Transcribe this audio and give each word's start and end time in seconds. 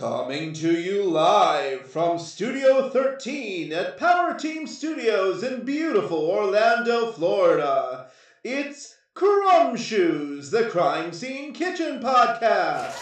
Coming 0.00 0.54
to 0.54 0.80
you 0.80 1.04
live 1.04 1.82
from 1.82 2.18
Studio 2.18 2.88
13 2.88 3.70
at 3.70 3.98
Power 3.98 4.32
Team 4.32 4.66
Studios 4.66 5.42
in 5.42 5.62
beautiful 5.66 6.16
Orlando, 6.16 7.12
Florida. 7.12 8.06
It's 8.42 8.96
Crumb 9.12 9.76
Shoes, 9.76 10.50
the 10.50 10.70
Crime 10.70 11.12
Scene 11.12 11.52
Kitchen 11.52 12.00
Podcast. 12.00 12.96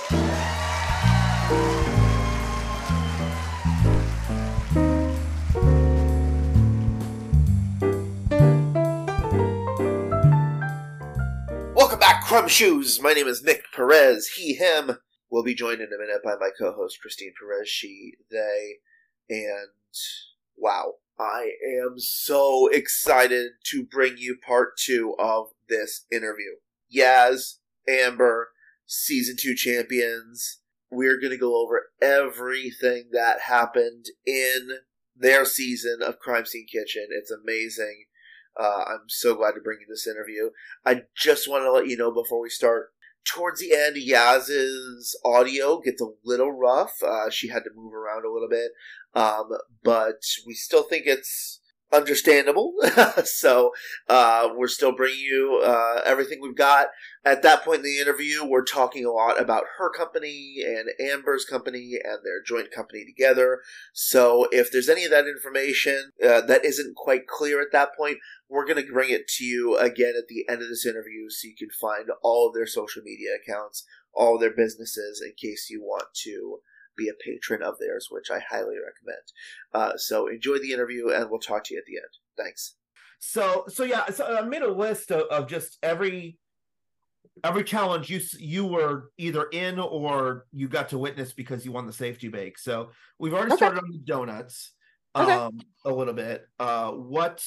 Welcome 11.76 12.00
back, 12.00 12.24
Crumb 12.24 12.48
Shoes. 12.48 13.00
My 13.00 13.12
name 13.12 13.28
is 13.28 13.44
Nick 13.44 13.66
Perez. 13.72 14.26
He, 14.30 14.54
him. 14.54 14.98
Will 15.30 15.42
be 15.42 15.54
joined 15.54 15.80
in 15.80 15.92
a 15.92 15.98
minute 15.98 16.22
by 16.24 16.34
my 16.40 16.50
co-host 16.58 16.98
Christine 17.02 17.32
Perez. 17.38 17.68
She, 17.68 18.14
they, 18.30 18.78
and 19.28 19.68
wow, 20.56 20.94
I 21.18 21.50
am 21.82 21.98
so 21.98 22.68
excited 22.68 23.52
to 23.66 23.84
bring 23.84 24.16
you 24.16 24.36
part 24.36 24.76
two 24.78 25.14
of 25.18 25.48
this 25.68 26.06
interview. 26.10 26.56
Yass, 26.88 27.58
Amber, 27.88 28.50
season 28.86 29.36
two 29.38 29.54
champions. 29.54 30.60
We're 30.90 31.20
going 31.20 31.32
to 31.32 31.36
go 31.36 31.62
over 31.62 31.88
everything 32.00 33.10
that 33.12 33.40
happened 33.42 34.06
in 34.24 34.78
their 35.14 35.44
season 35.44 35.98
of 36.02 36.18
Crime 36.18 36.46
Scene 36.46 36.66
Kitchen. 36.72 37.08
It's 37.10 37.30
amazing. 37.30 38.04
Uh, 38.58 38.84
I'm 38.88 39.08
so 39.08 39.34
glad 39.34 39.52
to 39.52 39.60
bring 39.60 39.78
you 39.80 39.86
this 39.88 40.06
interview. 40.06 40.50
I 40.86 41.02
just 41.16 41.48
want 41.48 41.64
to 41.64 41.72
let 41.72 41.88
you 41.88 41.96
know 41.96 42.10
before 42.10 42.40
we 42.40 42.48
start. 42.48 42.92
Towards 43.24 43.60
the 43.60 43.74
end, 43.74 43.96
Yass's 43.96 45.18
audio 45.24 45.80
gets 45.80 46.00
a 46.00 46.06
little 46.24 46.50
rough. 46.50 47.02
Uh, 47.02 47.30
she 47.30 47.48
had 47.48 47.64
to 47.64 47.70
move 47.74 47.92
around 47.92 48.24
a 48.24 48.32
little 48.32 48.48
bit, 48.48 48.70
um, 49.14 49.50
but 49.82 50.22
we 50.46 50.54
still 50.54 50.82
think 50.82 51.04
it's 51.06 51.57
understandable. 51.92 52.74
so 53.24 53.72
uh, 54.08 54.48
we're 54.54 54.68
still 54.68 54.92
bringing 54.92 55.20
you 55.20 55.62
uh, 55.64 56.02
everything 56.04 56.40
we've 56.40 56.56
got. 56.56 56.88
At 57.24 57.42
that 57.42 57.64
point 57.64 57.78
in 57.78 57.84
the 57.84 57.98
interview, 57.98 58.44
we're 58.44 58.64
talking 58.64 59.04
a 59.04 59.10
lot 59.10 59.40
about 59.40 59.64
her 59.78 59.90
company 59.90 60.56
and 60.64 60.88
Amber's 61.00 61.44
company 61.44 61.98
and 62.02 62.18
their 62.24 62.42
joint 62.46 62.70
company 62.70 63.04
together. 63.04 63.60
So 63.92 64.48
if 64.52 64.70
there's 64.70 64.88
any 64.88 65.04
of 65.04 65.10
that 65.10 65.26
information 65.26 66.12
uh, 66.24 66.42
that 66.42 66.64
isn't 66.64 66.96
quite 66.96 67.26
clear 67.26 67.60
at 67.60 67.72
that 67.72 67.96
point, 67.96 68.18
we're 68.48 68.66
going 68.66 68.84
to 68.84 68.92
bring 68.92 69.10
it 69.10 69.28
to 69.28 69.44
you 69.44 69.76
again 69.76 70.14
at 70.16 70.28
the 70.28 70.46
end 70.48 70.62
of 70.62 70.68
this 70.68 70.86
interview 70.86 71.28
so 71.28 71.48
you 71.48 71.56
can 71.56 71.70
find 71.70 72.08
all 72.22 72.48
of 72.48 72.54
their 72.54 72.66
social 72.66 73.02
media 73.02 73.30
accounts, 73.42 73.84
all 74.14 74.38
their 74.38 74.54
businesses 74.54 75.22
in 75.22 75.32
case 75.36 75.68
you 75.68 75.82
want 75.82 76.06
to 76.14 76.60
be 76.98 77.08
a 77.08 77.24
patron 77.24 77.62
of 77.62 77.78
theirs, 77.78 78.08
which 78.10 78.30
I 78.30 78.40
highly 78.40 78.76
recommend. 78.76 79.32
Uh, 79.72 79.96
so 79.96 80.26
enjoy 80.26 80.58
the 80.58 80.72
interview, 80.72 81.10
and 81.10 81.30
we'll 81.30 81.40
talk 81.40 81.64
to 81.64 81.74
you 81.74 81.80
at 81.80 81.86
the 81.86 81.96
end. 81.96 82.10
Thanks. 82.36 82.74
So, 83.20 83.64
so 83.68 83.84
yeah, 83.84 84.10
so 84.10 84.36
I 84.36 84.42
made 84.42 84.62
a 84.62 84.72
list 84.72 85.10
of, 85.10 85.22
of 85.28 85.48
just 85.48 85.78
every 85.82 86.38
every 87.44 87.62
challenge 87.62 88.10
you 88.10 88.20
you 88.38 88.66
were 88.66 89.10
either 89.16 89.44
in 89.52 89.78
or 89.78 90.46
you 90.52 90.68
got 90.68 90.88
to 90.88 90.98
witness 90.98 91.32
because 91.32 91.64
you 91.64 91.72
won 91.72 91.86
the 91.86 91.92
safety 91.92 92.28
bake. 92.28 92.58
So 92.58 92.90
we've 93.18 93.32
already 93.32 93.52
okay. 93.52 93.56
started 93.58 93.78
on 93.78 93.90
the 93.90 93.98
donuts 93.98 94.72
okay. 95.16 95.32
um, 95.32 95.60
a 95.84 95.92
little 95.92 96.14
bit. 96.14 96.46
Uh, 96.58 96.92
what? 96.92 97.42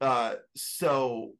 Uh, 0.00 0.34
so 0.54 1.32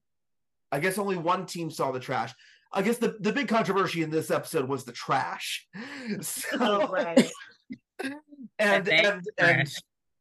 I 0.72 0.80
guess 0.80 0.98
only 0.98 1.16
one 1.16 1.46
team 1.46 1.70
saw 1.70 1.92
the 1.92 2.00
trash. 2.00 2.32
I 2.72 2.82
guess 2.82 2.98
the, 2.98 3.16
the 3.20 3.32
big 3.32 3.48
controversy 3.48 4.02
in 4.02 4.10
this 4.10 4.30
episode 4.30 4.68
was 4.68 4.84
the 4.84 4.92
trash. 4.92 5.66
So, 6.20 6.46
oh, 6.60 6.88
right. 6.88 7.30
And 8.58 8.88
and 8.88 9.28
and 9.38 9.68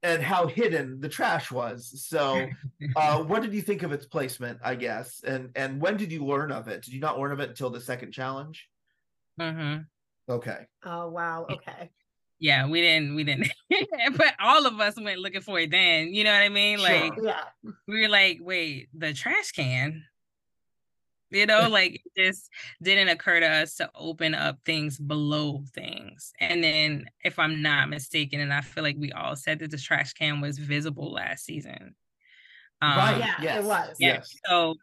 and 0.04 0.22
how 0.22 0.48
hidden 0.48 1.02
the 1.02 1.10
trash 1.10 1.52
was. 1.52 2.06
So, 2.08 2.48
uh, 2.96 3.24
what 3.24 3.42
did 3.42 3.54
you 3.54 3.62
think 3.62 3.84
of 3.84 3.92
its 3.92 4.06
placement? 4.06 4.60
I 4.64 4.76
guess, 4.76 5.22
and 5.26 5.50
and 5.56 5.82
when 5.82 5.98
did 5.98 6.12
you 6.12 6.26
learn 6.26 6.52
of 6.52 6.68
it? 6.68 6.84
Did 6.84 6.94
you 6.94 7.00
not 7.00 7.20
learn 7.20 7.32
of 7.32 7.40
it 7.40 7.50
until 7.50 7.70
the 7.70 7.82
second 7.82 8.12
challenge? 8.12 8.68
Mm-hmm. 9.40 9.82
Okay. 10.32 10.66
Oh 10.84 11.10
wow. 11.10 11.48
Okay. 11.50 11.90
Yeah, 12.40 12.68
we 12.68 12.82
didn't. 12.82 13.16
We 13.16 13.24
didn't. 13.24 13.50
but 14.18 14.34
all 14.40 14.66
of 14.66 14.80
us 14.80 15.00
went 15.00 15.20
looking 15.20 15.42
for 15.42 15.60
it 15.60 15.72
then. 15.72 16.14
You 16.14 16.24
know 16.26 16.34
what 16.34 16.44
I 16.44 16.50
mean? 16.50 16.80
Like, 16.80 17.14
sure. 17.16 17.26
yeah. 17.26 17.44
We 17.88 18.02
were 18.02 18.10
like, 18.10 18.40
wait, 18.42 18.90
the 18.94 19.14
trash 19.14 19.52
can. 19.54 20.04
You 21.32 21.46
know, 21.46 21.68
like 21.70 22.02
it 22.16 22.26
just 22.26 22.50
didn't 22.82 23.10
occur 23.10 23.40
to 23.40 23.48
us 23.48 23.76
to 23.76 23.90
open 23.96 24.36
up 24.36 24.60
things 24.66 24.98
below 25.00 25.64
things. 25.74 26.32
And 26.40 26.64
then, 26.64 27.06
if 27.24 27.40
I'm 27.40 27.62
not 27.62 27.90
mistaken, 27.90 28.40
and 28.40 28.54
I 28.54 28.62
feel 28.62 28.84
like 28.84 28.98
we 28.98 29.12
all 29.12 29.36
said 29.36 29.60
that 29.60 29.72
the 29.72 29.78
trash 29.78 30.14
can 30.14 30.40
was 30.40 30.58
visible 30.58 31.12
last 31.12 31.46
season. 31.46 31.96
Um, 32.82 32.98
right. 32.98 33.18
Yeah, 33.18 33.36
yes. 33.42 33.64
it 33.64 33.68
was. 33.68 33.96
Yeah. 34.00 34.08
Yes. 34.16 34.34
So, 34.46 34.76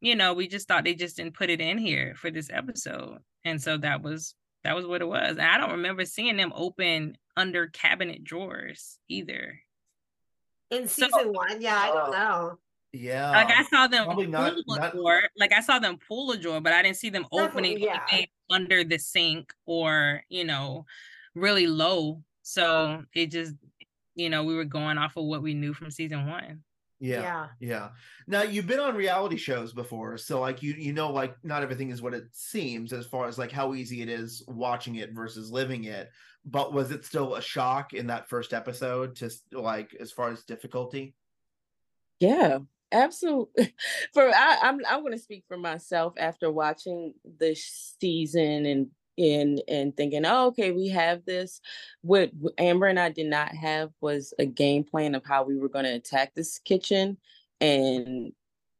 you 0.00 0.16
know, 0.16 0.32
we 0.32 0.48
just 0.48 0.66
thought 0.66 0.84
they 0.84 0.94
just 0.94 1.16
didn't 1.16 1.34
put 1.34 1.50
it 1.50 1.60
in 1.60 1.76
here 1.76 2.14
for 2.16 2.30
this 2.30 2.48
episode, 2.50 3.18
and 3.44 3.60
so 3.60 3.76
that 3.78 4.02
was 4.02 4.34
that 4.64 4.74
was 4.74 4.86
what 4.86 5.02
it 5.02 5.08
was. 5.08 5.30
And 5.30 5.42
I 5.42 5.58
don't 5.58 5.72
remember 5.72 6.04
seeing 6.04 6.36
them 6.36 6.52
open 6.54 7.16
under 7.36 7.68
cabinet 7.68 8.24
drawers 8.24 8.98
either. 9.08 9.60
In 10.70 10.88
season 10.88 11.10
so, 11.12 11.30
one, 11.30 11.60
yeah, 11.60 11.76
I 11.76 11.86
don't 11.88 12.12
know. 12.12 12.58
Yeah. 12.92 13.30
Like 13.30 13.50
I 13.50 13.64
saw 13.64 13.86
them 13.86 14.04
Probably 14.04 14.26
not, 14.26 14.54
pull 14.66 14.74
a 14.74 14.80
not... 14.80 14.92
drawer. 14.92 15.22
Like 15.38 15.52
I 15.52 15.60
saw 15.60 15.78
them 15.78 15.98
pull 16.08 16.32
a 16.32 16.36
drawer, 16.36 16.60
but 16.60 16.72
I 16.72 16.82
didn't 16.82 16.96
see 16.96 17.10
them 17.10 17.26
opening 17.32 17.78
yeah. 17.78 18.00
under 18.50 18.84
the 18.84 18.98
sink 18.98 19.52
or, 19.66 20.22
you 20.28 20.44
know, 20.44 20.86
really 21.34 21.66
low. 21.66 22.22
So 22.42 23.04
it 23.14 23.30
just, 23.30 23.54
you 24.14 24.28
know, 24.28 24.44
we 24.44 24.54
were 24.54 24.64
going 24.64 24.98
off 24.98 25.16
of 25.16 25.24
what 25.24 25.42
we 25.42 25.54
knew 25.54 25.72
from 25.72 25.90
season 25.90 26.28
one. 26.28 26.62
Yeah, 27.00 27.22
yeah. 27.22 27.46
Yeah. 27.60 27.88
Now 28.26 28.42
you've 28.42 28.66
been 28.66 28.78
on 28.78 28.94
reality 28.94 29.38
shows 29.38 29.72
before, 29.72 30.18
so 30.18 30.38
like 30.38 30.62
you 30.62 30.74
you 30.74 30.92
know 30.92 31.10
like 31.10 31.34
not 31.42 31.62
everything 31.62 31.88
is 31.88 32.02
what 32.02 32.12
it 32.12 32.24
seems 32.32 32.92
as 32.92 33.06
far 33.06 33.26
as 33.26 33.38
like 33.38 33.50
how 33.50 33.72
easy 33.74 34.02
it 34.02 34.10
is 34.10 34.44
watching 34.46 34.96
it 34.96 35.12
versus 35.14 35.50
living 35.50 35.84
it. 35.84 36.10
But 36.44 36.74
was 36.74 36.90
it 36.90 37.06
still 37.06 37.36
a 37.36 37.42
shock 37.42 37.94
in 37.94 38.08
that 38.08 38.28
first 38.28 38.52
episode 38.52 39.16
to 39.16 39.30
like 39.52 39.94
as 39.98 40.12
far 40.12 40.30
as 40.30 40.44
difficulty? 40.44 41.14
Yeah, 42.20 42.58
Absolutely. 42.92 43.74
For 44.12 44.28
I, 44.28 44.58
I'm 44.62 44.80
I'm 44.88 45.00
going 45.00 45.12
to 45.12 45.18
speak 45.18 45.44
for 45.46 45.56
myself 45.56 46.14
after 46.18 46.50
watching 46.50 47.14
this 47.38 47.94
season 48.00 48.66
and 48.66 48.86
and 49.18 49.62
and 49.68 49.96
thinking, 49.96 50.24
oh, 50.26 50.48
okay, 50.48 50.72
we 50.72 50.88
have 50.88 51.24
this. 51.24 51.60
What 52.02 52.30
Amber 52.58 52.86
and 52.86 52.98
I 52.98 53.10
did 53.10 53.26
not 53.26 53.54
have 53.54 53.90
was 54.00 54.34
a 54.38 54.46
game 54.46 54.84
plan 54.84 55.14
of 55.14 55.24
how 55.24 55.44
we 55.44 55.56
were 55.56 55.68
going 55.68 55.84
to 55.84 55.94
attack 55.94 56.34
this 56.34 56.58
kitchen, 56.58 57.18
and 57.60 58.32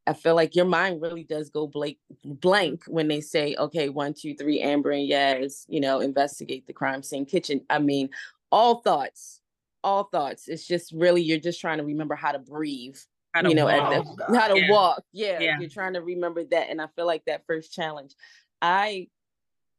I 0.07 0.15
feel 0.15 0.35
like 0.35 0.57
your 0.57 0.65
mind 0.65 1.03
really 1.03 1.25
does 1.25 1.51
go 1.51 1.67
blank 1.67 1.99
blank 2.25 2.85
when 2.89 3.09
they 3.09 3.21
say, 3.21 3.55
okay, 3.59 3.89
one, 3.91 4.15
two, 4.15 4.35
three, 4.35 4.61
Amber 4.61 4.91
and 4.91 5.07
Yass, 5.07 5.67
you 5.69 5.81
know, 5.81 6.01
investigate 6.01 6.67
the 6.67 6.73
crime 6.73 7.03
scene 7.03 7.27
kitchen. 7.27 7.61
I 7.71 7.79
mean, 7.79 8.11
all 8.51 8.77
thoughts, 8.83 9.41
all 9.85 10.05
thoughts. 10.05 10.49
It's 10.49 10.67
just 10.67 10.93
really 10.93 11.23
you're 11.23 11.39
just 11.39 11.61
trying 11.61 11.79
to 11.79 11.85
remember 11.85 12.15
how 12.17 12.33
to 12.33 12.39
breathe 12.41 12.97
how 13.33 13.49
you 13.49 13.55
know, 13.55 13.67
the, 13.67 14.25
oh, 14.29 14.35
how 14.35 14.49
to 14.49 14.61
yeah. 14.61 14.71
walk. 14.71 15.03
Yeah, 15.13 15.41
yeah, 15.41 15.61
you're 15.61 15.71
trying 15.71 15.95
to 15.95 16.03
remember 16.03 16.45
that. 16.45 16.71
And 16.71 16.81
I 16.81 16.87
feel 16.97 17.07
like 17.07 17.25
that 17.27 17.47
first 17.47 17.73
challenge, 17.73 18.15
I 18.61 19.09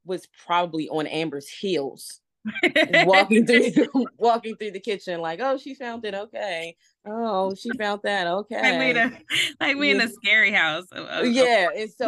was 0.06 0.28
probably 0.46 0.90
on 0.90 1.06
Amber's 1.08 1.50
heels, 1.50 2.22
walking 3.06 3.46
through 3.46 3.72
walking 4.18 4.56
through 4.56 4.72
the 4.72 4.80
kitchen, 4.80 5.20
like, 5.22 5.40
oh, 5.42 5.58
she 5.58 5.76
found 5.76 6.06
it. 6.06 6.14
Okay. 6.14 6.76
Oh, 7.06 7.54
she 7.56 7.70
found 7.78 8.02
that. 8.04 8.28
Okay. 8.28 8.62
Like 8.62 8.80
we 8.80 8.90
in 8.90 8.98
a, 8.98 9.20
like 9.60 9.78
we 9.78 9.92
in 9.92 10.02
a 10.02 10.10
scary 10.10 10.52
house. 10.52 10.86
Uh, 10.96 11.20
uh, 11.20 11.22
yeah. 11.24 11.68
And 11.76 11.92
so 11.92 12.08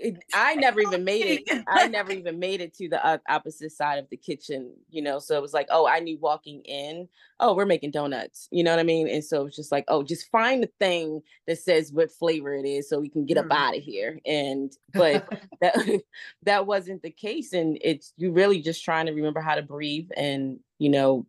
it, 0.00 0.24
I 0.34 0.54
never 0.54 0.80
even 0.80 1.04
made 1.04 1.44
it. 1.46 1.64
I 1.68 1.86
never 1.88 2.12
even 2.12 2.38
made 2.38 2.60
it 2.60 2.74
to 2.74 2.88
the 2.88 3.20
opposite 3.28 3.72
side 3.72 3.98
of 3.98 4.08
the 4.10 4.16
kitchen, 4.16 4.72
you 4.90 5.02
know. 5.02 5.18
So 5.18 5.36
it 5.36 5.42
was 5.42 5.52
like, 5.52 5.68
oh, 5.70 5.86
I 5.86 6.00
knew 6.00 6.18
walking 6.18 6.62
in, 6.62 7.08
oh, 7.38 7.54
we're 7.54 7.66
making 7.66 7.90
donuts, 7.90 8.48
you 8.50 8.64
know 8.64 8.70
what 8.70 8.80
I 8.80 8.84
mean? 8.84 9.08
And 9.08 9.24
so 9.24 9.46
it's 9.46 9.56
just 9.56 9.70
like, 9.70 9.84
oh, 9.88 10.02
just 10.02 10.30
find 10.30 10.62
the 10.62 10.70
thing 10.78 11.22
that 11.46 11.58
says 11.58 11.92
what 11.92 12.10
flavor 12.10 12.54
it 12.54 12.66
is, 12.66 12.88
so 12.88 12.98
we 12.98 13.08
can 13.08 13.26
get 13.26 13.36
mm-hmm. 13.36 13.52
up 13.52 13.58
out 13.58 13.76
of 13.76 13.82
here. 13.82 14.18
And 14.24 14.72
but 14.92 15.28
that 15.60 15.76
that 16.44 16.66
wasn't 16.66 17.02
the 17.02 17.10
case, 17.10 17.52
and 17.52 17.78
it's 17.82 18.12
you 18.16 18.32
really 18.32 18.60
just 18.60 18.84
trying 18.84 19.06
to 19.06 19.12
remember 19.12 19.40
how 19.40 19.54
to 19.54 19.62
breathe, 19.62 20.08
and 20.16 20.60
you 20.78 20.88
know, 20.88 21.26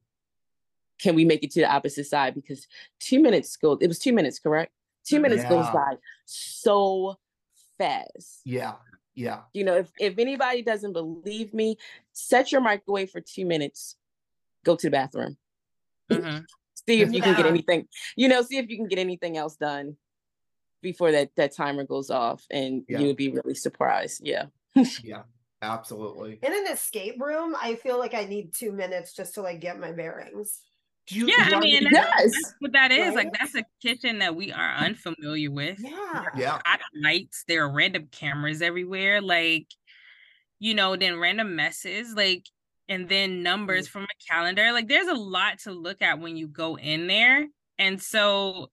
can 1.00 1.16
we 1.16 1.26
make 1.26 1.44
it 1.44 1.52
to 1.52 1.62
the 1.62 1.72
opposite 1.72 2.06
side? 2.06 2.36
Because 2.36 2.68
two 3.00 3.20
minutes 3.20 3.58
go. 3.58 3.74
It 3.74 3.88
was 3.88 4.00
two 4.00 4.14
minutes, 4.14 4.40
correct? 4.40 4.72
Two 5.04 5.20
minutes 5.20 5.42
yeah. 5.44 5.50
goes 5.50 5.66
by 5.72 5.96
so 6.26 7.18
fast. 7.82 8.42
Yeah. 8.46 8.74
Yeah. 9.16 9.42
You 9.54 9.64
know, 9.64 9.76
if, 9.78 9.92
if 10.00 10.18
anybody 10.18 10.62
doesn't 10.62 10.94
believe 10.94 11.54
me, 11.54 11.78
set 12.14 12.52
your 12.52 12.62
microwave 12.62 13.10
for 13.10 13.22
two 13.22 13.46
minutes, 13.46 13.96
go 14.64 14.76
to 14.76 14.88
the 14.88 14.92
bathroom. 14.92 15.38
Mm-hmm. 16.12 16.40
see 16.88 17.02
if 17.02 17.12
you 17.12 17.20
yeah. 17.20 17.24
can 17.24 17.36
get 17.36 17.46
anything, 17.46 17.88
you 18.16 18.28
know, 18.28 18.42
see 18.42 18.58
if 18.58 18.70
you 18.70 18.78
can 18.78 18.88
get 18.88 19.00
anything 19.00 19.38
else 19.38 19.56
done 19.56 19.98
before 20.82 21.12
that 21.12 21.30
that 21.36 21.56
timer 21.56 21.84
goes 21.84 22.10
off 22.10 22.44
and 22.50 22.84
yeah. 22.88 23.00
you 23.00 23.08
would 23.08 23.18
be 23.18 23.30
really 23.30 23.56
surprised. 23.56 24.22
Yeah. 24.24 24.46
yeah. 25.04 25.24
Absolutely. 25.64 26.40
In 26.42 26.54
an 26.54 26.74
escape 26.74 27.22
room, 27.22 27.56
I 27.62 27.76
feel 27.76 28.00
like 28.00 28.16
I 28.16 28.24
need 28.24 28.54
two 28.54 28.72
minutes 28.72 29.14
just 29.14 29.36
to 29.36 29.44
like 29.44 29.60
get 29.60 29.80
my 29.80 29.92
bearings. 29.92 30.60
Do 31.12 31.20
you, 31.20 31.28
Yeah, 31.28 31.58
I 31.58 31.60
mean, 31.60 31.84
that's, 31.92 31.94
Yes. 31.94 32.32
that's 32.34 32.56
what 32.60 32.72
that 32.72 32.92
is. 32.92 33.16
Like 33.16 33.34
that's 33.38 33.56
a 33.56 33.66
kitchen 33.82 34.20
that 34.20 34.36
we 34.36 34.52
are 34.52 34.74
unfamiliar 34.76 35.52
with. 35.52 35.80
Yeah. 35.80 36.26
yeah. 36.36 36.60
Hot 36.66 36.80
lights, 37.04 37.44
there 37.48 37.66
are 37.66 37.72
random 37.74 38.08
cameras 38.12 38.62
everywhere, 38.62 39.22
like 39.22 39.68
you 40.60 40.74
know, 40.76 40.96
then 40.96 41.20
random 41.20 41.56
messes, 41.56 42.14
like 42.16 42.46
and 42.88 43.10
then 43.10 43.44
numbers 43.44 43.88
from 43.88 44.04
a 44.04 44.32
calendar. 44.32 44.72
Like 44.72 44.88
there's 44.88 45.08
a 45.08 45.14
lot 45.14 45.60
to 45.60 45.72
look 45.72 46.02
at 46.02 46.20
when 46.20 46.38
you 46.38 46.48
go 46.48 46.78
in 46.78 47.08
there. 47.08 47.48
And 47.78 48.02
so 48.02 48.72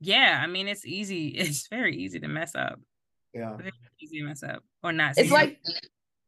yeah, 0.00 0.40
I 0.42 0.48
mean 0.48 0.66
it's 0.68 0.84
easy. 0.84 1.28
It's 1.38 1.68
very 1.68 1.96
easy 1.96 2.18
to 2.20 2.28
mess 2.28 2.54
up. 2.56 2.80
Yeah. 3.32 3.56
Very 3.56 3.72
easy 4.00 4.18
to 4.20 4.24
mess 4.26 4.42
up 4.42 4.64
or 4.82 4.92
not. 4.92 5.14
It's 5.16 5.28
see. 5.28 5.34
like 5.34 5.60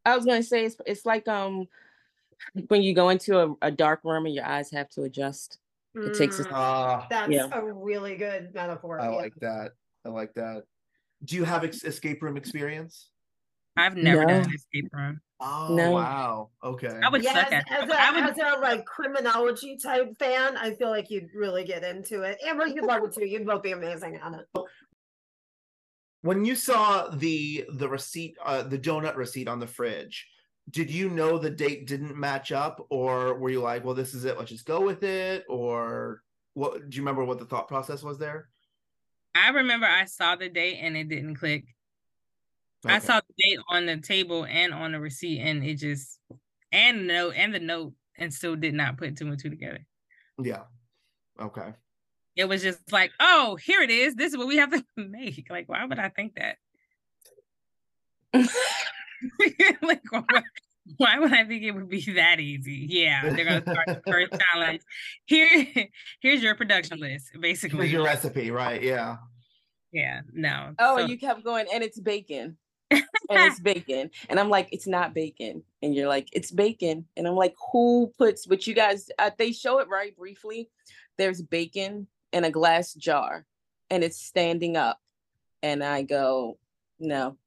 I 0.05 0.15
was 0.15 0.25
gonna 0.25 0.43
say 0.43 0.65
it's 0.65 0.77
it's 0.85 1.05
like 1.05 1.27
um 1.27 1.67
when 2.67 2.81
you 2.81 2.93
go 2.93 3.09
into 3.09 3.39
a, 3.39 3.55
a 3.61 3.71
dark 3.71 4.01
room 4.03 4.25
and 4.25 4.35
your 4.35 4.45
eyes 4.45 4.71
have 4.71 4.89
to 4.91 5.03
adjust. 5.03 5.57
It 5.95 6.13
takes 6.17 6.39
a- 6.39 6.43
Mm, 6.43 6.51
Ah, 6.51 7.07
That's 7.09 7.31
Yeah. 7.31 7.47
a 7.53 7.63
really 7.63 8.15
good 8.17 8.53
metaphor. 8.53 8.99
I 8.99 9.09
yeah. 9.09 9.15
like 9.15 9.33
that. 9.41 9.71
I 10.05 10.09
like 10.09 10.33
that. 10.33 10.63
Do 11.23 11.35
you 11.37 11.45
have 11.45 11.63
ex- 11.63 11.83
escape 11.85 12.21
room 12.21 12.35
experience? 12.37 13.09
I've 13.77 13.95
never 13.95 14.25
done 14.25 14.41
No. 14.41 14.49
an 14.49 14.53
escape 14.53 14.89
room. 14.93 15.21
Oh 15.39 15.67
No. 15.75 15.91
wow. 15.91 16.49
Okay. 16.63 16.99
I 17.03 17.09
would 17.09 17.23
Yeah, 17.23 17.33
suck 17.33 17.47
as, 17.47 17.53
at 17.53 17.59
it. 17.61 17.71
as, 17.83 17.89
a, 17.89 18.01
I 18.01 18.11
would 18.11 18.29
as 18.31 18.37
a 18.37 18.59
like 18.61 18.85
criminology 18.85 19.77
type 19.77 20.17
fan, 20.17 20.55
I 20.57 20.73
feel 20.75 20.89
like 20.89 21.09
you'd 21.09 21.29
really 21.33 21.63
get 21.63 21.83
into 21.83 22.21
it. 22.23 22.37
Amber, 22.45 22.67
you'd 22.67 22.83
love 22.85 23.03
it 23.03 23.13
too. 23.13 23.25
You'd 23.25 23.45
both 23.45 23.63
be 23.63 23.71
amazing 23.71 24.19
on 24.21 24.35
it. 24.35 24.45
when 26.21 26.43
you 26.45 26.55
saw 26.55 27.07
the 27.09 27.65
the 27.73 27.87
receipt 27.87 28.35
uh 28.43 28.63
the 28.63 28.79
donut 28.79 29.15
receipt 29.15 29.47
on 29.47 29.59
the 29.59 29.67
fridge 29.67 30.27
did 30.71 30.89
you 30.89 31.09
know 31.09 31.37
the 31.37 31.49
date 31.49 31.85
didn't 31.87 32.17
match 32.17 32.51
up 32.51 32.85
or 32.89 33.35
were 33.35 33.49
you 33.49 33.61
like 33.61 33.83
well 33.85 33.93
this 33.93 34.13
is 34.13 34.25
it 34.25 34.37
let's 34.37 34.51
just 34.51 34.65
go 34.65 34.81
with 34.81 35.03
it 35.03 35.43
or 35.47 36.21
what 36.53 36.89
do 36.89 36.95
you 36.95 37.01
remember 37.01 37.23
what 37.23 37.37
the 37.39 37.45
thought 37.45 37.67
process 37.67 38.01
was 38.01 38.17
there 38.17 38.49
I 39.35 39.49
remember 39.49 39.85
I 39.85 40.05
saw 40.05 40.35
the 40.37 40.47
date 40.47 40.79
and 40.81 40.95
it 40.95 41.09
didn't 41.09 41.35
click. 41.35 41.65
I 42.85 42.99
saw 42.99 43.19
the 43.19 43.33
date 43.37 43.59
on 43.69 43.85
the 43.85 43.97
table 43.97 44.45
and 44.45 44.73
on 44.73 44.93
the 44.93 44.99
receipt, 44.99 45.41
and 45.41 45.63
it 45.63 45.75
just 45.75 46.19
and 46.71 47.01
the 47.01 47.03
note 47.03 47.33
and 47.35 47.53
the 47.53 47.59
note, 47.59 47.93
and 48.17 48.33
still 48.33 48.55
did 48.55 48.73
not 48.73 48.97
put 48.97 49.17
two 49.17 49.27
and 49.27 49.37
two 49.37 49.49
together. 49.49 49.85
yeah 50.41 50.63
okay 51.39 51.73
It 52.37 52.45
was 52.45 52.63
just 52.63 52.79
like, 52.91 53.11
oh, 53.19 53.57
here 53.57 53.81
it 53.81 53.89
is. 53.89 54.15
This 54.15 54.31
is 54.31 54.37
what 54.37 54.47
we 54.47 54.57
have 54.57 54.71
to 54.71 54.85
make. 54.95 55.47
Like, 55.49 55.67
why 55.67 55.83
would 55.83 55.99
I 55.99 56.09
think 56.09 56.35
that? 56.35 56.57
like, 59.81 60.01
why, 60.11 60.43
why 60.97 61.19
would 61.19 61.33
I 61.33 61.45
think 61.45 61.63
it 61.63 61.71
would 61.71 61.89
be 61.89 62.01
that 62.13 62.39
easy? 62.39 62.85
Yeah, 62.89 63.29
they're 63.29 63.45
gonna 63.45 63.61
start 63.61 63.87
the 63.87 64.01
first 64.11 64.33
challenge. 64.53 64.81
Here, 65.25 65.67
here's 66.21 66.41
your 66.41 66.55
production 66.55 66.99
list, 66.99 67.29
here's 67.31 67.41
basically. 67.41 67.87
your 67.87 68.03
recipe 68.03 68.51
right 68.51 68.81
yeah 68.81 69.17
Yeah, 69.91 70.21
no. 70.33 70.73
Oh, 70.79 70.97
So- 70.99 71.05
you 71.05 71.17
kept 71.17 71.43
going, 71.43 71.65
and 71.73 71.83
it's 71.83 71.99
bacon. 71.99 72.57
and 72.91 73.03
it's 73.29 73.59
bacon. 73.59 74.11
And 74.29 74.39
I'm 74.39 74.49
like, 74.49 74.69
it's 74.71 74.85
not 74.85 75.15
bacon. 75.15 75.63
And 75.81 75.95
you're 75.95 76.07
like, 76.07 76.27
it's 76.33 76.51
bacon. 76.51 77.05
And 77.17 77.27
I'm 77.27 77.35
like, 77.35 77.55
who 77.71 78.13
puts, 78.17 78.45
but 78.45 78.67
you 78.67 78.75
guys, 78.75 79.09
uh, 79.17 79.31
they 79.37 79.51
show 79.51 79.79
it 79.79 79.87
right 79.89 80.15
briefly. 80.15 80.69
There's 81.17 81.41
bacon 81.41 82.07
in 82.31 82.43
a 82.43 82.51
glass 82.51 82.93
jar 82.93 83.47
and 83.89 84.03
it's 84.03 84.21
standing 84.21 84.77
up. 84.77 84.99
And 85.63 85.83
I 85.83 86.03
go, 86.03 86.59
no. 86.99 87.37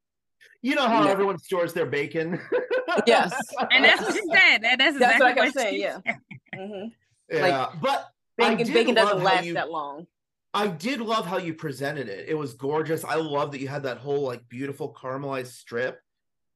You 0.62 0.74
know 0.74 0.86
how 0.88 1.04
Yeah. 1.04 1.10
everyone 1.10 1.38
stores 1.38 1.72
their 1.72 1.86
bacon 1.86 2.40
Yes. 3.06 3.32
and 3.70 3.84
that's 3.84 4.00
what 4.02 4.12
she 4.14 4.20
said. 4.32 4.58
That, 4.62 4.78
that's 4.78 4.98
That's 4.98 5.14
exactly 5.16 5.20
what 5.20 5.26
I 5.26 5.34
kept 5.34 5.54
what 5.56 5.62
saying. 5.62 5.80
Yeah. 5.80 5.98
said. 6.06 6.18
Mhm. 6.56 6.92
yeah 7.30 7.66
but 7.80 8.08
Bacon, 8.36 8.72
bacon 8.72 8.94
doesn't 8.94 9.22
last 9.22 9.44
you- 9.46 9.54
that 9.54 9.70
long. 9.70 10.06
I 10.54 10.66
did 10.68 11.00
love 11.00 11.26
how 11.26 11.36
you 11.38 11.52
presented 11.54 12.08
it. 12.08 12.26
It 12.28 12.34
was 12.34 12.54
gorgeous. 12.54 13.04
I 13.04 13.16
love 13.16 13.52
that 13.52 13.60
you 13.60 13.68
had 13.68 13.82
that 13.82 13.98
whole 13.98 14.22
like 14.22 14.48
beautiful 14.48 14.92
caramelized 14.94 15.48
strip. 15.48 16.00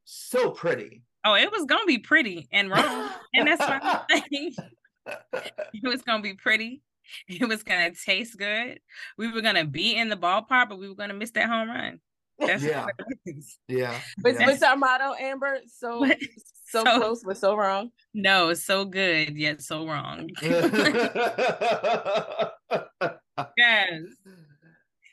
So 0.04 0.50
pretty. 0.50 1.02
Oh, 1.24 1.34
it 1.34 1.52
was 1.52 1.64
gonna 1.66 1.84
be 1.86 1.98
pretty 1.98 2.48
and 2.52 2.70
wrong, 2.70 3.10
and 3.34 3.46
that's 3.46 3.64
fine. 3.64 4.52
it 5.74 5.82
was 5.82 6.02
gonna 6.02 6.22
be 6.22 6.34
pretty. 6.34 6.82
It 7.28 7.46
was 7.46 7.62
gonna 7.62 7.90
taste 7.94 8.38
good. 8.38 8.80
We 9.18 9.30
were 9.30 9.42
gonna 9.42 9.64
be 9.66 9.94
in 9.96 10.08
the 10.08 10.16
ballpark, 10.16 10.68
but 10.70 10.78
we 10.78 10.88
were 10.88 10.94
gonna 10.94 11.14
miss 11.14 11.30
that 11.32 11.48
home 11.48 11.68
run. 11.68 12.00
That's 12.38 12.62
Yeah. 12.62 12.86
it 13.24 13.36
is. 13.36 13.58
yeah. 13.68 13.98
What's, 14.20 14.40
yeah. 14.40 14.46
what's 14.46 14.62
our 14.62 14.76
motto, 14.76 15.14
Amber? 15.20 15.58
So, 15.68 16.04
so, 16.68 16.84
So- 16.84 16.98
close, 16.98 17.22
but 17.24 17.36
so 17.36 17.54
wrong. 17.54 17.90
No, 18.14 18.54
so 18.54 18.84
good 18.84 19.36
yet 19.36 19.62
so 19.62 19.86
wrong. 19.86 20.28
yes, 20.42 20.70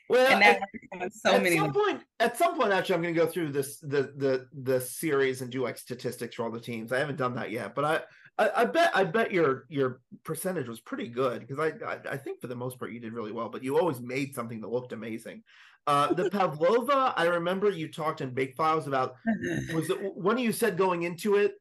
well, 0.08 0.26
and 0.32 0.42
at, 0.42 0.60
that 0.60 1.02
on 1.02 1.10
so 1.10 1.32
at 1.32 1.42
many. 1.42 1.56
some 1.56 1.72
point, 1.72 2.00
at 2.18 2.36
some 2.36 2.56
point, 2.56 2.72
actually, 2.72 2.96
I'm 2.96 3.02
going 3.02 3.14
to 3.14 3.20
go 3.20 3.26
through 3.26 3.52
this 3.52 3.78
the 3.78 4.12
the 4.16 4.46
the 4.62 4.80
series 4.80 5.40
and 5.40 5.50
do 5.52 5.62
like 5.62 5.78
statistics 5.78 6.34
for 6.34 6.44
all 6.44 6.50
the 6.50 6.60
teams. 6.60 6.92
I 6.92 6.98
haven't 6.98 7.16
done 7.16 7.34
that 7.36 7.50
yet, 7.50 7.74
but 7.74 7.84
I. 7.84 8.00
I, 8.40 8.62
I 8.62 8.64
bet 8.64 8.90
I 8.94 9.04
bet 9.04 9.32
your 9.32 9.66
your 9.68 10.00
percentage 10.24 10.66
was 10.66 10.80
pretty 10.80 11.08
good 11.08 11.46
because 11.46 11.58
I, 11.58 11.72
I 11.86 11.98
I 12.12 12.16
think 12.16 12.40
for 12.40 12.46
the 12.46 12.56
most 12.56 12.78
part 12.78 12.90
you 12.90 12.98
did 12.98 13.12
really 13.12 13.32
well, 13.32 13.48
but 13.50 13.62
you 13.62 13.78
always 13.78 14.00
made 14.00 14.34
something 14.34 14.60
that 14.62 14.70
looked 14.70 14.92
amazing. 14.92 15.42
Uh, 15.86 16.12
the 16.14 16.30
pavlova, 16.38 17.12
I 17.16 17.26
remember 17.26 17.70
you 17.70 17.88
talked 17.88 18.22
in 18.22 18.32
Bake 18.32 18.56
Files 18.56 18.86
about 18.86 19.14
was 19.74 19.90
it 19.90 20.16
one 20.16 20.38
you 20.38 20.52
said 20.52 20.76
going 20.76 21.02
into 21.02 21.36
it 21.36 21.54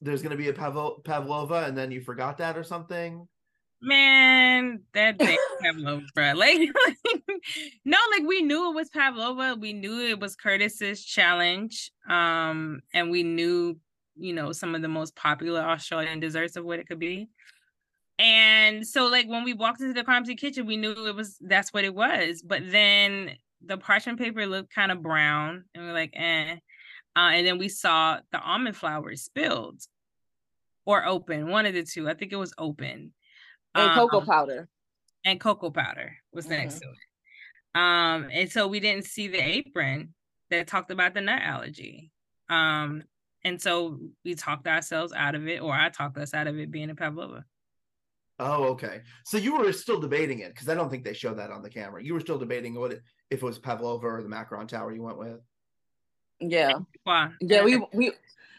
there's 0.00 0.22
going 0.22 0.32
to 0.32 0.36
be 0.36 0.48
a 0.48 0.52
Pavlo- 0.52 1.00
pavlova 1.04 1.64
and 1.66 1.78
then 1.78 1.90
you 1.90 2.00
forgot 2.00 2.36
that 2.38 2.58
or 2.58 2.64
something 2.64 3.26
Man, 3.86 4.80
that 4.94 5.18
Pavlova, 5.18 6.06
bro. 6.14 6.32
Like, 6.36 6.58
no, 7.84 7.98
like 8.12 8.26
we 8.26 8.40
knew 8.40 8.70
it 8.70 8.74
was 8.74 8.88
Pavlova. 8.88 9.56
We 9.60 9.74
knew 9.74 10.00
it 10.08 10.18
was 10.18 10.36
Curtis's 10.36 11.04
challenge. 11.04 11.90
Um, 12.08 12.80
and 12.94 13.10
we 13.10 13.22
knew, 13.22 13.78
you 14.16 14.32
know, 14.32 14.52
some 14.52 14.74
of 14.74 14.82
the 14.82 14.88
most 14.88 15.14
popular 15.16 15.60
Australian 15.60 16.20
desserts 16.20 16.56
of 16.56 16.64
what 16.64 16.78
it 16.78 16.86
could 16.88 16.98
be. 16.98 17.28
And 18.18 18.86
so, 18.86 19.06
like, 19.06 19.28
when 19.28 19.42
we 19.44 19.54
walked 19.54 19.80
into 19.80 19.92
the 19.94 20.04
Clumsy 20.04 20.36
kitchen, 20.36 20.66
we 20.66 20.76
knew 20.76 20.92
it 21.06 21.16
was 21.16 21.36
that's 21.40 21.72
what 21.72 21.84
it 21.84 21.94
was. 21.94 22.42
But 22.42 22.62
then 22.70 23.32
the 23.64 23.76
parchment 23.76 24.18
paper 24.18 24.46
looked 24.46 24.72
kind 24.72 24.92
of 24.92 25.02
brown, 25.02 25.64
and 25.74 25.84
we 25.84 25.90
are 25.90 25.94
like, 25.94 26.12
eh. 26.14 26.56
Uh, 27.16 27.30
and 27.32 27.46
then 27.46 27.58
we 27.58 27.68
saw 27.68 28.18
the 28.32 28.40
almond 28.40 28.76
flour 28.76 29.14
spilled 29.16 29.80
or 30.84 31.04
open, 31.06 31.48
one 31.48 31.66
of 31.66 31.74
the 31.74 31.82
two. 31.84 32.08
I 32.08 32.14
think 32.14 32.32
it 32.32 32.36
was 32.36 32.52
open 32.58 33.12
And 33.74 33.92
cocoa 33.92 34.20
um, 34.20 34.26
powder. 34.26 34.68
and 35.24 35.40
cocoa 35.40 35.70
powder 35.70 36.16
was 36.32 36.48
next 36.48 36.80
to 36.80 36.86
it. 36.88 37.80
Um, 37.80 38.28
and 38.32 38.50
so 38.50 38.66
we 38.68 38.80
didn't 38.80 39.04
see 39.04 39.28
the 39.28 39.40
apron 39.42 40.14
that 40.50 40.66
talked 40.66 40.90
about 40.90 41.14
the 41.14 41.20
nut 41.20 41.40
allergy. 41.42 42.10
Um, 42.48 43.02
and 43.44 43.60
so 43.60 43.98
we 44.24 44.34
talked 44.34 44.66
ourselves 44.66 45.12
out 45.14 45.34
of 45.34 45.46
it, 45.48 45.60
or 45.60 45.72
I 45.74 45.90
talked 45.90 46.16
us 46.18 46.34
out 46.34 46.46
of 46.46 46.58
it 46.58 46.70
being 46.70 46.90
a 46.90 46.94
pavlova. 46.94 47.44
oh 48.40 48.64
okay 48.64 49.02
so 49.24 49.36
you 49.36 49.56
were 49.56 49.72
still 49.72 50.00
debating 50.00 50.40
it 50.40 50.52
because 50.52 50.68
i 50.68 50.74
don't 50.74 50.90
think 50.90 51.04
they 51.04 51.12
showed 51.12 51.38
that 51.38 51.52
on 51.52 51.62
the 51.62 51.70
camera 51.70 52.02
you 52.02 52.12
were 52.14 52.18
still 52.20 52.36
debating 52.36 52.74
what 52.74 52.90
it, 52.92 53.00
if 53.30 53.42
it 53.42 53.46
was 53.46 53.60
pavlova 53.60 54.06
or 54.08 54.22
the 54.22 54.28
macaron 54.28 54.66
tower 54.66 54.92
you 54.92 55.02
went 55.02 55.16
with 55.16 55.38
Yeah. 56.40 56.80
Why? 57.04 57.30
Yeah, 57.40 57.62
we 57.62 57.78
we 57.92 58.12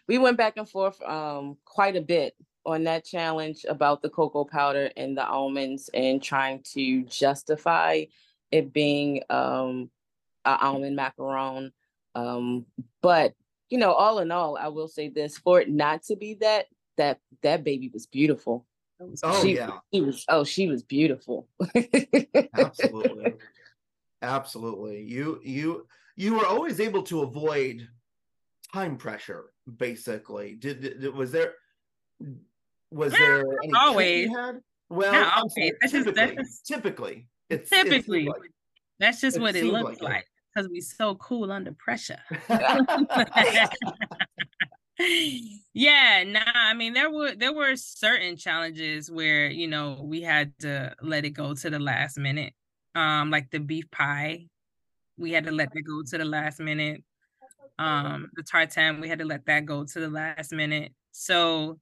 we 0.08 0.18
went 0.18 0.38
back 0.38 0.54
and 0.56 0.68
forth 0.68 1.02
um 1.02 1.58
quite 1.66 1.96
a 1.98 2.02
bit 2.02 2.36
on 2.66 2.86
that 2.86 3.04
challenge 3.06 3.66
about 3.68 4.02
the 4.02 4.10
cocoa 4.10 4.46
powder 4.46 4.90
and 4.96 5.18
the 5.18 5.26
almonds 5.28 5.90
and 5.94 6.24
trying 6.24 6.64
to 6.74 7.04
justify 7.04 8.06
it 8.52 8.72
being 8.72 9.24
um 9.30 9.90
a 10.46 10.58
almond 10.66 10.98
macaron. 10.98 11.72
Um, 12.16 12.66
but 13.02 13.34
you 13.70 13.78
know, 13.78 13.94
all 13.94 14.20
in 14.20 14.32
all, 14.32 14.58
I 14.58 14.68
will 14.70 14.88
say 14.88 15.10
this: 15.10 15.38
for 15.38 15.60
it 15.62 15.70
not 15.70 16.04
to 16.04 16.16
be 16.16 16.36
that, 16.42 16.66
that 16.98 17.20
that 17.42 17.64
baby 17.64 17.90
was 17.94 18.06
beautiful. 18.06 18.66
oh 19.24 19.42
she, 19.44 19.56
yeah 19.56 19.72
she 19.94 20.02
was. 20.02 20.24
Oh, 20.30 20.44
she 20.44 20.68
was 20.68 20.84
beautiful. 20.84 21.48
absolutely 22.58 23.34
absolutely 24.22 25.02
you 25.04 25.40
you 25.44 25.88
you 26.16 26.34
were 26.36 26.46
always 26.46 26.80
able 26.80 27.04
to 27.04 27.22
avoid 27.22 27.88
time 28.74 28.98
pressure 28.98 29.46
basically 29.78 30.56
did, 30.56 30.82
did 30.82 31.14
was 31.14 31.32
there 31.32 31.54
was 32.92 33.14
Yeah, 33.14 33.20
there 33.20 33.40
any 33.40 33.68
trick 33.70 33.76
always. 33.82 34.30
you 34.30 34.38
had 34.38 34.56
well 34.90 35.12
Not 35.12 35.28
I'm 35.34 35.38
always. 35.40 35.54
saying 35.56 35.72
That's 35.82 35.92
just- 35.94 36.06
typically 36.06 36.36
that's 36.36 36.50
just- 36.50 36.66
typically 36.68 37.28
it's 37.50 37.72
it 37.72 37.76
seems 37.76 37.90
Typically. 37.90 38.26
like- 38.26 38.52
That's 39.00 39.22
just 39.22 39.38
It 39.38 39.42
what 39.42 39.56
it 39.56 39.66
looks 39.66 40.02
like 40.02 40.14
like 40.14 40.26
because 40.56 40.70
we 40.70 40.82
so 40.82 41.16
cool 41.16 41.52
under 41.52 41.74
pressure. 41.74 42.20
yeah, 45.74 46.24
nah, 46.26 46.42
I 46.56 46.74
mean 46.74 46.94
there 46.94 47.12
were 47.12 47.36
there 47.36 47.54
were 47.54 47.76
certain 47.76 48.38
challenges 48.38 49.12
where, 49.12 49.48
you 49.48 49.68
know, 49.68 50.02
we 50.04 50.22
had 50.22 50.58
to 50.60 50.96
let 51.02 51.26
it 51.26 51.32
go 51.32 51.54
to 51.54 51.70
the 51.70 51.80
last 51.80 52.18
minute. 52.18 52.54
Um, 52.96 53.30
like 53.30 53.52
the 53.52 53.60
beef 53.60 53.92
pie. 53.92 54.48
We 55.18 55.32
had 55.32 55.46
to 55.46 55.52
let 55.52 55.70
it 55.74 55.82
go 55.84 56.04
to 56.04 56.18
the 56.18 56.26
last 56.26 56.60
minute. 56.60 57.04
Um, 57.80 58.30
the 58.36 58.44
tartan, 58.44 59.02
we 59.02 59.10
had 59.10 59.20
to 59.20 59.26
let 59.26 59.46
that 59.48 59.66
go 59.66 59.86
to 59.86 60.00
the 60.00 60.10
last 60.10 60.52
minute. 60.54 60.94
So 61.12 61.80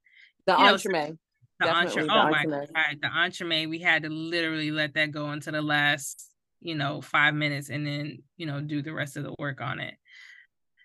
The 0.48 0.58
know, 0.58 0.76
entremet. 0.76 1.18
the 1.60 1.66
Definitely 1.66 2.02
entree, 2.02 2.08
the 2.08 2.14
oh 2.14 2.28
my 2.30 2.46
entremet. 2.46 2.74
god, 2.74 2.98
the 3.02 3.08
entremet, 3.10 3.70
we 3.70 3.80
had 3.80 4.04
to 4.04 4.10
literally 4.10 4.72
let 4.72 4.94
that 4.96 5.12
go 5.12 5.32
into 5.32 5.52
the 5.52 5.62
last, 5.62 6.33
you 6.64 6.76
know, 6.76 7.02
five 7.02 7.34
minutes 7.34 7.70
and 7.70 7.86
then, 7.86 8.20
you 8.38 8.46
know, 8.46 8.62
do 8.62 8.82
the 8.82 8.94
rest 8.94 9.18
of 9.18 9.24
the 9.24 9.36
work 9.38 9.62
on 9.62 9.80
it. 9.80 9.96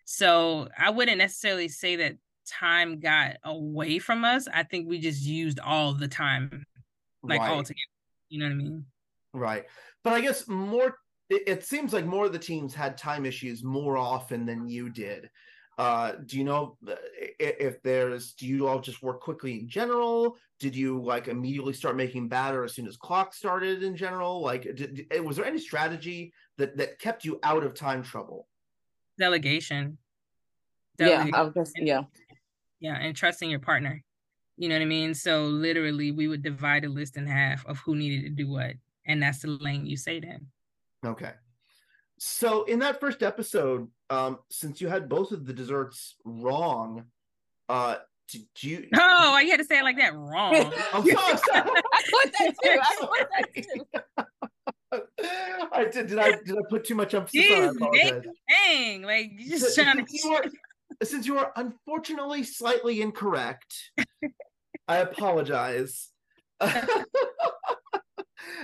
So 0.04 0.68
I 0.76 0.90
wouldn't 0.90 1.18
necessarily 1.18 1.68
say 1.68 1.96
that 1.96 2.16
time 2.46 2.98
got 2.98 3.36
away 3.44 3.98
from 3.98 4.24
us. 4.24 4.48
I 4.52 4.64
think 4.64 4.88
we 4.88 4.98
just 4.98 5.22
used 5.22 5.60
all 5.60 5.92
the 5.92 6.08
time, 6.08 6.64
like 7.22 7.40
right. 7.40 7.50
all 7.50 7.62
together. 7.62 7.78
You 8.28 8.40
know 8.40 8.46
what 8.46 8.52
I 8.52 8.56
mean? 8.56 8.84
Right. 9.32 9.64
But 10.02 10.14
I 10.14 10.20
guess 10.20 10.48
more 10.48 10.96
it, 11.30 11.42
it 11.46 11.64
seems 11.64 11.92
like 11.92 12.06
more 12.06 12.26
of 12.26 12.32
the 12.32 12.38
teams 12.38 12.74
had 12.74 12.96
time 12.96 13.26
issues 13.26 13.62
more 13.62 13.96
often 13.96 14.46
than 14.46 14.68
you 14.68 14.90
did. 14.90 15.30
Uh, 15.78 16.14
do 16.26 16.36
you 16.36 16.42
know 16.42 16.76
uh, 16.88 16.96
if 17.38 17.80
there's 17.82 18.32
do 18.32 18.46
you 18.48 18.66
all 18.66 18.80
just 18.80 19.00
work 19.00 19.20
quickly 19.20 19.60
in 19.60 19.68
general? 19.68 20.36
Did 20.58 20.74
you 20.74 21.00
like 21.00 21.28
immediately 21.28 21.72
start 21.72 21.96
making 21.96 22.28
batter 22.28 22.64
as 22.64 22.74
soon 22.74 22.88
as 22.88 22.96
clock 22.96 23.32
started 23.32 23.84
in 23.84 23.96
general? 23.96 24.40
Like 24.42 24.62
did, 24.62 25.08
did- 25.08 25.24
was 25.24 25.36
there 25.36 25.46
any 25.46 25.60
strategy 25.60 26.32
that 26.56 26.76
that 26.76 26.98
kept 26.98 27.24
you 27.24 27.38
out 27.44 27.62
of 27.62 27.74
time 27.74 28.02
trouble? 28.02 28.48
Delegation. 29.18 29.98
Yeah, 30.98 31.06
Delegate- 31.06 31.34
I 31.34 31.42
was 31.42 31.72
yeah. 31.76 32.02
yeah, 32.80 32.96
and 33.00 33.14
trusting 33.14 33.48
your 33.48 33.60
partner. 33.60 34.02
You 34.56 34.68
know 34.68 34.74
what 34.74 34.82
I 34.82 34.86
mean? 34.86 35.14
So 35.14 35.44
literally 35.44 36.10
we 36.10 36.26
would 36.26 36.42
divide 36.42 36.84
a 36.84 36.88
list 36.88 37.16
in 37.16 37.28
half 37.28 37.64
of 37.66 37.78
who 37.78 37.94
needed 37.94 38.24
to 38.24 38.30
do 38.30 38.50
what. 38.50 38.72
And 39.06 39.22
that's 39.22 39.42
the 39.42 39.48
lane 39.48 39.86
you 39.86 39.96
say 39.96 40.18
then. 40.18 40.48
Okay. 41.06 41.30
So 42.18 42.64
in 42.64 42.80
that 42.80 43.00
first 43.00 43.22
episode, 43.22 43.88
um, 44.10 44.38
since 44.50 44.80
you 44.80 44.88
had 44.88 45.08
both 45.08 45.32
of 45.32 45.46
the 45.46 45.52
desserts 45.52 46.16
wrong, 46.24 47.04
uh, 47.68 47.96
did 48.30 48.46
you? 48.60 48.88
Oh, 48.94 49.32
I 49.34 49.44
had 49.44 49.58
to 49.58 49.64
say 49.64 49.78
it 49.78 49.84
like 49.84 49.96
that 49.96 50.14
wrong. 50.14 50.54
I'm 50.92 51.06
sorry. 51.06 51.20
I 51.54 52.02
put 52.10 52.32
that 52.38 52.54
too. 52.62 52.78
I 52.82 52.96
put 53.00 53.28
that 53.32 53.48
too. 53.64 53.84
I 55.72 55.84
did. 55.84 56.08
Did 56.08 56.18
I 56.18 56.32
did 56.44 56.56
I 56.56 56.62
put 56.68 56.84
too 56.84 56.94
much 56.94 57.14
emphasis 57.14 57.50
on? 57.50 57.62
it? 57.62 57.70
Jeez, 57.72 57.92
Nick, 57.92 58.12
apologize. 58.12 58.34
dang, 58.48 59.02
like 59.02 59.30
you 59.38 59.50
just 59.50 59.74
Since 59.74 59.86
trying 59.86 60.04
to 60.04 60.12
you 60.12 60.30
were, 60.30 60.44
since 61.04 61.26
you 61.26 61.38
are 61.38 61.52
unfortunately 61.56 62.42
slightly 62.42 63.00
incorrect, 63.00 63.92
I 64.86 64.96
apologize. 64.98 66.10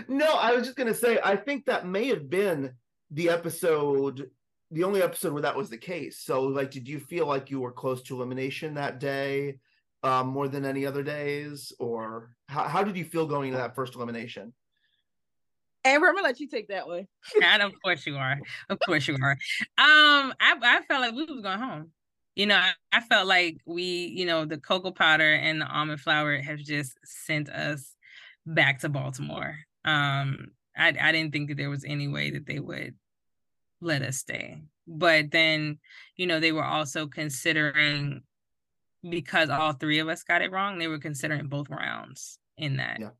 no, 0.08 0.34
I 0.34 0.54
was 0.54 0.64
just 0.64 0.76
gonna 0.76 0.94
say 0.94 1.18
I 1.22 1.36
think 1.36 1.66
that 1.66 1.86
may 1.86 2.08
have 2.08 2.28
been 2.28 2.74
the 3.14 3.28
episode, 3.28 4.28
the 4.70 4.84
only 4.84 5.00
episode 5.00 5.32
where 5.32 5.42
that 5.42 5.56
was 5.56 5.70
the 5.70 5.78
case. 5.78 6.18
So, 6.18 6.42
like, 6.42 6.70
did 6.70 6.88
you 6.88 6.98
feel 6.98 7.26
like 7.26 7.50
you 7.50 7.60
were 7.60 7.72
close 7.72 8.02
to 8.02 8.16
elimination 8.16 8.74
that 8.74 8.98
day, 8.98 9.58
um, 10.02 10.26
more 10.26 10.48
than 10.48 10.64
any 10.64 10.84
other 10.84 11.02
days, 11.02 11.72
or 11.78 12.34
how, 12.48 12.64
how 12.64 12.82
did 12.82 12.96
you 12.96 13.04
feel 13.04 13.26
going 13.26 13.48
into 13.48 13.58
that 13.58 13.74
first 13.74 13.94
elimination? 13.94 14.52
Amber, 15.84 16.08
I'm 16.08 16.14
gonna 16.14 16.26
let 16.26 16.40
you 16.40 16.48
take 16.48 16.68
that 16.68 16.88
one. 16.88 17.06
And 17.42 17.62
of 17.62 17.72
course 17.82 18.06
you 18.06 18.16
are. 18.16 18.38
Of 18.68 18.78
course 18.80 19.06
you 19.06 19.16
are. 19.22 19.32
Um, 19.78 20.34
I, 20.40 20.56
I 20.60 20.80
felt 20.88 21.02
like 21.02 21.14
we 21.14 21.24
was 21.24 21.42
going 21.42 21.58
home. 21.58 21.90
You 22.34 22.46
know, 22.46 22.56
I, 22.56 22.72
I 22.90 23.00
felt 23.00 23.28
like 23.28 23.58
we, 23.64 24.12
you 24.16 24.26
know, 24.26 24.44
the 24.44 24.58
cocoa 24.58 24.90
powder 24.90 25.34
and 25.34 25.60
the 25.60 25.66
almond 25.66 26.00
flour 26.00 26.38
have 26.38 26.58
just 26.58 26.98
sent 27.04 27.48
us 27.48 27.94
back 28.44 28.80
to 28.80 28.88
Baltimore. 28.88 29.56
Um, 29.84 30.48
I, 30.76 30.88
I 31.00 31.12
didn't 31.12 31.32
think 31.32 31.48
that 31.48 31.58
there 31.58 31.70
was 31.70 31.84
any 31.84 32.08
way 32.08 32.30
that 32.30 32.46
they 32.46 32.58
would 32.58 32.94
let 33.84 34.02
us 34.02 34.18
stay. 34.18 34.62
But 34.86 35.30
then, 35.30 35.78
you 36.16 36.26
know, 36.26 36.40
they 36.40 36.52
were 36.52 36.64
also 36.64 37.06
considering 37.06 38.22
because 39.08 39.50
all 39.50 39.72
three 39.74 39.98
of 39.98 40.08
us 40.08 40.22
got 40.22 40.42
it 40.42 40.50
wrong, 40.50 40.78
they 40.78 40.88
were 40.88 40.98
considering 40.98 41.48
both 41.48 41.68
rounds 41.70 42.38
in 42.56 42.78
that 42.78 43.00
Yeah. 43.00 43.10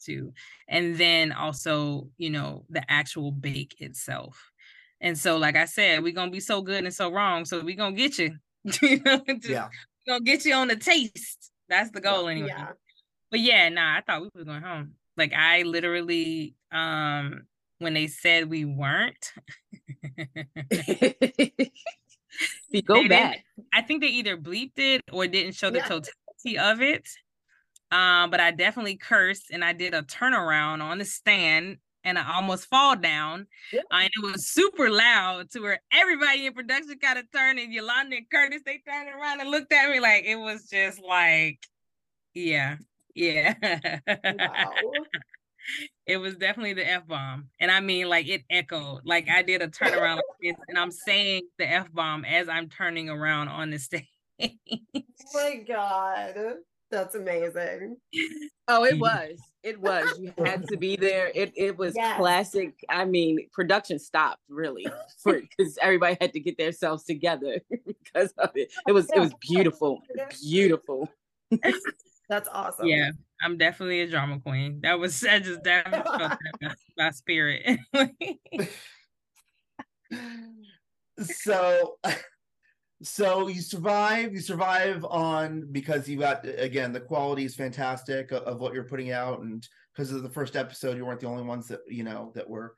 too. 0.00 0.32
And 0.68 0.96
then 0.96 1.32
also, 1.32 2.10
you 2.18 2.30
know, 2.30 2.64
the 2.68 2.88
actual 2.90 3.32
bake 3.32 3.80
itself. 3.80 4.52
And 5.00 5.16
so, 5.18 5.38
like 5.38 5.56
I 5.56 5.64
said, 5.64 6.02
we're 6.02 6.12
gonna 6.12 6.30
be 6.30 6.40
so 6.40 6.60
good 6.62 6.84
and 6.84 6.92
so 6.94 7.10
wrong. 7.10 7.44
So 7.46 7.64
we're 7.64 7.76
gonna 7.76 7.96
get 7.96 8.18
you. 8.18 8.36
you 8.82 9.00
know, 9.02 9.18
just 9.28 9.48
Yeah, 9.48 9.68
gonna 10.06 10.20
get 10.20 10.44
you 10.44 10.54
on 10.54 10.68
the 10.68 10.76
taste. 10.76 11.50
That's 11.68 11.90
the 11.90 12.00
goal 12.00 12.28
anyway. 12.28 12.48
Yeah. 12.48 12.72
But 13.30 13.40
yeah, 13.40 13.68
nah, 13.70 13.96
I 13.96 14.02
thought 14.02 14.22
we 14.22 14.28
were 14.34 14.44
going 14.44 14.62
home. 14.62 14.96
Like 15.16 15.32
I 15.32 15.62
literally, 15.62 16.54
um, 16.72 17.46
when 17.80 17.94
they 17.94 18.06
said 18.06 18.48
we 18.48 18.64
weren't, 18.64 19.32
you 22.70 22.82
go 22.82 23.02
They 23.02 23.08
back. 23.08 23.44
I 23.74 23.82
think 23.82 24.02
they 24.02 24.08
either 24.08 24.36
bleeped 24.36 24.78
it 24.78 25.02
or 25.12 25.26
didn't 25.26 25.54
show 25.54 25.70
the 25.70 25.78
Yeah. 25.78 25.84
totality 25.88 26.58
of 26.58 26.80
it. 26.82 27.08
Um, 27.90 28.30
but 28.30 28.38
I 28.38 28.52
definitely 28.52 28.96
cursed 28.96 29.50
and 29.50 29.64
I 29.64 29.72
did 29.72 29.94
a 29.94 30.02
turnaround 30.02 30.80
on 30.82 30.98
the 30.98 31.04
stand 31.04 31.78
and 32.04 32.18
I 32.18 32.34
almost 32.36 32.66
fall 32.68 32.94
down. 32.96 33.46
Yeah. 33.72 33.80
Uh, 33.90 33.96
and 34.02 34.10
it 34.14 34.22
was 34.22 34.46
super 34.48 34.88
loud 34.90 35.50
to 35.52 35.60
where 35.60 35.80
everybody 35.92 36.46
in 36.46 36.52
production 36.54 36.98
kind 37.00 37.18
of 37.18 37.30
turned 37.32 37.58
and 37.58 37.72
Yolanda 37.72 38.16
and 38.16 38.30
Curtis, 38.30 38.62
they 38.64 38.78
turned 38.88 39.08
around 39.08 39.40
and 39.40 39.50
looked 39.50 39.72
at 39.72 39.90
me 39.90 39.98
like 40.00 40.24
it 40.24 40.36
was 40.36 40.68
just 40.68 41.00
like, 41.02 41.58
yeah, 42.34 42.76
yeah. 43.14 43.54
Wow. 44.06 44.72
it 46.06 46.16
was 46.16 46.36
definitely 46.36 46.74
the 46.74 46.88
F 46.88 47.06
bomb. 47.06 47.48
And 47.60 47.70
I 47.70 47.80
mean, 47.80 48.08
like 48.08 48.28
it 48.28 48.42
echoed. 48.50 49.00
Like 49.04 49.28
I 49.28 49.42
did 49.42 49.62
a 49.62 49.68
turnaround 49.68 50.16
like 50.16 50.24
this, 50.42 50.56
and 50.68 50.78
I'm 50.78 50.90
saying 50.90 51.42
the 51.58 51.68
F 51.70 51.92
bomb 51.92 52.24
as 52.24 52.48
I'm 52.48 52.68
turning 52.68 53.08
around 53.10 53.48
on 53.48 53.70
the 53.70 53.78
stage. 53.78 54.06
Oh 54.42 54.48
my 55.34 55.64
god. 55.66 56.34
That's 56.90 57.14
amazing. 57.14 57.98
Oh, 58.66 58.84
it 58.84 58.98
was. 58.98 59.38
It 59.62 59.80
was. 59.80 60.18
You 60.18 60.32
had 60.44 60.66
to 60.68 60.76
be 60.76 60.96
there. 60.96 61.30
It 61.34 61.52
it 61.54 61.78
was 61.78 61.94
Yes. 61.94 62.16
classic. 62.16 62.74
I 62.88 63.04
mean, 63.04 63.46
production 63.52 64.00
stopped 64.00 64.40
really 64.48 64.86
for 65.22 65.40
because 65.40 65.78
everybody 65.80 66.16
had 66.20 66.32
to 66.32 66.40
get 66.40 66.58
themselves 66.58 67.04
together 67.04 67.60
because 67.86 68.32
of 68.38 68.50
it. 68.56 68.72
It 68.88 68.92
was 68.92 69.08
it 69.14 69.20
was 69.20 69.32
beautiful, 69.40 70.02
beautiful. 70.42 71.08
That's 72.30 72.48
awesome. 72.52 72.86
yeah, 72.86 73.10
I'm 73.42 73.58
definitely 73.58 74.02
a 74.02 74.06
drama 74.06 74.38
queen. 74.38 74.80
That 74.82 75.00
was 75.00 75.22
I 75.24 75.40
just 75.40 75.64
that 75.64 75.90
felt 75.90 76.06
that 76.06 76.38
my, 76.62 76.74
my 76.96 77.10
spirit. 77.10 77.80
so 81.24 81.98
so 83.02 83.48
you 83.48 83.60
survive 83.60 84.32
you 84.32 84.38
survive 84.38 85.04
on 85.04 85.66
because 85.72 86.08
you 86.08 86.20
got 86.20 86.46
again 86.46 86.92
the 86.92 87.00
quality 87.00 87.44
is 87.44 87.56
fantastic 87.56 88.30
of, 88.30 88.44
of 88.44 88.60
what 88.60 88.74
you're 88.74 88.84
putting 88.84 89.10
out 89.10 89.40
and 89.40 89.66
because 89.92 90.12
of 90.12 90.22
the 90.22 90.30
first 90.30 90.54
episode 90.54 90.96
you 90.96 91.04
weren't 91.04 91.18
the 91.18 91.26
only 91.26 91.42
ones 91.42 91.66
that 91.66 91.80
you 91.88 92.04
know 92.04 92.30
that 92.36 92.48
were 92.48 92.74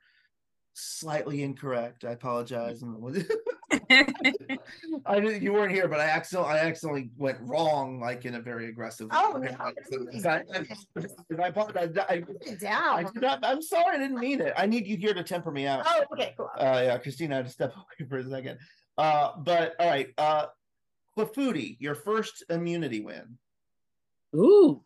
slightly 0.73 1.43
incorrect 1.43 2.05
i 2.05 2.11
apologize 2.11 2.83
I 5.05 5.19
didn't, 5.19 5.41
you 5.41 5.53
weren't 5.53 5.71
here, 5.71 5.87
but 5.87 5.99
I 5.99 6.05
accidentally, 6.05 6.53
I 6.53 6.59
accidentally 6.59 7.09
went 7.17 7.37
wrong, 7.41 7.99
like 7.99 8.25
in 8.25 8.35
a 8.35 8.39
very 8.39 8.69
aggressive. 8.69 9.07
Oh, 9.11 9.39
way. 9.39 9.55
no. 9.59 10.29
I, 10.29 10.43
I, 10.53 10.65
I 11.43 11.47
apologize. 11.47 11.91
I, 11.97 12.13
I, 12.13 12.53
down. 12.55 13.05
I 13.05 13.09
not, 13.15 13.39
I'm 13.43 13.61
sorry, 13.61 13.95
I 13.95 13.99
didn't 13.99 14.19
mean 14.19 14.41
it. 14.41 14.53
I 14.57 14.65
need 14.65 14.87
you 14.87 14.97
here 14.97 15.13
to 15.13 15.23
temper 15.23 15.51
me 15.51 15.67
out. 15.67 15.83
Oh, 15.85 16.03
okay, 16.13 16.33
cool. 16.37 16.49
Uh, 16.57 16.81
yeah, 16.85 16.97
Christina 16.97 17.35
had 17.35 17.45
to 17.45 17.51
step 17.51 17.73
away 17.75 18.07
for 18.07 18.17
a 18.19 18.29
second. 18.29 18.59
Uh, 18.97 19.31
but 19.37 19.75
all 19.79 19.89
right, 19.89 20.09
uh, 20.17 20.47
Clafouti, 21.17 21.77
your 21.79 21.95
first 21.95 22.43
immunity 22.49 23.01
win. 23.01 23.37
Ooh, 24.35 24.83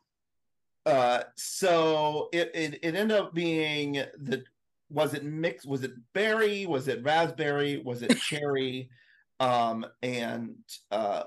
Uh, 0.85 1.23
so 1.35 2.29
it, 2.33 2.51
it 2.53 2.79
it 2.81 2.95
ended 2.95 3.17
up 3.17 3.33
being 3.33 3.93
the 4.17 4.43
was 4.89 5.13
it 5.13 5.23
mixed? 5.23 5.67
Was 5.67 5.83
it 5.83 5.91
berry? 6.13 6.65
Was 6.65 6.87
it 6.87 7.03
raspberry? 7.03 7.81
Was 7.83 8.01
it 8.01 8.17
cherry? 8.17 8.89
um, 9.39 9.85
and 10.01 10.55
uh, 10.91 11.23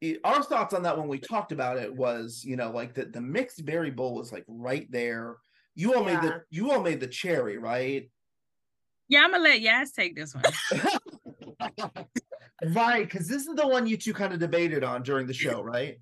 it- 0.00 0.20
our 0.24 0.42
thoughts 0.42 0.74
on 0.74 0.82
that 0.84 0.96
when 0.98 1.08
we 1.08 1.18
talked 1.18 1.52
about 1.52 1.76
it 1.78 1.94
was, 1.94 2.42
you 2.44 2.56
know, 2.56 2.70
like 2.70 2.94
that 2.94 3.12
the 3.12 3.20
mixed 3.20 3.64
berry 3.64 3.90
bowl 3.90 4.14
was 4.14 4.32
like 4.32 4.44
right 4.48 4.90
there. 4.90 5.36
You 5.74 5.94
all 5.94 6.04
made 6.04 6.20
the 6.20 6.42
you 6.50 6.70
all 6.70 6.82
made 6.82 7.00
the 7.00 7.06
cherry, 7.06 7.56
right? 7.58 8.10
yeah, 9.08 9.22
I'm 9.24 9.30
gonna 9.30 9.42
let 9.42 9.60
Yass 9.60 9.92
take 9.92 10.14
this 10.14 10.34
one. 10.34 10.44
right, 12.74 13.08
because 13.08 13.28
this 13.28 13.46
is 13.46 13.54
the 13.56 13.66
one 13.66 13.86
you 13.86 13.96
two 13.96 14.14
kind 14.14 14.32
of 14.32 14.38
debated 14.38 14.84
on 14.84 15.02
during 15.02 15.26
the 15.26 15.34
show, 15.34 15.62
right? 15.62 15.98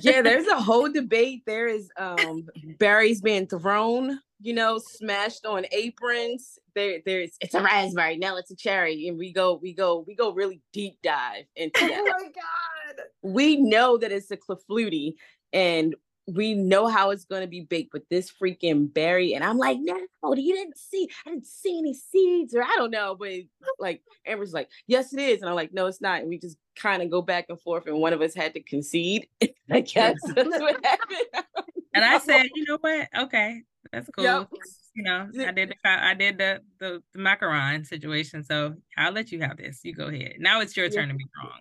yeah. 0.00 0.22
There's 0.22 0.46
a 0.46 0.60
whole 0.60 0.90
debate. 0.90 1.42
There 1.46 1.66
is 1.66 1.90
um 1.98 2.46
berries 2.78 3.20
being 3.20 3.46
thrown, 3.46 4.18
you 4.40 4.52
know, 4.54 4.78
smashed 4.78 5.46
on 5.46 5.64
aprons. 5.72 6.58
There, 6.74 7.00
there's 7.06 7.32
it's 7.40 7.54
a 7.54 7.62
raspberry. 7.62 8.16
Now 8.18 8.36
it's 8.36 8.50
a 8.50 8.56
cherry, 8.56 9.08
and 9.08 9.18
we 9.18 9.32
go, 9.32 9.54
we 9.62 9.72
go, 9.72 10.04
we 10.06 10.14
go 10.14 10.32
really 10.32 10.60
deep 10.72 10.98
dive 11.02 11.44
into 11.56 11.84
Oh 11.84 11.88
that. 11.88 12.04
my 12.04 12.24
god. 12.26 13.04
we 13.22 13.56
know 13.56 13.96
that 13.98 14.12
it's 14.12 14.30
a 14.30 14.36
clafouti 14.36 15.14
and 15.52 15.94
we 16.26 16.54
know 16.54 16.86
how 16.88 17.10
it's 17.10 17.26
going 17.26 17.42
to 17.42 17.46
be 17.46 17.60
baked 17.60 17.92
with 17.92 18.08
this 18.08 18.32
freaking 18.32 18.90
berry. 18.92 19.34
And 19.34 19.44
I'm 19.44 19.58
like, 19.58 19.76
no, 19.78 19.94
you 20.34 20.54
didn't 20.54 20.78
see, 20.78 21.06
I 21.26 21.30
didn't 21.30 21.46
see 21.46 21.78
any 21.78 21.92
seeds, 21.92 22.54
or 22.54 22.62
I 22.62 22.72
don't 22.76 22.90
know. 22.90 23.14
But 23.14 23.30
like 23.78 24.00
Amber's 24.26 24.54
like, 24.54 24.70
yes, 24.86 25.12
it 25.12 25.20
is. 25.20 25.40
And 25.42 25.50
I'm 25.50 25.54
like, 25.54 25.74
no, 25.74 25.86
it's 25.86 26.00
not. 26.00 26.20
And 26.20 26.28
we 26.30 26.38
just 26.38 26.56
kind 26.76 27.02
of 27.02 27.10
go 27.10 27.20
back 27.20 27.46
and 27.50 27.60
forth, 27.60 27.86
and 27.86 27.98
one 27.98 28.14
of 28.14 28.22
us 28.22 28.34
had 28.34 28.54
to 28.54 28.60
concede. 28.62 29.28
I 29.70 29.80
guess 29.80 30.16
that's 30.34 30.48
what 30.48 30.82
happened. 30.84 31.44
and 31.92 32.04
I 32.04 32.18
said, 32.20 32.46
you 32.54 32.64
know 32.68 32.78
what? 32.80 33.08
Okay, 33.16 33.60
that's 33.92 34.08
cool. 34.10 34.24
Yep. 34.24 34.48
You 34.94 35.02
know, 35.02 35.28
I 35.40 35.52
did 35.52 35.70
the 35.70 35.76
I 35.84 36.14
did 36.14 36.38
the, 36.38 36.60
the 36.78 37.02
the 37.12 37.18
macaron 37.18 37.84
situation, 37.84 38.44
so 38.44 38.74
I'll 38.96 39.12
let 39.12 39.32
you 39.32 39.40
have 39.40 39.56
this. 39.56 39.80
You 39.82 39.94
go 39.94 40.06
ahead. 40.06 40.36
Now 40.38 40.60
it's 40.60 40.76
your 40.76 40.88
turn 40.88 41.08
to 41.08 41.14
be 41.14 41.26
wrong. 41.36 41.60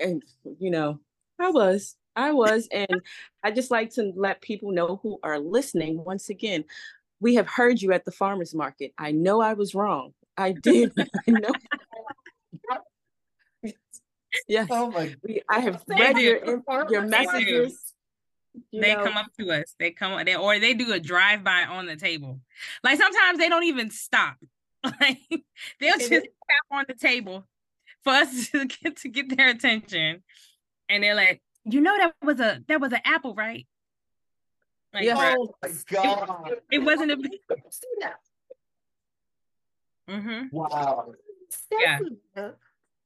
And 0.00 0.22
you 0.58 0.70
know, 0.70 0.98
I 1.38 1.50
was. 1.50 1.96
I 2.16 2.32
was. 2.32 2.68
And 2.72 3.00
I 3.42 3.50
just 3.50 3.70
like 3.70 3.90
to 3.94 4.12
let 4.16 4.40
people 4.40 4.72
know 4.72 5.00
who 5.02 5.18
are 5.22 5.38
listening 5.38 6.04
once 6.04 6.28
again. 6.28 6.64
We 7.20 7.36
have 7.36 7.46
heard 7.46 7.80
you 7.80 7.92
at 7.92 8.04
the 8.04 8.10
farmers 8.10 8.54
market. 8.54 8.92
I 8.98 9.12
know 9.12 9.40
I 9.40 9.52
was 9.54 9.74
wrong. 9.74 10.12
I 10.36 10.52
did. 10.52 10.92
I 11.28 11.30
know. 11.30 11.52
yes. 14.48 14.66
Oh 14.70 14.90
my. 14.90 15.14
I 15.48 15.60
have 15.60 15.84
read 15.88 16.18
your, 16.18 16.62
your 16.90 17.02
messages. 17.02 17.91
You 18.70 18.80
they 18.80 18.94
know. 18.94 19.04
come 19.04 19.16
up 19.16 19.26
to 19.38 19.50
us. 19.50 19.74
They 19.78 19.90
come 19.90 20.24
they, 20.24 20.36
or 20.36 20.58
they 20.58 20.74
do 20.74 20.92
a 20.92 21.00
drive 21.00 21.42
by 21.44 21.64
on 21.64 21.86
the 21.86 21.96
table. 21.96 22.40
Like 22.84 22.98
sometimes 22.98 23.38
they 23.38 23.48
don't 23.48 23.64
even 23.64 23.90
stop. 23.90 24.36
Like 25.00 25.20
they'll 25.78 25.96
just 25.96 26.10
tap 26.10 26.66
on 26.72 26.84
the 26.88 26.94
table 26.94 27.46
for 28.02 28.14
us 28.14 28.48
to 28.50 28.66
get 28.66 28.96
to 28.96 29.08
get 29.08 29.36
their 29.36 29.50
attention. 29.50 30.24
And 30.88 31.04
they're 31.04 31.14
like, 31.14 31.40
you 31.64 31.80
know 31.80 31.96
that 31.96 32.14
was 32.20 32.40
a 32.40 32.64
that 32.66 32.80
was 32.80 32.92
an 32.92 32.98
apple, 33.04 33.32
right? 33.32 33.64
Like, 34.92 35.04
yeah. 35.04 35.36
Oh 35.38 35.54
my 35.62 35.68
god! 35.88 36.50
It, 36.50 36.64
it 36.72 36.78
wasn't 36.80 37.12
a. 37.12 37.16
Mm-hmm. 40.10 40.46
Wow. 40.50 41.12
Yeah. 41.80 41.98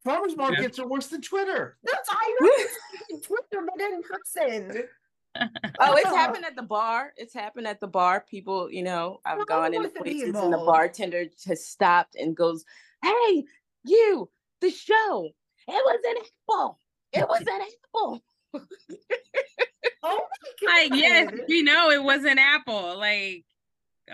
Farmers 0.03 0.37
markets 0.37 0.79
yeah. 0.79 0.85
are 0.85 0.89
worse 0.89 1.09
than 1.09 1.21
Twitter. 1.21 1.77
That's 1.85 2.09
I 2.11 2.37
know. 2.41 3.19
Twitter, 3.23 3.67
but 3.67 3.81
in 3.81 4.03
person. 4.03 4.85
Oh, 5.81 5.97
it's 5.97 6.07
happened 6.15 6.45
at 6.45 6.57
the 6.57 6.63
bar. 6.63 7.13
It's 7.17 7.35
happened 7.35 7.67
at 7.67 7.81
the 7.81 7.87
bar. 7.87 8.25
People, 8.29 8.71
you 8.71 8.83
know, 8.83 9.21
I've 9.25 9.39
well, 9.39 9.47
gone 9.47 9.75
into 9.75 9.89
places 9.91 10.35
and 10.35 10.53
the 10.53 10.59
bartender 10.59 11.27
has 11.47 11.67
stopped 11.67 12.17
and 12.17 12.37
goes, 12.37 12.65
"Hey, 13.03 13.45
you, 13.85 14.31
the 14.61 14.71
show. 14.71 15.31
It 15.69 15.73
was 15.73 16.01
an 16.09 16.17
apple. 16.49 16.79
It 17.13 17.29
was 17.29 17.41
an 17.41 17.61
apple." 17.95 18.23
oh 20.03 20.21
like 20.65 20.95
yes, 20.95 21.33
we 21.49 21.63
know 21.63 21.91
it 21.91 22.03
was 22.03 22.25
an 22.25 22.39
apple. 22.39 22.99
Like 22.99 23.45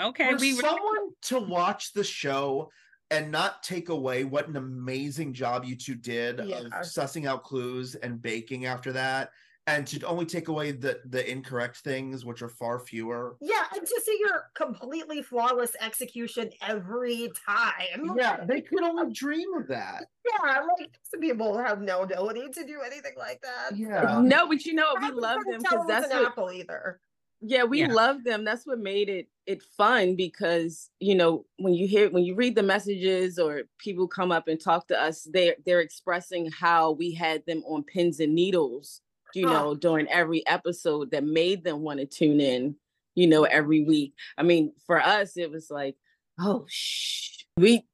okay, 0.00 0.30
For 0.30 0.36
we 0.36 0.54
were 0.54 0.62
someone 0.62 1.10
to 1.22 1.40
watch 1.40 1.92
the 1.92 2.04
show 2.04 2.70
and 3.10 3.30
not 3.30 3.62
take 3.62 3.90
away 3.90 4.24
what 4.24 4.48
an 4.48 4.56
amazing 4.56 5.34
job 5.34 5.64
you 5.64 5.76
two 5.76 5.94
did 5.94 6.40
yeah. 6.44 6.60
of 6.60 6.72
sussing 6.82 7.26
out 7.26 7.44
clues 7.44 7.94
and 7.94 8.22
baking 8.22 8.64
after 8.64 8.92
that 8.92 9.30
and 9.66 9.86
to 9.86 10.04
only 10.06 10.26
take 10.26 10.48
away 10.48 10.72
the 10.72 11.00
the 11.06 11.30
incorrect 11.30 11.78
things 11.78 12.24
which 12.24 12.42
are 12.42 12.48
far 12.48 12.78
fewer. 12.78 13.36
Yeah 13.40 13.64
and 13.74 13.86
to 13.86 14.00
see 14.04 14.16
your 14.20 14.50
completely 14.54 15.22
flawless 15.22 15.72
execution 15.80 16.50
every 16.66 17.30
time. 17.46 18.16
Yeah 18.16 18.44
they 18.44 18.60
could 18.60 18.82
only 18.82 19.12
dream 19.12 19.54
of 19.54 19.68
that. 19.68 20.04
Yeah 20.24 20.60
like 20.78 20.90
some 21.02 21.20
people 21.20 21.56
have 21.58 21.80
no 21.80 22.02
ability 22.02 22.48
to 22.54 22.66
do 22.66 22.80
anything 22.84 23.14
like 23.16 23.40
that. 23.42 23.76
Yeah. 23.76 24.20
No 24.22 24.48
but 24.48 24.64
you 24.64 24.74
know 24.74 24.94
we 25.00 25.10
love 25.10 25.38
them 25.48 25.60
because 25.60 25.86
that's 25.86 26.10
an 26.10 26.18
what, 26.18 26.32
apple 26.32 26.50
either. 26.50 27.00
Yeah 27.40 27.64
we 27.64 27.80
yeah. 27.80 27.92
love 27.92 28.24
them. 28.24 28.44
That's 28.44 28.66
what 28.66 28.80
made 28.80 29.08
it 29.08 29.28
it 29.46 29.62
fun 29.76 30.16
because 30.16 30.90
you 30.98 31.14
know 31.14 31.44
when 31.58 31.74
you 31.74 31.86
hear 31.86 32.10
when 32.10 32.24
you 32.24 32.34
read 32.34 32.56
the 32.56 32.62
messages 32.62 33.38
or 33.38 33.62
people 33.78 34.08
come 34.08 34.32
up 34.32 34.46
and 34.46 34.60
talk 34.60 34.86
to 34.86 35.00
us 35.00 35.26
they're 35.32 35.56
they're 35.66 35.80
expressing 35.80 36.48
how 36.50 36.92
we 36.92 37.12
had 37.12 37.44
them 37.44 37.60
on 37.66 37.82
pins 37.82 38.20
and 38.20 38.34
needles 38.36 39.00
you 39.34 39.46
know, 39.46 39.74
during 39.74 40.08
every 40.08 40.46
episode 40.46 41.10
that 41.10 41.24
made 41.24 41.64
them 41.64 41.80
want 41.80 42.00
to 42.00 42.06
tune 42.06 42.40
in, 42.40 42.76
you 43.14 43.26
know, 43.26 43.44
every 43.44 43.82
week. 43.84 44.14
I 44.36 44.42
mean, 44.42 44.72
for 44.86 45.00
us, 45.00 45.36
it 45.36 45.50
was 45.50 45.70
like, 45.70 45.96
oh, 46.38 46.66
shh, 46.68 47.44
we, 47.56 47.86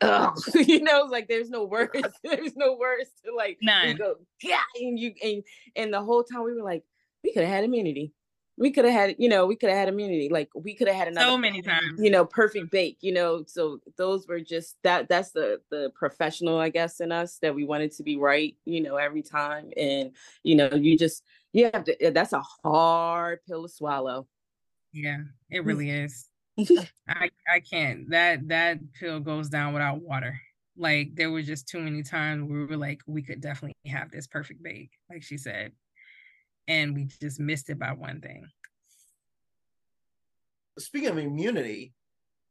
oh, 0.00 0.34
you 0.54 0.82
know, 0.82 1.06
like 1.10 1.28
there's 1.28 1.50
no 1.50 1.64
words, 1.64 2.02
there's 2.24 2.56
no 2.56 2.74
words 2.74 3.10
to 3.24 3.34
like, 3.34 3.58
None. 3.62 3.96
go, 3.96 4.16
yeah, 4.42 4.60
and 4.80 4.98
you, 4.98 5.12
and, 5.22 5.42
and 5.76 5.92
the 5.92 6.02
whole 6.02 6.24
time 6.24 6.44
we 6.44 6.54
were 6.54 6.62
like, 6.62 6.84
we 7.24 7.32
could 7.32 7.44
have 7.44 7.52
had 7.52 7.64
immunity 7.64 8.12
we 8.58 8.70
could 8.70 8.84
have 8.84 8.92
had, 8.92 9.16
you 9.18 9.28
know, 9.28 9.46
we 9.46 9.56
could 9.56 9.70
have 9.70 9.78
had 9.78 9.88
immunity. 9.88 10.28
Like 10.28 10.50
we 10.54 10.74
could 10.74 10.88
have 10.88 10.96
had 10.96 11.08
another 11.08 11.26
so 11.26 11.38
many 11.38 11.62
times, 11.62 11.98
you 11.98 12.10
know, 12.10 12.24
perfect 12.24 12.70
bake, 12.70 12.98
you 13.00 13.12
know. 13.12 13.44
So 13.46 13.80
those 13.96 14.26
were 14.26 14.40
just 14.40 14.76
that 14.82 15.08
that's 15.08 15.30
the 15.30 15.60
the 15.70 15.90
professional, 15.94 16.58
I 16.58 16.68
guess, 16.68 17.00
in 17.00 17.12
us 17.12 17.38
that 17.38 17.54
we 17.54 17.64
wanted 17.64 17.92
to 17.92 18.02
be 18.02 18.16
right, 18.16 18.54
you 18.64 18.82
know, 18.82 18.96
every 18.96 19.22
time. 19.22 19.70
And 19.76 20.12
you 20.42 20.54
know, 20.54 20.68
you 20.72 20.98
just 20.98 21.24
you 21.52 21.70
have 21.72 21.84
to 21.84 22.10
that's 22.12 22.32
a 22.32 22.42
hard 22.62 23.40
pill 23.46 23.62
to 23.62 23.68
swallow. 23.68 24.26
Yeah, 24.92 25.18
it 25.50 25.62
mm. 25.62 25.66
really 25.66 25.90
is. 25.90 26.28
I 27.08 27.30
I 27.52 27.60
can't. 27.60 28.10
That 28.10 28.48
that 28.48 28.78
pill 28.92 29.20
goes 29.20 29.48
down 29.48 29.72
without 29.72 30.02
water. 30.02 30.38
Like 30.76 31.14
there 31.14 31.30
were 31.30 31.42
just 31.42 31.68
too 31.68 31.80
many 31.80 32.02
times 32.02 32.50
we 32.50 32.64
were 32.64 32.76
like, 32.76 33.00
we 33.06 33.22
could 33.22 33.40
definitely 33.40 33.76
have 33.90 34.10
this 34.10 34.26
perfect 34.26 34.62
bake, 34.62 34.90
like 35.10 35.22
she 35.22 35.36
said 35.36 35.72
and 36.68 36.94
we 36.94 37.08
just 37.20 37.40
missed 37.40 37.70
it 37.70 37.78
by 37.78 37.92
one 37.92 38.20
thing. 38.20 38.46
Speaking 40.78 41.10
of 41.10 41.18
immunity, 41.18 41.92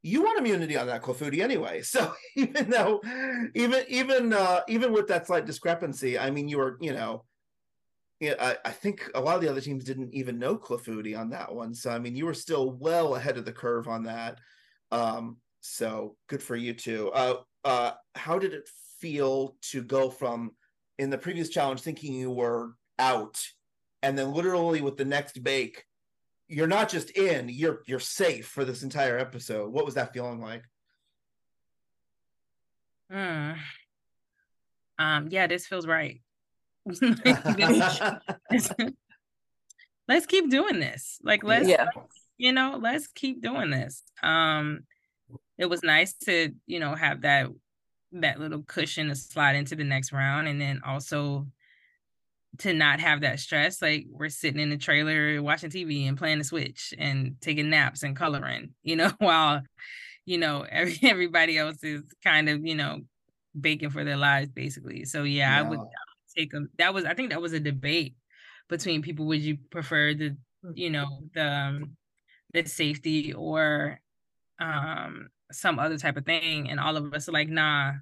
you 0.04 0.24
want 0.24 0.40
immunity 0.40 0.78
on 0.78 0.88
that 0.88 1.02
Clafouti 1.02 1.42
anyway. 1.42 1.82
So 1.92 2.14
even 2.36 2.70
though, 2.70 3.02
even 3.56 3.84
even 3.88 4.34
uh, 4.34 4.62
even 4.68 4.92
with 4.94 5.08
that 5.08 5.28
slight 5.28 5.46
discrepancy, 5.46 6.18
I 6.18 6.32
mean, 6.32 6.48
you 6.48 6.58
were 6.58 6.78
you 6.82 6.94
know, 6.94 7.26
yeah, 8.20 8.36
I, 8.40 8.58
I 8.66 8.72
think 8.72 9.10
a 9.16 9.22
lot 9.22 9.36
of 9.36 9.42
the 9.42 9.50
other 9.50 9.62
teams 9.62 9.84
didn't 9.84 10.14
even 10.14 10.40
know 10.40 10.58
Clafouti 10.58 11.18
on 11.18 11.30
that 11.32 11.54
one. 11.54 11.74
So 11.74 11.92
I 11.92 12.00
mean, 12.00 12.16
you 12.16 12.26
were 12.26 12.34
still 12.34 12.72
well 12.72 13.16
ahead 13.16 13.38
of 13.38 13.46
the 13.46 13.54
curve 13.54 13.88
on 13.88 14.04
that. 14.04 14.40
Um, 14.92 15.38
so 15.62 16.16
good 16.28 16.44
for 16.44 16.56
you 16.56 16.74
too. 16.74 17.12
Uh, 17.12 17.36
uh, 17.64 17.92
how 18.16 18.40
did 18.40 18.54
it 18.54 18.68
feel 19.00 19.56
to 19.62 19.82
go 19.82 20.10
from 20.10 20.52
in 21.00 21.10
the 21.10 21.18
previous 21.18 21.50
challenge 21.50 21.82
thinking 21.82 22.14
you 22.14 22.32
were 22.32 22.74
out 23.00 23.40
and 24.04 24.18
then 24.18 24.34
literally 24.34 24.82
with 24.82 24.98
the 24.98 25.06
next 25.06 25.44
bake 25.44 25.86
you're 26.52 26.68
not 26.68 26.90
just 26.90 27.12
in 27.12 27.48
you're 27.48 27.82
you're 27.86 28.00
safe 28.00 28.46
for 28.46 28.66
this 28.66 28.84
entire 28.84 29.18
episode. 29.18 29.72
What 29.72 29.86
was 29.86 29.94
that 29.96 30.14
feeling 30.14 30.42
like? 30.42 30.64
Mm. 33.12 33.58
um 35.00 35.28
yeah 35.30 35.48
this 35.48 35.66
feels 35.66 35.88
right. 35.88 36.22
Let's 40.08 40.26
keep 40.26 40.50
doing 40.50 40.80
this. 40.80 41.20
Like 41.24 41.44
let's, 41.44 41.70
yeah. 41.70 41.88
let's 41.96 42.22
you 42.38 42.52
know 42.52 42.78
let's 42.82 43.08
keep 43.08 43.42
doing 43.42 43.70
this. 43.70 44.04
Um 44.22 44.82
it 45.58 45.70
was 45.70 45.84
nice 45.84 46.14
to 46.26 46.54
you 46.66 46.82
know 46.82 46.96
have 46.96 47.22
that 47.22 47.48
that 48.12 48.42
little 48.42 48.64
cushion 48.64 49.08
to 49.08 49.16
slide 49.16 49.56
into 49.56 49.78
the 49.78 49.86
next 49.86 50.12
round. 50.12 50.50
And 50.50 50.60
then 50.60 50.82
also 50.86 51.48
to 52.60 52.74
not 52.74 53.00
have 53.00 53.22
that 53.22 53.40
stress. 53.40 53.82
Like 53.82 54.06
we're 54.10 54.30
sitting 54.30 54.60
in 54.60 54.70
the 54.70 54.78
trailer 54.78 55.42
watching 55.42 55.70
TV 55.70 56.08
and 56.08 56.18
playing 56.18 56.40
the 56.40 56.44
Switch 56.44 56.94
and 56.98 57.36
taking 57.42 57.70
naps 57.70 58.04
and 58.04 58.16
coloring, 58.16 58.74
you 58.84 58.96
know, 58.96 59.12
while 59.20 59.62
you 60.26 60.38
know 60.38 60.66
every, 60.70 60.98
everybody 61.04 61.58
else 61.58 61.84
is 61.84 62.04
kind 62.24 62.50
of 62.50 62.66
you 62.66 62.76
know 62.76 63.02
baking 63.60 63.90
for 63.90 64.04
their 64.04 64.18
lives 64.18 64.50
basically. 64.50 65.06
So 65.06 65.24
yeah, 65.24 65.50
yeah. 65.50 65.60
I, 65.60 65.70
would, 65.70 65.80
take 66.36 66.52
them. 66.52 66.70
That 66.78 66.94
was 66.94 67.06
I 67.06 67.14
think 67.14 67.32
that 67.32 67.42
was 67.42 67.54
a 67.54 67.60
debate 67.60 68.16
between 68.70 69.02
people. 69.02 69.26
Would 69.28 69.42
you 69.42 69.58
prefer 69.70 70.14
the 70.14 70.36
hmm. 70.64 70.72
you 70.76 70.90
know 70.90 71.08
the 71.34 71.48
um, 71.48 71.98
the 72.54 72.66
safety 72.66 73.34
or 73.34 74.00
um 74.60 75.30
some 75.52 75.80
other 75.80 75.98
type 75.98 76.18
of 76.18 76.26
thing? 76.26 76.70
And 76.70 76.80
all 76.80 76.98
of 76.98 77.14
us 77.14 77.30
are 77.30 77.34
like, 77.34 77.50
nah. 77.50 77.94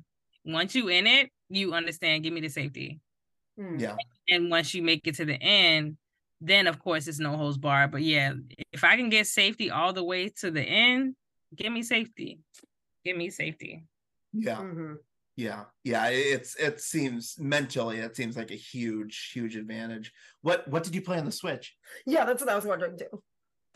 Once 0.46 0.74
you 0.74 0.88
in 0.88 1.06
it, 1.06 1.30
you 1.50 1.74
understand. 1.74 2.24
Give 2.24 2.32
me 2.34 2.40
the 2.40 2.48
safety. 2.48 3.02
Yeah 3.78 3.96
and 4.30 4.50
once 4.50 4.74
you 4.74 4.84
make 4.84 5.08
it 5.08 5.16
to 5.16 5.26
the 5.26 5.42
end, 5.42 5.98
then 6.42 6.68
of 6.68 6.80
course 6.80 7.08
it's 7.08 7.20
no 7.20 7.36
holds 7.36 7.58
bar. 7.58 7.88
But 7.88 8.02
yeah, 8.02 8.34
if 8.72 8.84
I 8.84 8.96
can 8.96 9.10
get 9.10 9.28
safety 9.28 9.72
all 9.72 9.92
the 9.92 10.04
way 10.04 10.30
to 10.40 10.52
the 10.52 10.62
end, 10.62 11.16
give 11.56 11.72
me 11.72 11.84
safety. 11.84 12.40
Give 13.04 13.18
me 13.18 13.30
safety. 13.30 13.84
Yeah. 14.34 14.58
Mm-hmm. 14.58 14.94
Yeah. 15.36 15.64
Yeah. 15.84 16.08
It's 16.08 16.56
it 16.56 16.80
seems 16.80 17.36
mentally 17.40 18.00
it 18.00 18.16
seems 18.16 18.38
like 18.38 18.52
a 18.52 18.56
huge, 18.56 19.32
huge 19.34 19.56
advantage. 19.56 20.12
What 20.42 20.68
what 20.68 20.84
did 20.84 20.96
you 20.96 21.02
play 21.02 21.18
on 21.18 21.26
the 21.26 21.32
Switch? 21.32 21.76
Yeah, 22.06 22.26
that's 22.26 22.42
what 22.42 22.50
I 22.50 22.56
was 22.56 22.66
wondering 22.66 22.98
too. 22.98 23.24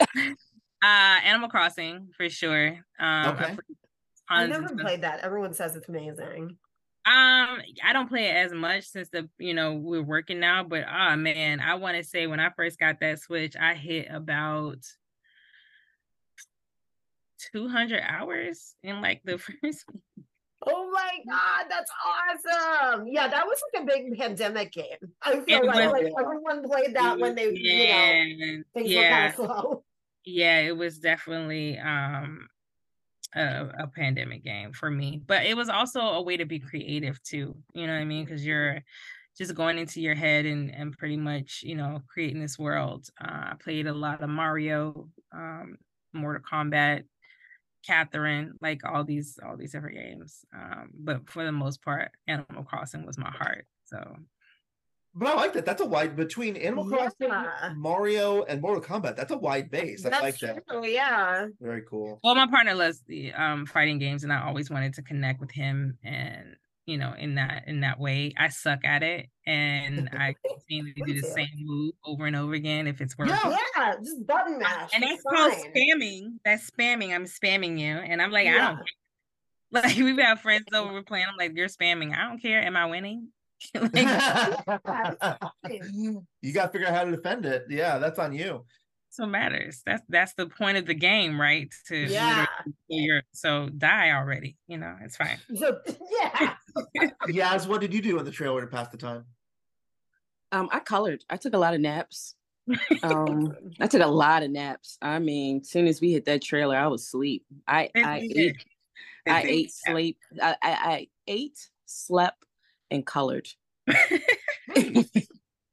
uh 0.00 0.36
Animal 0.82 1.48
Crossing 1.48 2.08
for 2.16 2.28
sure. 2.28 2.78
Um 2.98 3.26
okay. 3.34 3.56
I, 4.28 4.44
I 4.44 4.46
never 4.46 4.74
played 4.74 5.02
that. 5.02 5.20
Everyone 5.20 5.52
says 5.52 5.76
it's 5.76 5.88
amazing. 5.88 6.56
Um, 7.06 7.60
I 7.84 7.92
don't 7.92 8.08
play 8.08 8.26
it 8.26 8.34
as 8.34 8.52
much 8.52 8.84
since 8.84 9.10
the 9.10 9.28
you 9.38 9.52
know 9.52 9.74
we're 9.74 10.02
working 10.02 10.40
now, 10.40 10.64
but 10.64 10.84
oh 10.88 11.16
man, 11.16 11.60
I 11.60 11.74
want 11.74 11.98
to 11.98 12.04
say 12.04 12.26
when 12.26 12.40
I 12.40 12.48
first 12.56 12.78
got 12.78 13.00
that 13.00 13.20
Switch, 13.20 13.54
I 13.60 13.74
hit 13.74 14.08
about 14.10 14.78
200 17.52 18.00
hours 18.00 18.74
in 18.82 19.02
like 19.02 19.20
the 19.24 19.36
first 19.62 19.84
Oh 20.66 20.90
my 20.90 21.18
god, 21.28 21.66
that's 21.68 21.90
awesome! 22.06 23.06
Yeah, 23.06 23.28
that 23.28 23.46
was 23.46 23.60
like 23.74 23.82
a 23.82 23.86
big 23.86 24.18
pandemic 24.18 24.72
game. 24.72 24.96
I 25.22 25.40
feel 25.40 25.66
like, 25.66 25.92
like 25.92 26.12
everyone 26.18 26.62
played 26.66 26.94
that 26.94 27.18
when 27.18 27.34
they, 27.34 27.50
you 27.52 28.56
know, 28.56 28.62
things 28.72 28.90
yeah. 28.90 29.00
were 29.00 29.10
kind 29.10 29.28
of 29.28 29.34
slow. 29.34 29.84
yeah, 30.24 30.60
it 30.60 30.76
was 30.76 30.98
definitely 30.98 31.78
um 31.78 32.48
a, 33.34 33.68
a 33.80 33.86
pandemic 33.86 34.44
game 34.44 34.72
for 34.72 34.90
me, 34.90 35.20
but 35.26 35.44
it 35.44 35.56
was 35.56 35.68
also 35.68 36.00
a 36.00 36.22
way 36.22 36.36
to 36.36 36.44
be 36.44 36.58
creative 36.58 37.22
too. 37.22 37.56
You 37.72 37.86
know 37.86 37.92
what 37.92 38.00
I 38.00 38.04
mean? 38.04 38.24
Because 38.24 38.44
you're 38.46 38.82
just 39.36 39.54
going 39.54 39.78
into 39.78 40.00
your 40.00 40.14
head 40.14 40.46
and 40.46 40.72
and 40.72 40.96
pretty 40.96 41.16
much 41.16 41.60
you 41.62 41.74
know 41.74 42.00
creating 42.08 42.40
this 42.40 42.58
world. 42.58 43.08
Uh, 43.20 43.52
I 43.52 43.54
played 43.60 43.86
a 43.86 43.94
lot 43.94 44.22
of 44.22 44.30
Mario, 44.30 45.08
um, 45.32 45.76
Mortal 46.12 46.42
Kombat, 46.42 47.04
Catherine, 47.84 48.54
like 48.60 48.82
all 48.84 49.04
these 49.04 49.38
all 49.46 49.56
these 49.56 49.72
different 49.72 49.96
games. 49.96 50.44
Um, 50.54 50.90
but 50.94 51.28
for 51.28 51.44
the 51.44 51.52
most 51.52 51.82
part, 51.82 52.12
Animal 52.28 52.64
Crossing 52.64 53.04
was 53.04 53.18
my 53.18 53.30
heart. 53.30 53.66
So 53.84 54.16
But 55.16 55.28
I 55.28 55.34
like 55.34 55.52
that. 55.52 55.64
That's 55.64 55.80
a 55.80 55.86
wide 55.86 56.16
between 56.16 56.56
Animal 56.56 56.86
Crossing, 56.88 57.28
Yeah. 57.28 57.72
Mario, 57.76 58.42
and 58.44 58.60
Mortal 58.60 58.82
Kombat. 58.82 59.14
That's 59.16 59.30
a 59.30 59.38
wide 59.38 59.70
base. 59.70 60.04
I 60.04 60.10
That's 60.10 60.22
like 60.22 60.38
that. 60.40 60.66
true, 60.68 60.84
yeah. 60.86 61.46
Very 61.60 61.82
cool. 61.88 62.18
Well, 62.24 62.34
my 62.34 62.46
partner 62.48 62.74
loves 62.74 63.00
the 63.06 63.32
um 63.32 63.64
fighting 63.66 63.98
games, 63.98 64.24
and 64.24 64.32
I 64.32 64.42
always 64.44 64.70
wanted 64.70 64.94
to 64.94 65.02
connect 65.02 65.40
with 65.40 65.52
him, 65.52 65.98
and 66.02 66.56
you 66.86 66.98
know, 66.98 67.14
in 67.16 67.36
that 67.36 67.64
in 67.68 67.80
that 67.80 67.98
way, 68.00 68.34
I 68.36 68.48
suck 68.48 68.84
at 68.84 69.02
it, 69.04 69.28
and 69.46 70.10
I 70.18 70.34
continue 70.46 70.92
to 70.94 71.04
do 71.06 71.20
the 71.20 71.26
same 71.28 71.48
move 71.60 71.94
over 72.04 72.26
and 72.26 72.34
over 72.36 72.52
again 72.54 72.86
if 72.88 73.00
it's 73.00 73.16
working. 73.16 73.34
Yeah. 73.36 73.56
Yeah, 73.76 73.94
just 74.02 74.26
button 74.26 74.58
mash. 74.58 74.90
And 74.94 75.04
it's 75.04 75.22
that's 75.30 75.36
called 75.36 75.52
spamming. 75.74 76.38
That's 76.44 76.70
spamming. 76.70 77.14
I'm 77.14 77.24
spamming 77.26 77.78
you, 77.78 77.94
and 77.94 78.20
I'm 78.20 78.30
like, 78.32 78.48
I 78.48 78.52
don't. 78.52 78.76
care. 78.76 78.84
Like 79.70 79.96
we've 79.96 80.16
got 80.16 80.40
friends 80.40 80.66
over, 80.74 81.02
playing. 81.02 81.26
I'm 81.28 81.36
like, 81.36 81.52
you're 81.56 81.66
spamming. 81.66 82.14
I 82.16 82.28
don't 82.28 82.40
care. 82.40 82.60
Am 82.62 82.76
I 82.76 82.86
winning? 82.86 83.28
like, 83.74 83.94
you 86.42 86.52
got 86.52 86.66
to 86.66 86.72
figure 86.72 86.88
out 86.88 86.94
how 86.94 87.04
to 87.04 87.10
defend 87.10 87.46
it. 87.46 87.66
Yeah, 87.68 87.98
that's 87.98 88.18
on 88.18 88.34
you. 88.34 88.64
So 89.10 89.26
matters. 89.26 89.80
That's 89.86 90.02
that's 90.08 90.34
the 90.34 90.48
point 90.48 90.76
of 90.76 90.86
the 90.86 90.94
game, 90.94 91.40
right? 91.40 91.72
To 91.86 91.96
Yeah. 91.96 92.46
You're, 92.88 93.22
so 93.32 93.68
die 93.68 94.10
already. 94.10 94.56
You 94.66 94.78
know, 94.78 94.96
it's 95.02 95.16
fine. 95.16 95.38
So, 95.56 95.78
yeah. 96.10 96.54
Yass, 97.28 97.68
what 97.68 97.80
did 97.80 97.94
you 97.94 98.02
do 98.02 98.18
in 98.18 98.24
the 98.24 98.32
trailer 98.32 98.60
to 98.60 98.66
pass 98.66 98.88
the 98.88 98.96
time? 98.96 99.24
Um, 100.50 100.68
I 100.72 100.80
colored. 100.80 101.24
I 101.30 101.36
took 101.36 101.54
a 101.54 101.58
lot 101.58 101.74
of 101.74 101.80
naps. 101.80 102.34
Um, 103.02 103.54
I 103.78 103.86
took 103.86 104.02
a 104.02 104.06
lot 104.06 104.42
of 104.42 104.50
naps. 104.50 104.98
I 105.00 105.20
mean, 105.20 105.60
as 105.60 105.70
soon 105.70 105.86
as 105.86 106.00
we 106.00 106.12
hit 106.12 106.24
that 106.24 106.42
trailer, 106.42 106.76
I 106.76 106.88
was 106.88 107.02
asleep. 107.02 107.44
I 107.68 107.90
I 107.94 108.28
ate, 108.34 108.64
I 109.28 109.42
ate, 109.42 109.72
sleep. 109.72 110.18
I, 110.42 110.56
I 110.60 110.72
I 110.72 111.08
ate, 111.28 111.68
slept, 111.86 112.43
and 112.90 113.04
colored. 113.06 113.48
Are 113.88 113.94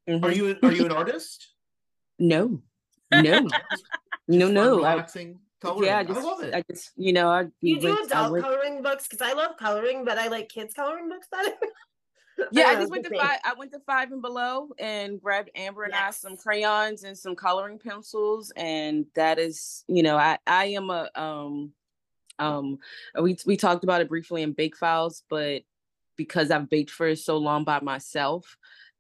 Mhm. 0.10 0.36
you 0.36 0.58
are 0.64 0.72
you 0.72 0.86
an 0.86 0.92
artist? 0.92 1.48
No, 2.20 2.62
no, 3.12 3.48
no, 4.28 4.48
no. 4.50 4.84
I, 4.84 4.94
relaxing, 4.94 5.40
coloring. 5.62 5.86
yeah, 5.90 5.98
I 5.98 6.00
I, 6.00 6.04
just, 6.04 6.24
love 6.24 6.44
it. 6.44 6.54
I 6.54 6.64
just, 6.70 6.92
you 6.98 7.14
know, 7.14 7.30
I 7.30 7.46
You 7.62 7.80
do 7.80 7.90
went- 7.94 8.06
adult 8.08 8.32
went- 8.32 8.44
coloring 8.44 8.82
books 8.82 9.08
because 9.08 9.22
I 9.22 9.34
love 9.34 9.58
coloring, 9.58 10.04
but 10.04 10.18
I 10.18 10.28
like 10.28 10.50
kids 10.50 10.74
coloring 10.74 11.08
books 11.10 11.28
better. 11.32 11.52
Yeah, 12.52 12.64
I 12.64 12.72
don't 12.74 12.82
just 12.82 12.92
went 12.92 13.04
to 13.06 13.12
it's 13.12 13.20
the 13.22 13.28
five. 13.28 13.40
I 13.44 13.54
went 13.54 13.72
to 13.74 13.80
five 13.82 14.12
and 14.12 14.22
below 14.22 14.70
and 14.80 15.22
grabbed 15.22 15.52
Amber 15.54 15.84
and 15.84 15.94
Yes. 15.94 16.24
I 16.26 16.28
some 16.30 16.38
crayons 16.38 17.04
and 17.04 17.16
some 17.16 17.36
coloring 17.36 17.78
pencils, 17.78 18.52
and 18.56 19.06
that 19.14 19.38
is, 19.38 19.84
you 19.88 20.02
know, 20.02 20.18
I 20.18 20.40
I 20.48 20.66
am 20.68 20.90
a 20.90 21.10
um 21.14 21.72
um 22.40 22.80
we 23.22 23.38
we 23.46 23.58
talked 23.58 23.84
about 23.84 24.02
it 24.02 24.10
briefly 24.10 24.42
in 24.42 24.54
Bake 24.54 24.76
Files, 24.76 25.24
but 25.30 25.62
because 26.26 26.52
I've 26.52 26.70
baked 26.70 26.92
for 26.92 27.16
so 27.16 27.38
long 27.38 27.64
by 27.64 27.80
myself, 27.82 28.58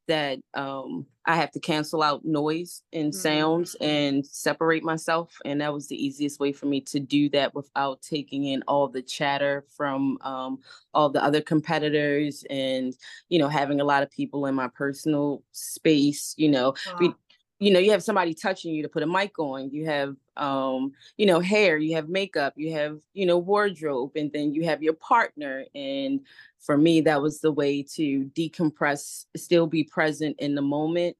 that 0.07 0.39
um 0.55 1.05
I 1.25 1.35
have 1.35 1.51
to 1.51 1.59
cancel 1.59 2.01
out 2.01 2.25
noise 2.25 2.81
and 2.91 3.13
Mhm. 3.13 3.15
sounds 3.15 3.75
and 3.79 4.25
separate 4.25 4.83
myself, 4.83 5.37
and 5.45 5.61
that 5.61 5.71
was 5.73 5.87
the 5.87 6.03
easiest 6.05 6.39
way 6.39 6.51
for 6.51 6.65
me 6.65 6.81
to 6.81 6.99
do 6.99 7.29
that 7.29 7.53
without 7.53 8.01
taking 8.01 8.45
in 8.45 8.63
all 8.67 8.87
the 8.87 9.03
chatter 9.03 9.63
from 9.77 10.17
um 10.21 10.59
all 10.93 11.09
the 11.09 11.23
other 11.23 11.41
competitors 11.41 12.43
and 12.49 12.95
you 13.29 13.37
know 13.39 13.47
having 13.47 13.79
a 13.79 13.85
lot 13.85 14.03
of 14.03 14.09
people 14.11 14.47
in 14.47 14.55
my 14.55 14.67
personal 14.69 15.43
space 15.51 16.33
you 16.37 16.49
know 16.49 16.73
we- 16.99 17.09
Aw. 17.09 17.15
you 17.59 17.71
know 17.71 17.79
you 17.79 17.91
have 17.91 18.03
somebody 18.03 18.33
touching 18.33 18.73
you 18.73 18.81
to 18.81 18.89
put 18.89 19.03
a 19.03 19.07
mic 19.07 19.37
on 19.37 19.69
you 19.69 19.85
have 19.85 20.15
um 20.35 20.91
you 21.17 21.25
know 21.27 21.39
hair 21.39 21.77
you 21.77 21.95
have 21.95 22.09
makeup 22.09 22.53
you 22.57 22.73
have 22.73 22.97
you 23.13 23.25
know 23.27 23.37
wardrobe 23.37 24.11
and 24.15 24.31
then 24.33 24.51
you 24.55 24.63
have 24.65 24.81
your 24.81 24.93
partner 24.95 25.63
and 25.75 26.21
for 26.61 26.77
me 26.77 27.01
that 27.01 27.21
was 27.21 27.41
the 27.41 27.51
way 27.51 27.83
to 27.83 28.29
decompress 28.35 29.25
still 29.35 29.67
be 29.67 29.83
present 29.83 30.35
in 30.39 30.55
the 30.55 30.61
moment 30.61 31.15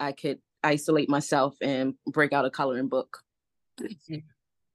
i 0.00 0.12
could 0.12 0.38
isolate 0.62 1.08
myself 1.08 1.56
and 1.60 1.94
break 2.06 2.32
out 2.32 2.44
a 2.44 2.50
coloring 2.50 2.88
book 2.88 3.18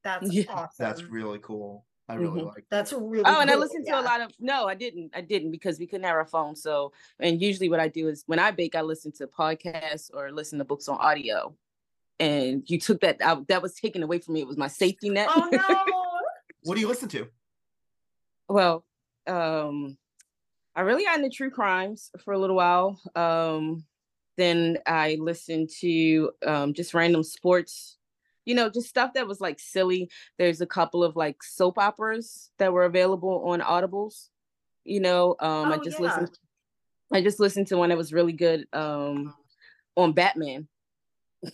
That's 0.04 0.32
Yeah. 0.32 0.44
awesome. 0.50 0.70
That's 0.80 1.04
really 1.04 1.40
cool. 1.40 1.86
I 2.08 2.16
really 2.16 2.42
Mhm. 2.42 2.48
like. 2.56 2.66
That's 2.72 2.94
really 2.94 3.24
Oh, 3.26 3.42
and 3.42 3.50
I 3.50 3.54
cool, 3.54 3.60
listened 3.62 3.86
to 3.88 4.00
a 4.00 4.02
lot 4.02 4.22
of 4.22 4.32
no, 4.40 4.66
I 4.66 4.74
didn't. 4.74 5.12
I 5.14 5.22
didn't 5.22 5.52
because 5.52 5.78
we 5.78 5.88
couldn't 5.88 6.06
have 6.06 6.16
our 6.16 6.26
phone. 6.26 6.56
So, 6.56 6.94
and 7.20 7.42
usually 7.42 7.70
what 7.70 7.80
I 7.82 7.88
do 7.90 8.08
is 8.08 8.24
when 8.26 8.40
I 8.40 8.52
bake, 8.52 8.76
I 8.76 8.82
listen 8.82 9.12
to 9.14 9.28
podcasts 9.28 10.10
or 10.14 10.32
listen 10.32 10.58
to 10.60 10.66
books 10.66 10.88
on 10.88 10.98
audio. 11.00 11.54
And 12.20 12.64
you 12.70 12.80
took 12.80 13.02
that 13.02 13.22
out. 13.22 13.48
That 13.50 13.62
was 13.62 13.74
taken 13.76 14.02
away 14.04 14.20
from 14.20 14.34
me. 14.36 14.42
It 14.42 14.48
was 14.48 14.58
my 14.58 14.68
safety 14.70 15.10
net. 15.10 15.28
Oh 15.30 15.50
no. 15.52 15.86
What 16.64 16.76
do 16.76 16.82
you 16.82 16.88
listen 16.88 17.10
to? 17.10 17.28
well, 18.48 18.84
um, 19.30 19.98
I 20.76 20.82
really 20.82 21.04
got 21.04 21.18
into 21.18 21.30
true 21.30 21.50
crimes 21.52 22.12
for 22.24 22.34
a 22.34 22.40
little 22.40 22.56
while. 22.56 23.00
Um, 23.16 23.86
then 24.38 24.78
I 24.86 25.18
listened 25.20 25.70
to 25.82 26.32
um, 26.46 26.74
just 26.74 26.94
random 26.94 27.24
sports, 27.24 27.98
you 28.46 28.56
know, 28.56 28.70
just 28.70 28.88
stuff 28.88 29.14
that 29.14 29.28
was 29.28 29.42
like 29.42 29.60
silly. 29.60 30.10
There's 30.38 30.62
a 30.62 30.66
couple 30.66 31.04
of 31.04 31.16
like 31.16 31.44
soap 31.44 31.78
operas 31.78 32.52
that 32.58 32.72
were 32.72 32.86
available 32.86 33.44
on 33.50 33.60
Audibles. 33.62 34.30
You 34.86 35.02
know, 35.02 35.36
um, 35.40 35.72
I 35.72 35.78
Oh, 35.78 35.84
just 35.84 36.00
yeah. 36.00 36.06
listened. 36.06 36.40
I 37.12 37.22
just 37.22 37.40
listened 37.40 37.68
to 37.68 37.78
one 37.78 37.90
that 37.90 37.98
was 37.98 38.14
really 38.14 38.34
good 38.34 38.68
um, 38.72 39.34
on 39.96 40.14
Batman. 40.14 40.68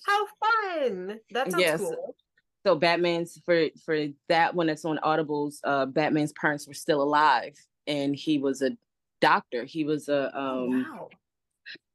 How 0.05 0.25
fun. 0.25 1.19
That 1.31 1.51
sounds 1.51 1.63
Yes. 1.63 1.79
cool. 1.79 2.15
So 2.65 2.75
Batman's 2.75 3.39
for 3.45 3.67
for 3.85 4.07
that 4.29 4.55
one 4.55 4.67
that's 4.67 4.85
on 4.85 4.97
Audibles. 5.03 5.59
Uh, 5.63 5.85
Batman's 5.85 6.33
parents 6.33 6.67
were 6.67 6.73
still 6.73 7.01
alive, 7.01 7.55
and 7.85 8.15
he 8.15 8.39
was 8.39 8.61
a 8.63 8.71
doctor. 9.21 9.65
He 9.65 9.83
was 9.83 10.09
a 10.09 10.31
Oh, 10.33 10.63
um. 10.65 10.83
wow. 10.83 11.09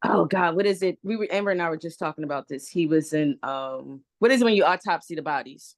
Oh 0.05 0.25
God, 0.25 0.55
what 0.57 0.67
is 0.67 0.83
it? 0.83 0.99
We 1.03 1.17
were 1.17 1.27
Amber 1.31 1.51
and 1.51 1.61
I 1.61 1.69
were 1.69 1.77
just 1.77 1.99
talking 1.99 2.25
about 2.25 2.47
this. 2.49 2.69
He 2.69 2.87
was 2.87 3.13
in 3.13 3.39
um. 3.43 4.03
What 4.21 4.31
is 4.31 4.41
it 4.43 4.45
when 4.45 4.55
you 4.55 4.65
autopsy 4.65 5.15
the 5.17 5.23
bodies? 5.23 5.75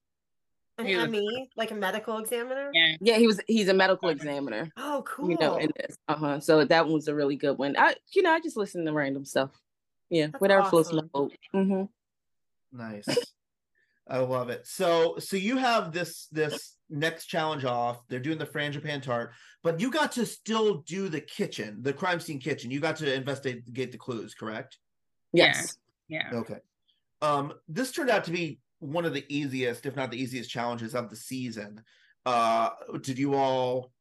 An 0.79 0.87
was- 0.87 1.09
ME, 1.11 1.49
like 1.57 1.71
a 1.71 1.75
medical 1.75 2.19
examiner. 2.19 2.71
Yeah. 2.75 2.97
Yeah, 3.01 3.17
he 3.19 3.27
was. 3.27 3.41
He's 3.47 3.69
a 3.69 3.75
medical 3.75 4.11
examiner. 4.11 4.71
Oh, 4.77 5.03
cool. 5.07 5.31
You 5.31 5.37
know, 5.41 5.57
in 5.57 5.71
this. 5.77 5.97
Uh 6.09 6.17
huh. 6.17 6.41
So 6.41 6.65
that 6.65 6.85
one 6.85 6.95
was 6.95 7.09
a 7.09 7.15
really 7.15 7.37
good 7.37 7.57
one. 7.59 7.77
I, 7.79 7.95
you 8.15 8.23
know, 8.23 8.31
I 8.33 8.41
just 8.41 8.57
listen 8.59 8.85
to 8.85 8.93
random 8.93 9.25
stuff. 9.25 9.51
Yeah, 10.11 10.27
That's 10.27 10.41
whatever 10.41 10.65
floats 10.65 10.93
my 10.93 10.99
awesome. 10.99 11.09
boat. 11.13 11.33
Mm-hmm. 11.55 12.79
Nice. 12.79 13.07
I 14.09 14.19
love 14.19 14.51
it. 14.51 14.67
So 14.67 15.17
so 15.19 15.37
you 15.37 15.57
have 15.57 15.93
this 15.93 16.27
this 16.33 16.77
next 16.91 17.27
challenge 17.27 17.65
off. 17.65 18.07
They're 18.09 18.21
doing 18.21 18.39
the 18.39 18.47
frangipane 18.47 19.03
tart, 19.03 19.33
but 19.63 19.81
you 19.81 19.91
got 19.91 20.13
to 20.13 20.27
still 20.27 20.79
do 20.79 21.09
the 21.09 21.21
kitchen, 21.21 21.79
the 21.83 21.93
crime 21.93 22.21
scene 22.21 22.41
kitchen. 22.41 22.71
You 22.71 22.81
got 22.81 22.97
to 22.97 23.13
investigate 23.13 23.93
the 23.93 23.99
clues, 23.99 24.35
correct? 24.35 24.79
Yes. 25.33 25.77
Yeah. 26.09 26.31
Okay. 26.33 26.59
Um, 27.23 27.55
this 27.69 27.93
turned 27.93 28.11
out 28.11 28.25
to 28.25 28.33
be 28.33 28.59
one 28.81 29.05
of 29.05 29.15
the 29.15 29.25
easiest, 29.29 29.87
if 29.87 29.95
not 29.95 30.11
the 30.11 30.21
easiest, 30.21 30.51
challenges 30.51 30.95
of 30.95 31.09
the 31.09 31.17
season. 31.17 31.83
Uh, 32.27 32.71
did 33.01 33.19
you 33.19 33.35
all 33.35 33.93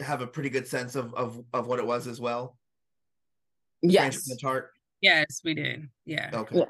have 0.00 0.20
a 0.20 0.26
pretty 0.26 0.50
good 0.50 0.66
sense 0.66 0.94
of 0.96 1.14
of, 1.14 1.42
of 1.54 1.66
what 1.66 1.78
it 1.78 1.86
was 1.86 2.06
as 2.06 2.20
well? 2.20 2.56
Yes. 3.82 4.16
Frangipane 4.16 4.40
tart. 4.40 4.70
Yes, 5.00 5.40
we 5.44 5.54
did. 5.54 5.88
Yeah. 6.04 6.30
Okay. 6.34 6.58
Yeah. 6.58 6.64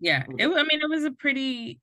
Yeah. 0.00 0.24
It, 0.38 0.46
wa- 0.46 0.56
I 0.58 0.62
mean, 0.62 0.80
it 0.80 0.88
was 0.88 1.04
a 1.04 1.10
pretty, 1.10 1.80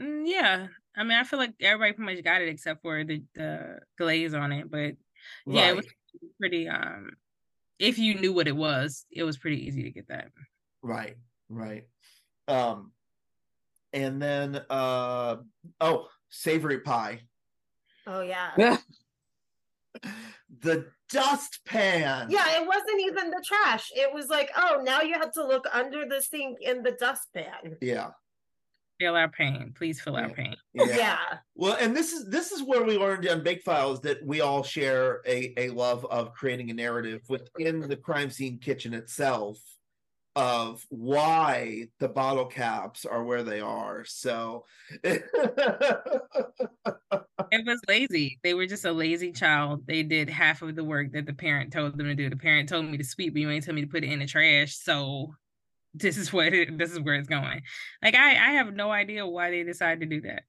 mm, 0.00 0.22
yeah. 0.26 0.66
I 0.96 1.04
mean, 1.04 1.18
I 1.18 1.24
feel 1.24 1.38
like 1.38 1.54
everybody 1.60 1.92
pretty 1.92 2.14
much 2.16 2.24
got 2.24 2.42
it 2.42 2.48
except 2.48 2.82
for 2.82 3.04
the, 3.04 3.22
the 3.34 3.78
glaze 3.98 4.34
on 4.34 4.52
it. 4.52 4.70
But 4.70 4.96
yeah, 5.46 5.70
it 5.70 5.76
was 5.76 5.86
pretty, 6.38 6.68
um, 6.68 7.10
if 7.78 7.98
you 7.98 8.14
knew 8.14 8.32
what 8.32 8.48
it 8.48 8.56
was, 8.56 9.06
it 9.10 9.24
was 9.24 9.38
pretty 9.38 9.66
easy 9.66 9.82
to 9.84 9.90
get 9.90 10.08
that. 10.08 10.28
Right, 10.82 11.16
right. 11.48 11.84
Um, 12.48 12.92
and 13.92 14.20
then 14.20 14.60
uh 14.70 15.36
oh, 15.80 16.08
savory 16.30 16.80
pie. 16.80 17.20
Oh 18.06 18.22
yeah. 18.22 18.50
Yeah. 20.04 20.10
the 20.60 20.86
dustpan. 21.10 22.28
Yeah, 22.30 22.60
it 22.60 22.66
wasn't 22.66 23.00
even 23.00 23.30
the 23.30 23.42
trash. 23.44 23.90
It 23.94 24.12
was 24.12 24.28
like, 24.28 24.50
oh, 24.56 24.80
now 24.84 25.00
you 25.02 25.14
have 25.14 25.32
to 25.32 25.46
look 25.46 25.66
under 25.72 26.06
the 26.08 26.20
sink 26.22 26.58
in 26.60 26.82
the 26.82 26.92
dustpan. 26.92 27.76
Yeah. 27.80 28.10
Feel 28.98 29.16
our 29.16 29.28
pain. 29.28 29.72
Please 29.76 30.00
feel 30.00 30.16
our 30.16 30.28
Yeah. 30.28 30.34
pain. 30.34 30.56
Yeah. 30.74 31.18
Well, 31.54 31.76
and 31.80 31.96
this 31.96 32.12
is 32.12 32.26
this 32.28 32.52
is 32.52 32.62
where 32.62 32.82
we 32.84 32.96
learned 32.96 33.26
on 33.26 33.42
Bake 33.42 33.62
Files 33.62 34.00
that 34.02 34.24
we 34.24 34.40
all 34.40 34.62
share 34.62 35.22
a 35.26 35.52
a 35.56 35.70
love 35.70 36.04
of 36.06 36.32
creating 36.34 36.70
a 36.70 36.74
narrative 36.74 37.22
within 37.28 37.80
the 37.80 37.96
crime 37.96 38.30
scene 38.30 38.58
kitchen 38.58 38.94
itself 38.94 39.58
of 40.34 40.84
why 40.88 41.88
the 41.98 42.08
bottle 42.08 42.46
caps 42.46 43.04
are 43.04 43.22
where 43.22 43.42
they 43.42 43.60
are. 43.60 44.04
So 44.04 44.64
It 47.52 47.66
was 47.66 47.80
lazy. 47.86 48.38
They 48.42 48.54
were 48.54 48.66
just 48.66 48.86
a 48.86 48.92
lazy 48.92 49.32
child. 49.32 49.86
They 49.86 50.02
did 50.02 50.30
half 50.30 50.62
of 50.62 50.74
the 50.74 50.84
work 50.84 51.12
that 51.12 51.26
the 51.26 51.34
parent 51.34 51.72
told 51.72 51.98
them 51.98 52.06
to 52.06 52.14
do. 52.14 52.30
The 52.30 52.36
parent 52.36 52.68
told 52.68 52.86
me 52.86 52.96
to 52.96 53.04
sweep, 53.04 53.34
but 53.34 53.40
you 53.40 53.50
ain't 53.50 53.64
tell 53.64 53.74
me 53.74 53.82
to 53.82 53.86
put 53.86 54.04
it 54.04 54.10
in 54.10 54.20
the 54.20 54.26
trash. 54.26 54.74
So 54.76 55.34
this 55.92 56.16
is 56.16 56.32
what 56.32 56.46
it, 56.54 56.78
this 56.78 56.92
is 56.92 57.00
where 57.00 57.14
it's 57.14 57.28
going. 57.28 57.60
Like 58.02 58.14
I, 58.14 58.30
I 58.30 58.52
have 58.52 58.72
no 58.72 58.90
idea 58.90 59.26
why 59.26 59.50
they 59.50 59.64
decided 59.64 60.00
to 60.00 60.06
do 60.06 60.22
that. 60.22 60.44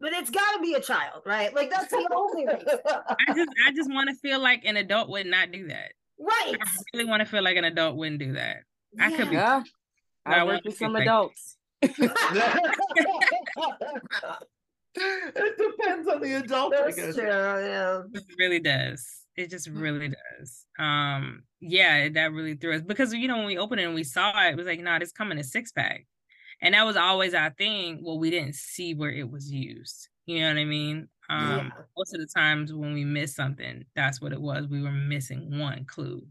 But 0.00 0.12
it's 0.14 0.30
got 0.30 0.56
to 0.56 0.62
be 0.62 0.74
a 0.74 0.80
child, 0.80 1.22
right? 1.26 1.54
Like 1.54 1.70
that's 1.70 1.90
the 1.90 2.08
only 2.14 2.46
reason. 2.54 2.78
I 2.86 3.34
just, 3.34 3.50
I 3.66 3.72
just 3.74 3.92
want 3.92 4.08
to 4.08 4.14
feel 4.16 4.40
like 4.40 4.64
an 4.64 4.76
adult 4.76 5.10
would 5.10 5.26
not 5.26 5.52
do 5.52 5.68
that. 5.68 5.92
right. 6.18 6.56
I 6.58 6.66
really 6.94 7.04
want 7.04 7.20
to 7.20 7.26
feel 7.26 7.42
like 7.42 7.56
an 7.56 7.64
adult 7.64 7.96
wouldn't 7.96 8.18
do 8.18 8.32
that. 8.32 8.62
I 9.00 9.16
could 9.16 9.30
be- 9.30 9.36
Yeah. 9.36 9.62
I 10.26 10.34
I 10.40 10.44
work 10.44 10.64
with 10.64 10.76
some 10.76 10.92
like- 10.92 11.02
adults. 11.02 11.56
it 14.96 15.56
depends 15.58 16.08
on 16.08 16.20
the 16.20 16.34
adult. 16.34 16.72
That's 16.72 16.96
true. 16.96 17.26
Yeah. 17.26 18.02
It 18.12 18.22
really 18.38 18.60
does. 18.60 19.06
It 19.36 19.50
just 19.50 19.68
Mm. 19.68 19.80
really 19.80 20.08
does. 20.08 20.64
Um, 20.78 21.42
yeah, 21.60 22.08
that 22.10 22.32
really 22.32 22.54
threw 22.54 22.74
us 22.74 22.82
because 22.82 23.12
you 23.12 23.26
know 23.26 23.38
when 23.38 23.46
we 23.46 23.58
opened 23.58 23.80
it 23.80 23.84
and 23.84 23.94
we 23.94 24.04
saw 24.04 24.30
it, 24.46 24.50
it 24.52 24.56
was 24.56 24.66
like, 24.66 24.80
nah, 24.80 24.98
this 24.98 25.12
coming 25.12 25.38
a 25.38 25.44
six 25.44 25.72
pack. 25.72 26.06
And 26.62 26.74
that 26.74 26.86
was 26.86 26.96
always 26.96 27.34
our 27.34 27.50
thing. 27.50 27.98
Well, 28.02 28.18
we 28.18 28.30
didn't 28.30 28.54
see 28.54 28.94
where 28.94 29.10
it 29.10 29.28
was 29.28 29.50
used. 29.50 30.08
You 30.26 30.40
know 30.40 30.48
what 30.48 30.58
I 30.60 30.64
mean? 30.64 31.08
Um, 31.28 31.48
Yeah. 31.50 31.70
most 31.98 32.14
of 32.14 32.20
the 32.20 32.26
times 32.28 32.72
when 32.72 32.94
we 32.94 33.04
missed 33.04 33.34
something, 33.34 33.84
that's 33.96 34.20
what 34.20 34.32
it 34.32 34.40
was. 34.40 34.68
We 34.68 34.80
were 34.82 34.92
missing 34.92 35.58
one 35.58 35.84
clue. 35.84 36.24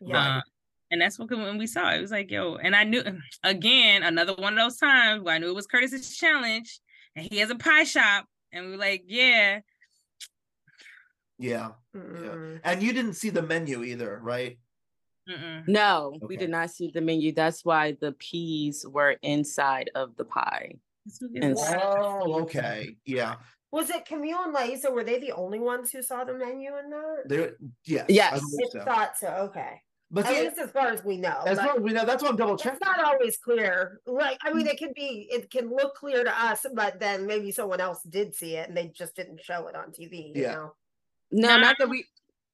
Yeah. 0.00 0.38
Uh, 0.38 0.40
and 0.92 1.00
that's 1.00 1.18
what 1.18 1.30
when 1.30 1.58
we 1.58 1.66
saw 1.66 1.90
it, 1.90 1.96
it 1.98 2.02
was 2.02 2.10
like, 2.12 2.30
yo, 2.30 2.56
and 2.56 2.76
I 2.76 2.84
knew 2.84 3.02
again, 3.42 4.02
another 4.02 4.34
one 4.34 4.52
of 4.52 4.58
those 4.58 4.76
times 4.78 5.22
where 5.22 5.34
I 5.34 5.38
knew 5.38 5.48
it 5.48 5.54
was 5.54 5.66
Curtis's 5.66 6.16
challenge 6.16 6.78
and 7.16 7.26
he 7.28 7.38
has 7.38 7.50
a 7.50 7.56
pie 7.56 7.84
shop. 7.84 8.26
And 8.52 8.66
we 8.66 8.70
were 8.72 8.76
like, 8.78 9.04
yeah, 9.06 9.60
Yeah. 11.38 11.70
Mm. 11.96 12.60
And 12.62 12.82
you 12.82 12.92
didn't 12.92 13.14
see 13.14 13.30
the 13.30 13.42
menu 13.42 13.82
either, 13.82 14.20
right? 14.22 14.58
mm-mm. 15.28 15.66
No, 15.66 16.18
we 16.20 16.36
did 16.36 16.50
not 16.50 16.70
see 16.70 16.90
the 16.92 17.00
menu. 17.00 17.32
That's 17.32 17.64
why 17.64 17.96
the 18.00 18.12
peas 18.12 18.84
were 18.86 19.16
inside 19.22 19.90
of 19.94 20.14
the 20.16 20.24
pie. 20.24 20.74
This 21.06 21.18
was- 21.22 21.30
this 21.32 21.44
And 21.44 21.54
was- 21.54 21.74
Oh, 21.82 22.40
okay. 22.42 22.96
Yeah. 23.06 23.36
Was 23.70 23.88
it 23.88 24.04
Camille 24.04 24.44
and 24.44 24.54
Laisa? 24.54 24.92
Were 24.92 25.02
they 25.04 25.18
the 25.18 25.32
only 25.32 25.58
ones 25.58 25.90
who 25.90 26.02
saw 26.02 26.24
the 26.24 26.34
menu 26.34 26.76
in 26.76 26.90
that? 26.90 27.22
There 27.26 27.56
yes. 27.86 28.04
Yes. 28.10 28.32
I 28.34 28.36
I 28.36 28.68
so. 28.70 28.84
thought 28.84 29.16
so. 29.16 29.28
Okay. 29.48 29.80
But 30.14 30.26
At 30.26 30.34
see, 30.34 30.42
least 30.42 30.58
as 30.58 30.70
far 30.70 30.88
as 30.88 31.02
we 31.02 31.16
know. 31.16 31.40
as 31.46 31.56
but 31.56 31.64
far 31.66 31.76
as 31.76 31.82
we 31.82 31.92
know, 31.92 32.04
that's 32.04 32.22
what 32.22 32.30
I'm 32.32 32.36
double 32.36 32.56
checking. 32.58 32.76
it's 32.76 32.84
not 32.84 33.02
always 33.02 33.38
clear. 33.38 34.00
Like, 34.06 34.38
I 34.44 34.52
mean, 34.52 34.66
it 34.66 34.76
can 34.78 34.92
be, 34.94 35.26
it 35.30 35.50
can 35.50 35.70
look 35.70 35.94
clear 35.94 36.22
to 36.22 36.42
us, 36.44 36.66
but 36.74 37.00
then 37.00 37.26
maybe 37.26 37.50
someone 37.50 37.80
else 37.80 38.02
did 38.02 38.34
see 38.34 38.56
it 38.56 38.68
and 38.68 38.76
they 38.76 38.88
just 38.88 39.16
didn't 39.16 39.40
show 39.42 39.66
it 39.68 39.74
on 39.74 39.90
TV. 39.90 40.32
You 40.36 40.42
Yeah. 40.42 40.52
know? 40.54 40.74
No, 41.30 41.48
No, 41.48 41.60
not 41.60 41.76
that 41.78 41.88
we. 41.88 42.04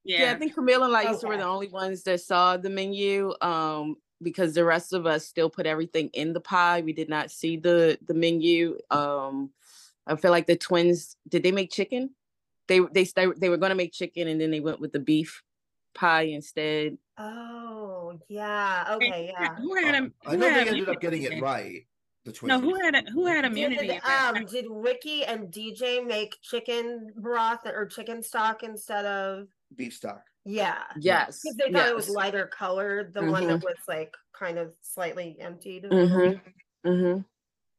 yeah. 0.05 0.21
Yeah, 0.23 0.31
I 0.31 0.35
think 0.35 0.53
Camille 0.53 0.83
and 0.85 0.93
Laisa 0.93 1.27
were 1.27 1.35
the 1.35 1.43
only 1.43 1.67
ones 1.67 2.03
that 2.03 2.21
saw 2.21 2.55
the 2.55 2.69
menu. 2.69 3.33
Um, 3.41 3.97
because 4.21 4.53
the 4.53 4.65
rest 4.65 4.91
of 4.93 5.05
us 5.05 5.25
still 5.25 5.49
put 5.49 5.65
everything 5.65 6.09
in 6.13 6.33
the 6.33 6.41
pie. 6.41 6.81
We 6.81 6.91
did 6.93 7.07
not 7.09 7.29
see 7.31 7.55
the 7.57 7.97
the 8.05 8.13
menu. 8.13 8.77
Um, 8.89 9.51
I 10.07 10.15
feel 10.17 10.31
like 10.31 10.45
the 10.47 10.57
twins 10.57 11.15
did 11.27 11.43
they 11.43 11.51
make 11.53 11.71
chicken? 11.71 12.15
They 12.67 12.79
they 12.93 13.05
sta- 13.05 13.33
they 13.37 13.47
were 13.49 13.57
going 13.57 13.69
to 13.69 13.75
make 13.75 13.93
chicken 13.93 14.27
and 14.27 14.39
then 14.39 14.51
they 14.51 14.59
went 14.59 14.79
with 14.81 14.91
the 14.91 14.99
beef 14.99 15.41
pie 15.93 16.23
instead. 16.23 16.97
Oh, 17.17 18.19
yeah. 18.27 18.85
Okay. 18.91 19.33
Yeah. 19.33 19.55
Who 19.55 19.75
had 19.75 19.95
a, 19.95 20.05
Uh, 20.05 20.09
I 20.27 20.35
know 20.35 20.53
they 20.53 20.67
ended 20.69 20.89
up 20.89 21.01
getting 21.01 21.23
it 21.23 21.41
right. 21.41 21.85
The 22.25 22.31
twins. 22.33 22.49
No, 22.49 22.59
who 22.59 22.75
had 22.79 22.95
a, 22.95 23.09
who 23.11 23.25
had 23.25 23.45
immunity? 23.45 23.87
Did, 23.87 24.03
um, 24.03 24.45
did 24.45 24.65
Ricky 24.69 25.23
and 25.25 25.47
DJ 25.51 26.05
make 26.05 26.37
chicken 26.41 27.11
broth 27.15 27.65
or 27.65 27.85
chicken 27.85 28.21
stock 28.23 28.63
instead 28.63 29.05
of, 29.05 29.47
beef 29.75 29.93
stock. 29.93 30.23
yeah. 30.45 30.79
Yes. 30.99 31.41
Because 31.43 31.57
they 31.57 31.71
thought 31.71 31.87
it 31.87 31.95
was 31.95 32.09
lighter 32.09 32.47
colored, 32.47 33.13
the 33.13 33.23
one 33.23 33.47
that 33.47 33.63
was 33.63 33.77
like 33.87 34.13
kind 34.33 34.57
of 34.57 34.73
slightly 34.81 35.37
emptied. 35.39 35.83
Mm-hmm. 35.85 36.87
Mm-hmm. 36.89 37.21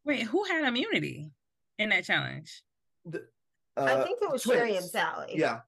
Wait, 0.05 0.23
who 0.23 0.45
had 0.45 0.65
immunity 0.67 1.31
in 1.79 1.91
that 1.91 2.05
challenge? 2.05 2.63
The, 3.05 3.27
I 3.77 3.93
uh, 3.93 4.05
think 4.05 4.19
it 4.23 4.31
was 4.31 4.43
Sherry 4.43 4.77
and. 4.77 4.85
Sally. 4.85 5.35
Yeah, 5.37 5.61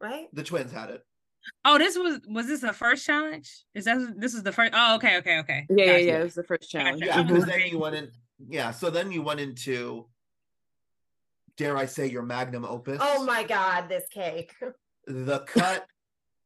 Right? 0.00 0.28
the 0.32 0.42
twins 0.42 0.72
had 0.72 0.90
it. 0.90 1.04
Oh, 1.64 1.78
this 1.78 1.96
was 1.96 2.20
was 2.28 2.46
this 2.46 2.60
the 2.60 2.72
first 2.72 3.04
challenge? 3.06 3.64
Is 3.74 3.84
that 3.86 4.14
this 4.16 4.34
is 4.34 4.42
the 4.42 4.52
first? 4.52 4.72
Oh, 4.74 4.96
okay, 4.96 5.18
okay, 5.18 5.38
okay. 5.40 5.66
Yeah, 5.70 5.76
yeah, 5.84 5.92
Gotcha. 5.92 6.04
yeah. 6.06 6.20
It 6.20 6.24
was 6.24 6.34
the 6.34 6.44
first 6.44 6.70
challenge. 6.70 7.02
Yeah, 7.04 7.22
Mhm. 7.22 7.28
because 7.28 7.46
then 7.46 7.60
you 7.68 7.78
went 7.78 7.94
in. 7.96 8.10
Yeah, 8.48 8.70
so 8.70 8.90
then 8.90 9.10
you 9.12 9.22
went 9.22 9.40
into. 9.40 10.06
Dare 11.56 11.76
I 11.76 11.86
say 11.86 12.06
your 12.06 12.22
magnum 12.22 12.64
opus? 12.64 12.98
Oh 13.02 13.24
my 13.24 13.42
God, 13.42 13.88
this 13.88 14.06
cake. 14.10 14.54
The 15.10 15.38
cut 15.40 15.86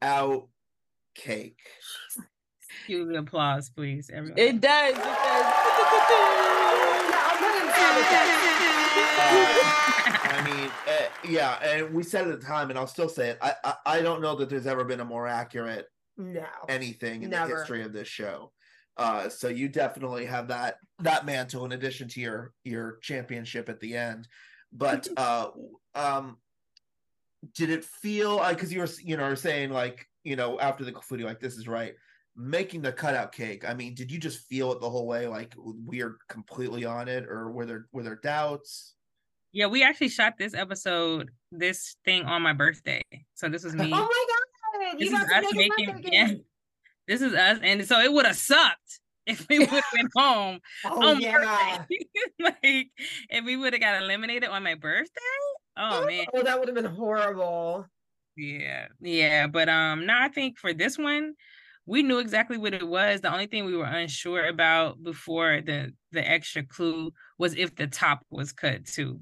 out 0.00 0.48
cake. 1.16 1.58
Cue 2.86 3.04
the 3.06 3.18
applause, 3.18 3.70
please, 3.70 4.08
everyone. 4.12 4.38
It 4.38 4.60
does. 4.60 4.94
It 4.94 5.02
does. 5.02 5.52
Yeah, 10.46 10.50
I'll 10.60 10.66
put 10.66 10.74
in 10.74 10.80
sound 10.80 10.90
effects. 10.90 11.28
I 11.28 11.28
mean, 11.28 11.28
uh, 11.28 11.28
yeah, 11.28 11.54
and 11.62 11.94
we 11.94 12.02
said 12.02 12.28
at 12.28 12.40
the 12.40 12.46
time, 12.46 12.70
and 12.70 12.78
I'll 12.78 12.86
still 12.86 13.08
say 13.08 13.30
it. 13.30 13.38
I, 13.40 13.54
I 13.64 13.74
I 13.86 14.02
don't 14.02 14.20
know 14.20 14.34
that 14.36 14.48
there's 14.48 14.66
ever 14.66 14.84
been 14.84 15.00
a 15.00 15.04
more 15.04 15.26
accurate 15.26 15.86
No. 16.16 16.46
anything 16.68 17.22
in 17.22 17.30
the 17.30 17.46
history 17.46 17.82
of 17.82 17.92
this 17.92 18.08
show. 18.08 18.52
Uh, 18.96 19.28
so 19.28 19.48
you 19.48 19.68
definitely 19.68 20.26
have 20.26 20.48
that 20.48 20.76
that 21.00 21.24
mantle 21.24 21.64
in 21.64 21.72
addition 21.72 22.08
to 22.08 22.20
your 22.20 22.52
your 22.64 22.98
championship 23.02 23.68
at 23.68 23.80
the 23.80 23.96
end. 23.96 24.28
But 24.72 25.08
uh, 25.16 25.48
um, 25.94 26.36
did 27.54 27.70
it 27.70 27.84
feel 27.84 28.36
like 28.36 28.56
because 28.56 28.72
you 28.72 28.80
were 28.80 28.88
you 29.02 29.16
know 29.16 29.34
saying 29.34 29.70
like 29.70 30.06
you 30.24 30.36
know 30.36 30.58
after 30.60 30.84
the 30.84 30.92
food 31.02 31.20
like 31.22 31.40
this 31.40 31.56
is 31.56 31.66
right 31.66 31.94
making 32.36 32.80
the 32.80 32.92
cutout 32.92 33.32
cake 33.32 33.68
i 33.68 33.74
mean 33.74 33.94
did 33.94 34.10
you 34.10 34.18
just 34.18 34.46
feel 34.46 34.72
it 34.72 34.80
the 34.80 34.88
whole 34.88 35.06
way 35.06 35.26
like 35.26 35.54
we 35.84 36.00
are 36.02 36.16
completely 36.28 36.84
on 36.84 37.08
it 37.08 37.24
or 37.28 37.50
were 37.50 37.66
there 37.66 37.86
were 37.92 38.02
there 38.02 38.20
doubts 38.22 38.94
yeah, 39.52 39.66
we 39.66 39.82
actually 39.82 40.08
shot 40.08 40.34
this 40.38 40.54
episode, 40.54 41.30
this 41.50 41.96
thing 42.04 42.24
on 42.24 42.42
my 42.42 42.52
birthday. 42.52 43.02
So 43.34 43.48
this 43.48 43.64
was 43.64 43.74
me. 43.74 43.86
Oh 43.86 43.88
my 43.90 44.26
God. 44.88 44.98
this 44.98 45.10
You 45.10 45.16
is 45.16 45.22
us 45.22 45.54
making. 45.54 46.12
Yeah, 46.12 46.32
this 47.06 47.20
is 47.22 47.34
us, 47.34 47.58
and 47.62 47.84
so 47.86 48.00
it 48.00 48.12
would 48.12 48.26
have 48.26 48.36
sucked 48.36 49.00
if 49.26 49.46
we 49.48 49.58
would 49.60 49.68
have 49.68 49.84
been 49.94 50.08
home 50.16 50.58
Oh, 50.84 51.08
on 51.08 51.20
yeah. 51.20 51.78
birthday. 51.78 51.98
like 52.40 52.88
if 53.30 53.44
we 53.44 53.56
would 53.56 53.72
have 53.72 53.82
got 53.82 54.02
eliminated 54.02 54.48
on 54.48 54.62
my 54.62 54.74
birthday. 54.74 55.20
Oh 55.76 56.06
man. 56.06 56.26
Oh, 56.34 56.42
that 56.42 56.58
would 56.58 56.68
have 56.68 56.74
been 56.74 56.84
horrible. 56.84 57.86
Yeah, 58.36 58.86
yeah, 59.00 59.46
but 59.46 59.68
um, 59.68 60.06
no, 60.06 60.14
I 60.18 60.28
think 60.28 60.58
for 60.58 60.72
this 60.72 60.96
one, 60.96 61.34
we 61.84 62.02
knew 62.02 62.18
exactly 62.18 62.56
what 62.56 62.72
it 62.72 62.86
was. 62.86 63.20
The 63.20 63.30
only 63.32 63.46
thing 63.46 63.66
we 63.66 63.76
were 63.76 63.84
unsure 63.84 64.46
about 64.46 65.02
before 65.02 65.60
the 65.60 65.92
the 66.12 66.26
extra 66.26 66.62
clue 66.64 67.12
was 67.38 67.54
if 67.54 67.74
the 67.74 67.86
top 67.88 68.20
was 68.30 68.52
cut 68.52 68.86
too, 68.86 69.20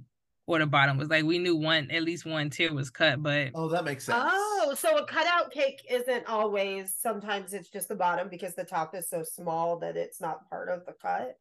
or 0.51 0.59
the 0.59 0.67
bottom 0.67 0.99
was 0.99 1.09
like 1.09 1.25
we 1.25 1.39
knew 1.39 1.55
one 1.57 1.91
at 1.91 2.03
least 2.03 2.27
one 2.27 2.51
tier 2.51 2.73
was 2.75 2.91
cut, 2.91 3.23
but 3.23 3.51
oh 3.55 3.69
that 3.69 3.85
makes 3.85 4.05
sense 4.05 4.19
Oh, 4.23 4.75
so 4.77 4.99
a 4.99 5.07
cutout 5.07 5.51
cake 5.53 5.81
isn't 5.89 6.27
always, 6.27 6.95
sometimes 6.95 7.55
it's 7.55 7.69
just 7.71 7.89
the 7.89 7.95
bottom 7.95 8.29
because 8.29 8.55
the 8.55 8.65
top 8.65 8.95
is 8.95 9.09
so 9.09 9.23
small 9.23 9.79
that 9.79 9.97
it's 9.97 10.21
not 10.21 10.49
part 10.51 10.69
of 10.69 10.85
the 10.87 10.93
cut. 10.93 11.39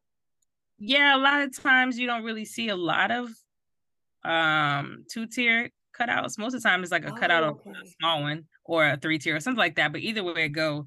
yeah, 0.78 1.16
a 1.16 1.18
lot 1.18 1.42
of 1.42 1.56
times 1.56 1.98
you 1.98 2.06
don't 2.06 2.22
really 2.24 2.44
see 2.44 2.68
a 2.68 2.76
lot 2.76 3.10
of 3.10 3.28
um 4.24 5.04
two 5.10 5.26
tier 5.26 5.70
cutouts. 5.98 6.38
Most 6.38 6.54
of 6.54 6.62
the 6.62 6.68
time 6.68 6.82
it's 6.82 6.92
like 6.92 7.06
a 7.06 7.12
cutout 7.12 7.42
Oh, 7.42 7.48
of 7.48 7.54
okay. 7.66 7.70
a 7.70 7.86
small 8.00 8.22
one 8.22 8.44
or 8.64 8.86
a 8.86 8.96
three 8.96 9.18
tier 9.18 9.36
or 9.36 9.40
something 9.40 9.58
like 9.58 9.76
that. 9.76 9.92
But 9.92 10.02
either 10.02 10.22
way 10.22 10.44
it 10.44 10.50
go, 10.50 10.86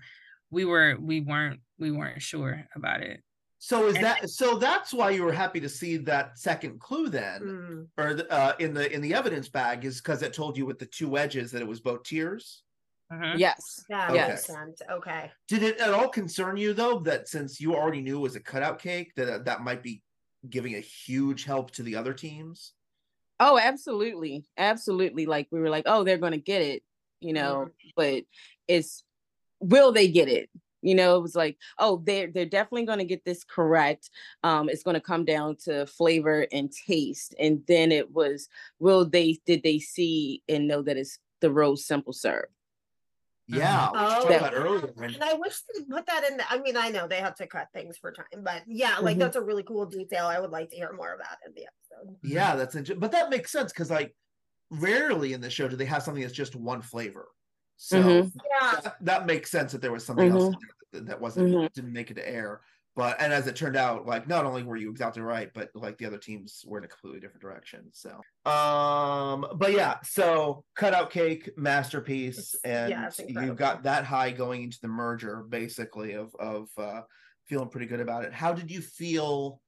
we 0.50 0.66
were 0.66 0.96
we 1.00 1.20
weren't 1.22 1.60
we 1.78 1.92
weren't 1.92 2.22
sure 2.22 2.66
about 2.76 3.02
it. 3.02 3.22
So 3.66 3.88
is 3.88 3.96
and- 3.96 4.04
that 4.04 4.30
so 4.30 4.58
that's 4.58 4.94
why 4.94 5.10
you 5.10 5.24
were 5.24 5.32
happy 5.32 5.62
to 5.62 5.70
see 5.70 5.96
that 5.96 6.38
second 6.38 6.82
clue 6.82 7.08
then 7.08 7.42
Mm. 7.42 7.88
or 7.98 8.14
the, 8.14 8.30
uh, 8.30 8.54
in 8.60 8.74
the 8.74 8.92
in 8.92 9.00
the 9.00 9.14
evidence 9.14 9.48
bag 9.48 9.86
is 9.86 10.02
because 10.02 10.22
it 10.22 10.34
told 10.34 10.58
you 10.58 10.66
with 10.66 10.80
the 10.80 10.86
two 10.86 11.18
edges 11.18 11.50
that 11.54 11.62
it 11.62 11.68
was 11.68 11.80
both 11.80 12.04
tiers. 12.04 12.64
Mhm. 13.10 13.38
Yes. 13.40 13.86
That 13.88 14.10
Okay. 14.10 14.28
makes 14.28 14.46
sense. 14.46 14.82
Okay. 14.92 15.32
Did 15.48 15.64
it 15.64 15.78
at 15.78 15.94
all 15.94 16.10
concern 16.10 16.58
you 16.58 16.74
though 16.74 17.00
that 17.00 17.30
since 17.30 17.62
you 17.62 17.74
already 17.74 18.02
knew 18.02 18.18
it 18.18 18.22
was 18.22 18.36
a 18.36 18.42
cutout 18.42 18.80
cake 18.80 19.14
that 19.16 19.30
uh, 19.30 19.38
that 19.44 19.62
might 19.62 19.82
be 19.82 20.02
giving 20.50 20.76
a 20.76 20.82
huge 20.82 21.46
help 21.46 21.72
to 21.72 21.84
the 21.84 21.96
other 21.96 22.14
teams? 22.14 22.74
Oh, 23.40 23.58
absolutely. 23.58 24.44
Absolutely. 24.58 25.26
Like 25.26 25.48
we 25.52 25.62
were 25.62 25.70
like, 25.70 25.86
oh, 25.88 26.04
they're 26.04 26.18
gonna 26.18 26.38
get 26.38 26.62
it, 26.64 26.84
you 27.22 27.32
know, 27.32 27.70
mm-hmm. 27.70 27.90
but 27.96 28.26
it's 28.68 29.06
will 29.62 29.94
they 29.94 30.10
get 30.10 30.28
it? 30.28 30.50
You 30.84 30.96
know, 30.96 31.16
it 31.18 31.22
was 31.22 31.36
like, 31.36 31.58
oh, 31.80 32.02
they're 32.06 32.28
they're 32.28 32.46
definitely 32.46 32.86
gonna 32.86 33.06
get 33.06 33.26
this 33.26 33.44
correct. 33.44 34.10
Um, 34.44 34.70
it's 34.70 34.84
gonna 34.84 35.02
come 35.02 35.26
down 35.26 35.56
to 35.66 35.86
flavor 35.86 36.46
and 36.52 36.72
taste. 36.72 37.34
And 37.40 37.64
then 37.68 37.92
it 37.92 38.12
was, 38.12 38.50
will 38.80 39.06
they 39.06 39.40
did 39.46 39.64
they 39.64 39.80
see 39.80 40.44
and 40.48 40.68
know 40.68 40.82
that 40.82 40.98
it's 40.98 41.20
the 41.42 41.52
rose 41.52 41.86
simple 41.86 42.14
syrup? 42.14 42.50
Yeah, 43.48 43.90
oh, 43.94 44.28
that 44.30 44.54
earlier. 44.54 44.94
And 45.02 45.22
I 45.22 45.34
wish 45.34 45.56
they 45.74 45.84
put 45.84 46.06
that 46.08 46.24
in. 46.30 46.38
The, 46.38 46.50
I 46.50 46.60
mean, 46.60 46.78
I 46.78 46.90
know 46.90 47.08
they 47.08 47.20
have 47.20 47.36
to 47.36 47.48
cut 47.48 47.68
things 47.74 47.98
for 47.98 48.12
time, 48.12 48.26
but 48.38 48.64
yeah, 48.68 48.98
like 49.00 49.14
mm-hmm. 49.14 49.20
that's 49.20 49.36
a 49.36 49.42
really 49.42 49.64
cool 49.64 49.86
detail. 49.86 50.28
I 50.28 50.40
would 50.40 50.52
like 50.52 50.70
to 50.70 50.76
hear 50.76 50.94
more 50.94 51.14
about 51.14 51.38
in 51.46 51.54
the 51.54 51.64
episode. 51.64 52.16
Yeah, 52.24 52.56
that's 52.56 52.76
interesting. 52.76 53.02
But 53.02 53.12
that 53.12 53.30
makes 53.30 53.52
sense 53.52 53.74
because 53.74 53.90
like 53.90 54.16
rarely 54.70 55.34
in 55.34 55.42
the 55.42 55.50
show 55.50 55.68
do 55.68 55.76
they 55.76 55.86
have 55.86 56.04
something 56.04 56.24
that's 56.24 56.34
just 56.34 56.56
one 56.56 56.82
flavor. 56.82 57.28
So 57.84 58.02
mm-hmm. 58.02 58.38
yeah, 58.50 58.80
that, 58.80 58.96
that, 59.02 59.26
makes 59.26 59.52
sense 59.52 59.74
that 59.74 59.82
there 59.82 59.92
was 59.92 60.06
something 60.06 60.30
mm-hmm. 60.30 60.38
else 60.38 60.56
that 60.94 61.20
wasn't 61.20 61.50
mm-hmm. 61.50 61.68
didn't 61.76 61.92
make 61.92 62.12
it 62.12 62.14
to 62.14 62.26
air. 62.26 62.62
But 62.96 63.18
and 63.20 63.34
as 63.34 63.46
it 63.46 63.58
turned 63.58 63.76
out, 63.76 64.08
like 64.08 64.26
not 64.26 64.46
only 64.46 64.64
were 64.64 64.78
you 64.78 64.90
exactly 64.90 65.22
right, 65.22 65.52
but 65.54 65.70
like 65.76 65.98
the 65.98 66.06
other 66.06 66.18
teams 66.18 66.64
were 66.66 66.78
in 66.78 66.86
a 66.86 66.88
completely 66.88 67.20
different 67.20 67.42
direction. 67.42 67.90
So, 67.92 68.22
um, 68.50 69.46
but 69.56 69.74
yeah, 69.74 69.98
so 70.02 70.64
cutout 70.78 71.10
cake 71.10 71.50
masterpiece, 71.58 72.56
and 72.64 72.90
yeah, 72.90 73.10
you 73.28 73.54
got 73.54 73.84
that 73.84 74.06
high 74.06 74.32
going 74.32 74.64
into 74.64 74.80
the 74.82 74.88
merger, 74.88 75.44
basically 75.50 76.14
of 76.14 76.34
of 76.40 76.70
uh, 76.78 77.02
feeling 77.50 77.68
pretty 77.68 77.88
good 77.88 78.00
about 78.00 78.24
it. 78.24 78.32
How 78.32 78.54
did 78.54 78.72
you 78.72 78.80
feel? 78.80 79.60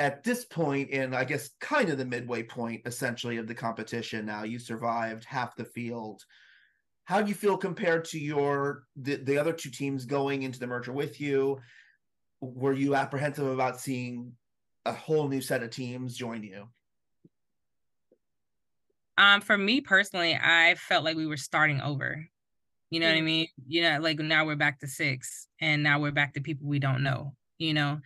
At 0.00 0.24
this 0.24 0.44
point, 0.44 0.90
in 0.90 1.14
I 1.14 1.24
guess 1.24 1.50
kind 1.60 1.88
of 1.88 1.98
the 1.98 2.04
midway 2.04 2.44
point, 2.44 2.82
essentially 2.84 3.38
of 3.38 3.48
the 3.48 3.54
competition, 3.54 4.26
now 4.26 4.44
you 4.44 4.60
survived 4.60 5.24
half 5.24 5.56
the 5.56 5.64
field 5.64 6.22
how 7.04 7.20
do 7.20 7.28
you 7.28 7.34
feel 7.34 7.56
compared 7.56 8.04
to 8.06 8.18
your 8.18 8.84
the, 8.96 9.16
the 9.16 9.38
other 9.38 9.52
two 9.52 9.70
teams 9.70 10.04
going 10.04 10.42
into 10.42 10.58
the 10.58 10.66
merger 10.66 10.92
with 10.92 11.20
you 11.20 11.60
were 12.52 12.72
you 12.72 12.94
apprehensive 12.94 13.46
about 13.46 13.80
seeing 13.80 14.32
a 14.84 14.92
whole 14.92 15.28
new 15.28 15.40
set 15.40 15.62
of 15.62 15.70
teams 15.70 16.16
join 16.16 16.42
you? 16.42 16.68
Um, 19.16 19.40
for 19.40 19.56
me 19.56 19.80
personally, 19.80 20.34
I 20.34 20.74
felt 20.76 21.04
like 21.04 21.16
we 21.16 21.26
were 21.26 21.36
starting 21.36 21.80
over. 21.80 22.26
You 22.90 23.00
know 23.00 23.06
mm-hmm. 23.06 23.14
what 23.14 23.18
I 23.18 23.22
mm. 23.22 23.24
mean? 23.24 23.46
You 23.66 23.82
know, 23.82 24.00
like 24.00 24.18
now 24.18 24.44
we're 24.44 24.56
back 24.56 24.80
to 24.80 24.88
six, 24.88 25.48
and 25.60 25.82
now 25.82 26.00
we're 26.00 26.10
back 26.10 26.34
to 26.34 26.40
people 26.40 26.66
we 26.68 26.78
don't 26.78 27.02
know. 27.02 27.34
You 27.58 27.74
know, 27.74 28.00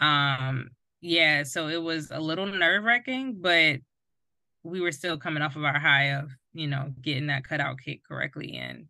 um, 0.00 0.70
yeah. 1.00 1.42
So 1.42 1.68
it 1.68 1.82
was 1.82 2.10
a 2.10 2.20
little 2.20 2.46
nerve 2.46 2.84
wracking, 2.84 3.38
but 3.40 3.80
we 4.62 4.80
were 4.80 4.92
still 4.92 5.18
coming 5.18 5.42
off 5.42 5.56
of 5.56 5.64
our 5.64 5.78
high 5.78 6.14
of 6.14 6.30
you 6.52 6.66
know 6.66 6.92
getting 7.00 7.26
that 7.28 7.44
cutout 7.44 7.78
cake 7.78 8.02
correctly, 8.06 8.56
and 8.56 8.86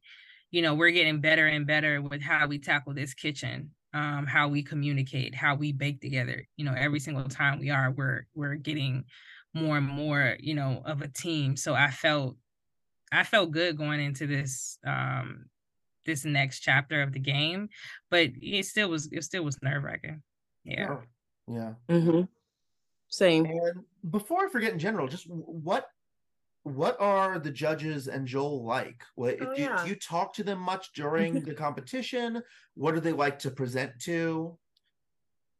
you 0.51 0.62
know 0.62 0.75
we're 0.75 0.90
getting 0.90 1.20
better 1.20 1.46
and 1.46 1.66
better 1.66 2.01
with 2.01 2.22
how 2.22 2.46
we 2.46 2.59
tackle 2.59 2.94
this 2.94 3.14
kitchen 3.14 3.70
um, 3.94 4.27
how 4.27 4.48
we 4.48 4.62
communicate, 4.62 5.35
how 5.35 5.55
we 5.55 5.72
bake 5.72 6.01
together. 6.01 6.46
You 6.57 6.64
know, 6.64 6.75
every 6.77 7.01
single 7.01 7.29
time 7.29 7.59
we 7.59 7.70
are, 7.70 7.90
we're 7.90 8.27
we're 8.35 8.55
getting 8.55 9.05
more 9.55 9.77
and 9.77 9.87
more, 9.87 10.37
you 10.40 10.55
know, 10.55 10.83
of 10.85 11.03
a 11.03 11.09
team. 11.09 11.57
So 11.57 11.75
I 11.75 11.90
felt 11.90 12.37
I 13.12 13.25
felt 13.25 13.51
good 13.51 13.77
going 13.77 14.01
into 14.01 14.27
this 14.27 14.79
um 14.87 15.46
this 16.05 16.25
next 16.25 16.61
chapter 16.61 17.03
of 17.03 17.12
the 17.12 17.18
game, 17.18 17.68
but 18.11 18.31
it 18.40 18.66
still 18.66 18.88
was 18.88 19.09
it 19.12 19.25
still 19.25 19.44
was 19.44 19.61
nerve 19.62 19.83
wracking. 19.83 20.22
Yeah. 20.64 20.96
Yeah. 21.46 21.75
Mm-hmm. 21.88 22.22
Same. 23.09 23.44
And 23.44 23.85
before 24.11 24.46
I 24.46 24.48
forget 24.48 24.72
in 24.72 24.79
general, 24.79 25.07
just 25.07 25.27
what 25.29 25.87
what 26.64 26.96
are 27.01 27.38
the 27.38 27.51
judges 27.51 28.09
and 28.09 28.27
Joel 28.27 28.64
like? 28.64 29.03
What 29.14 29.37
oh, 29.40 29.55
do, 29.55 29.62
yeah. 29.62 29.83
do, 29.83 29.88
you 29.88 29.96
talk 29.96 30.33
to 30.35 30.44
them 30.44 30.59
much 30.59 30.92
during 30.92 31.40
the 31.44 31.55
competition? 31.55 32.42
What 32.75 32.94
do 32.94 33.01
they 33.01 33.12
like 33.12 33.38
to 33.40 33.51
present 33.51 33.98
to? 34.03 34.57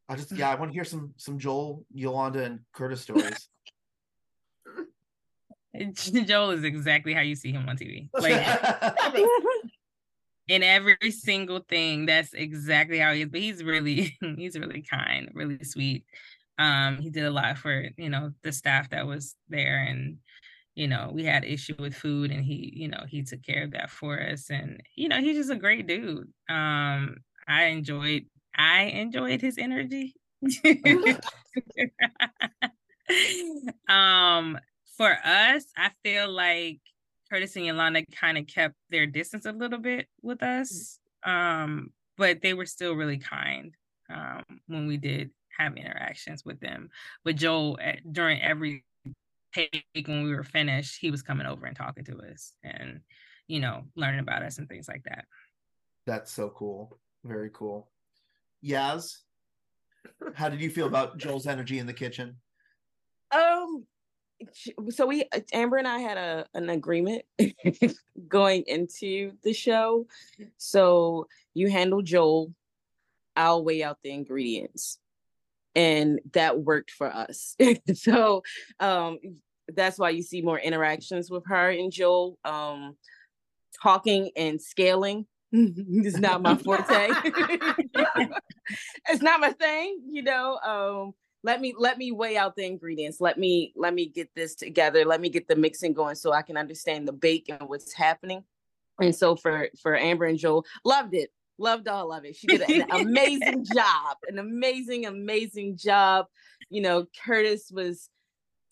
I 0.09 0.17
just 0.17 0.33
yeah, 0.33 0.51
I 0.51 0.55
want 0.55 0.71
to 0.71 0.75
hear 0.75 0.85
some 0.85 1.15
some 1.17 1.39
Joel, 1.39 1.85
Yolanda, 1.93 2.45
and 2.45 2.61
Curtis 2.73 3.03
stories. 3.03 3.49
Joel 6.27 6.51
is 6.51 6.65
exactly 6.65 7.15
how 7.15 7.23
you 7.23 7.35
see 7.35 7.51
him 7.51 7.69
on 7.69 7.77
TV. 7.77 8.11
Like 8.13 8.47
in 10.49 10.63
every 10.63 11.11
single 11.11 11.61
thing, 11.61 12.07
that's 12.07 12.35
exactly 12.35 12.99
how 12.99 13.13
he 13.13 13.23
is. 13.23 13.29
But 13.29 13.41
he's 13.41 13.65
really 13.65 14.17
he's 14.37 14.59
really 14.59 14.83
kind, 14.83 15.31
really 15.35 15.65
sweet. 15.65 16.05
Um, 16.59 16.99
he 16.99 17.11
did 17.11 17.25
a 17.25 17.31
lot 17.31 17.59
for 17.59 17.89
you 17.97 18.11
know 18.11 18.33
the 18.43 18.53
staff 18.53 18.91
that 18.91 19.07
was 19.07 19.35
there 19.49 19.83
and 19.83 20.19
you 20.75 20.89
know 20.89 21.11
we 21.13 21.25
had 21.25 21.45
issue 21.45 21.75
with 21.79 21.95
food 21.95 22.31
and 22.31 22.45
he 22.45 22.73
you 22.75 22.89
know 22.89 23.05
he 23.09 23.23
took 23.23 23.43
care 23.43 23.65
of 23.65 23.73
that 23.73 23.91
for 23.91 24.21
us 24.21 24.51
and 24.51 24.83
you 24.97 25.09
know 25.09 25.21
he's 25.21 25.37
just 25.37 25.51
a 25.51 25.57
great 25.57 25.87
dude. 25.87 26.29
Um 26.49 27.17
i 27.47 27.65
enjoyed 27.65 28.25
i 28.57 28.85
enjoyed 28.85 29.41
his 29.41 29.59
energy. 29.59 30.15
Um 33.89 34.59
for 34.97 35.15
us 35.25 35.65
i 35.77 35.91
feel 36.03 36.31
like 36.31 36.81
curtis 37.31 37.57
and 37.57 37.67
yolanda 37.67 38.05
kind 38.07 38.39
of 38.39 38.47
kept 38.47 38.75
their 38.91 39.07
distance 39.07 39.45
a 39.45 39.53
little 39.53 39.79
bit 39.79 40.07
with 40.23 40.39
mm. 40.39 40.61
us 40.61 40.99
um 41.25 41.91
but 42.17 42.43
they 42.43 42.55
were 42.55 42.67
still 42.67 42.95
really 42.95 43.19
kind 43.19 43.75
um 44.09 44.43
when 44.67 44.87
we 44.87 44.97
did 44.97 45.31
have 45.59 45.77
interactions 45.77 46.45
with 46.45 46.61
them. 46.61 46.89
But 47.25 47.37
joel 47.37 47.79
eh, 47.81 47.97
during 48.11 48.41
every 48.41 48.85
take 49.53 49.85
when 50.07 50.25
we 50.25 50.35
were 50.35 50.45
finished, 50.45 50.99
he 51.01 51.11
was 51.11 51.23
coming 51.23 51.47
over 51.47 51.67
and 51.67 51.77
talking 51.77 52.05
to 52.05 52.19
us 52.31 52.53
and, 52.63 53.01
you 53.47 53.61
know, 53.61 53.85
learning 53.97 54.21
about 54.21 54.43
us 54.43 54.59
and 54.59 54.69
things 54.69 54.89
like 54.89 55.05
that. 55.05 55.27
That's 56.07 56.33
so 56.33 56.51
cool. 56.51 56.99
Very 57.25 57.51
cool. 57.53 57.89
Yass, 58.61 59.23
how 60.35 60.49
did 60.49 60.61
you 60.61 60.71
feel 60.71 60.87
about 60.87 61.19
Joel's 61.19 61.47
energy 61.47 61.79
in 61.79 61.87
the 61.87 61.93
kitchen? 61.93 62.37
Um, 63.31 63.87
so 64.91 65.07
we 65.07 65.25
Amber 65.53 65.77
and 65.77 65.89
I 65.89 65.99
had 65.99 66.17
a 66.17 66.47
an 66.55 66.71
agreement 66.71 67.25
going 68.29 68.65
into 68.67 69.33
the 69.43 69.53
show. 69.53 70.07
So 70.57 71.29
you 71.55 71.71
handle 71.71 72.03
Joel, 72.03 72.53
I'll 73.37 73.65
weigh 73.65 73.83
out 73.83 73.99
the 74.03 74.11
ingredients 74.11 74.99
and 75.75 76.21
that 76.33 76.61
worked 76.61 76.91
for 76.91 77.09
us. 77.09 77.57
so 77.95 78.43
um, 78.81 79.19
that's 79.69 79.99
why 79.99 80.11
you 80.11 80.23
see 80.23 80.43
more 80.43 80.59
interactions 80.59 81.31
with 81.31 81.45
her 81.47 81.71
and 81.71 81.93
Joel. 81.93 82.39
Um, 82.45 82.97
talking 83.83 84.31
and 84.37 84.61
scaling 84.61 85.27
is 85.53 86.19
not 86.19 86.43
my 86.43 86.57
forte. 86.57 86.85
it's 89.09 89.23
not 89.23 89.41
my 89.41 89.53
thing, 89.53 90.03
you 90.11 90.23
know. 90.23 90.59
Um, 90.59 91.13
let 91.45 91.61
me 91.61 91.75
let 91.77 91.99
me 91.99 92.13
weigh 92.13 92.37
out 92.37 92.55
the 92.57 92.65
ingredients. 92.65 93.21
Let 93.21 93.39
me 93.39 93.73
let 93.77 93.93
me 93.95 94.07
get 94.07 94.31
this 94.35 94.55
together. 94.55 95.05
Let 95.05 95.21
me 95.21 95.29
get 95.29 95.49
the 95.49 95.57
mixing 95.57 95.93
going 95.93 96.15
so 96.15 96.33
I 96.33 96.43
can 96.43 96.57
understand 96.57 97.09
the 97.09 97.13
bake 97.13 97.47
and 97.49 97.69
what's 97.69 97.93
happening. 97.93 98.45
And 99.01 99.15
so 99.15 99.37
for 99.37 99.69
for 99.81 99.97
Amber 99.97 100.27
and 100.27 100.39
Joel, 100.39 100.65
loved 100.85 101.15
it 101.15 101.31
loved 101.59 101.89
all 101.89 102.13
of 102.13 102.25
it. 102.25 102.37
She 102.37 102.47
did 102.47 102.63
an 102.63 102.91
amazing 102.91 103.65
job, 103.65 104.17
an 104.29 104.39
amazing, 104.39 105.07
amazing 105.07 105.77
job. 105.77 106.27
You 106.71 106.83
know, 106.83 107.07
Curtis 107.25 107.71
was 107.73 108.09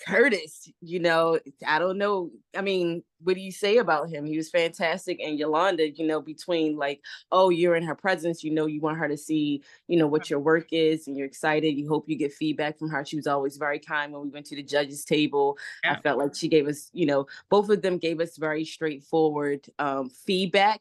Curtis, 0.07 0.71
you 0.81 0.99
know, 0.99 1.39
I 1.67 1.79
don't 1.79 1.99
know. 1.99 2.31
I 2.57 2.63
mean, 2.63 3.03
what 3.23 3.35
do 3.35 3.41
you 3.41 3.53
say 3.53 3.77
about 3.77 4.09
him? 4.09 4.25
He 4.25 4.37
was 4.37 4.49
fantastic. 4.49 5.21
And 5.21 5.39
Yolanda, 5.39 5.91
you 5.91 6.07
know, 6.07 6.23
between 6.23 6.77
like, 6.77 7.01
oh, 7.31 7.51
you're 7.51 7.77
in 7.77 7.83
her 7.83 7.95
presence, 7.95 8.43
you 8.43 8.51
know, 8.51 8.67
you 8.67 8.81
want 8.81 8.99
her 8.99 9.09
to 9.09 9.17
see, 9.17 9.63
you 9.89 9.99
know, 9.99 10.07
what 10.07 10.31
your 10.31 10.41
work 10.41 10.69
is 10.73 11.07
and 11.07 11.17
you're 11.17 11.27
excited. 11.27 11.77
You 11.77 11.89
hope 11.89 12.09
you 12.09 12.17
get 12.17 12.33
feedback 12.33 12.79
from 12.79 12.89
her. 12.89 13.05
She 13.05 13.17
was 13.17 13.27
always 13.27 13.59
very 13.59 13.79
kind 13.79 14.13
when 14.13 14.23
we 14.23 14.31
went 14.31 14.47
to 14.47 14.57
the 14.57 14.63
judges 14.63 15.05
table. 15.05 15.59
Yeah. 15.85 15.93
I 15.93 16.01
felt 16.01 16.19
like 16.19 16.35
she 16.35 16.49
gave 16.49 16.67
us, 16.67 16.89
you 16.93 17.07
know, 17.07 17.27
both 17.51 17.69
of 17.69 17.83
them 17.83 17.99
gave 17.99 18.21
us 18.21 18.37
very 18.37 18.65
straightforward 18.65 19.67
um, 19.79 20.09
feedback. 20.09 20.81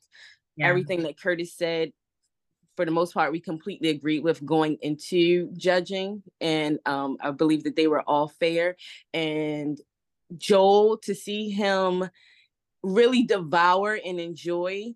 Yeah. 0.56 0.68
Everything 0.68 1.04
that 1.04 1.20
Curtis 1.20 1.54
said, 1.54 1.92
for 2.76 2.86
the 2.86 2.92
most 2.92 3.14
part, 3.14 3.32
we 3.32 3.40
completely 3.40 3.90
agreed 3.90 4.24
with 4.24 4.46
going 4.46 4.78
into 4.82 5.52
judging. 5.56 6.24
And 6.40 6.80
um, 6.86 7.18
I 7.22 7.32
believe 7.32 7.64
that 7.64 7.76
they 7.76 7.88
were 7.88 8.02
all 8.02 8.28
fair. 8.28 8.76
And 9.14 9.80
Joel, 10.38 10.98
to 11.00 11.16
see 11.16 11.50
him 11.50 12.10
really 12.84 13.24
devour 13.24 14.00
and 14.06 14.20
enjoy 14.20 14.94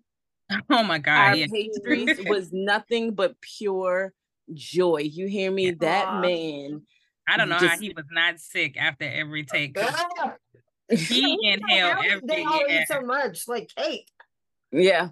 oh 0.70 0.82
my 0.82 0.98
god 0.98 1.30
our 1.30 1.36
yeah. 1.36 1.46
pastries 1.52 2.18
was 2.26 2.50
nothing 2.52 3.14
but 3.14 3.38
pure 3.40 4.12
joy. 4.52 4.98
You 4.98 5.26
hear 5.26 5.50
me? 5.50 5.70
That 5.70 6.20
man. 6.20 6.82
I 7.26 7.36
don't 7.36 7.48
know 7.48 7.58
just, 7.58 7.74
how 7.74 7.80
he 7.80 7.92
was 7.96 8.04
not 8.10 8.38
sick 8.38 8.76
after 8.76 9.04
every 9.04 9.44
take. 9.50 9.78
he 10.90 11.38
inhaled 11.42 12.04
every. 12.04 12.26
They 12.26 12.44
all 12.44 12.62
eat 12.68 12.86
so 12.88 13.00
much, 13.00 13.48
like 13.48 13.70
cake. 13.74 14.08
Yeah, 14.70 15.10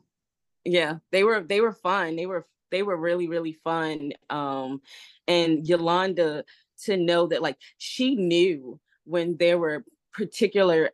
yeah. 0.65 0.97
They 1.11 1.25
were 1.25 1.41
they 1.41 1.61
were 1.61 1.73
fun. 1.73 2.17
They 2.17 2.27
were 2.27 2.47
they 2.73 2.83
were 2.83 2.97
really 2.97 3.29
really 3.29 3.53
fun 3.53 4.13
um 4.31 4.81
and 5.29 5.69
yolanda 5.69 6.45
to 6.85 6.97
know 6.97 7.29
that 7.29 7.43
like 7.43 7.57
she 7.79 8.17
knew 8.17 8.81
when 9.05 9.37
there 9.37 9.59
were 9.59 9.85
particular 10.13 10.91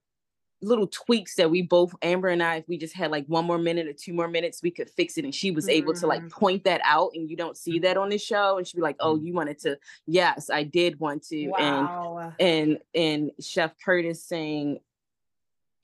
little 0.61 0.89
tweaks 0.89 1.37
that 1.37 1.51
we 1.51 1.63
both 1.63 1.95
Amber 2.03 2.29
and 2.29 2.43
I 2.43 2.57
if 2.57 2.69
we 2.69 2.79
just 2.79 2.95
had 2.95 3.13
like 3.13 3.25
one 3.27 3.45
more 3.45 3.59
minute 3.59 3.87
or 3.87 3.93
two 3.93 4.13
more 4.13 4.27
minutes 4.27 4.61
we 4.61 4.73
could 4.73 4.91
fix 4.91 5.17
it 5.17 5.25
and 5.25 5.33
she 5.33 5.53
was 5.53 5.67
mm-hmm. 5.67 5.83
able 5.83 5.95
to 5.95 6.07
like 6.09 6.21
mm-hmm. 6.21 6.37
point 6.37 6.65
that 6.65 6.81
out 6.85 7.13
and 7.15 7.31
you 7.31 7.37
don't 7.37 7.57
see 7.57 7.79
that 7.79 7.97
on 7.97 8.09
the 8.09 8.19
show 8.19 8.59
and 8.59 8.67
she'd 8.67 8.77
be 8.77 8.83
like 8.83 8.97
oh 8.99 9.15
mm-hmm. 9.15 9.27
you 9.27 9.35
wanted 9.35 9.59
to 9.61 9.79
yes 10.07 10.51
I 10.51 10.65
did 10.65 10.99
want 10.99 11.23
to 11.29 11.49
wow. 11.49 12.35
and 12.41 12.41
and 12.49 12.79
and 12.95 13.31
chef 13.41 13.73
Curtis 13.85 14.25
saying 14.25 14.81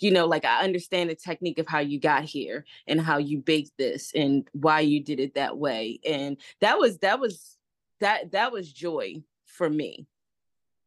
you 0.00 0.10
know 0.10 0.26
like 0.26 0.44
I 0.44 0.62
understand 0.64 1.10
the 1.10 1.14
technique 1.14 1.58
of 1.58 1.66
how 1.66 1.80
you 1.80 2.00
got 2.00 2.24
here 2.24 2.64
and 2.86 3.00
how 3.00 3.18
you 3.18 3.38
baked 3.38 3.72
this 3.78 4.12
and 4.14 4.48
why 4.52 4.80
you 4.80 5.00
did 5.00 5.20
it 5.20 5.34
that 5.34 5.56
way 5.56 6.00
and 6.04 6.36
that 6.60 6.78
was 6.78 6.98
that 6.98 7.20
was 7.20 7.56
that 8.00 8.32
that 8.32 8.52
was 8.52 8.72
joy 8.72 9.22
for 9.46 9.68
me 9.68 10.06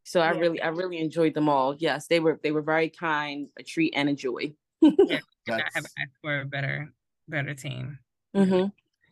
so 0.08 0.22
I 0.22 0.30
really, 0.30 0.62
I 0.62 0.70
really 0.70 1.00
enjoyed 1.00 1.34
them 1.34 1.50
all. 1.50 1.76
Yes, 1.78 2.08
they 2.08 2.22
were 2.22 2.40
they 2.42 2.54
were 2.54 2.62
very 2.62 2.88
kind, 2.90 3.50
a 3.60 3.64
treat 3.64 3.94
and 3.94 4.08
a 4.08 4.14
joy. 4.14 4.54
yeah, 4.82 5.20
I 5.50 5.62
have 5.74 5.84
asked 5.84 6.18
for 6.22 6.40
a 6.40 6.46
better 6.46 6.94
better 7.28 7.54
team. 7.54 8.00
Mm-hmm. 8.34 8.68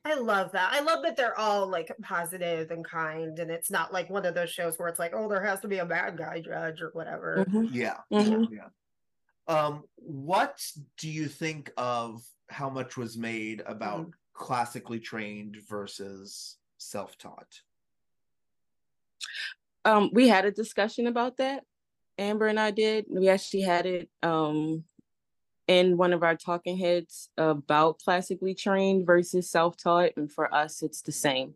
I 0.10 0.14
love 0.14 0.54
that. 0.54 0.72
I 0.72 0.80
love 0.80 1.04
that 1.04 1.18
they're 1.18 1.38
all 1.38 1.68
like 1.68 1.92
positive 2.02 2.72
and 2.72 2.86
kind, 2.86 3.38
and 3.40 3.52
it's 3.52 3.70
not 3.70 3.92
like 3.92 4.10
one 4.10 4.26
of 4.26 4.36
those 4.36 4.52
shows 4.52 4.80
where 4.80 4.88
it's 4.88 4.98
like, 4.98 5.12
oh, 5.14 5.28
there 5.28 5.44
has 5.44 5.60
to 5.62 5.68
be 5.68 5.80
a 5.80 5.86
bad 5.86 6.18
guy 6.18 6.40
judge 6.40 6.82
or 6.82 6.92
whatever. 6.94 7.46
Mm-hmm. 7.46 7.76
Yeah, 7.76 7.98
mm-hmm. 8.10 8.54
yeah. 8.54 8.70
Um, 9.48 9.84
what 9.96 10.60
do 10.98 11.10
you 11.10 11.28
think 11.28 11.72
of 11.78 12.24
how 12.50 12.70
much 12.70 12.98
was 12.98 13.18
made 13.18 13.62
about 13.66 14.02
mm-hmm. 14.02 14.10
classically 14.34 15.00
trained 15.00 15.58
versus 15.68 16.58
self-taught? 16.78 17.62
um, 19.86 20.10
we 20.12 20.28
had 20.28 20.46
a 20.46 20.52
discussion 20.52 21.08
about 21.08 21.38
that. 21.38 21.64
Amber 22.18 22.48
and 22.48 22.60
I 22.60 22.72
did. 22.72 23.06
We 23.10 23.30
actually 23.30 23.62
had 23.62 23.86
it 23.86 24.10
um, 24.24 24.84
in 25.68 25.96
one 25.96 26.12
of 26.12 26.24
our 26.24 26.36
talking 26.36 26.78
heads 26.78 27.30
about 27.38 28.00
classically 28.00 28.56
trained 28.56 29.06
versus 29.06 29.50
self-taught, 29.50 30.12
and 30.18 30.32
for 30.32 30.54
us, 30.54 30.82
it's 30.82 31.02
the 31.02 31.12
same. 31.12 31.54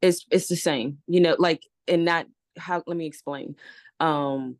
It's 0.00 0.24
it's 0.30 0.48
the 0.48 0.56
same, 0.56 0.98
you 1.06 1.20
know, 1.20 1.36
like 1.38 1.66
and 1.86 2.04
not 2.04 2.26
how. 2.56 2.82
Let 2.86 2.96
me 2.96 3.06
explain. 3.06 3.56
Um, 3.98 4.56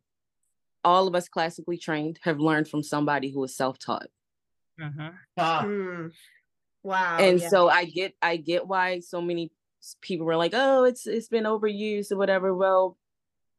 all 0.83 1.07
of 1.07 1.15
us 1.15 1.29
classically 1.29 1.77
trained 1.77 2.19
have 2.23 2.39
learned 2.39 2.67
from 2.67 2.83
somebody 2.83 3.29
who 3.29 3.39
was 3.39 3.55
self-taught. 3.55 4.07
Uh-huh. 4.81 5.11
Ah. 5.37 5.63
Mm. 5.63 6.11
Wow. 6.83 7.17
And 7.19 7.39
yeah. 7.39 7.49
so 7.49 7.69
I 7.69 7.85
get 7.85 8.15
I 8.21 8.37
get 8.37 8.67
why 8.67 8.99
so 9.01 9.21
many 9.21 9.51
people 10.01 10.25
were 10.25 10.35
like, 10.35 10.53
"Oh, 10.55 10.83
it's 10.83 11.05
it's 11.05 11.27
been 11.27 11.43
overused 11.43 12.11
or 12.11 12.17
whatever." 12.17 12.55
Well, 12.55 12.97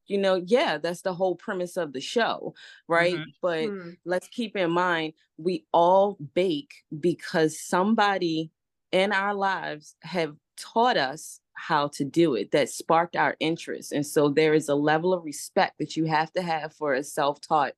you 0.07 0.19
know, 0.19 0.43
yeah, 0.45 0.79
that's 0.79 1.03
the 1.03 1.15
whole 1.15 1.37
premise 1.37 1.77
of 1.77 1.93
the 1.93 2.01
show, 2.01 2.55
right? 2.89 3.15
Mm-hmm. 3.15 3.31
But 3.41 3.65
mm-hmm. 3.65 3.91
let's 4.05 4.29
keep 4.29 4.57
in 4.57 4.71
mind 4.71 5.13
we 5.37 5.65
all 5.73 6.19
bake 6.35 6.75
because 6.99 7.61
somebody 7.61 8.51
in 8.91 9.13
our 9.13 9.35
lives 9.35 9.97
have 10.03 10.35
taught 10.63 10.97
us 10.97 11.41
how 11.55 11.89
to 11.89 12.05
do 12.05 12.35
it 12.35 12.51
that 12.51 12.69
sparked 12.69 13.17
our 13.17 13.37
interest 13.39 13.93
and 13.93 14.07
so 14.07 14.29
there 14.29 14.55
is 14.55 14.69
a 14.69 14.75
level 14.75 15.13
of 15.13 15.25
respect 15.25 15.79
that 15.79 15.97
you 15.97 16.05
have 16.05 16.33
to 16.33 16.43
have 16.43 16.73
for 16.73 16.95
a 16.95 17.03
self-taught 17.03 17.73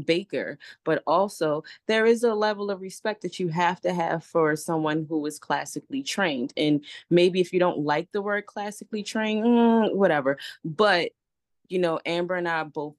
baker, 0.00 0.58
but 0.84 1.02
also 1.06 1.64
there 1.86 2.06
is 2.06 2.22
a 2.22 2.34
level 2.34 2.70
of 2.70 2.80
respect 2.80 3.22
that 3.22 3.38
you 3.38 3.48
have 3.48 3.80
to 3.82 3.92
have 3.92 4.24
for 4.24 4.56
someone 4.56 5.06
who 5.08 5.24
is 5.26 5.38
classically 5.38 6.02
trained. 6.02 6.52
And 6.56 6.84
maybe 7.10 7.40
if 7.40 7.52
you 7.52 7.58
don't 7.58 7.80
like 7.80 8.08
the 8.12 8.22
word 8.22 8.46
classically 8.46 9.02
trained, 9.02 9.44
mm, 9.44 9.94
whatever. 9.94 10.38
But, 10.64 11.10
you 11.68 11.78
know, 11.78 12.00
Amber 12.04 12.36
and 12.36 12.48
I 12.48 12.64
both 12.64 12.94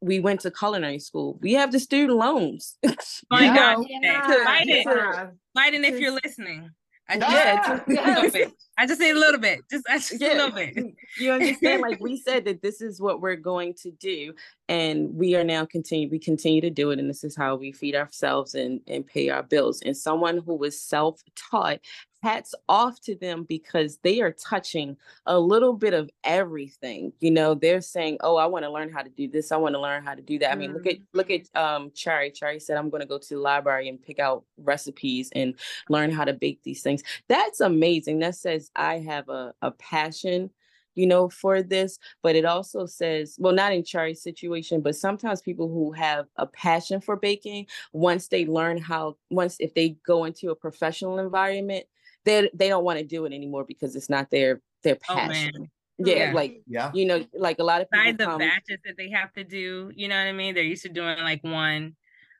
we 0.00 0.20
went 0.20 0.40
to 0.40 0.50
culinary 0.50 0.98
school. 0.98 1.38
We 1.40 1.54
have 1.54 1.72
the 1.72 1.80
student 1.80 2.18
loans. 2.18 2.76
oh 2.86 2.94
my 3.30 3.46
God. 3.46 3.86
Yeah. 3.88 4.26
Biden, 4.46 5.32
Biden, 5.56 5.84
if 5.84 5.98
you're 5.98 6.12
listening. 6.12 6.70
I 7.08 7.18
just, 7.18 7.32
yeah, 7.32 7.80
yeah. 7.86 8.06
a 8.06 8.14
little 8.14 8.30
bit. 8.30 8.52
I 8.78 8.86
just 8.86 9.00
need 9.00 9.10
a 9.10 9.18
little 9.18 9.40
bit. 9.40 9.60
Just, 9.70 9.84
just 9.86 10.20
yeah. 10.20 10.34
a 10.34 10.36
little 10.36 10.50
bit. 10.52 10.94
You 11.18 11.32
understand? 11.32 11.82
like 11.82 12.00
we 12.00 12.16
said 12.16 12.44
that 12.46 12.62
this 12.62 12.80
is 12.80 13.00
what 13.00 13.20
we're 13.20 13.36
going 13.36 13.74
to 13.82 13.90
do, 13.90 14.32
and 14.68 15.14
we 15.14 15.34
are 15.36 15.44
now 15.44 15.66
continue. 15.66 16.08
We 16.08 16.18
continue 16.18 16.60
to 16.62 16.70
do 16.70 16.90
it, 16.90 16.98
and 16.98 17.08
this 17.08 17.24
is 17.24 17.36
how 17.36 17.56
we 17.56 17.72
feed 17.72 17.94
ourselves 17.94 18.54
and 18.54 18.80
and 18.86 19.06
pay 19.06 19.28
our 19.28 19.42
bills. 19.42 19.82
And 19.82 19.96
someone 19.96 20.38
who 20.38 20.54
was 20.54 20.80
self 20.80 21.22
taught 21.34 21.80
hats 22.22 22.54
off 22.70 22.98
to 23.02 23.14
them 23.14 23.44
because 23.44 23.98
they 24.02 24.22
are 24.22 24.32
touching 24.32 24.96
a 25.26 25.38
little 25.38 25.74
bit 25.74 25.92
of 25.92 26.08
everything. 26.24 27.12
You 27.20 27.30
know, 27.30 27.54
they're 27.54 27.82
saying, 27.82 28.18
"Oh, 28.22 28.36
I 28.36 28.46
want 28.46 28.64
to 28.64 28.70
learn 28.70 28.90
how 28.90 29.02
to 29.02 29.10
do 29.10 29.28
this. 29.28 29.52
I 29.52 29.58
want 29.58 29.74
to 29.74 29.80
learn 29.80 30.02
how 30.02 30.14
to 30.14 30.22
do 30.22 30.38
that." 30.38 30.52
I 30.52 30.54
mean, 30.54 30.72
look 30.72 30.86
at 30.86 30.94
mm-hmm. 30.94 31.18
look 31.18 31.30
at 31.30 31.42
um 31.54 31.90
Cherry. 31.94 32.30
Cherry 32.30 32.58
said, 32.58 32.78
"I'm 32.78 32.88
going 32.88 33.02
to 33.02 33.06
go 33.06 33.18
to 33.18 33.28
the 33.28 33.40
library 33.40 33.88
and 33.88 34.02
pick 34.02 34.18
out 34.18 34.44
recipes 34.56 35.30
and 35.34 35.54
learn 35.90 36.10
how 36.10 36.24
to 36.24 36.32
bake 36.32 36.62
these 36.62 36.82
things." 36.82 37.02
That's 37.28 37.60
amazing. 37.60 38.20
That 38.20 38.36
says 38.36 38.70
I 38.74 39.00
have 39.00 39.28
a 39.28 39.52
a 39.60 39.72
passion 39.72 40.50
you 40.94 41.06
know, 41.06 41.28
for 41.28 41.62
this. 41.62 41.98
But 42.22 42.36
it 42.36 42.44
also 42.44 42.86
says, 42.86 43.36
well, 43.38 43.54
not 43.54 43.72
in 43.72 43.84
Cherry's 43.84 44.22
situation, 44.22 44.80
but 44.80 44.96
sometimes 44.96 45.42
people 45.42 45.68
who 45.68 45.92
have 45.92 46.26
a 46.36 46.46
passion 46.46 47.00
for 47.00 47.16
baking, 47.16 47.66
once 47.92 48.28
they 48.28 48.46
learn 48.46 48.78
how, 48.78 49.16
once 49.30 49.56
if 49.60 49.74
they 49.74 49.96
go 50.06 50.24
into 50.24 50.50
a 50.50 50.56
professional 50.56 51.18
environment, 51.18 51.86
they 52.24 52.50
they 52.54 52.68
don't 52.68 52.84
want 52.84 52.98
to 52.98 53.04
do 53.04 53.26
it 53.26 53.32
anymore 53.32 53.64
because 53.64 53.94
it's 53.96 54.10
not 54.10 54.30
their 54.30 54.60
their 54.82 54.96
oh, 55.08 55.14
passion. 55.14 55.52
Oh, 55.56 55.66
yeah, 55.98 56.14
yeah, 56.14 56.32
like 56.32 56.62
yeah, 56.66 56.90
you 56.92 57.06
know, 57.06 57.24
like 57.34 57.58
a 57.60 57.64
lot 57.64 57.80
of 57.80 57.88
people 57.90 58.12
the 58.16 58.24
come, 58.24 58.38
batches 58.38 58.78
that 58.84 58.96
they 58.96 59.10
have 59.10 59.32
to 59.34 59.44
do. 59.44 59.92
You 59.94 60.08
know 60.08 60.16
what 60.16 60.28
I 60.28 60.32
mean? 60.32 60.54
They're 60.54 60.64
used 60.64 60.82
to 60.82 60.88
doing 60.88 61.18
like 61.18 61.44
one. 61.44 61.94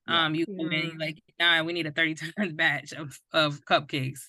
Yeah. 0.08 0.24
Um, 0.26 0.34
you 0.34 0.44
come 0.44 0.56
mm-hmm. 0.56 0.98
like, 0.98 1.22
nah, 1.38 1.62
we 1.62 1.72
need 1.72 1.86
a 1.86 1.92
thirty 1.92 2.14
times 2.36 2.52
batch 2.52 2.92
of 2.92 3.18
of 3.32 3.64
cupcakes. 3.64 4.20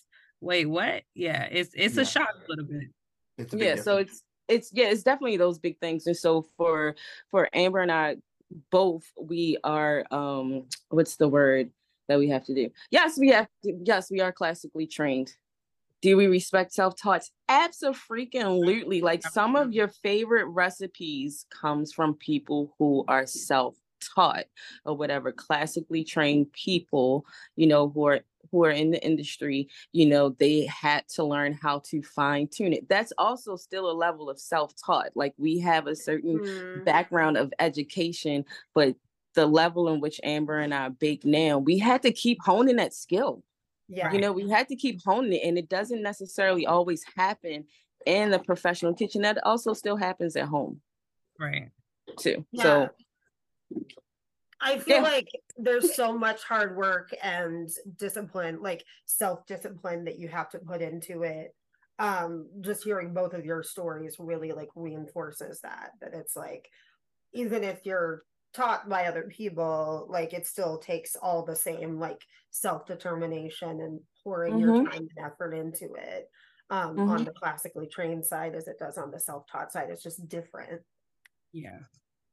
Wait, 0.41 0.65
what? 0.65 1.03
Yeah, 1.15 1.47
it's 1.49 1.71
it's 1.73 1.95
yeah. 1.95 2.01
a 2.03 2.05
shock 2.05 2.29
a 2.35 2.49
little 2.49 2.65
bit. 2.65 2.89
Yeah, 3.37 3.45
difference. 3.45 3.83
so 3.83 3.97
it's 3.97 4.23
it's 4.47 4.71
yeah, 4.73 4.87
it's 4.87 5.03
definitely 5.03 5.37
those 5.37 5.59
big 5.59 5.79
things. 5.79 6.07
And 6.07 6.17
so 6.17 6.45
for 6.57 6.95
for 7.31 7.49
Amber 7.53 7.79
and 7.79 7.91
I, 7.91 8.17
both 8.71 9.03
we 9.19 9.57
are 9.63 10.05
um, 10.11 10.65
what's 10.89 11.15
the 11.17 11.27
word 11.27 11.71
that 12.07 12.19
we 12.19 12.29
have 12.29 12.45
to 12.45 12.53
do? 12.53 12.69
Yes, 12.91 13.17
we 13.17 13.29
have. 13.29 13.47
To, 13.63 13.73
yes, 13.83 14.11
we 14.11 14.21
are 14.21 14.31
classically 14.31 14.87
trained 14.87 15.33
do 16.05 16.17
we 16.17 16.27
respect 16.27 16.71
self-taught? 16.71 17.23
Absolutely. 17.49 19.01
Like 19.01 19.23
some 19.23 19.55
of 19.55 19.73
your 19.73 19.87
favorite 19.87 20.45
recipes 20.45 21.47
comes 21.49 21.91
from 21.91 22.13
people 22.13 22.75
who 22.77 23.03
are 23.07 23.25
self-taught 23.25 24.45
or 24.85 24.95
whatever, 24.95 25.31
classically 25.31 26.03
trained 26.03 26.53
people, 26.53 27.25
you 27.55 27.65
know, 27.65 27.89
who 27.89 28.05
are 28.05 28.19
who 28.51 28.65
are 28.65 28.71
in 28.71 28.91
the 28.91 29.03
industry, 29.03 29.69
you 29.91 30.05
know, 30.05 30.29
they 30.29 30.65
had 30.65 31.07
to 31.09 31.23
learn 31.23 31.53
how 31.53 31.79
to 31.85 32.01
fine 32.01 32.47
tune 32.47 32.73
it. 32.73 32.87
That's 32.89 33.13
also 33.17 33.55
still 33.55 33.89
a 33.89 33.93
level 33.93 34.29
of 34.29 34.39
self-taught. 34.39 35.11
Like 35.15 35.33
we 35.37 35.59
have 35.59 35.87
a 35.87 35.95
certain 35.95 36.39
mm. 36.39 36.85
background 36.85 37.37
of 37.37 37.53
education, 37.59 38.45
but 38.73 38.95
the 39.33 39.45
level 39.45 39.89
in 39.89 39.99
which 39.99 40.21
Amber 40.23 40.59
and 40.59 40.73
I 40.73 40.89
bake 40.89 41.25
now, 41.25 41.57
we 41.57 41.77
had 41.77 42.03
to 42.03 42.11
keep 42.11 42.41
honing 42.41 42.77
that 42.77 42.93
skill 42.93 43.43
yeah 43.87 44.11
you 44.11 44.19
know 44.19 44.31
we 44.31 44.49
had 44.49 44.67
to 44.67 44.75
keep 44.75 45.03
honing 45.03 45.33
it 45.33 45.43
and 45.43 45.57
it 45.57 45.69
doesn't 45.69 46.01
necessarily 46.01 46.65
always 46.65 47.03
happen 47.15 47.65
in 48.05 48.31
the 48.31 48.39
professional 48.39 48.93
kitchen 48.93 49.21
that 49.21 49.37
also 49.43 49.73
still 49.73 49.95
happens 49.95 50.35
at 50.35 50.47
home 50.47 50.79
right 51.39 51.69
too 52.17 52.45
yeah. 52.51 52.63
so 52.63 52.89
I 54.65 54.79
feel 54.79 54.97
yeah. 54.97 55.03
like 55.03 55.29
there's 55.57 55.95
so 55.95 56.17
much 56.17 56.43
hard 56.43 56.75
work 56.75 57.11
and 57.23 57.69
discipline, 57.97 58.61
like 58.61 58.83
self 59.05 59.45
discipline 59.45 60.05
that 60.05 60.19
you 60.19 60.27
have 60.27 60.49
to 60.49 60.59
put 60.59 60.81
into 60.81 61.23
it. 61.23 61.55
Um, 61.97 62.49
just 62.59 62.83
hearing 62.83 63.13
both 63.13 63.33
of 63.33 63.45
your 63.45 63.63
stories 63.63 64.17
really 64.19 64.51
like 64.51 64.67
reinforces 64.75 65.61
that, 65.61 65.91
that 66.01 66.13
it's 66.13 66.35
like, 66.35 66.67
even 67.33 67.63
if 67.63 67.85
you're 67.85 68.23
taught 68.53 68.87
by 68.87 69.05
other 69.05 69.23
people 69.23 70.07
like 70.09 70.33
it 70.33 70.47
still 70.47 70.77
takes 70.77 71.17
all 71.17 71.43
the 71.43 71.55
same 71.55 71.99
like 71.99 72.21
self-determination 72.51 73.81
and 73.81 73.99
pouring 74.23 74.53
mm-hmm. 74.53 74.61
your 74.61 74.85
time 74.85 75.07
and 75.17 75.25
effort 75.25 75.53
into 75.53 75.93
it 75.95 76.29
um, 76.69 76.95
mm-hmm. 76.95 77.09
on 77.09 77.23
the 77.25 77.31
classically 77.31 77.85
trained 77.85 78.25
side 78.25 78.55
as 78.55 78.69
it 78.69 78.79
does 78.79 78.97
on 78.97 79.11
the 79.11 79.19
self-taught 79.19 79.73
side 79.73 79.89
it's 79.89 80.01
just 80.01 80.25
different 80.29 80.81
yeah 81.51 81.79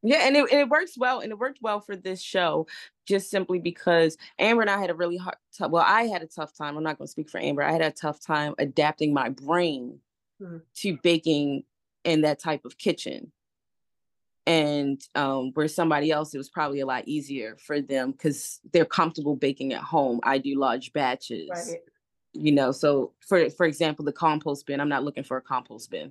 yeah 0.02 0.26
and 0.26 0.36
it, 0.36 0.50
and 0.50 0.60
it 0.60 0.68
works 0.68 0.96
well 0.96 1.20
and 1.20 1.30
it 1.30 1.38
worked 1.38 1.58
well 1.62 1.80
for 1.80 1.96
this 1.96 2.20
show 2.20 2.66
just 3.06 3.30
simply 3.30 3.58
because 3.58 4.16
amber 4.38 4.62
and 4.62 4.70
i 4.70 4.80
had 4.80 4.90
a 4.90 4.94
really 4.94 5.16
hard 5.16 5.36
t- 5.56 5.66
well 5.66 5.84
i 5.86 6.02
had 6.02 6.22
a 6.22 6.26
tough 6.26 6.56
time 6.56 6.76
i'm 6.76 6.82
not 6.82 6.98
going 6.98 7.06
to 7.06 7.10
speak 7.12 7.30
for 7.30 7.38
amber 7.38 7.62
i 7.62 7.72
had 7.72 7.80
a 7.80 7.90
tough 7.90 8.20
time 8.20 8.54
adapting 8.58 9.12
my 9.12 9.28
brain 9.28 9.98
mm-hmm. 10.40 10.58
to 10.74 10.98
baking 11.02 11.62
in 12.04 12.22
that 12.22 12.38
type 12.38 12.64
of 12.64 12.78
kitchen 12.78 13.32
and 14.44 15.00
um, 15.14 15.52
where 15.54 15.68
somebody 15.68 16.10
else 16.10 16.34
it 16.34 16.38
was 16.38 16.50
probably 16.50 16.80
a 16.80 16.86
lot 16.86 17.06
easier 17.06 17.56
for 17.64 17.80
them 17.80 18.10
because 18.10 18.60
they're 18.72 18.84
comfortable 18.84 19.36
baking 19.36 19.72
at 19.72 19.82
home 19.82 20.20
i 20.24 20.36
do 20.38 20.58
large 20.58 20.92
batches 20.92 21.48
right. 21.50 21.78
you 22.32 22.50
know 22.50 22.72
so 22.72 23.12
for 23.20 23.48
for 23.50 23.66
example 23.66 24.04
the 24.04 24.12
compost 24.12 24.66
bin 24.66 24.80
i'm 24.80 24.88
not 24.88 25.04
looking 25.04 25.22
for 25.22 25.36
a 25.36 25.42
compost 25.42 25.90
bin 25.90 26.10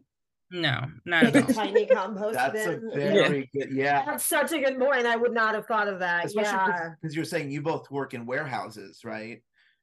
No, 0.51 0.85
not 1.05 1.23
at 1.23 1.35
all. 1.35 1.43
tiny 1.53 1.85
compost 1.85 2.33
That's 2.35 2.65
a 2.65 2.71
bin. 2.77 2.91
very 2.93 3.49
good. 3.53 3.71
Yeah, 3.71 4.03
That's 4.05 4.25
such 4.25 4.51
a 4.51 4.59
good 4.59 4.77
point. 4.77 5.05
I 5.05 5.15
would 5.15 5.33
not 5.33 5.55
have 5.55 5.65
thought 5.65 5.87
of 5.87 5.99
that. 5.99 6.25
especially 6.25 6.51
yeah. 6.51 6.89
because 7.01 7.15
you're 7.15 7.23
saying 7.25 7.51
you 7.51 7.61
both 7.61 7.89
work 7.89 8.13
in 8.13 8.25
warehouses, 8.25 9.01
right? 9.05 9.41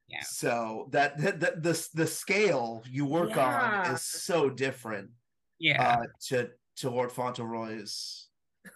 Yeah. 0.08 0.20
So 0.22 0.88
that 0.92 1.16
the 1.18 1.32
the 1.32 1.60
the, 1.60 1.88
the 1.94 2.06
scale 2.06 2.82
you 2.90 3.06
work 3.06 3.36
on 3.36 3.86
is 3.94 4.02
so 4.02 4.48
different 4.50 5.10
Yeah. 5.58 5.82
uh, 6.00 6.06
to 6.28 6.50
to 6.76 6.90
Lord 6.90 7.12
Fauntleroy's 7.12 8.28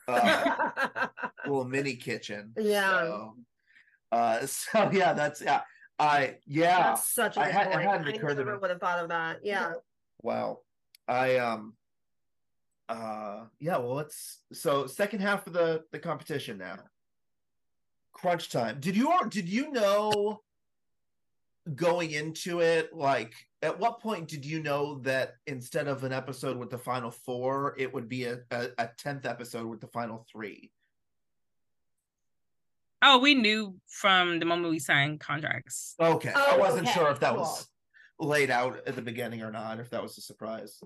uh, 0.08 1.08
little 1.46 1.64
mini 1.64 1.96
kitchen. 1.96 2.52
Yeah. 2.58 3.00
So, 3.00 3.36
uh, 4.12 4.46
so 4.46 4.90
yeah, 4.92 5.12
that's 5.12 5.40
yeah. 5.42 5.60
I 5.98 6.36
yeah. 6.46 6.78
That's 6.78 7.12
such 7.12 7.36
a 7.36 7.40
I 7.40 7.44
good 7.46 7.52
had- 7.54 7.66
it 7.66 7.72
point. 7.74 7.86
hadn't 7.86 8.06
I 8.08 8.10
occurred 8.12 8.28
to 8.36 8.44
never 8.44 8.58
would 8.58 8.70
have 8.70 8.80
thought 8.80 8.98
of 8.98 9.08
that. 9.10 9.40
Yeah. 9.42 9.72
Wow. 10.22 10.60
I 11.08 11.36
um 11.36 11.74
uh 12.88 13.44
yeah, 13.60 13.78
well 13.78 13.98
it's 14.00 14.40
so 14.52 14.86
second 14.86 15.20
half 15.20 15.46
of 15.46 15.52
the 15.52 15.84
the 15.92 15.98
competition 15.98 16.58
now. 16.58 16.78
Crunch 18.12 18.50
time. 18.50 18.78
Did 18.80 18.96
you 18.96 19.12
did 19.28 19.48
you 19.48 19.70
know 19.72 20.42
going 21.76 22.10
into 22.10 22.60
it 22.60 22.92
like 22.92 23.32
at 23.62 23.78
what 23.78 24.00
point 24.00 24.26
did 24.26 24.44
you 24.44 24.60
know 24.60 24.98
that 24.98 25.34
instead 25.46 25.86
of 25.86 26.02
an 26.02 26.12
episode 26.12 26.56
with 26.56 26.70
the 26.70 26.78
final 26.78 27.10
four 27.10 27.76
it 27.78 27.92
would 27.94 28.08
be 28.08 28.24
a, 28.24 28.40
a, 28.50 28.66
a 28.78 28.90
10th 29.00 29.24
episode 29.26 29.66
with 29.68 29.80
the 29.80 29.86
final 29.86 30.26
three 30.30 30.72
Oh, 33.04 33.18
we 33.18 33.34
knew 33.34 33.74
from 33.88 34.38
the 34.38 34.44
moment 34.44 34.70
we 34.70 34.78
signed 34.78 35.20
contracts. 35.20 35.94
okay 36.00 36.32
i 36.34 36.52
Oh, 36.54 36.58
wasn't 36.58 36.88
okay, 36.88 36.98
sure 36.98 37.10
if 37.10 37.20
that 37.20 37.30
cool. 37.34 37.42
was 37.42 37.68
laid 38.18 38.50
out 38.50 38.80
at 38.86 38.96
the 38.96 39.02
beginning 39.02 39.42
or 39.42 39.52
not 39.52 39.78
if 39.78 39.88
that 39.90 40.02
was 40.02 40.18
a 40.18 40.20
surprise 40.20 40.80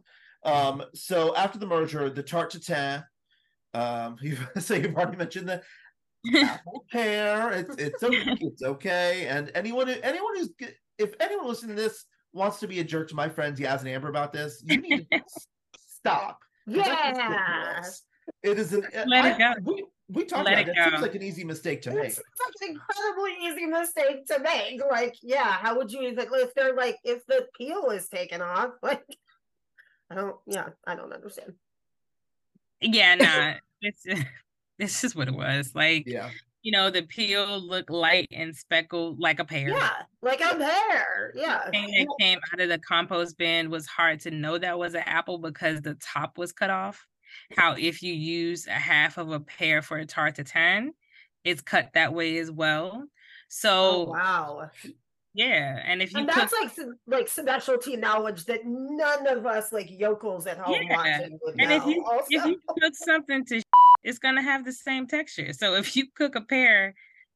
um 0.46 0.82
so 0.94 1.34
after 1.36 1.58
the 1.58 1.66
merger 1.66 2.08
the 2.10 2.22
tarte 2.22 2.60
tatin 2.64 3.04
um 3.74 4.16
you've 4.22 4.48
so 4.58 4.74
you've 4.74 4.94
already 4.94 5.16
mentioned 5.16 5.48
the 5.48 5.62
apple 6.42 6.84
pear. 6.92 7.52
It's 7.52 7.76
it's 7.76 8.02
okay. 8.02 8.36
It's 8.40 8.62
okay. 8.62 9.26
And 9.28 9.50
anyone 9.54 9.86
who- 9.86 10.00
anyone 10.02 10.36
who's 10.36 10.50
if 10.98 11.14
anyone 11.20 11.46
listening 11.46 11.76
to 11.76 11.82
this 11.82 12.04
wants 12.32 12.58
to 12.60 12.66
be 12.68 12.80
a 12.80 12.84
jerk 12.84 13.08
to 13.10 13.14
my 13.14 13.28
friends 13.28 13.60
Yass 13.60 13.80
and 13.80 13.88
Amber 13.90 14.08
about 14.08 14.32
this, 14.32 14.62
you 14.66 14.80
need 14.80 15.06
to 15.12 15.18
s- 15.18 15.46
stop. 15.88 16.38
'Cause 16.68 16.84
that's 16.84 17.18
Yeah. 18.42 18.50
It 18.50 18.58
is 18.58 18.72
an 18.72 18.84
Let 19.06 19.24
I- 19.24 19.30
it 19.30 19.38
go. 19.38 19.54
We, 19.72 19.84
we 20.08 20.24
talked 20.24 20.46
Let 20.46 20.54
about 20.54 20.62
it 20.62 20.68
it. 20.68 20.76
It 20.78 20.84
seems 20.90 21.02
like 21.02 21.14
an 21.14 21.22
easy 21.22 21.44
mistake 21.44 21.82
to 21.82 21.90
make. 21.92 22.06
It's 22.06 22.16
such 22.16 22.54
an 22.62 22.70
incredibly 22.74 23.32
easy 23.46 23.66
mistake 23.66 24.26
to 24.26 24.38
make. 24.40 24.80
Like, 24.90 25.14
yeah, 25.22 25.52
how 25.52 25.76
would 25.76 25.92
you 25.92 26.02
even 26.02 26.26
if 26.32 26.52
they're 26.54 26.74
like 26.74 26.96
if 27.04 27.24
the 27.26 27.46
peel 27.56 27.90
is 27.90 28.08
taken 28.08 28.42
off? 28.42 28.70
Like, 28.82 29.04
I 30.10 30.14
don't. 30.14 30.36
Yeah, 30.46 30.68
I 30.86 30.94
don't 30.94 31.12
understand. 31.12 31.54
yeah, 32.80 33.14
nah. 33.14 33.54
It's 33.82 34.04
this 34.78 35.04
is 35.04 35.14
what 35.14 35.28
it 35.28 35.34
was. 35.34 35.74
Like, 35.74 36.04
Yeah. 36.06 36.30
you 36.62 36.72
know, 36.72 36.90
the 36.90 37.02
peel 37.02 37.60
looked 37.60 37.90
light 37.90 38.26
and 38.32 38.56
speckled 38.56 39.20
like 39.20 39.38
a 39.38 39.44
pear. 39.44 39.68
Yeah, 39.68 40.02
like 40.22 40.40
a 40.40 40.56
pear. 40.56 40.58
there. 40.58 41.32
Yeah. 41.34 41.70
thing 41.70 41.86
that 41.90 42.16
came 42.18 42.38
out 42.52 42.60
of 42.60 42.68
the 42.70 42.78
compost 42.78 43.36
bin 43.36 43.68
was 43.70 43.86
hard 43.86 44.20
to 44.20 44.30
know 44.30 44.56
that 44.56 44.78
was 44.78 44.94
an 44.94 45.02
apple 45.04 45.38
because 45.38 45.82
the 45.82 45.94
top 45.96 46.38
was 46.38 46.52
cut 46.52 46.70
off. 46.70 47.06
How 47.56 47.74
if 47.74 48.02
you 48.02 48.14
use 48.14 48.66
a 48.66 48.70
half 48.72 49.18
of 49.18 49.30
a 49.30 49.40
pear 49.40 49.82
for 49.82 49.98
a 49.98 50.06
tarte 50.06 50.36
tatin, 50.36 50.92
it's 51.44 51.60
cut 51.60 51.90
that 51.92 52.14
way 52.14 52.38
as 52.38 52.50
well. 52.50 53.04
So 53.48 53.70
Oh 53.72 54.04
wow. 54.04 54.70
Yeah, 55.36 55.82
and 55.84 56.00
if 56.00 56.12
you 56.14 56.20
And 56.20 56.28
cook, 56.28 56.36
that's 56.36 56.52
like 56.54 56.70
some- 56.74 56.98
like 57.06 57.28
specialty 57.28 57.94
knowledge 57.96 58.46
that 58.46 58.60
none 58.64 59.26
of 59.26 59.44
us 59.44 59.70
like 59.70 59.90
yokels 59.90 60.46
at 60.46 60.56
home 60.56 60.74
Yeah, 60.80 60.96
watching 60.96 61.38
would 61.42 61.56
and 61.60 61.68
know. 61.70 61.76
if 61.76 61.86
you 61.86 62.02
also. 62.04 62.24
if 62.30 62.46
you 62.46 62.60
cook 62.66 62.94
something 62.94 63.44
to, 63.46 63.62
it's 64.02 64.18
gonna 64.18 64.40
have 64.42 64.64
the 64.64 64.72
same 64.72 65.06
texture. 65.06 65.52
So 65.52 65.74
if 65.74 65.94
you 65.94 66.06
cook 66.14 66.36
a 66.36 66.40
pear, 66.40 66.94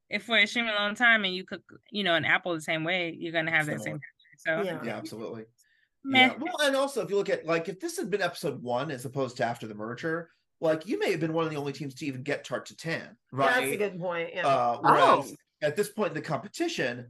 if 0.08 0.24
for 0.24 0.38
a 0.38 0.42
extremely 0.44 0.72
long 0.72 0.94
time, 0.94 1.24
and 1.24 1.34
you 1.34 1.44
cook, 1.44 1.62
you 1.90 2.02
know, 2.02 2.14
an 2.14 2.24
apple 2.24 2.54
the 2.54 2.60
same 2.62 2.84
way, 2.84 3.14
you're 3.18 3.32
gonna 3.32 3.50
have 3.50 3.66
that 3.66 3.82
same 3.82 4.00
texture. 4.00 4.38
So 4.38 4.62
Yeah. 4.62 4.80
Yeah, 4.82 4.96
absolutely. 4.96 5.44
meh. 6.02 6.28
Yeah. 6.28 6.34
Well, 6.38 6.56
and 6.62 6.74
also 6.76 7.02
if 7.02 7.10
you 7.10 7.16
look 7.16 7.28
at 7.28 7.44
like 7.44 7.68
if 7.68 7.80
this 7.80 7.98
had 7.98 8.08
been 8.08 8.22
episode 8.22 8.62
one 8.62 8.90
as 8.90 9.04
opposed 9.04 9.36
to 9.36 9.44
after 9.44 9.66
the 9.66 9.74
merger, 9.74 10.30
like 10.62 10.86
you 10.86 10.98
may 10.98 11.10
have 11.10 11.20
been 11.20 11.34
one 11.34 11.44
of 11.44 11.50
the 11.50 11.56
only 11.58 11.74
teams 11.74 11.94
to 11.96 12.06
even 12.06 12.22
get 12.22 12.44
tarte 12.46 12.74
tatin, 12.78 13.14
right? 13.30 13.50
That's 13.60 13.72
a 13.72 13.76
good 13.76 14.00
point. 14.00 14.30
Yeah. 14.32 14.46
Uh, 14.46 14.78
whereas 14.80 15.02
Oh. 15.32 15.36
at 15.60 15.76
this 15.76 15.90
point 15.90 16.08
in 16.08 16.14
the 16.14 16.22
competition, 16.22 17.00
f- 17.00 17.04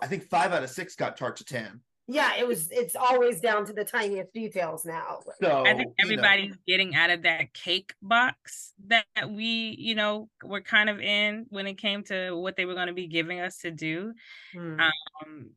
I 0.00 0.06
think 0.06 0.24
five 0.24 0.52
out 0.52 0.62
of 0.62 0.70
six 0.70 0.94
got 0.94 1.16
tarte 1.16 1.44
tatin. 1.44 1.80
yeah, 2.08 2.36
it 2.38 2.46
was. 2.46 2.70
It's 2.70 2.96
always 2.96 3.40
down 3.40 3.66
to 3.66 3.72
the 3.72 3.84
tiniest 3.84 4.32
details 4.32 4.84
now. 4.84 5.20
So 5.42 5.64
I 5.64 5.74
think 5.74 5.78
you 5.80 5.86
know, 5.86 5.92
everybody's 5.98 6.56
getting 6.66 6.94
out 6.94 7.10
of 7.10 7.22
that 7.22 7.52
cake 7.52 7.94
box 8.00 8.72
that 8.86 9.04
we, 9.28 9.76
you 9.78 9.94
know, 9.94 10.28
were 10.44 10.60
kind 10.60 10.88
of 10.88 11.00
in 11.00 11.46
when 11.48 11.66
it 11.66 11.74
came 11.74 12.04
to 12.04 12.32
what 12.32 12.56
they 12.56 12.64
were 12.64 12.74
going 12.74 12.86
to 12.86 12.94
be 12.94 13.06
giving 13.06 13.40
us 13.40 13.58
to 13.58 13.70
do. 13.70 14.14
Hmm. 14.52 14.80
Um, 14.80 15.50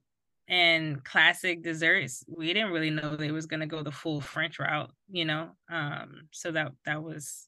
and 0.47 1.03
classic 1.03 1.61
desserts, 1.61 2.25
we 2.27 2.51
didn't 2.53 2.71
really 2.71 2.89
know 2.89 3.15
they 3.15 3.31
was 3.31 3.45
going 3.45 3.59
to 3.59 3.67
go 3.67 3.83
the 3.83 3.91
full 3.91 4.19
French 4.19 4.57
route, 4.57 4.91
you 5.11 5.25
know. 5.25 5.51
Um, 5.69 6.27
so 6.31 6.51
that 6.51 6.71
that 6.85 7.03
was 7.03 7.47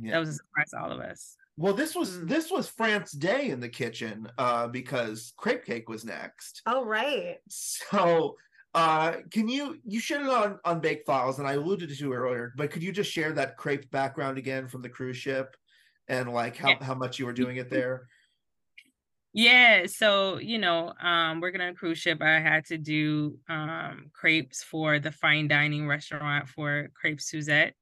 yeah. 0.00 0.12
that 0.12 0.18
was 0.18 0.30
a 0.30 0.32
surprise 0.34 0.70
to 0.70 0.80
all 0.80 0.90
of 0.90 0.98
us. 0.98 1.36
Well, 1.56 1.74
this 1.74 1.94
was 1.94 2.20
Mm. 2.20 2.28
this 2.28 2.50
was 2.50 2.68
France 2.68 3.12
Day 3.12 3.50
in 3.50 3.60
the 3.60 3.68
kitchen 3.68 4.28
uh, 4.38 4.68
because 4.68 5.32
crepe 5.36 5.64
cake 5.64 5.88
was 5.88 6.04
next. 6.04 6.62
Oh 6.66 6.84
right. 6.84 7.40
So 7.48 8.36
uh, 8.74 9.18
can 9.30 9.48
you 9.48 9.80
you 9.84 10.00
shared 10.00 10.22
it 10.22 10.28
on 10.28 10.58
on 10.64 10.80
Bake 10.80 11.04
Files 11.06 11.38
and 11.38 11.46
I 11.48 11.54
alluded 11.54 11.90
to 11.96 12.12
it 12.12 12.16
earlier, 12.16 12.52
but 12.56 12.70
could 12.70 12.82
you 12.82 12.92
just 12.92 13.10
share 13.12 13.32
that 13.34 13.56
crepe 13.56 13.90
background 13.90 14.38
again 14.38 14.68
from 14.68 14.82
the 14.82 14.88
cruise 14.88 15.16
ship 15.16 15.56
and 16.08 16.32
like 16.32 16.56
how 16.56 16.78
Yeah. 16.78 16.78
how 16.80 16.94
much 16.94 17.18
you 17.18 17.26
were 17.26 17.32
doing 17.32 17.56
it 17.58 17.70
there? 17.70 18.08
Yeah, 19.34 19.86
so 19.86 20.38
you 20.38 20.58
know, 20.58 20.92
um, 21.00 21.40
working 21.40 21.60
on 21.62 21.68
a 21.70 21.74
cruise 21.74 21.98
ship, 21.98 22.20
I 22.20 22.38
had 22.40 22.66
to 22.66 22.76
do 22.78 23.38
um 23.48 24.10
crepes 24.12 24.62
for 24.62 24.98
the 24.98 25.10
fine 25.12 25.48
dining 25.48 25.86
restaurant 25.88 26.48
for 26.48 26.88
Crepe 26.94 27.20
Suzette. 27.20 27.74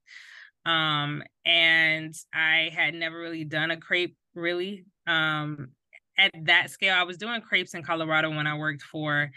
Um, 0.67 1.23
and 1.45 2.15
I 2.35 2.71
had 2.75 2.95
never 2.95 3.19
really 3.19 3.45
done 3.45 3.71
a 3.71 3.77
crepe 3.77 4.17
really. 4.35 4.85
Um, 5.07 5.71
at 6.19 6.33
that 6.45 6.71
scale, 6.71 6.95
I 6.95 7.05
was 7.05 7.17
doing 7.17 7.41
crepes 7.41 7.75
in 7.75 7.83
Colorado 7.83 8.31
when 8.31 8.47
I 8.47 8.57
worked 8.59 8.83
for 8.83 9.31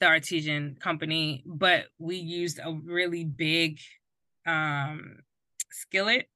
the 0.00 0.06
artesian 0.06 0.76
company, 0.80 1.42
but 1.46 1.86
we 1.98 2.16
used 2.16 2.60
a 2.62 2.72
really 2.84 3.24
big 3.24 3.78
um 4.46 5.16
skillet, 5.70 6.28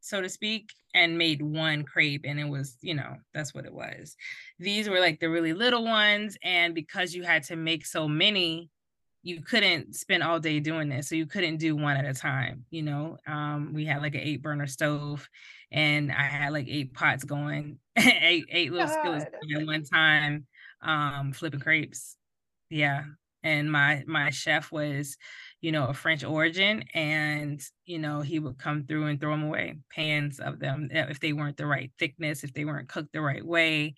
so 0.00 0.20
to 0.20 0.28
speak, 0.28 0.70
and 0.94 1.18
made 1.18 1.42
one 1.42 1.84
crepe, 1.84 2.24
and 2.24 2.38
it 2.38 2.48
was, 2.48 2.76
you 2.82 2.94
know, 2.94 3.16
that's 3.34 3.54
what 3.54 3.66
it 3.66 3.72
was 3.72 4.16
these 4.58 4.88
were 4.88 5.00
like 5.00 5.20
the 5.20 5.28
really 5.28 5.52
little 5.52 5.84
ones 5.84 6.36
and 6.42 6.74
because 6.74 7.14
you 7.14 7.22
had 7.22 7.42
to 7.42 7.56
make 7.56 7.84
so 7.84 8.08
many 8.08 8.70
you 9.26 9.42
couldn't 9.42 9.94
spend 9.96 10.22
all 10.22 10.38
day 10.38 10.60
doing 10.60 10.88
this 10.88 11.08
so 11.08 11.14
you 11.14 11.26
couldn't 11.26 11.56
do 11.56 11.74
one 11.76 11.96
at 11.96 12.04
a 12.04 12.14
time 12.14 12.64
you 12.70 12.82
know? 12.82 13.18
Um 13.26 13.72
we 13.74 13.84
had 13.84 14.02
like 14.02 14.14
an 14.14 14.20
eight 14.20 14.42
burner 14.42 14.66
stove 14.66 15.28
and 15.72 16.12
i 16.12 16.22
had 16.22 16.52
like 16.52 16.68
eight 16.68 16.94
pots 16.94 17.24
going 17.24 17.78
eight 17.96 18.46
eight 18.50 18.72
little 18.72 18.88
skillets 18.88 19.24
at 19.26 19.66
one 19.66 19.84
time 19.84 20.46
um 20.82 21.32
flipping 21.32 21.60
crepes. 21.60 22.16
Yeah 22.70 23.04
and 23.42 23.70
my 23.70 24.02
my 24.06 24.30
chef 24.30 24.72
was 24.72 25.16
you 25.60 25.72
know 25.72 25.86
a 25.86 25.94
french 25.94 26.24
origin 26.24 26.84
and 26.94 27.60
you 27.84 27.98
know 27.98 28.20
he 28.20 28.38
would 28.38 28.58
come 28.58 28.84
through 28.86 29.06
and 29.06 29.20
throw 29.20 29.30
them 29.32 29.44
away 29.44 29.76
pans 29.90 30.40
of 30.40 30.58
them 30.58 30.88
if 30.90 31.20
they 31.20 31.32
weren't 31.32 31.56
the 31.56 31.66
right 31.66 31.92
thickness 31.98 32.44
if 32.44 32.52
they 32.52 32.64
weren't 32.64 32.88
cooked 32.88 33.12
the 33.12 33.20
right 33.20 33.44
way 33.44 33.94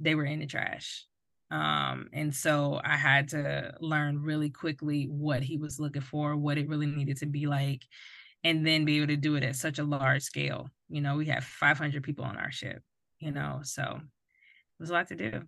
they 0.00 0.14
were 0.14 0.24
in 0.24 0.40
the 0.40 0.46
trash. 0.46 1.04
Um, 1.50 2.08
and 2.12 2.34
so 2.34 2.80
I 2.84 2.96
had 2.96 3.28
to 3.28 3.74
learn 3.80 4.22
really 4.22 4.50
quickly 4.50 5.04
what 5.04 5.42
he 5.42 5.56
was 5.56 5.80
looking 5.80 6.02
for, 6.02 6.36
what 6.36 6.58
it 6.58 6.68
really 6.68 6.86
needed 6.86 7.16
to 7.18 7.26
be 7.26 7.46
like, 7.46 7.84
and 8.44 8.66
then 8.66 8.84
be 8.84 8.98
able 8.98 9.06
to 9.08 9.16
do 9.16 9.36
it 9.36 9.42
at 9.42 9.56
such 9.56 9.78
a 9.78 9.84
large 9.84 10.22
scale. 10.22 10.68
You 10.88 11.00
know, 11.00 11.16
we 11.16 11.26
have 11.26 11.44
500 11.44 12.02
people 12.02 12.24
on 12.24 12.36
our 12.36 12.50
ship, 12.52 12.82
you 13.18 13.32
know, 13.32 13.60
so 13.62 13.82
it 14.00 14.80
was 14.80 14.90
a 14.90 14.92
lot 14.92 15.08
to 15.08 15.16
do. 15.16 15.42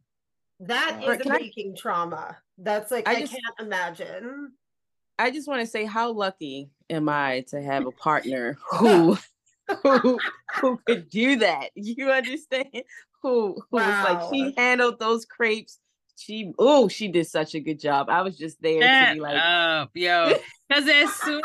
That 0.61 1.01
is 1.03 1.25
Wow. 1.27 1.37
is 1.37 1.53
I- 1.57 1.73
trauma. 1.77 2.37
That's 2.59 2.91
like 2.91 3.09
I 3.09 3.13
I, 3.13 3.21
just- 3.21 3.33
can't 3.33 3.61
imagine. 3.67 4.53
I 5.19 5.31
just 5.31 5.49
want 5.49 5.61
to 5.61 5.67
say 5.67 5.85
how 5.85 6.13
lucky 6.13 6.71
am 6.89 7.09
I 7.09 7.45
to 7.49 7.61
have 7.61 7.87
a 7.87 7.91
partner 7.91 8.57
who 8.79 9.19
who 9.83 10.19
who 10.61 10.81
could 10.87 11.09
do 11.11 11.37
that. 11.37 11.71
You 11.75 12.11
understand? 12.11 12.85
Who 13.23 13.55
who 13.71 13.77
was 13.77 14.05
like 14.05 14.33
she 14.33 14.55
handled 14.57 14.99
those 14.99 15.27
crepes. 15.27 15.79
She 16.21 16.53
oh 16.59 16.89
she 16.89 17.09
did 17.09 17.27
such 17.27 17.55
a 17.55 17.61
good 17.61 17.81
job. 17.81 18.11
I 18.11 18.21
was 18.21 18.37
just 18.37 18.61
there 18.61 18.81
to 18.81 19.15
be 19.15 19.21
like 19.21 19.41
up, 19.43 19.91
yo. 19.95 20.35
Because 20.69 20.89
as 20.89 21.13
soon 21.15 21.43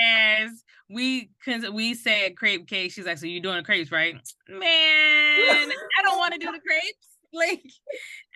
as 0.00 0.50
we 0.88 1.30
cause 1.44 1.68
we 1.70 1.94
said 1.94 2.36
crepe 2.36 2.68
cake, 2.68 2.92
she's 2.92 3.06
like, 3.06 3.18
"So 3.18 3.26
you 3.26 3.40
doing 3.40 3.56
the 3.56 3.62
crepes, 3.64 3.90
right?" 3.90 4.14
Man, 4.48 4.60
I 4.62 6.02
don't 6.04 6.18
want 6.18 6.34
to 6.34 6.38
do 6.38 6.52
the 6.52 6.60
crepes. 6.60 7.06
Like, 7.30 7.62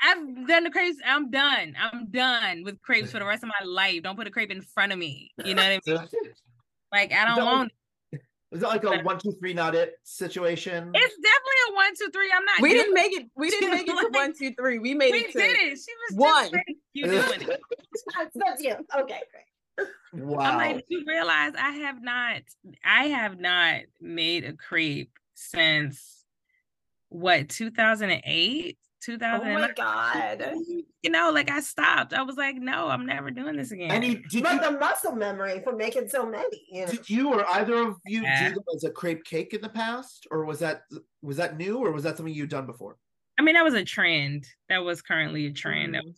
I've 0.04 0.46
done 0.46 0.64
the 0.64 0.70
crepes. 0.70 0.98
I'm 1.06 1.30
done. 1.30 1.74
I'm 1.80 2.10
done 2.10 2.62
with 2.62 2.82
crepes 2.82 3.10
for 3.10 3.20
the 3.20 3.24
rest 3.24 3.42
of 3.42 3.48
my 3.48 3.66
life. 3.66 4.02
Don't 4.02 4.16
put 4.16 4.26
a 4.26 4.30
crepe 4.30 4.50
in 4.50 4.60
front 4.60 4.92
of 4.92 4.98
me. 4.98 5.30
You 5.42 5.54
know 5.54 5.62
what 5.62 5.80
I 5.88 5.90
mean? 5.90 6.08
Like 6.92 7.10
I 7.10 7.24
don't 7.24 7.36
that 7.36 7.46
want. 7.46 7.72
Is 8.52 8.62
it 8.62 8.66
like 8.66 8.84
a 8.84 9.02
one, 9.02 9.18
two, 9.18 9.32
three, 9.40 9.54
not 9.54 9.74
it 9.74 9.94
situation? 10.02 10.90
It's 10.94 11.16
definitely 11.16 11.60
a 11.70 11.74
one, 11.74 11.94
two, 11.98 12.10
three. 12.12 12.30
I'm 12.34 12.44
not. 12.44 12.60
We 12.60 12.74
didn't 12.74 12.92
make 12.92 13.12
it. 13.12 13.26
We 13.34 13.48
didn't 13.48 13.70
make 13.70 13.88
it 13.88 13.98
to 13.98 14.08
one, 14.12 14.34
two, 14.38 14.52
three. 14.54 14.78
We 14.78 14.92
made 14.94 15.12
We 15.12 15.20
it 15.20 15.32
to 15.32 15.38
did 15.38 15.56
it. 15.58 15.78
She 15.78 15.92
was 16.10 16.16
one. 16.16 16.50
Just 16.52 16.78
you 16.92 17.06
doing 17.06 17.42
it. 17.42 17.60
That's, 18.18 18.30
that's 18.34 18.62
you. 18.62 18.74
Okay, 18.98 19.20
great. 19.30 19.88
wow. 20.12 20.40
I'm 20.40 20.56
like, 20.56 20.76
do 20.88 20.98
you 20.98 21.04
realize 21.06 21.52
I 21.58 21.70
have 21.70 22.02
not, 22.02 22.42
I 22.84 23.04
have 23.04 23.38
not 23.38 23.80
made 24.00 24.44
a 24.44 24.52
creep 24.52 25.10
since 25.34 26.24
what 27.08 27.48
2008, 27.48 28.76
Oh 29.08 29.44
my 29.44 29.72
god. 29.76 30.54
you 31.02 31.10
know, 31.10 31.30
like 31.32 31.50
I 31.50 31.60
stopped. 31.60 32.12
I 32.12 32.22
was 32.22 32.36
like, 32.36 32.56
no, 32.56 32.88
I'm 32.88 33.06
never 33.06 33.30
doing 33.30 33.56
this 33.56 33.72
again. 33.72 33.90
and 33.90 34.04
you, 34.04 34.22
did 34.28 34.42
But 34.44 34.54
you, 34.54 34.60
the 34.60 34.78
muscle 34.78 35.12
memory 35.16 35.60
for 35.64 35.74
making 35.74 36.08
so 36.08 36.24
many. 36.24 36.66
You 36.70 36.86
know? 36.86 36.92
did 36.92 37.10
you 37.10 37.32
or 37.32 37.44
either 37.50 37.74
of 37.76 37.96
you 38.06 38.22
Yeah. 38.22 38.48
do 38.48 38.54
them 38.54 38.64
as 38.74 38.84
a 38.84 38.90
crepe 38.90 39.24
cake 39.24 39.54
in 39.54 39.60
the 39.60 39.68
past, 39.68 40.26
or 40.30 40.44
was 40.44 40.58
that 40.60 40.82
was 41.22 41.36
that 41.38 41.56
new, 41.56 41.78
or 41.78 41.92
was 41.92 42.04
that 42.04 42.16
something 42.16 42.34
you'd 42.34 42.50
done 42.50 42.66
before? 42.66 42.96
I 43.38 43.42
mean, 43.42 43.54
that 43.54 43.64
was 43.64 43.74
a 43.74 43.84
trend. 43.84 44.46
That 44.68 44.78
was 44.78 45.02
currently 45.02 45.46
a 45.46 45.52
trend 45.52 45.94
that 45.94 46.04
was 46.04 46.16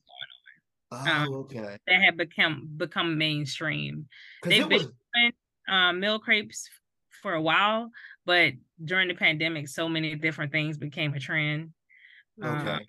Oh, 0.92 1.10
Um, 1.10 1.34
okay. 1.34 1.78
that 1.86 2.00
had 2.02 2.16
become 2.16 2.68
become 2.76 3.18
mainstream. 3.18 4.06
They've 4.44 4.60
it 4.60 4.68
was 4.68 4.86
been 5.14 5.32
um, 5.68 6.00
meal 6.00 6.18
crepes 6.18 6.68
for 7.22 7.32
a 7.34 7.40
while, 7.42 7.90
but 8.26 8.52
during 8.84 9.08
the 9.08 9.14
pandemic, 9.14 9.68
so 9.68 9.88
many 9.88 10.14
different 10.14 10.52
things 10.52 10.76
became 10.76 11.14
a 11.14 11.18
trend, 11.20 11.72
okay. 12.42 12.70
um, 12.70 12.80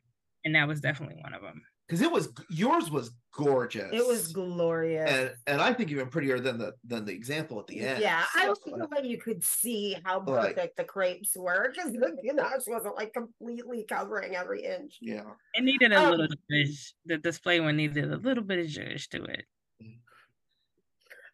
and 0.44 0.56
that 0.56 0.68
was 0.68 0.82
definitely 0.82 1.18
one 1.22 1.34
of 1.34 1.42
them. 1.42 1.62
Because 1.88 2.02
it 2.02 2.12
was 2.12 2.30
yours 2.50 2.90
was 2.90 3.12
gorgeous. 3.32 3.92
It 3.94 4.06
was 4.08 4.32
glorious. 4.32 5.08
and 5.08 5.34
and 5.46 5.62
I 5.62 5.72
think 5.72 5.92
even 5.92 6.08
prettier 6.10 6.40
than 6.40 6.58
the 6.58 6.74
than 6.84 7.06
the 7.06 7.12
example 7.14 7.60
at 7.60 7.68
the 7.68 7.80
end. 7.80 8.02
Yeah, 8.02 8.24
I 8.34 8.48
don't 8.48 8.58
So- 8.58 8.76
feel 8.76 8.88
like 8.92 9.06
you 9.06 9.20
could 9.20 9.44
see 9.44 9.96
how 10.04 10.20
Right. 10.22 10.56
perfect 10.56 10.78
the 10.78 10.84
crepes 10.84 11.36
were 11.38 11.70
because 11.72 11.92
the 11.92 12.18
ganache 12.24 12.66
wasn't 12.66 12.96
like 12.96 13.14
completely 13.14 13.84
covering 13.88 14.36
every 14.36 14.64
inch. 14.64 14.98
Yeah. 15.00 15.26
It 15.54 15.64
needed 15.64 15.92
a 15.92 15.98
Um, 16.00 16.12
little 16.18 16.36
zhuzh. 16.52 16.94
The 17.06 17.18
display 17.20 17.60
one 17.60 17.78
needed 17.78 18.12
a 18.12 18.18
little 18.18 18.44
bit 18.44 18.58
of 18.60 18.66
zhuzh 18.66 19.08
to 19.10 19.24
it. 19.26 19.46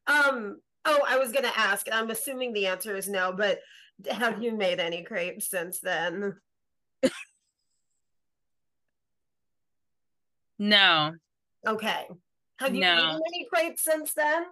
Um. 0.08 0.60
Oh, 0.84 1.00
I 1.08 1.18
was 1.18 1.32
gonna 1.32 1.54
ask. 1.56 1.88
I'm 1.92 2.10
assuming 2.10 2.52
the 2.52 2.66
answer 2.68 2.98
is 2.98 3.08
no, 3.08 3.32
but 3.32 3.62
have 4.10 4.44
you 4.44 4.52
made 4.52 4.80
any 4.82 5.04
crepes 5.04 5.50
since 5.50 5.80
then? 5.80 6.36
No. 10.62 11.14
Okay. 11.68 12.08
Have 12.60 12.76
you 12.76 12.82
No. 12.82 12.94
eaten 12.94 13.22
any 13.34 13.48
crepes 13.52 13.84
since 13.84 14.14
then? 14.14 14.46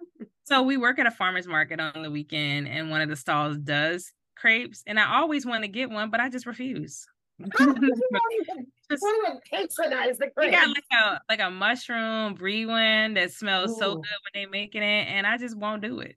So 0.45 0.64
we 0.64 0.76
work 0.76 0.97
at 0.97 1.05
a 1.05 1.12
farmer's 1.12 1.45
market 1.45 1.80
on 1.80 2.01
the 2.01 2.10
weekend, 2.10 2.68
and 2.68 2.89
one 2.89 3.01
of 3.01 3.10
the 3.10 3.16
stalls 3.16 3.57
does 3.60 4.12
crepes, 4.36 4.82
and 4.88 4.99
I 4.99 5.18
always 5.20 5.45
want 5.45 5.64
to 5.64 5.68
get 5.68 5.91
one, 5.91 6.10
but 6.10 6.20
I 6.20 6.28
just 6.30 6.47
refuse. 6.47 7.05
you 7.38 7.45
won't 7.60 7.78
even, 8.41 8.68
Just- 8.89 9.03
won't 9.03 9.28
even 9.28 9.39
patronize 9.51 10.18
the 10.18 10.32
We 10.36 10.49
crepes. 10.49 10.55
got 10.57 10.68
like 10.70 10.84
a 10.91 11.22
like 11.30 11.39
a 11.41 11.51
mushroom 11.51 12.34
brie 12.34 12.66
one 12.66 13.14
that 13.14 13.32
smells 13.32 13.78
so 13.78 13.95
good 13.97 14.01
when 14.07 14.32
they're 14.34 14.49
making 14.49 14.82
it, 14.82 15.07
and 15.10 15.28
I 15.28 15.38
just 15.38 15.55
won't 15.55 15.84
do 15.84 15.99
it. 15.99 16.16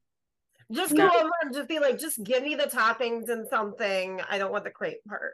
Just 0.72 0.96
go 0.96 1.06
over 1.06 1.30
and 1.42 1.54
just 1.54 1.68
be 1.68 1.78
like, 1.78 1.98
just 1.98 2.22
give 2.22 2.42
me 2.42 2.54
the 2.54 2.64
toppings 2.64 3.28
and 3.28 3.46
something. 3.48 4.20
I 4.28 4.38
don't 4.38 4.52
want 4.52 4.64
the 4.64 4.70
crepe 4.70 5.04
part. 5.06 5.32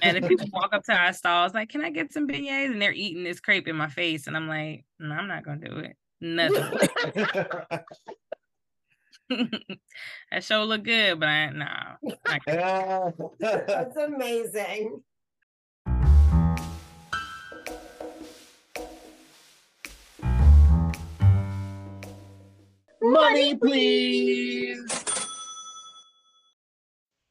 And 0.00 0.16
if 0.16 0.28
people 0.28 0.46
walk 0.52 0.72
up 0.72 0.84
to 0.84 0.92
our 0.94 1.12
stalls, 1.12 1.54
like, 1.54 1.68
"Can 1.68 1.84
I 1.84 1.90
get 1.90 2.12
some 2.12 2.26
beignets?" 2.26 2.70
and 2.70 2.80
they're 2.80 2.92
eating 2.92 3.24
this 3.24 3.40
crepe 3.40 3.68
in 3.68 3.76
my 3.76 3.88
face, 3.88 4.26
and 4.26 4.36
I'm 4.36 4.48
like, 4.48 4.84
"No, 4.98 5.14
I'm 5.14 5.28
not 5.28 5.44
gonna 5.44 5.68
do 5.68 5.78
it. 5.78 5.96
Nothing. 6.20 6.88
that 10.30 10.44
show 10.44 10.64
look 10.64 10.84
good, 10.84 11.18
but 11.20 11.28
I 11.28 11.50
no. 11.50 11.66
I 12.26 13.12
That's 13.38 13.96
amazing. 13.96 15.02
Money, 23.02 23.56
please. 23.56 25.02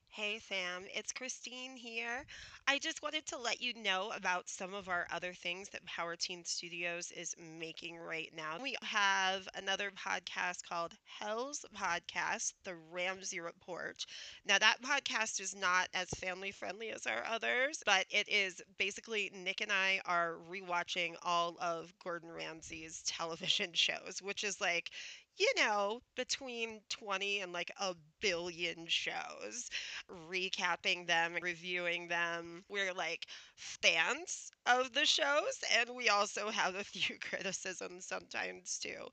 Hey 0.09 0.39
Sam, 0.39 0.83
it's 0.93 1.13
Christine 1.13 1.75
here. 1.75 2.25
I 2.67 2.77
just 2.77 3.01
wanted 3.01 3.25
to 3.27 3.39
let 3.39 3.61
you 3.61 3.73
know 3.73 4.11
about 4.15 4.47
some 4.47 4.73
of 4.73 4.87
our 4.87 5.07
other 5.11 5.33
things 5.33 5.69
that 5.69 5.83
Power 5.85 6.15
Teen 6.15 6.45
Studios 6.45 7.11
is 7.11 7.33
making 7.59 7.97
right 7.97 8.31
now. 8.35 8.57
We 8.61 8.75
have 8.83 9.47
another 9.55 9.91
podcast 9.91 10.67
called 10.69 10.93
Hell's 11.19 11.65
Podcast, 11.75 12.53
The 12.65 12.75
Ramsey 12.91 13.39
Report. 13.39 14.05
Now, 14.45 14.59
that 14.59 14.77
podcast 14.83 15.41
is 15.41 15.55
not 15.55 15.87
as 15.93 16.09
family 16.09 16.51
friendly 16.51 16.91
as 16.91 17.07
our 17.07 17.23
others, 17.25 17.81
but 17.85 18.05
it 18.11 18.29
is 18.29 18.61
basically 18.77 19.31
Nick 19.33 19.61
and 19.61 19.71
I 19.71 20.01
are 20.05 20.35
rewatching 20.51 21.15
all 21.23 21.55
of 21.59 21.93
Gordon 22.03 22.31
Ramsay's 22.31 23.01
television 23.07 23.69
shows, 23.73 24.21
which 24.21 24.43
is 24.43 24.61
like, 24.61 24.91
you 25.41 25.53
know, 25.57 26.01
between 26.15 26.81
20 26.89 27.41
and 27.41 27.53
like 27.53 27.71
a 27.79 27.95
billion 28.21 28.85
shows 28.87 29.69
recapping 30.29 31.07
them, 31.07 31.33
reviewing 31.41 32.07
them. 32.07 32.63
We're 32.69 32.93
like 32.93 33.27
fans 33.55 34.51
of 34.65 34.93
the 34.93 35.05
shows, 35.05 35.63
and 35.77 35.89
we 35.95 36.09
also 36.09 36.49
have 36.49 36.75
a 36.75 36.83
few 36.83 37.17
criticisms 37.19 38.05
sometimes 38.05 38.79
too. 38.79 39.07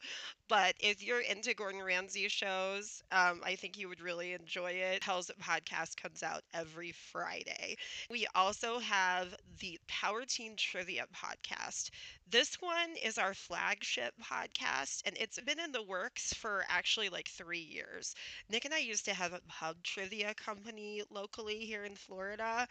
But 0.48 0.74
if 0.80 1.02
you're 1.02 1.20
into 1.20 1.54
Gordon 1.54 1.82
Ramsay 1.82 2.28
shows, 2.28 3.02
um, 3.12 3.40
I 3.44 3.54
think 3.54 3.76
you 3.78 3.88
would 3.88 4.00
really 4.00 4.32
enjoy 4.32 4.72
it. 4.72 5.04
Hell's 5.04 5.30
podcast 5.42 5.96
comes 5.96 6.22
out 6.22 6.42
every 6.54 6.92
Friday. 6.92 7.76
We 8.10 8.26
also 8.34 8.78
have 8.78 9.34
the 9.60 9.78
Power 9.88 10.24
Teen 10.26 10.56
Trivia 10.56 11.06
podcast. 11.14 11.90
This 12.26 12.56
one 12.60 12.96
is 13.02 13.18
our 13.18 13.34
flagship 13.34 14.14
podcast, 14.22 15.02
and 15.04 15.16
it's 15.18 15.40
been 15.40 15.60
in 15.60 15.72
the 15.72 15.82
works 15.82 16.32
for 16.34 16.64
actually 16.68 17.08
like 17.10 17.28
three 17.28 17.58
years. 17.60 18.14
Nick 18.48 18.64
and 18.64 18.74
I 18.74 18.78
used 18.78 18.97
to 19.02 19.14
have 19.14 19.32
a 19.32 19.40
pub 19.48 19.76
trivia 19.82 20.34
company 20.34 21.02
locally 21.10 21.58
here 21.60 21.84
in 21.84 21.94
Florida, 21.96 22.66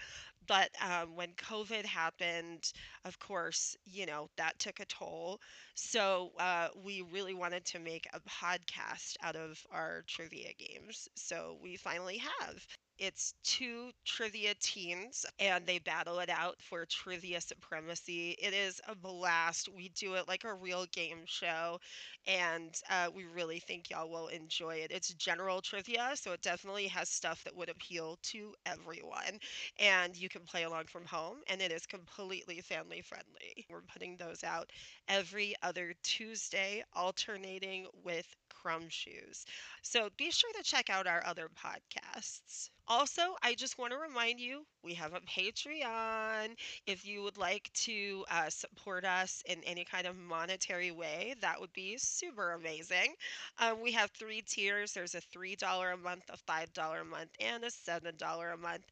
but 0.48 0.70
um, 0.82 1.16
when 1.16 1.34
COVID 1.34 1.86
happened, 1.86 2.72
of 3.06 3.20
course, 3.20 3.76
you 3.86 4.06
know, 4.06 4.30
that 4.38 4.58
took 4.60 4.80
a 4.80 4.86
toll. 4.86 5.40
So 5.76 6.32
uh, 6.40 6.70
we 6.84 7.02
really 7.02 7.34
wanted 7.34 7.66
to 7.66 7.80
make 7.80 8.08
a 8.14 8.20
podcast 8.22 9.16
out 9.24 9.36
of 9.36 9.66
our 9.72 10.04
trivia 10.08 10.50
games. 10.58 11.08
So 11.16 11.58
we 11.62 11.76
finally 11.78 12.18
have. 12.18 12.66
It's 12.98 13.34
two 13.44 13.92
trivia 14.06 14.54
teams 14.60 15.26
and 15.40 15.66
they 15.66 15.80
battle 15.80 16.20
it 16.20 16.30
out 16.30 16.62
for 16.62 16.86
trivia 16.86 17.42
supremacy. 17.42 18.32
It 18.42 18.54
is 18.54 18.82
a 18.88 18.96
blast. 18.96 19.70
We 19.70 19.90
do 19.90 20.16
it 20.16 20.28
like 20.28 20.44
a 20.44 20.54
real 20.54 20.86
game 20.92 21.22
show 21.26 21.80
and 22.26 22.76
uh, 22.90 23.10
we 23.14 23.26
really 23.26 23.60
think 23.60 23.90
y'all 23.90 24.10
will 24.10 24.28
enjoy 24.28 24.76
it. 24.76 24.92
It's 24.92 25.14
general 25.14 25.62
trivia, 25.62 26.12
so 26.16 26.32
it 26.34 26.42
definitely 26.42 26.88
has 26.88 27.10
stuff 27.10 27.44
that 27.44 27.56
would 27.56 27.70
appeal 27.70 28.18
to 28.24 28.54
everyone. 28.66 29.40
And 29.80 30.16
you 30.16 30.30
can 30.30 30.42
play 30.44 30.64
along 30.64 30.86
from 30.86 31.06
home, 31.06 31.38
and 31.48 31.62
it 31.62 31.72
is 31.72 31.86
completely 31.86 32.62
family 32.62 33.02
friendly. 33.02 33.66
We're 33.70 33.82
putting 33.82 34.18
those 34.18 34.44
out 34.44 34.72
every 35.08 35.56
other 35.64 35.94
Tuesday, 36.04 36.84
alternating 36.94 37.88
with 38.04 38.28
Crumb 38.68 38.90
Shoes. 38.90 39.46
So 39.82 40.10
be 40.18 40.30
sure 40.30 40.52
to 40.52 40.62
check 40.62 40.90
out 40.90 41.08
our 41.08 41.24
other 41.26 41.48
podcasts. 41.48 42.70
Also, 42.90 43.22
I 43.42 43.56
just 43.56 43.78
want 43.78 43.94
to 43.94 43.98
remind 43.98 44.42
you 44.42 44.66
we 44.84 44.94
have 44.96 45.14
a 45.14 45.22
Patreon. 45.22 46.50
If 46.86 47.06
you 47.06 47.24
would 47.24 47.38
like 47.38 47.72
to 47.86 48.26
uh, 48.30 48.50
support 48.50 49.06
us 49.06 49.42
in 49.46 49.64
any 49.64 49.86
kind 49.86 50.06
of 50.06 50.18
monetary 50.18 50.92
way, 50.92 51.36
that 51.40 51.62
would 51.62 51.72
be 51.72 51.98
super 51.98 52.52
amazing. 52.52 53.16
Um, 53.58 53.82
we 53.82 53.94
have 53.94 54.12
three 54.12 54.42
tiers 54.42 54.92
there's 54.94 55.16
a 55.16 55.22
$3 55.22 55.94
a 55.94 55.98
month, 55.98 56.24
a 56.30 56.38
$5 56.38 57.02
a 57.02 57.06
month, 57.06 57.30
and 57.40 57.64
a 57.64 57.68
$7 57.68 58.54
a 58.54 58.58
month. 58.58 58.84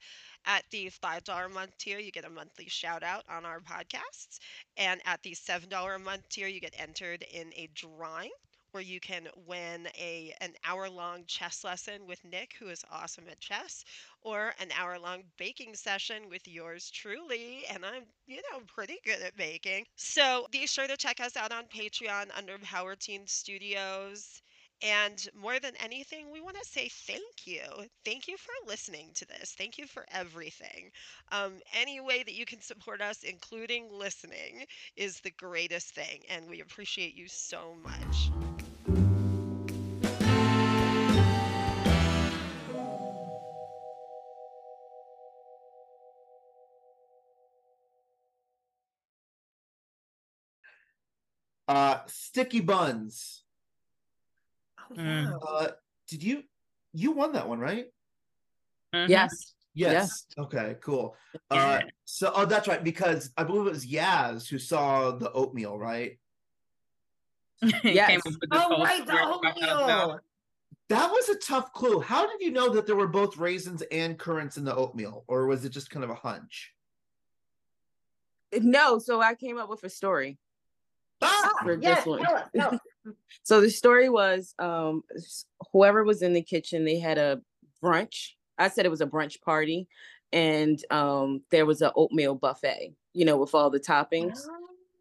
At 0.46 0.64
the 0.72 0.90
$5 0.90 1.46
a 1.46 1.50
month 1.50 1.78
tier, 1.78 2.00
you 2.00 2.12
get 2.12 2.24
a 2.24 2.30
monthly 2.30 2.70
shout 2.70 3.04
out 3.04 3.26
on 3.28 3.44
our 3.44 3.60
podcasts. 3.60 4.40
And 4.78 5.02
at 5.06 5.22
the 5.24 5.36
$7 5.36 5.96
a 5.96 6.00
month 6.00 6.30
tier, 6.30 6.48
you 6.48 6.62
get 6.62 6.80
entered 6.80 7.24
in 7.24 7.52
a 7.56 7.68
drawing 7.74 8.32
where 8.76 8.84
you 8.84 9.00
can 9.00 9.30
win 9.48 9.88
a 9.98 10.36
an 10.42 10.54
hour 10.66 10.90
long 10.90 11.24
chess 11.28 11.64
lesson 11.64 12.06
with 12.06 12.20
Nick, 12.26 12.56
who 12.60 12.68
is 12.68 12.84
awesome 12.92 13.24
at 13.32 13.40
chess, 13.40 13.86
or 14.22 14.54
an 14.60 14.68
hour 14.78 15.00
long 15.00 15.24
baking 15.38 15.76
session 15.76 16.28
with 16.30 16.46
yours 16.46 16.92
truly, 16.92 17.64
and 17.72 17.86
I'm 17.86 18.04
you 18.28 18.42
know 18.52 18.60
pretty 18.68 18.98
good 19.06 19.22
at 19.22 19.38
baking. 19.38 19.86
So 19.96 20.48
be 20.52 20.68
sure 20.68 20.88
to 20.88 20.98
check 20.98 21.22
us 21.22 21.38
out 21.38 21.54
on 21.54 21.64
Patreon 21.74 22.38
under 22.38 22.58
Power 22.60 22.98
Teen 22.98 23.26
Studios. 23.28 24.42
And 24.82 25.26
more 25.34 25.58
than 25.60 25.74
anything, 25.78 26.32
we 26.32 26.42
want 26.42 26.58
to 26.62 26.70
say 26.70 26.90
thank 26.90 27.46
you. 27.48 27.62
Thank 28.04 28.28
you 28.28 28.36
for 28.38 28.52
listening 28.68 29.12
to 29.16 29.26
this. 29.26 29.56
Thank 29.58 29.78
you 29.78 29.88
for 29.88 30.06
everything. 30.12 30.92
Um, 31.32 31.62
any 31.74 32.02
way 32.02 32.24
that 32.24 32.36
you 32.36 32.46
can 32.46 32.60
support 32.60 33.02
us, 33.02 33.24
including 33.24 33.88
listening, 33.90 34.66
is 34.98 35.22
the 35.22 35.32
greatest 35.32 35.96
thing. 35.96 36.24
And 36.30 36.50
we 36.50 36.60
appreciate 36.60 37.16
you 37.16 37.30
so 37.30 37.74
much. 37.82 38.32
Uh, 51.68 52.00
sticky 52.08 52.60
buns. 52.62 53.44
Oh, 54.92 54.94
Mm. 54.96 55.24
yeah. 55.26 55.36
Uh, 55.38 55.72
did 56.08 56.24
you 56.24 56.44
you 56.94 57.12
won 57.12 57.34
that 57.34 57.50
one, 57.50 57.60
right? 57.60 57.88
Mhm. 58.94 59.10
Yes. 59.10 59.54
Yes. 59.74 60.26
Okay, 60.38 60.78
cool. 60.82 61.18
Uh, 61.52 61.82
so 62.06 62.32
oh, 62.34 62.46
that's 62.46 62.68
right 62.68 62.82
because 62.84 63.32
I 63.36 63.44
believe 63.44 63.68
it 63.68 63.72
was 63.74 63.86
Yass 63.86 64.48
who 64.48 64.58
saw 64.60 65.12
the 65.12 65.32
oatmeal, 65.34 65.78
right? 65.78 66.18
Yes. 67.84 68.10
came 68.12 68.20
up 68.20 68.26
with 68.26 68.40
the 68.40 68.48
Oh, 68.52 68.84
right, 68.84 69.06
the 69.06 69.14
where 69.14 69.22
it 69.24 69.26
talks 69.26 69.58
about- 69.62 69.82
oatmeal. 69.82 70.20
That 70.88 71.10
was 71.10 71.30
a 71.30 71.36
tough 71.40 71.74
clue. 71.74 72.00
How 72.00 72.28
did 72.28 72.40
you 72.42 72.52
know 72.52 72.70
that 72.76 72.86
there 72.86 72.96
were 72.96 73.08
both 73.08 73.38
raisins 73.38 73.82
and 73.92 74.20
currants 74.20 74.56
in 74.58 74.64
the 74.64 74.76
oatmeal, 74.76 75.24
or 75.28 75.48
was 75.48 75.66
it 75.66 75.70
just 75.70 75.90
kind 75.90 76.04
of 76.04 76.12
a 76.12 76.16
hunch? 76.16 76.74
No, 78.54 79.00
so 79.00 79.20
I 79.20 79.34
came 79.34 79.58
up 79.58 79.68
with 79.68 79.84
a 79.84 79.90
story. 79.90 80.38
Ah! 81.22 81.50
for 81.64 81.76
this 81.76 82.06
one. 82.06 82.24
tell 82.24 82.36
us, 82.36 82.50
tell 82.56 82.74
us. 82.76 82.80
So 83.44 83.62
the 83.62 83.70
story 83.70 84.10
was 84.10 84.56
um 84.58 85.04
whoever 85.72 86.04
was 86.04 86.22
in 86.24 86.34
the 86.34 86.42
kitchen, 86.42 86.86
they 86.86 86.98
had 86.98 87.18
a 87.20 87.40
brunch. 87.84 88.32
I 88.58 88.70
said 88.70 88.86
it 88.86 88.90
was 88.90 89.02
a 89.02 89.06
brunch 89.06 89.42
party, 89.42 89.88
and 90.34 90.84
um 90.90 91.42
there 91.52 91.66
was 91.68 91.82
an 91.82 91.92
oatmeal 91.96 92.34
buffet, 92.36 92.96
you 93.14 93.26
know, 93.26 93.38
with 93.38 93.54
all 93.54 93.70
the 93.70 93.80
toppings, 93.80 94.40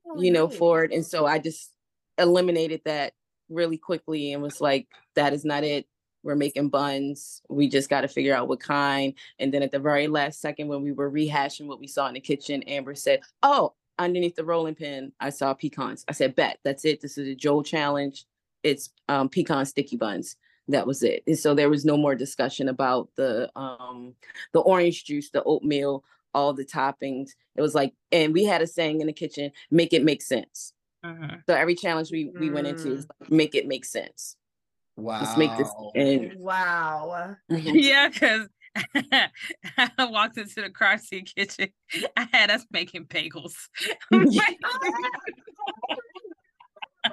Oh, 0.07 0.21
you 0.21 0.31
know, 0.31 0.49
for 0.49 0.85
it. 0.85 0.93
And 0.93 1.05
so 1.05 1.25
I 1.25 1.39
just 1.39 1.71
eliminated 2.19 2.83
that 2.85 3.15
really 3.49 3.79
quickly 3.79 4.33
and 4.33 4.43
was 4.43 4.61
like, 4.61 4.87
that 5.17 5.33
is 5.33 5.45
not 5.45 5.65
it. 5.65 5.87
We're 6.23 6.37
making 6.37 6.69
buns. 6.71 7.43
We 7.49 7.69
just 7.69 7.91
got 7.91 8.03
to 8.03 8.09
figure 8.09 8.35
out 8.35 8.49
what 8.49 8.61
kind. 8.61 9.15
And 9.39 9.53
then 9.53 9.62
at 9.62 9.73
the 9.73 9.79
very 9.79 10.09
last 10.09 10.41
second, 10.41 10.69
when 10.69 10.83
we 10.83 10.93
were 10.93 11.11
rehashing 11.11 11.67
what 11.67 11.81
we 11.81 11.87
saw 11.87 12.07
in 12.09 12.15
the 12.15 12.21
kitchen, 12.21 12.62
Amber 12.65 12.95
said, 12.95 13.21
Oh, 13.43 13.75
underneath 13.99 14.37
the 14.37 14.45
rolling 14.45 14.75
pin, 14.75 15.13
I 15.21 15.31
saw 15.31 15.55
pecans. 15.55 16.05
I 16.09 16.13
said, 16.13 16.35
Bet, 16.35 16.59
that's 16.65 16.85
it. 16.85 17.01
This 17.01 17.19
is 17.19 17.29
a 17.29 17.35
Joel 17.35 17.63
challenge. 17.63 18.25
It's 18.63 18.91
um, 19.09 19.29
pecan 19.29 19.67
sticky 19.67 19.97
buns. 19.97 20.37
That 20.69 20.87
was 20.87 21.03
it. 21.03 21.23
And 21.27 21.39
so 21.39 21.55
there 21.55 21.69
was 21.69 21.85
no 21.85 21.97
more 21.97 22.15
discussion 22.15 22.69
about 22.69 23.11
the 23.17 23.51
um, 23.55 24.15
the 24.53 24.61
orange 24.61 25.05
juice, 25.05 25.29
the 25.31 25.43
oatmeal, 25.45 26.03
all 26.33 26.55
the 26.55 26.65
toppings. 26.65 27.31
It 27.55 27.61
was 27.61 27.75
like, 27.75 27.93
and 28.11 28.33
we 28.33 28.45
had 28.45 28.63
a 28.63 28.67
saying 28.67 29.03
in 29.03 29.07
the 29.07 29.13
kitchen, 29.13 29.53
make 29.71 29.93
it 29.93 30.03
make 30.03 30.23
sense. 30.23 30.73
Mhm. 31.05 31.43
So 31.47 31.55
every 31.55 31.75
challenge 31.75 32.11
we 32.11 32.31
we 32.39 32.49
went 32.51 32.67
into 32.67 32.93
is 32.93 33.07
like, 33.21 33.31
make 33.31 33.55
it 33.55 33.67
make 33.67 33.85
sense. 33.85 34.37
Wow. 34.97 35.21
Let's 35.21 35.37
make 35.37 35.55
this 35.59 35.69
and 35.95 36.33
Wow. 36.39 37.37
Mhm. 37.51 37.73
Yeah, 37.83 38.09
because 38.09 38.49
I 38.77 39.31
walked 39.99 40.39
into 40.39 40.62
the 40.62 40.70
car 40.70 40.99
seat 40.99 41.33
kitchen. 41.35 41.68
I 42.16 42.29
had 42.33 42.51
us 42.51 42.66
making 42.70 43.07
bagels. 43.07 43.55
I'm 44.12 44.27
oh, 47.07 47.11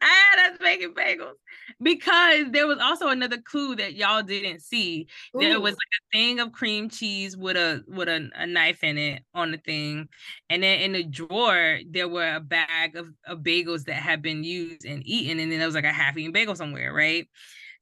I 0.00 0.24
had 0.30 0.52
us 0.52 0.58
making 0.60 0.94
bagels 0.94 1.34
because 1.82 2.46
there 2.50 2.66
was 2.66 2.78
also 2.78 3.08
another 3.08 3.38
clue 3.38 3.74
that 3.76 3.94
y'all 3.94 4.22
didn't 4.22 4.60
see. 4.60 5.08
There 5.34 5.60
was 5.60 5.72
like 5.72 5.78
a 5.78 6.16
thing 6.16 6.40
of 6.40 6.52
cream 6.52 6.88
cheese 6.88 7.36
with 7.36 7.56
a 7.56 7.82
with 7.88 8.08
a, 8.08 8.30
a 8.34 8.46
knife 8.46 8.84
in 8.84 8.96
it 8.96 9.24
on 9.34 9.50
the 9.50 9.58
thing, 9.58 10.08
and 10.48 10.62
then 10.62 10.80
in 10.80 10.92
the 10.92 11.02
drawer 11.04 11.80
there 11.90 12.08
were 12.08 12.36
a 12.36 12.40
bag 12.40 12.96
of, 12.96 13.08
of 13.26 13.40
bagels 13.40 13.84
that 13.84 13.96
had 13.96 14.22
been 14.22 14.44
used 14.44 14.84
and 14.84 15.02
eaten, 15.04 15.40
and 15.40 15.50
then 15.50 15.58
there 15.58 15.68
was 15.68 15.74
like 15.74 15.84
a 15.84 15.92
half-eaten 15.92 16.32
bagel 16.32 16.54
somewhere, 16.54 16.92
right? 16.92 17.28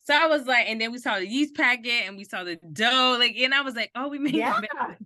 So 0.04 0.14
I 0.14 0.26
was 0.26 0.46
like, 0.46 0.68
and 0.68 0.80
then 0.80 0.92
we 0.92 0.98
saw 0.98 1.18
the 1.18 1.26
yeast 1.26 1.54
packet 1.54 2.06
and 2.06 2.16
we 2.16 2.24
saw 2.24 2.44
the 2.44 2.56
dough, 2.72 3.16
like, 3.18 3.36
and 3.38 3.54
I 3.54 3.62
was 3.62 3.74
like, 3.74 3.90
oh, 3.94 4.08
we 4.08 4.18
making 4.18 4.40
Yeah. 4.40 4.60
bagels. 4.60 4.96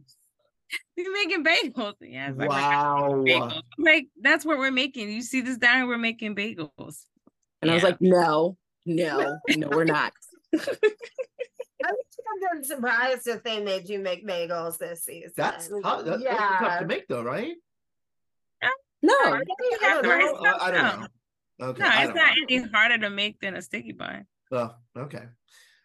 we 0.97 1.09
making 1.09 1.45
bagels. 1.45 1.95
Yeah, 2.01 2.31
it's 2.31 2.39
like, 2.39 2.49
we're 2.49 2.59
Wow. 2.59 3.25
bagels. 3.25 3.63
Like 3.79 4.09
that's 4.21 4.45
what 4.45 4.59
we're 4.59 4.73
making. 4.73 5.11
You 5.11 5.23
see 5.23 5.41
this 5.41 5.57
down 5.57 5.77
here, 5.77 5.87
we're 5.87 5.99
making 5.99 6.35
bagels. 6.35 7.05
and 7.63 7.71
I 7.71 7.75
was 7.75 7.85
like, 7.85 8.01
no, 8.01 8.57
no, 8.87 9.39
no, 9.57 9.69
we're 9.71 9.85
not. 9.85 10.13
I 10.55 11.93
would 11.93 11.97
have 12.43 12.53
been 12.53 12.65
surprised 12.65 13.29
if 13.29 13.45
they 13.45 13.63
made 13.63 13.89
you 13.89 14.01
make 14.01 14.27
bagels 14.27 14.79
this 14.79 15.05
season. 15.05 15.33
That's 15.37 15.69
tough. 15.83 16.05
That, 16.07 16.21
yeah. 16.21 16.37
That's 16.37 16.61
tough 16.61 16.79
to 16.81 16.87
make, 16.87 17.07
though, 17.07 17.23
right? 17.23 17.55
No, 19.01 19.15
I 19.15 19.39
You 19.39 19.79
don't 19.81 19.83
have 19.85 20.03
know. 20.03 20.37
Oh, 20.41 20.59
I 20.61 20.71
don't 20.73 20.83
No. 20.83 20.97
know. 21.01 21.07
Okay. 21.69 21.83
No, 21.83 21.87
it's 21.89 21.97
don't 22.09 22.17
not 22.17 22.37
know. 22.37 22.43
any 22.49 22.63
harder 22.73 22.99
to 22.99 23.11
make 23.11 23.41
than 23.41 23.55
a 23.55 23.63
sticky 23.63 23.93
bun. 23.93 24.27
Oh, 24.53 24.75
okay. 24.97 25.25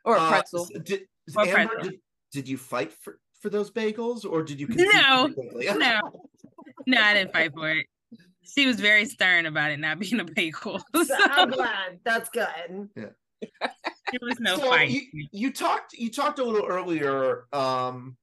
or 0.05 0.16
a 0.16 0.20
Uh, 0.20 0.30
pretzel. 0.30 0.64
s- 0.76 0.82
did, 0.84 1.01
Or 1.36 1.45
Amber, 1.45 1.74
pretzel. 1.76 1.91
did, 1.91 1.99
did 2.32 2.47
you 2.49 2.57
fight 2.57 2.93
for, 2.93 3.20
for 3.41 3.49
those 3.49 3.72
bagels, 3.72 4.26
or 4.26 4.43
did 4.43 4.59
you? 4.59 4.68
No, 4.70 5.28
no. 5.57 5.99
No, 6.88 7.01
I 7.01 7.14
didn't 7.14 7.32
fight 7.34 7.53
for 7.53 7.70
it. 7.70 7.86
She 8.43 8.66
was 8.68 8.80
very 8.80 9.05
stern 9.05 9.45
about 9.45 9.72
it 9.72 9.80
not 9.80 9.99
being 9.99 10.20
a 10.20 10.26
bagel. 10.26 10.82
So 10.95 11.03
So 11.03 11.16
I'm 11.20 11.49
glad. 11.49 11.99
That's 12.03 12.30
good. 12.30 12.89
Yeah. 12.95 13.05
There 13.61 14.20
was 14.22 14.39
no 14.39 14.57
So 14.57 14.70
fight. 14.70 14.89
You, 14.89 15.01
you 15.32 15.51
talked 15.51 15.93
you 15.93 16.09
talked 16.09 16.39
a 16.39 16.43
little 16.43 16.66
earlier 16.68 17.45
um 17.53 18.16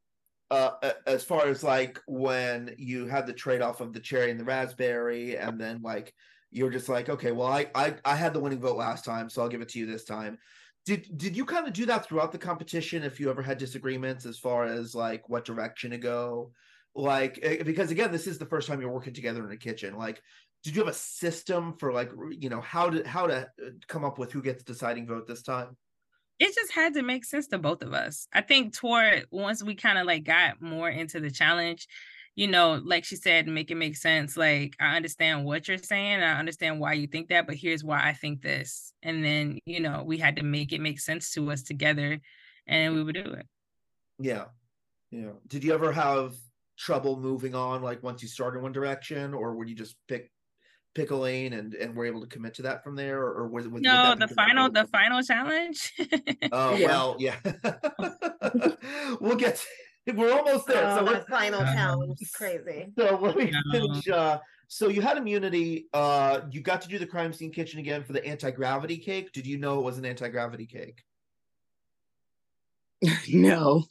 uh 0.50 0.70
as 1.06 1.24
far 1.24 1.46
as 1.46 1.62
like 1.62 2.00
when 2.06 2.74
you 2.78 3.06
had 3.06 3.26
the 3.26 3.32
trade-off 3.32 3.80
of 3.80 3.92
the 3.92 4.00
cherry 4.00 4.30
and 4.30 4.38
the 4.40 4.44
raspberry 4.44 5.36
and 5.36 5.60
then 5.60 5.80
like 5.82 6.12
you're 6.50 6.70
just 6.70 6.88
like 6.88 7.08
okay 7.08 7.32
well 7.32 7.46
I, 7.46 7.66
I 7.74 7.94
i 8.04 8.16
had 8.16 8.32
the 8.34 8.40
winning 8.40 8.60
vote 8.60 8.76
last 8.76 9.04
time 9.04 9.30
so 9.30 9.42
i'll 9.42 9.48
give 9.48 9.60
it 9.60 9.68
to 9.70 9.78
you 9.78 9.86
this 9.86 10.04
time. 10.04 10.38
Did 10.86 11.06
did 11.16 11.36
you 11.36 11.44
kind 11.44 11.66
of 11.66 11.72
do 11.72 11.86
that 11.86 12.06
throughout 12.06 12.32
the 12.32 12.38
competition 12.38 13.02
if 13.02 13.20
you 13.20 13.30
ever 13.30 13.42
had 13.42 13.58
disagreements 13.58 14.24
as 14.24 14.38
far 14.38 14.64
as 14.64 14.94
like 14.94 15.28
what 15.28 15.44
direction 15.44 15.90
to 15.90 15.98
go? 15.98 16.52
Like 16.94 17.38
eh, 17.42 17.62
because 17.62 17.90
again 17.90 18.10
this 18.12 18.26
is 18.26 18.38
the 18.38 18.46
first 18.46 18.66
time 18.66 18.80
you're 18.80 18.90
working 18.90 19.12
together 19.12 19.44
in 19.44 19.52
a 19.52 19.56
kitchen. 19.56 19.96
Like 19.96 20.22
did 20.64 20.74
you 20.74 20.82
have 20.82 20.90
a 20.90 20.96
system 20.96 21.74
for 21.74 21.92
like 21.92 22.10
you 22.30 22.48
know 22.48 22.62
how 22.62 22.88
to 22.90 23.06
how 23.06 23.26
to 23.26 23.42
uh, 23.42 23.70
come 23.88 24.04
up 24.04 24.18
with 24.18 24.32
who 24.32 24.42
gets 24.42 24.62
deciding 24.64 25.06
vote 25.06 25.26
this 25.26 25.42
time? 25.42 25.76
It 26.38 26.54
just 26.54 26.72
had 26.72 26.94
to 26.94 27.02
make 27.02 27.26
sense 27.26 27.46
to 27.48 27.58
both 27.58 27.82
of 27.82 27.92
us. 27.92 28.26
I 28.32 28.40
think 28.40 28.74
toward 28.74 29.26
once 29.30 29.62
we 29.62 29.74
kind 29.74 29.98
of 29.98 30.06
like 30.06 30.24
got 30.24 30.62
more 30.62 30.88
into 30.88 31.20
the 31.20 31.30
challenge, 31.30 31.86
you 32.36 32.46
know, 32.48 32.80
like 32.84 33.04
she 33.04 33.16
said, 33.16 33.46
make 33.46 33.70
it 33.70 33.74
make 33.76 33.96
sense. 33.96 34.36
Like 34.36 34.74
I 34.80 34.96
understand 34.96 35.44
what 35.44 35.68
you're 35.68 35.78
saying, 35.78 36.20
I 36.20 36.38
understand 36.38 36.80
why 36.80 36.94
you 36.94 37.06
think 37.06 37.28
that, 37.28 37.46
but 37.46 37.56
here's 37.56 37.84
why 37.84 38.00
I 38.02 38.12
think 38.12 38.40
this. 38.42 38.92
And 39.02 39.24
then, 39.24 39.58
you 39.66 39.80
know, 39.80 40.02
we 40.04 40.18
had 40.18 40.36
to 40.36 40.42
make 40.42 40.72
it 40.72 40.80
make 40.80 41.00
sense 41.00 41.32
to 41.32 41.50
us 41.50 41.62
together 41.62 42.20
and 42.66 42.94
we 42.94 43.02
would 43.02 43.14
do 43.14 43.32
it. 43.32 43.46
Yeah. 44.18 44.44
Yeah. 45.10 45.32
Did 45.48 45.64
you 45.64 45.74
ever 45.74 45.92
have 45.92 46.34
trouble 46.78 47.18
moving 47.20 47.54
on 47.54 47.82
like 47.82 48.02
once 48.02 48.22
you 48.22 48.28
started 48.28 48.62
one 48.62 48.72
direction 48.72 49.34
or 49.34 49.54
would 49.54 49.68
you 49.68 49.74
just 49.74 49.96
pick 50.08 50.30
pick 50.94 51.10
a 51.10 51.14
lane 51.16 51.52
and 51.52 51.74
and 51.74 51.94
were 51.94 52.06
able 52.06 52.20
to 52.22 52.26
commit 52.26 52.54
to 52.54 52.62
that 52.62 52.82
from 52.82 52.96
there 52.96 53.20
or, 53.20 53.32
or 53.34 53.48
was 53.48 53.66
it 53.66 53.72
would 53.72 53.82
No, 53.82 54.14
the 54.18 54.28
final 54.28 54.70
the 54.70 54.86
final 54.86 55.22
challenge. 55.22 55.92
Oh 56.52 56.74
Yeah. 56.76 56.86
well, 56.86 57.16
yeah. 57.18 57.36
we'll 59.20 59.36
get 59.36 59.64
we're 60.16 60.32
almost 60.32 60.66
there. 60.66 60.84
Oh, 60.86 60.98
so 61.06 61.12
that 61.12 61.28
final 61.28 61.60
challenge 61.60 62.20
is 62.20 62.30
crazy. 62.30 62.92
so 62.98 63.18
let 63.20 63.36
me 63.36 63.50
No. 63.50 63.72
finish 63.72 64.08
uh 64.08 64.38
so 64.68 64.88
you 64.88 65.00
had 65.02 65.16
immunity 65.16 65.86
uh 65.94 66.40
you 66.50 66.60
got 66.60 66.80
to 66.82 66.88
do 66.88 66.98
the 66.98 67.06
crime 67.06 67.32
scene 67.32 67.50
kitchen 67.50 67.80
again 67.80 68.04
for 68.04 68.12
the 68.12 68.24
anti-gravity 68.24 68.98
cake 68.98 69.32
did 69.32 69.46
you 69.46 69.58
know 69.58 69.78
it 69.80 69.82
was 69.82 69.98
an 69.98 70.04
anti-gravity 70.04 70.66
cake 70.66 71.02
no, 73.32 73.84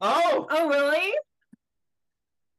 oh 0.00 0.46
Oh, 0.50 0.68
really? 0.68 1.12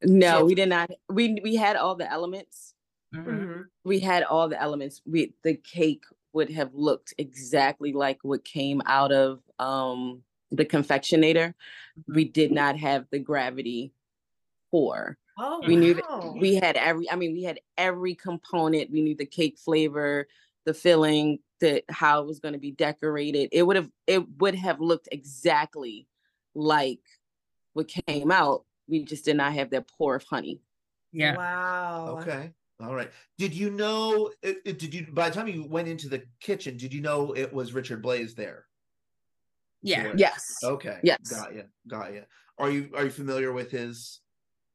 no, 0.04 0.40
So- 0.40 0.46
we 0.46 0.54
did 0.56 0.70
not. 0.70 0.92
We 1.10 1.40
we 1.44 1.56
had 1.56 1.76
all 1.78 1.96
the 1.96 2.10
elements. 2.12 2.74
Mhm. 3.16 3.26
Mhm. 3.26 3.64
We 3.86 4.00
had 4.00 4.24
all 4.24 4.50
the 4.50 4.62
elements. 4.62 5.02
We 5.06 5.34
the 5.44 5.56
cake 5.56 6.04
would 6.34 6.50
have 6.52 6.74
looked 6.74 7.14
exactly 7.18 7.94
like 7.94 8.20
what 8.22 8.44
came 8.44 8.82
out 8.86 9.12
of 9.14 9.40
um 9.60 10.24
the 10.52 10.66
confectionator. 10.66 11.54
We 12.08 12.26
did 12.26 12.52
not 12.52 12.78
have 12.78 13.06
the 13.12 13.20
gravity 13.20 13.94
for. 14.72 15.18
Oh, 15.40 15.62
We 15.68 15.76
knew 15.76 15.94
wow. 15.96 16.32
that 16.34 16.40
we 16.40 16.56
had 16.56 16.78
every. 16.78 17.10
I 17.12 17.16
mean, 17.16 17.34
we 17.34 17.44
had 17.44 17.60
every 17.78 18.16
component. 18.16 18.92
We 18.92 19.02
knew 19.02 19.16
the 19.16 19.26
cake 19.26 19.58
flavor, 19.60 20.28
the 20.66 20.74
filling, 20.74 21.40
the 21.60 21.84
how 21.90 22.22
it 22.22 22.28
was 22.28 22.40
going 22.40 22.54
to 22.54 22.60
be 22.60 22.72
decorated. 22.72 23.50
It 23.52 23.64
would 23.64 23.76
have. 23.76 23.90
It 24.08 24.28
would 24.40 24.56
have 24.56 24.80
looked 24.80 25.10
exactly 25.12 26.08
like 26.56 27.02
what 27.74 27.88
came 28.08 28.32
out. 28.32 28.66
We 28.88 29.04
just 29.04 29.26
did 29.26 29.38
not 29.38 29.54
have 29.54 29.70
that 29.72 29.88
pour 29.98 30.16
of 30.16 30.24
honey. 30.24 30.62
Yeah. 31.12 31.36
Wow. 31.38 32.20
Okay. 32.22 32.52
All 32.80 32.96
right. 32.96 33.12
Did 33.38 33.54
you 33.54 33.70
know? 33.70 34.32
It, 34.42 34.58
it- 34.66 34.80
did 34.80 34.94
you 34.94 35.08
by 35.12 35.30
the 35.30 35.36
time 35.36 35.48
you 35.48 35.66
went 35.66 35.88
into 35.88 36.10
the 36.10 36.24
kitchen? 36.40 36.78
Did 36.78 36.94
you 36.94 37.02
know 37.02 37.34
it 37.36 37.54
was 37.54 37.74
Richard 37.74 38.04
Blais 38.04 38.34
there? 38.36 38.66
Yeah. 39.88 40.04
Sure. 40.04 40.14
Yes. 40.18 40.60
Okay. 40.64 41.00
Yes. 41.02 41.30
Got 41.30 41.54
you. 41.56 41.64
Got 41.88 42.14
you. 42.14 42.24
Are 42.58 42.70
you 42.70 42.92
are 42.96 43.06
you 43.06 43.10
familiar 43.10 43.54
with 43.54 43.72
his? 43.72 44.20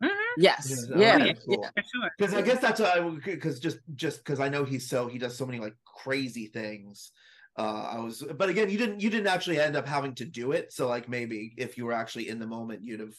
Mhm. 0.02 0.10
Yes. 0.38 0.66
Yes, 0.70 0.86
Yeah. 0.96 1.16
okay, 1.16 1.26
yeah, 1.26 1.32
cool. 1.44 1.68
For 1.76 1.82
sure. 1.82 2.10
Because 2.16 2.34
I 2.34 2.40
guess 2.40 2.60
that's 2.60 2.80
what 2.80 2.96
I 2.98 3.08
because 3.24 3.60
just 3.60 3.78
just 3.94 4.18
because 4.18 4.40
I 4.40 4.48
know 4.48 4.64
he's 4.64 4.88
so 4.88 5.08
he 5.08 5.18
does 5.18 5.36
so 5.36 5.44
many 5.44 5.60
like 5.60 5.74
crazy 5.84 6.46
things. 6.46 7.12
Uh, 7.58 7.90
I 7.92 7.98
was, 7.98 8.22
but 8.38 8.48
again, 8.48 8.70
you 8.70 8.78
didn't 8.78 9.00
you 9.00 9.10
didn't 9.10 9.26
actually 9.26 9.60
end 9.60 9.76
up 9.76 9.86
having 9.86 10.14
to 10.14 10.24
do 10.24 10.52
it. 10.52 10.72
So 10.72 10.88
like 10.88 11.08
maybe 11.10 11.52
if 11.58 11.76
you 11.76 11.84
were 11.84 11.92
actually 11.92 12.30
in 12.30 12.38
the 12.38 12.46
moment, 12.46 12.82
you'd 12.82 13.00
have 13.00 13.14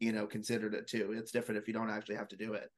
you 0.00 0.10
know 0.10 0.26
considered 0.26 0.74
it 0.74 0.88
too. 0.88 1.12
It's 1.16 1.30
different 1.30 1.60
if 1.60 1.68
you 1.68 1.74
don't 1.74 1.90
actually 1.90 2.16
have 2.16 2.28
to 2.28 2.36
do 2.36 2.54
it. 2.54 2.68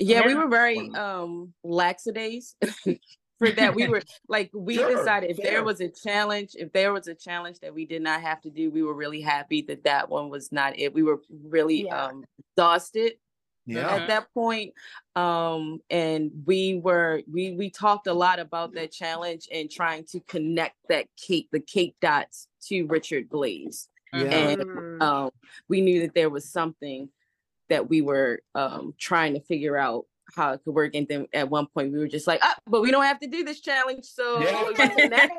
Yeah, 0.00 0.26
we 0.26 0.34
were 0.34 0.48
very 0.48 0.76
um 0.96 1.54
laxadays 1.64 2.54
for 3.38 3.50
that. 3.50 3.74
We 3.74 3.88
were 3.88 4.02
like 4.28 4.50
we 4.54 4.76
Sure, 4.76 4.96
decided 4.96 5.30
if 5.30 5.36
fair. 5.36 5.46
there 5.52 5.64
was 5.64 5.80
a 5.80 5.88
challenge, 5.88 6.50
if 6.54 6.72
there 6.72 6.92
was 6.92 7.06
a 7.08 7.14
challenge 7.14 7.60
that 7.60 7.74
we 7.74 7.84
did 7.84 8.02
not 8.02 8.22
have 8.22 8.40
to 8.42 8.50
do, 8.50 8.70
we 8.70 8.82
were 8.82 8.94
really 8.94 9.20
happy 9.20 9.62
that 9.62 9.84
that 9.84 10.08
one 10.08 10.30
was 10.30 10.52
not 10.52 10.78
it. 10.78 10.92
We 10.94 11.02
were 11.02 11.20
really 11.44 11.84
Yeah. 11.84 12.06
um 12.06 12.24
exhausted 12.56 13.14
Yeah. 13.66 13.88
at 13.90 14.06
that 14.08 14.32
point 14.32 14.72
um 15.16 15.80
and 15.90 16.30
we 16.44 16.76
were 16.78 17.22
we 17.30 17.52
we 17.52 17.68
talked 17.70 18.06
a 18.06 18.12
lot 18.14 18.38
about 18.38 18.72
that 18.74 18.92
challenge 18.92 19.48
and 19.52 19.70
trying 19.70 20.04
to 20.12 20.20
connect 20.20 20.76
that 20.88 21.06
cake 21.16 21.48
the 21.50 21.60
cake 21.60 21.96
dots 22.00 22.46
to 22.68 22.86
richard 22.86 23.28
blais 23.28 23.88
Yeah. 24.12 24.30
and 24.30 24.62
Mm. 24.62 25.02
um 25.02 25.30
we 25.68 25.80
knew 25.80 26.02
that 26.02 26.14
there 26.14 26.30
was 26.30 26.48
something 26.48 27.08
that 27.68 27.88
we 27.88 28.02
were 28.02 28.40
um 28.54 28.94
trying 28.98 29.34
to 29.34 29.40
figure 29.40 29.76
out 29.76 30.04
how 30.34 30.52
it 30.52 30.60
could 30.64 30.74
work 30.74 30.94
and 30.94 31.06
then 31.08 31.26
at 31.32 31.48
one 31.48 31.66
point 31.66 31.92
we 31.92 31.98
were 31.98 32.08
just 32.08 32.26
like 32.26 32.40
ah, 32.42 32.56
but 32.66 32.82
we 32.82 32.90
don't 32.90 33.04
have 33.04 33.18
to 33.20 33.28
do 33.28 33.44
this 33.44 33.60
challenge 33.60 34.04
so 34.04 34.40
Yeah. 34.40 34.62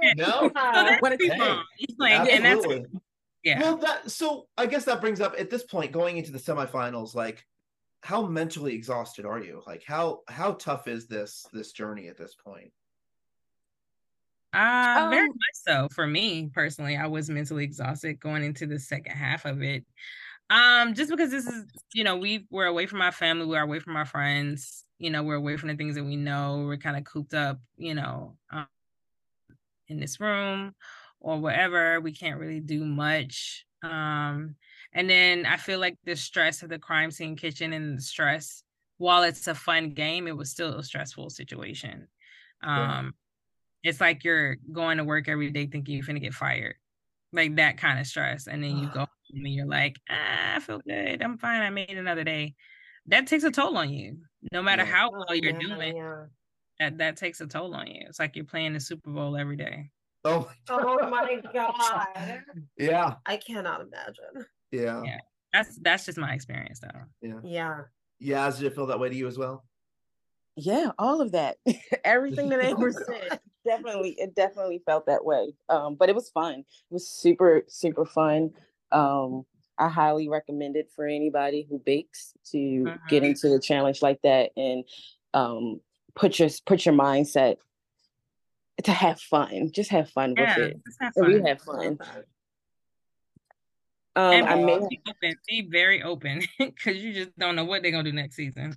No. 0.15 0.25
So 0.25 0.51
that's 0.53 1.01
What 1.01 1.19
Hey. 1.21 1.57
Like, 1.97 2.29
and 2.31 2.45
that's 2.45 2.65
yeah. 3.43 3.61
Well, 3.61 3.77
that 3.77 4.09
so 4.09 4.47
I 4.57 4.65
guess 4.65 4.85
that 4.85 5.01
brings 5.01 5.21
up 5.21 5.35
at 5.38 5.49
this 5.49 5.63
point 5.63 5.91
going 5.91 6.17
into 6.17 6.31
the 6.31 6.39
semifinals, 6.39 7.15
like 7.15 7.45
how 8.01 8.25
mentally 8.25 8.73
exhausted 8.73 9.25
are 9.25 9.39
you? 9.39 9.61
Like 9.65 9.83
how 9.85 10.21
how 10.27 10.53
tough 10.53 10.88
is 10.88 11.07
this 11.07 11.45
this 11.53 11.71
journey 11.71 12.07
at 12.07 12.17
this 12.17 12.35
point? 12.35 12.71
Uh, 14.53 15.07
very 15.09 15.27
Um, 15.27 15.27
much 15.27 15.53
so 15.53 15.88
for 15.93 16.07
me 16.07 16.49
personally. 16.53 16.97
I 16.97 17.07
was 17.07 17.29
mentally 17.29 17.63
exhausted 17.63 18.19
going 18.19 18.43
into 18.43 18.65
the 18.65 18.79
second 18.79 19.13
half 19.13 19.45
of 19.45 19.61
it. 19.61 19.85
Um, 20.49 20.93
just 20.93 21.09
because 21.09 21.31
this 21.31 21.45
is, 21.45 21.65
you 21.93 22.03
know, 22.03 22.15
we 22.15 22.47
we're 22.49 22.65
away 22.65 22.85
from 22.85 23.01
our 23.01 23.11
family, 23.11 23.45
we're 23.45 23.61
away 23.61 23.79
from 23.79 23.97
our 23.97 24.05
friends, 24.05 24.85
you 24.97 25.09
know, 25.09 25.23
we're 25.23 25.35
away 25.35 25.57
from 25.57 25.69
the 25.69 25.75
things 25.75 25.95
that 25.95 26.03
we 26.03 26.15
know. 26.15 26.63
We're 26.65 26.77
kind 26.77 26.97
of 26.97 27.03
cooped 27.03 27.33
up, 27.33 27.59
you 27.77 27.93
know, 27.93 28.37
um, 28.51 28.67
in 29.87 29.99
this 29.99 30.19
room 30.19 30.73
or 31.19 31.39
whatever. 31.39 31.99
We 31.99 32.13
can't 32.13 32.39
really 32.39 32.61
do 32.61 32.85
much. 32.85 33.65
Um, 33.83 34.55
and 34.93 35.09
then 35.09 35.45
I 35.45 35.57
feel 35.57 35.79
like 35.79 35.97
the 36.05 36.15
stress 36.15 36.63
of 36.63 36.69
the 36.69 36.79
crime 36.79 37.11
scene 37.11 37.35
kitchen 37.35 37.73
and 37.73 37.97
the 37.97 38.01
stress, 38.01 38.63
while 38.97 39.23
it's 39.23 39.47
a 39.47 39.55
fun 39.55 39.91
game, 39.91 40.27
it 40.27 40.35
was 40.35 40.49
still 40.49 40.79
a 40.79 40.83
stressful 40.83 41.29
situation. 41.29 42.07
Um, 42.63 43.13
it's 43.83 44.01
like 44.01 44.23
you're 44.23 44.57
going 44.71 44.97
to 44.97 45.03
work 45.03 45.27
every 45.27 45.51
day 45.51 45.67
thinking 45.67 45.95
you're 45.95 46.05
gonna 46.05 46.19
get 46.19 46.33
fired, 46.33 46.75
like 47.31 47.55
that 47.57 47.77
kind 47.77 47.99
of 47.99 48.07
stress, 48.07 48.47
and 48.47 48.63
then 48.63 48.77
you 48.77 48.89
go 48.93 49.07
and 49.34 49.47
you're 49.47 49.65
like, 49.67 49.99
ah, 50.09 50.55
I 50.55 50.59
feel 50.59 50.80
good, 50.88 51.21
I'm 51.21 51.38
fine, 51.38 51.61
I 51.61 51.69
made 51.69 51.89
another 51.97 52.23
day. 52.23 52.55
That 53.07 53.28
takes 53.28 53.43
a 53.43 53.51
toll 53.51 53.78
on 53.78 53.89
you, 53.89 54.17
no 54.51 54.61
matter 54.61 54.84
Yeah. 54.84 54.91
how 54.91 55.11
well 55.11 55.36
you're 55.36 55.53
man, 55.53 55.61
doing. 55.61 55.95
yeah. 55.95 56.25
That 56.80 56.97
that 56.99 57.17
takes 57.17 57.41
a 57.41 57.47
toll 57.47 57.73
on 57.73 57.88
you. 57.88 58.03
It's 58.07 58.19
like 58.19 58.36
you're 58.36 58.45
playing 58.45 58.73
the 58.73 58.80
Super 58.80 59.09
Bowl 59.11 59.36
every 59.36 59.55
day. 59.55 59.89
Oh, 60.25 60.51
Oh 60.69 61.09
my 61.09 61.41
god. 61.53 62.43
yeah, 62.78 63.15
I 63.25 63.38
cannot 63.38 63.82
imagine. 63.82 64.45
yeah, 64.71 65.03
Yeah. 65.03 65.19
That's 65.53 65.78
that's 65.82 66.05
just 66.05 66.17
my 66.17 66.34
experience 66.34 66.80
though. 66.82 67.01
Yeah. 67.21 67.39
Yeah. 67.43 67.82
yeah. 68.19 68.51
Did 68.51 68.63
it 68.65 68.75
feel 68.75 68.86
that 68.88 68.99
way 68.99 69.09
to 69.09 69.15
you 69.15 69.28
as 69.28 69.38
well? 69.38 69.63
yeah 70.59 70.89
all 70.97 71.21
of 71.21 71.34
that 71.34 71.57
everything 72.03 72.49
that 72.49 72.59
amber 72.63 72.91
said 72.91 73.39
definitely 73.63 74.15
it 74.17 74.34
definitely 74.34 74.82
felt 74.88 75.05
that 75.05 75.23
way 75.23 75.53
um 75.69 75.93
but 75.93 76.09
it 76.09 76.15
was 76.15 76.30
fun 76.32 76.53
it 76.61 76.65
was 76.89 77.07
super 77.07 77.61
super 77.67 78.05
fun 78.05 78.49
um 78.91 79.45
i 79.77 79.88
highly 79.89 80.29
recommend 80.29 80.75
it 80.75 80.89
for 80.95 81.05
anybody 81.05 81.67
who 81.69 81.77
bakes 81.79 82.33
to 82.51 82.91
get 83.09 83.23
Mhm. 83.23 83.27
into 83.29 83.53
a 83.53 83.59
challenge 83.59 84.01
like 84.01 84.21
that 84.23 84.51
and 84.57 84.83
um 85.33 85.79
put 86.15 86.39
your 86.39 86.49
put 86.65 86.85
your 86.85 86.95
mindset 86.95 87.57
to 88.83 88.91
have 88.91 89.19
fun 89.19 89.71
just 89.71 89.89
have 89.89 90.09
fun 90.09 90.35
Yeah, 90.38 90.55
with 90.57 90.57
it 90.57 90.81
just 90.85 90.97
have 91.01 91.13
and 91.15 91.27
we 91.27 91.33
fun. 91.33 91.97
fun 91.97 91.97
um 94.15 94.33
And 94.33 94.47
i 94.47 94.55
be, 94.55 94.63
may 94.63 94.79
be 94.89 95.01
open, 95.07 95.35
be 95.47 95.61
very 95.69 96.01
open, 96.03 96.41
because 96.59 96.97
you 96.97 97.13
just 97.13 97.38
don't 97.38 97.55
know 97.55 97.65
what 97.65 97.81
they're 97.81 97.91
gonna 97.91 98.03
do 98.03 98.13
next 98.13 98.35
season. 98.35 98.75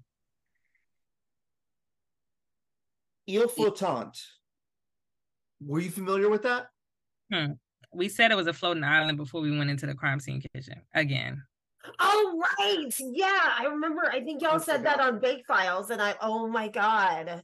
Ile 3.29 3.47
flottante. 3.47 4.21
Were 5.65 5.81
you 5.81 5.91
familiar 5.91 6.29
with 6.29 6.43
that? 6.43 6.69
We 7.93 8.09
said 8.09 8.31
it 8.31 8.37
was 8.37 8.47
a 8.47 8.53
floating 8.53 8.85
island 8.85 9.19
before 9.19 9.41
we 9.41 9.57
went 9.57 9.71
into 9.71 9.87
the 9.87 9.95
crime 9.95 10.21
scene 10.21 10.41
kitchen 10.41 10.83
again. 10.95 11.43
Oh 11.99 12.43
right. 12.59 12.95
Yeah. 12.99 13.53
I 13.59 13.65
remember 13.71 14.03
I 14.11 14.23
think 14.23 14.43
y'all 14.43 14.55
I 14.55 14.59
said 14.59 14.85
that 14.85 15.01
on 15.01 15.19
Bake 15.19 15.47
Files 15.47 15.91
and 15.91 16.01
I 16.01 16.15
oh 16.21 16.47
my 16.49 16.69
god. 16.69 17.43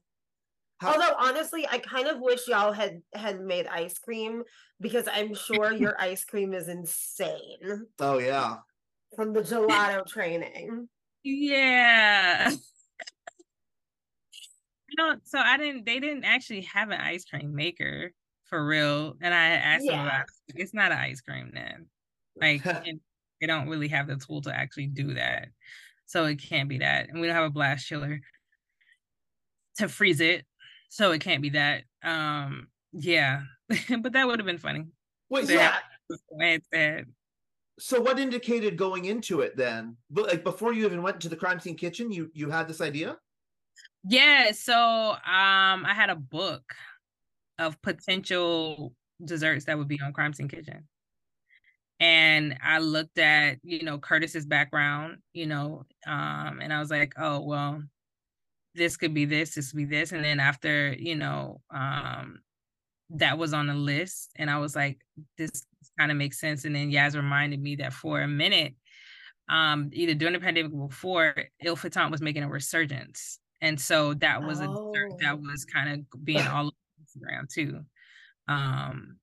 How- 0.78 0.92
Although 0.92 1.14
honestly, 1.18 1.66
I 1.66 1.78
kind 1.78 2.06
of 2.06 2.20
wish 2.20 2.46
y'all 2.46 2.72
had 2.72 3.00
had 3.14 3.40
made 3.40 3.66
ice 3.66 3.98
cream 3.98 4.42
because 4.80 5.08
I'm 5.12 5.34
sure 5.34 5.72
your 5.72 5.96
ice 6.00 6.24
cream 6.24 6.52
is 6.52 6.68
insane 6.68 7.86
oh 7.98 8.18
yeah. 8.18 8.56
from 9.14 9.32
the 9.32 9.40
gelato 9.40 10.06
training. 10.06 10.88
Yeah. 11.24 12.52
You 14.88 15.04
know, 15.04 15.16
so 15.24 15.38
I 15.38 15.56
didn't. 15.58 15.84
They 15.84 15.98
didn't 15.98 16.24
actually 16.24 16.62
have 16.62 16.90
an 16.90 17.00
ice 17.00 17.24
cream 17.24 17.54
maker 17.54 18.12
for 18.46 18.64
real, 18.66 19.16
and 19.20 19.34
I 19.34 19.48
asked 19.50 19.86
them 19.86 19.96
Yeah. 19.96 20.06
about. 20.06 20.26
It's 20.54 20.74
not 20.74 20.92
an 20.92 20.98
ice 20.98 21.20
cream 21.20 21.50
then. 21.52 21.86
Like 22.40 22.62
they 23.40 23.46
don't 23.46 23.68
really 23.68 23.88
have 23.88 24.06
the 24.06 24.16
tool 24.16 24.42
to 24.42 24.54
actually 24.54 24.86
do 24.88 25.14
that, 25.14 25.48
so 26.06 26.24
it 26.24 26.36
can't 26.36 26.68
be 26.68 26.78
that. 26.78 27.08
And 27.08 27.20
we 27.20 27.26
don't 27.26 27.36
have 27.36 27.44
a 27.44 27.50
blast 27.50 27.86
chiller 27.86 28.20
to 29.78 29.88
freeze 29.88 30.20
it, 30.20 30.46
so 30.88 31.12
it 31.12 31.20
can't 31.20 31.42
be 31.42 31.50
that. 31.50 31.84
Um, 32.02 32.68
yeah, 32.92 33.42
but 33.68 34.12
that 34.12 34.26
would 34.26 34.38
have 34.38 34.46
been 34.46 34.58
funny. 34.58 34.86
Wait, 35.28 35.46
so, 35.46 35.54
Yeah. 35.54 37.02
So 37.78 38.00
what 38.00 38.18
indicated 38.18 38.78
going 38.78 39.04
into 39.04 39.42
it 39.42 39.56
then? 39.56 39.98
But 40.10 40.28
like 40.28 40.44
before 40.44 40.72
you 40.72 40.86
even 40.86 41.02
went 41.02 41.20
to 41.20 41.28
the 41.28 41.36
crime 41.36 41.60
scene 41.60 41.76
kitchen, 41.76 42.10
you 42.10 42.30
you 42.32 42.48
had 42.48 42.68
this 42.68 42.80
idea? 42.80 43.18
Yeah, 44.08 44.52
so 44.52 44.74
um 44.74 45.84
I 45.84 45.92
had 45.94 46.08
a 46.08 46.16
book 46.16 46.62
of 47.58 47.80
potential 47.82 48.94
desserts 49.24 49.64
that 49.64 49.78
would 49.78 49.88
be 49.88 50.00
on 50.02 50.12
Crime 50.12 50.32
Scene 50.32 50.48
Kitchen. 50.48 50.86
And 51.98 52.58
I 52.62 52.78
looked 52.78 53.18
at, 53.18 53.58
you 53.62 53.82
know, 53.82 53.98
Curtis's 53.98 54.44
background, 54.44 55.18
you 55.32 55.46
know, 55.46 55.84
um, 56.06 56.60
and 56.60 56.72
I 56.72 56.78
was 56.78 56.90
like, 56.90 57.14
oh, 57.16 57.40
well, 57.40 57.82
this 58.74 58.98
could 58.98 59.14
be 59.14 59.24
this, 59.24 59.54
this 59.54 59.70
could 59.70 59.78
be 59.78 59.84
this. 59.86 60.12
And 60.12 60.22
then 60.22 60.38
after, 60.38 60.92
you 60.92 61.16
know, 61.16 61.62
um, 61.74 62.40
that 63.10 63.38
was 63.38 63.54
on 63.54 63.66
the 63.66 63.74
list, 63.74 64.32
and 64.36 64.50
I 64.50 64.58
was 64.58 64.76
like, 64.76 64.98
this 65.38 65.66
kind 65.98 66.10
of 66.10 66.18
makes 66.18 66.38
sense. 66.38 66.66
And 66.66 66.74
then 66.76 66.90
Yass 66.90 67.14
reminded 67.14 67.62
me 67.62 67.76
that 67.76 67.94
for 67.94 68.20
a 68.20 68.28
minute, 68.28 68.74
um, 69.48 69.88
either 69.94 70.12
during 70.12 70.34
the 70.34 70.40
pandemic 70.40 70.72
or 70.74 70.88
before, 70.88 71.34
Ile 71.64 71.76
flottante 71.76 72.10
was 72.10 72.20
making 72.20 72.42
a 72.42 72.48
resurgence. 72.48 73.38
And 73.62 73.80
so 73.80 74.12
that 74.14 74.42
was 74.42 74.60
a 74.60 74.66
dessert 74.66 75.12
Oh. 75.12 75.18
that 75.22 75.40
was 75.40 75.64
kind 75.64 75.90
of 76.12 76.24
being 76.24 76.40
all 76.46 76.66
over 76.66 76.70
Instagram 77.16 77.48
too. 77.52 77.80
Um, 78.48 79.16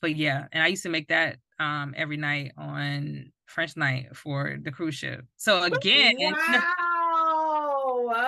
but 0.00 0.16
yeah, 0.16 0.46
and 0.52 0.62
I 0.62 0.68
used 0.68 0.84
to 0.84 0.88
make 0.88 1.08
that 1.08 1.36
um 1.58 1.94
every 1.96 2.16
night 2.16 2.52
on 2.56 3.32
French 3.46 3.76
night 3.76 4.16
for 4.16 4.56
the 4.62 4.70
cruise 4.70 4.94
ship. 4.94 5.24
So 5.36 5.64
again, 5.64 6.16
Wow. 6.20 6.62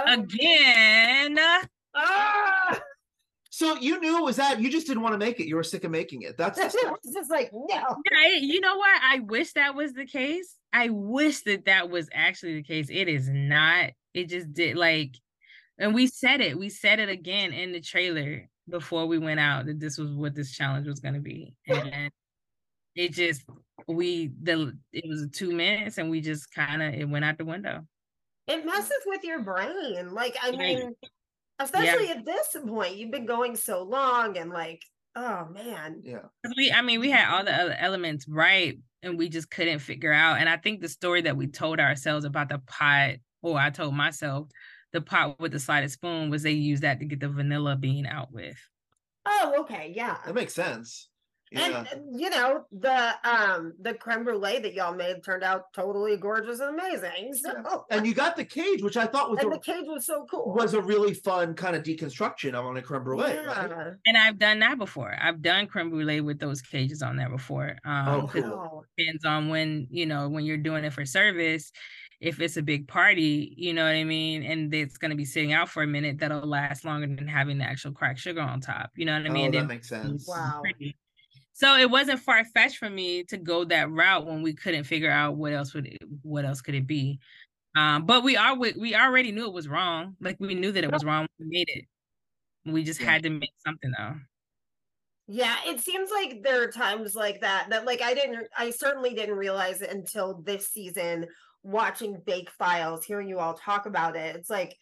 again, 0.09 1.38
Ah! 1.94 2.80
So 3.53 3.76
you 3.76 4.01
knew 4.01 4.18
it 4.18 4.24
was 4.24 4.36
that 4.36 4.61
you 4.61 4.70
just 4.70 4.86
didn't 4.86 5.03
want 5.03 5.12
to 5.14 5.18
make 5.18 5.40
it. 5.40 5.46
You 5.46 5.57
were 5.57 5.64
sick 5.64 5.84
of 5.84 5.90
making 5.90 6.22
it. 6.22 6.36
That's 6.38 6.59
just 6.59 6.76
It's 7.05 7.14
just 7.14 7.30
like 7.30 7.51
no. 7.53 7.96
I, 8.16 8.38
you 8.40 8.61
know 8.61 8.76
what? 8.76 9.01
I 9.03 9.20
wish 9.20 9.53
that 9.55 9.74
was 9.74 9.92
the 9.92 10.07
case. 10.07 10.57
I 10.72 10.88
wish 10.90 11.42
that 11.42 11.64
that 11.66 11.90
was 11.90 12.09
actually 12.12 12.55
the 12.55 12.62
case. 12.62 12.88
It 12.90 13.09
is 13.09 13.28
not. 13.28 13.90
It 14.14 14.28
just 14.28 14.53
did 14.53 14.76
like, 14.76 15.16
and 15.78 15.94
we 15.94 16.07
said 16.07 16.40
it. 16.40 16.59
We 16.59 16.68
said 16.68 17.01
it 17.01 17.09
again 17.09 17.53
in 17.53 17.72
the 17.72 17.80
trailer 17.80 18.48
before 18.68 19.06
we 19.06 19.18
went 19.18 19.40
out 19.40 19.66
that 19.66 19.80
this 19.80 19.98
was 19.98 20.11
what 20.12 20.34
this 20.34 20.52
challenge 20.52 20.86
was 20.86 21.00
going 21.00 21.14
to 21.14 21.20
be, 21.20 21.54
and 21.66 22.11
it 22.94 23.12
just 23.12 23.44
we 23.86 24.32
the 24.42 24.76
it 24.92 25.04
was 25.08 25.28
two 25.32 25.52
minutes 25.52 25.98
and 25.98 26.11
we 26.11 26.20
just 26.20 26.52
kind 26.54 26.82
of 26.82 26.94
it 26.94 27.08
went 27.08 27.24
out 27.24 27.38
the 27.38 27.44
window. 27.44 27.86
It 28.46 28.64
messes 28.66 28.92
with 29.06 29.22
your 29.22 29.42
brain. 29.42 30.12
Like 30.12 30.36
I 30.42 30.50
mean, 30.50 30.94
especially 31.58 32.08
at 32.08 32.24
this 32.24 32.56
point, 32.66 32.96
you've 32.96 33.11
been 33.11 33.26
going 33.26 33.56
so 33.56 33.82
long 33.82 34.36
and 34.36 34.50
like, 34.50 34.82
oh 35.16 35.46
man. 35.52 36.00
yeah 36.02 36.22
We, 36.56 36.72
I 36.72 36.82
mean, 36.82 37.00
we 37.00 37.11
had 37.11 37.32
all 37.32 37.44
the 37.44 37.54
other 37.54 37.76
elements 37.78 38.26
right, 38.28 38.78
and 39.02 39.18
we 39.18 39.28
just 39.28 39.50
couldn't 39.50 39.78
figure 39.80 40.12
out. 40.12 40.38
And 40.38 40.48
I 40.48 40.56
think 40.56 40.80
the 40.80 40.88
story 40.88 41.22
that 41.22 41.36
we 41.36 41.46
told 41.46 41.80
ourselves 41.80 42.24
about 42.24 42.48
the 42.48 42.61
pot, 42.66 43.16
or 43.42 43.58
I 43.58 43.70
told 43.70 43.94
myself, 43.94 44.48
the 44.93 45.01
pot 45.01 45.38
with 45.41 45.53
the 45.53 45.61
slided 45.61 45.91
spoon 45.91 46.30
was 46.30 46.43
they 46.43 46.53
used 46.53 46.82
that 46.82 46.99
to 47.01 47.07
get 47.07 47.20
the 47.20 47.28
vanilla 47.28 47.76
bean 47.76 48.07
out 48.07 48.32
with. 48.32 48.59
Oh, 49.26 49.55
okay, 49.61 49.93
yeah. 49.95 50.20
That 50.24 50.34
makes 50.34 50.55
sense. 50.55 51.11
Yeah. 51.53 51.84
And 51.91 52.20
you 52.20 52.30
know 52.30 52.64
the 52.70 53.14
um 53.28 53.74
the 53.80 53.95
creme 53.95 54.22
brulee 54.22 54.61
that 54.61 54.72
y'all 54.72 54.95
made 54.95 55.24
turned 55.24 55.43
out 55.43 55.72
totally 55.74 56.16
gorgeous 56.16 56.61
and 56.61 56.78
amazing. 56.78 57.34
So 57.34 57.86
And 57.91 58.07
you 58.07 58.14
got 58.14 58.36
the 58.36 58.45
cage, 58.45 58.82
which 58.82 58.97
I 58.97 59.07
thought 59.07 59.30
was 59.30 59.43
and 59.43 59.53
a, 59.53 59.57
the 59.57 59.59
cage 59.59 59.84
was 59.86 60.07
so 60.07 60.26
cool. 60.30 60.55
was 60.55 60.74
a 60.74 60.82
really 60.82 61.12
fun 61.14 61.55
kind 61.55 61.74
of 61.74 61.82
deconstruction 61.82 62.55
of 62.55 62.64
on 62.66 62.76
a 62.76 62.82
creme 62.82 63.03
brulee. 63.05 63.36
right? 63.45 63.97
And 64.07 64.16
I've 64.16 64.38
done 64.38 64.61
that 64.61 64.78
before. 64.78 65.14
I've 65.20 65.43
done 65.43 65.66
creme 65.66 65.91
brulee 65.91 66.20
with 66.20 66.38
those 66.38 66.62
cages 66.62 67.03
on 67.03 67.16
there 67.16 67.28
before. 67.30 67.78
Um, 67.84 68.22
Oh, 68.22 68.26
'cause 68.26 68.45
cool. 68.45 68.84
depends 68.97 69.24
on 69.24 69.49
when 69.49 69.88
you 69.91 70.07
know 70.07 70.28
when 70.28 70.45
you're 70.45 70.57
doing 70.57 70.84
it 70.84 70.93
for 70.93 71.05
service. 71.05 71.72
If 72.20 72.40
it's 72.40 72.58
a 72.58 72.62
big 72.62 72.86
party, 72.86 73.54
you 73.56 73.72
know 73.72 73.84
what 73.84 73.94
I 73.94 74.04
mean, 74.04 74.42
and 74.42 74.72
it's 74.74 74.98
going 74.98 75.10
to 75.10 75.16
be 75.16 75.24
sitting 75.24 75.52
out 75.54 75.70
for 75.70 75.82
a 75.82 75.86
minute, 75.86 76.18
that'll 76.18 76.46
last 76.46 76.84
longer 76.84 77.06
than 77.06 77.26
having 77.26 77.56
the 77.58 77.64
actual 77.64 77.92
cracked 77.92 78.18
sugar 78.20 78.42
on 78.42 78.60
top. 78.60 78.90
You 78.94 79.06
know 79.06 79.14
what 79.18 79.26
I 79.26 79.30
mean? 79.30 79.54
oh, 79.54 79.60
that 79.60 79.66
makes 79.66 79.88
sense. 79.88 80.28
Wow. 80.28 80.60
pretty. 80.62 80.96
So 81.52 81.76
it 81.76 81.90
wasn't 81.90 82.20
far 82.20 82.44
fetched 82.44 82.78
for 82.78 82.88
me 82.90 83.24
to 83.24 83.36
go 83.38 83.64
that 83.64 83.90
route 83.90 84.26
when 84.26 84.42
we 84.42 84.54
couldn't 84.54 84.84
figure 84.84 85.10
out 85.10 85.36
what 85.36 85.52
else 85.52 85.74
would 85.74 85.86
it, 85.86 86.02
what 86.22 86.44
else 86.44 86.60
could 86.60 86.74
it 86.74 86.86
be. 86.86 87.20
Um, 87.76 88.04
but 88.06 88.22
we 88.24 88.36
are 88.36 88.54
we, 88.54 88.72
we 88.78 88.94
already 88.94 89.32
knew 89.32 89.46
it 89.46 89.52
was 89.52 89.68
wrong. 89.68 90.16
Like 90.20 90.36
we 90.40 90.54
knew 90.54 90.72
that 90.72 90.84
it 90.84 90.92
was 90.92 91.04
wrong. 91.04 91.26
when 91.36 91.48
We 91.48 91.58
made 91.58 91.68
it. 91.68 91.84
We 92.70 92.82
just 92.84 93.00
Yeah. 93.00 93.10
had 93.12 93.22
to 93.24 93.30
make 93.30 93.52
something 93.64 93.92
though. 93.96 94.14
Yeah, 95.26 95.56
it 95.66 95.80
seems 95.80 96.10
like 96.10 96.42
there 96.42 96.62
are 96.62 96.72
times 96.72 97.14
like 97.14 97.40
that 97.42 97.68
that 97.70 97.84
like 97.86 98.02
I 98.02 98.14
didn't 98.14 98.48
I 98.58 98.70
certainly 98.70 99.14
didn't 99.14 99.36
realize 99.36 99.80
it 99.80 99.90
until 99.90 100.42
this 100.42 100.68
season 100.68 101.26
watching 101.62 102.20
Bake 102.24 102.50
Files, 102.50 103.04
hearing 103.04 103.28
you 103.28 103.38
all 103.38 103.54
talk 103.54 103.86
about 103.86 104.16
it. 104.16 104.36
It's 104.36 104.50
like 104.50 104.76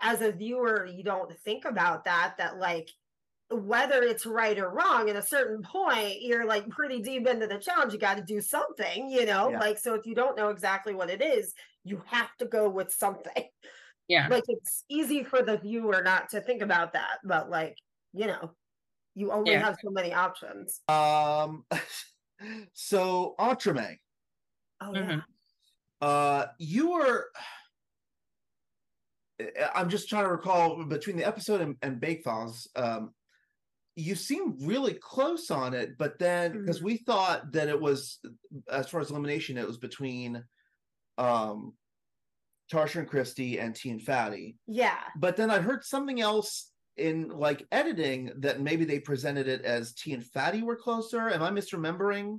as 0.00 0.20
a 0.20 0.32
viewer, 0.32 0.86
you 0.86 1.04
don't 1.04 1.38
think 1.40 1.64
about 1.64 2.04
that 2.04 2.36
that 2.38 2.58
like 2.58 2.90
whether 3.50 4.02
it's 4.02 4.24
right 4.26 4.58
or 4.58 4.70
wrong 4.70 5.08
at 5.10 5.16
a 5.16 5.22
certain 5.22 5.62
point 5.62 6.22
you're 6.22 6.46
like 6.46 6.66
pretty 6.70 7.02
deep 7.02 7.26
into 7.26 7.46
the 7.46 7.58
challenge 7.58 7.92
you 7.92 7.98
got 7.98 8.16
to 8.16 8.22
do 8.24 8.40
something 8.40 9.08
you 9.10 9.26
know 9.26 9.50
Yeah. 9.50 9.58
like 9.60 9.78
so 9.78 9.94
if 9.94 10.06
you 10.06 10.14
don't 10.14 10.34
know 10.36 10.48
exactly 10.48 10.94
what 10.94 11.10
it 11.10 11.20
is 11.20 11.52
you 11.84 12.02
have 12.06 12.34
to 12.38 12.46
go 12.46 12.70
with 12.70 12.90
something 12.90 13.48
Yeah. 14.08 14.28
like 14.28 14.44
it's 14.48 14.84
easy 14.88 15.24
for 15.24 15.42
the 15.42 15.58
viewer 15.58 16.02
not 16.02 16.30
to 16.30 16.40
think 16.40 16.62
about 16.62 16.94
that 16.94 17.18
but 17.22 17.50
like 17.50 17.76
you 18.14 18.26
know 18.26 18.56
you 19.14 19.30
only 19.30 19.52
Yeah. 19.52 19.60
have 19.60 19.76
so 19.84 19.90
many 19.90 20.14
options 20.14 20.80
Um, 20.88 21.66
so 22.72 23.34
Entremet, 23.38 23.98
oh 24.80 24.86
Mhm. 24.90 25.08
yeah 25.18 25.20
uh, 26.04 26.46
you 26.58 26.92
were. 26.92 27.26
I'm 29.74 29.88
just 29.88 30.08
trying 30.08 30.24
to 30.24 30.30
recall 30.30 30.84
between 30.84 31.16
the 31.16 31.26
episode 31.26 31.60
and, 31.60 31.74
and 31.82 32.00
Bake 32.00 32.22
Files. 32.22 32.68
Um, 32.76 33.12
you 33.96 34.14
seem 34.14 34.54
really 34.60 34.94
close 34.94 35.50
on 35.50 35.74
it, 35.74 35.98
but 35.98 36.20
then 36.20 36.52
because 36.52 36.80
we 36.80 36.98
thought 36.98 37.50
that 37.52 37.68
it 37.68 37.80
was, 37.80 38.20
as 38.70 38.88
far 38.88 39.00
as 39.00 39.10
elimination, 39.10 39.58
it 39.58 39.66
was 39.66 39.78
between, 39.78 40.44
um, 41.18 41.72
Tarsha 42.72 43.00
and 43.00 43.08
Christy 43.08 43.58
and 43.58 43.74
T 43.74 43.90
and 43.90 44.00
Fatty. 44.00 44.56
yeah 44.66 44.98
But 45.16 45.36
then 45.36 45.50
I 45.50 45.58
heard 45.58 45.84
something 45.84 46.20
else 46.20 46.70
in 46.96 47.28
like 47.28 47.66
editing 47.72 48.30
that 48.38 48.60
maybe 48.60 48.84
they 48.84 49.00
presented 49.00 49.48
it 49.48 49.62
as 49.62 49.94
T 49.94 50.12
and 50.12 50.24
Fatty 50.24 50.62
were 50.62 50.76
closer. 50.76 51.28
Am 51.28 51.42
I 51.42 51.50
misremembering? 51.50 52.38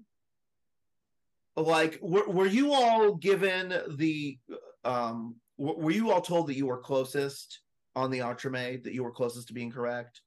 Like, 1.55 1.99
were, 2.01 2.27
were 2.27 2.47
you 2.47 2.73
all 2.73 3.15
given 3.15 3.73
the 3.95 4.37
um? 4.83 5.35
Were 5.57 5.91
you 5.91 6.11
all 6.11 6.21
told 6.21 6.47
that 6.47 6.55
you 6.55 6.65
were 6.65 6.77
closest 6.77 7.61
on 7.95 8.11
the 8.11 8.19
entremet? 8.19 8.83
That 8.83 8.93
you 8.93 9.03
were 9.03 9.11
closest 9.11 9.47
to 9.47 9.53
being 9.53 9.71
correct? 9.71 10.21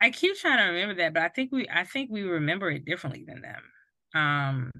I 0.00 0.10
keep 0.10 0.36
trying 0.36 0.58
to 0.58 0.64
remember 0.64 0.94
that, 0.96 1.14
but 1.14 1.22
I 1.22 1.28
think 1.28 1.52
we 1.52 1.68
I 1.68 1.84
think 1.84 2.10
we 2.10 2.22
remember 2.22 2.70
it 2.70 2.84
differently 2.84 3.24
than 3.26 3.42
them. 3.42 3.62
Um 4.14 4.72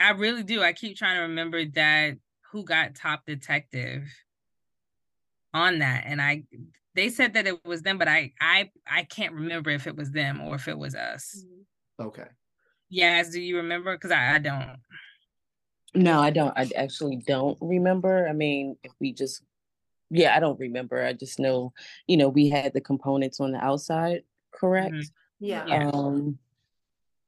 I 0.00 0.10
really 0.10 0.42
do. 0.42 0.62
I 0.62 0.72
keep 0.72 0.96
trying 0.96 1.16
to 1.16 1.22
remember 1.22 1.64
that 1.74 2.14
who 2.50 2.64
got 2.64 2.94
top 2.94 3.26
detective 3.26 4.04
on 5.52 5.80
that. 5.80 6.04
And 6.06 6.20
I 6.20 6.44
they 6.94 7.08
said 7.08 7.34
that 7.34 7.46
it 7.46 7.64
was 7.64 7.82
them, 7.82 7.98
but 7.98 8.08
I 8.08 8.32
I 8.40 8.70
I 8.86 9.04
can't 9.04 9.34
remember 9.34 9.70
if 9.70 9.86
it 9.86 9.96
was 9.96 10.10
them 10.10 10.40
or 10.40 10.56
if 10.56 10.68
it 10.68 10.78
was 10.78 10.94
us. 10.94 11.44
Okay. 12.00 12.26
Yes, 12.88 13.30
do 13.30 13.40
you 13.40 13.56
remember? 13.58 13.94
Because 13.94 14.10
I, 14.10 14.34
I 14.34 14.38
don't. 14.38 14.76
No, 15.94 16.20
I 16.20 16.30
don't. 16.30 16.52
I 16.56 16.68
actually 16.76 17.16
don't 17.26 17.58
remember. 17.60 18.28
I 18.28 18.32
mean, 18.32 18.76
if 18.82 18.92
we 19.00 19.12
just, 19.12 19.42
yeah, 20.10 20.36
I 20.36 20.40
don't 20.40 20.58
remember. 20.58 21.04
I 21.04 21.12
just 21.12 21.38
know, 21.38 21.72
you 22.06 22.16
know, 22.16 22.28
we 22.28 22.48
had 22.48 22.72
the 22.72 22.80
components 22.80 23.40
on 23.40 23.52
the 23.52 23.58
outside, 23.58 24.22
correct? 24.52 24.94
yeah 25.40 25.66
Yeah. 25.66 25.90
Um, 25.92 26.38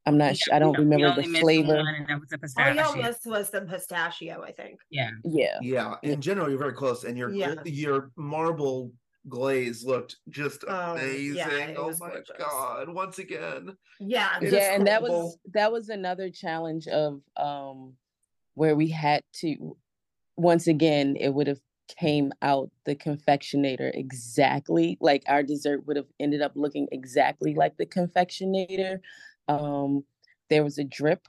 I'm 0.07 0.18
not. 0.18 0.29
Yeah, 0.29 0.33
sh- 0.35 0.49
I 0.53 0.59
don't 0.59 0.77
we 0.77 0.85
remember 0.85 1.14
the 1.20 1.29
flavor. 1.41 1.77
one, 1.77 1.95
and 1.95 2.09
that 2.09 2.20
was 2.20 2.29
the 2.29 2.39
all 2.59 2.66
y'all 2.75 2.85
pistachio. 2.85 3.03
missed 3.03 3.27
was 3.27 3.51
the 3.51 3.61
pistachio 3.62 4.43
i 4.43 4.51
think 4.51 4.81
Yeah. 4.91 5.11
Yeah, 5.25 5.59
Yeah. 5.61 5.95
In 6.03 6.20
general, 6.20 6.49
you're 6.49 6.59
very 6.59 6.73
close, 6.73 7.05
and 7.05 7.16
your 7.16 7.31
Yeah. 7.31 7.55
your 7.64 8.11
marble 8.16 8.93
glaze 9.29 9.85
looked 9.85 10.16
just 10.29 10.64
Oh, 10.68 10.95
amazing. 10.95 11.37
yeah, 11.37 11.75
oh 11.77 11.97
my 11.99 12.09
gorgeous. 12.09 12.31
god! 12.39 12.89
Once 12.89 13.18
again, 13.18 13.77
yeah 14.01 14.37
It 14.39 14.45
is 14.49 14.53
yeah, 14.53 14.75
and 14.75 14.87
that 14.87 15.03
was 15.03 15.37
that 15.55 15.70
was 15.73 15.89
another 15.89 16.31
challenge 16.31 16.89
of 16.89 17.20
um 17.37 17.95
where 18.55 18.77
we 18.77 18.89
had 18.89 19.23
to. 19.41 19.77
Once 20.37 20.66
again, 20.66 21.16
it 21.16 21.29
would 21.35 21.47
have 21.47 21.61
came 21.99 22.33
out 22.41 22.70
the 22.87 22.95
confectionator 22.95 23.91
exactly 23.95 24.97
like 25.01 25.23
our 25.27 25.43
dessert 25.43 25.87
would 25.87 25.97
have 25.97 26.07
ended 26.20 26.41
up 26.41 26.53
looking 26.55 26.89
exactly 26.91 27.55
like 27.55 27.77
the 27.77 27.85
confectionator 27.85 28.99
um 29.49 30.03
there 30.49 30.64
was 30.64 30.79
a 30.79 30.85
drip 30.85 31.27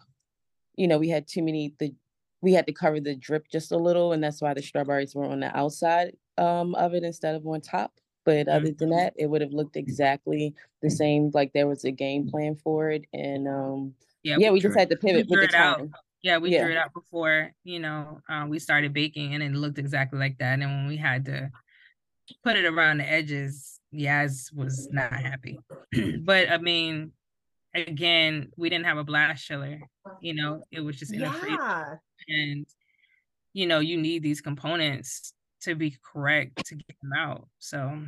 you 0.76 0.88
know 0.88 0.98
we 0.98 1.10
had 1.10 1.28
too 1.28 1.42
many 1.42 1.74
the 1.80 1.94
we 2.42 2.54
had 2.54 2.66
to 2.68 2.72
cover 2.72 3.00
the 3.02 3.16
drip 3.16 3.46
just 3.52 3.72
a 3.74 3.78
little 3.78 4.14
and 4.14 4.24
that's 4.24 4.42
why 4.42 4.54
the 4.54 4.62
strawberries 4.62 5.16
were 5.16 5.26
on 5.26 5.40
the 5.42 5.58
outside 5.58 6.14
um 6.38 6.76
of 6.76 6.94
it 6.94 7.04
instead 7.04 7.36
of 7.36 7.46
on 7.46 7.62
top 7.62 7.94
but 8.26 8.48
other 8.48 8.72
than 8.72 8.90
that 8.90 9.14
it 9.18 9.28
would 9.28 9.42
have 9.42 9.52
looked 9.52 9.76
exactly 9.76 10.54
the 10.82 10.90
same 10.90 11.30
like 11.34 11.52
there 11.54 11.68
was 11.68 11.84
a 11.84 11.92
game 11.92 12.28
plan 12.28 12.56
for 12.56 12.90
it 12.90 13.06
and 13.14 13.48
um 13.48 13.94
Yeah, 14.24 14.38
yeah 14.40 14.52
we 14.52 14.60
drew 14.60 14.70
just 14.70 14.80
had 14.80 14.90
to 14.90 14.96
pivot 14.96 15.28
with 15.30 15.40
the 15.40 15.46
it 15.48 15.54
out. 15.54 15.88
Yeah, 16.22 16.38
we 16.38 16.52
Yeah. 16.52 16.64
drew 16.64 16.72
it 16.72 16.78
out 16.78 16.94
before, 16.94 17.52
you 17.66 17.80
know, 17.80 18.22
um, 18.30 18.48
we 18.48 18.58
started 18.58 18.94
baking 18.94 19.34
and 19.34 19.44
it 19.44 19.52
looked 19.52 19.78
exactly 19.78 20.18
like 20.18 20.38
that. 20.38 20.54
And 20.60 20.64
when 20.64 20.88
we 20.88 20.96
had 20.96 21.26
to 21.26 21.52
put 22.44 22.56
it 22.56 22.66
around 22.66 23.00
the 23.00 23.10
edges, 23.10 23.82
Yass 23.92 24.50
was 24.54 24.88
not 24.90 25.12
happy. 25.12 25.60
but 26.22 26.50
I 26.50 26.60
mean, 26.60 27.12
again, 27.76 28.52
we 28.56 28.70
didn't 28.70 28.86
have 28.86 28.98
a 28.98 29.04
blast 29.04 29.46
chiller, 29.46 29.82
you 30.22 30.34
know, 30.34 30.64
it 30.72 30.80
was 30.80 30.96
just 30.96 31.14
in 31.14 31.24
a 31.24 31.32
freezer. 31.34 31.60
yeah 31.62 31.96
And, 32.30 32.66
you 33.52 33.68
know, 33.68 33.80
you 33.80 33.98
need 33.98 34.24
these 34.24 34.40
components 34.42 35.34
to 35.64 35.76
be 35.76 35.96
correct 36.04 36.66
to 36.68 36.76
get 36.76 36.96
them 37.02 37.12
out. 37.18 37.48
So, 37.60 38.04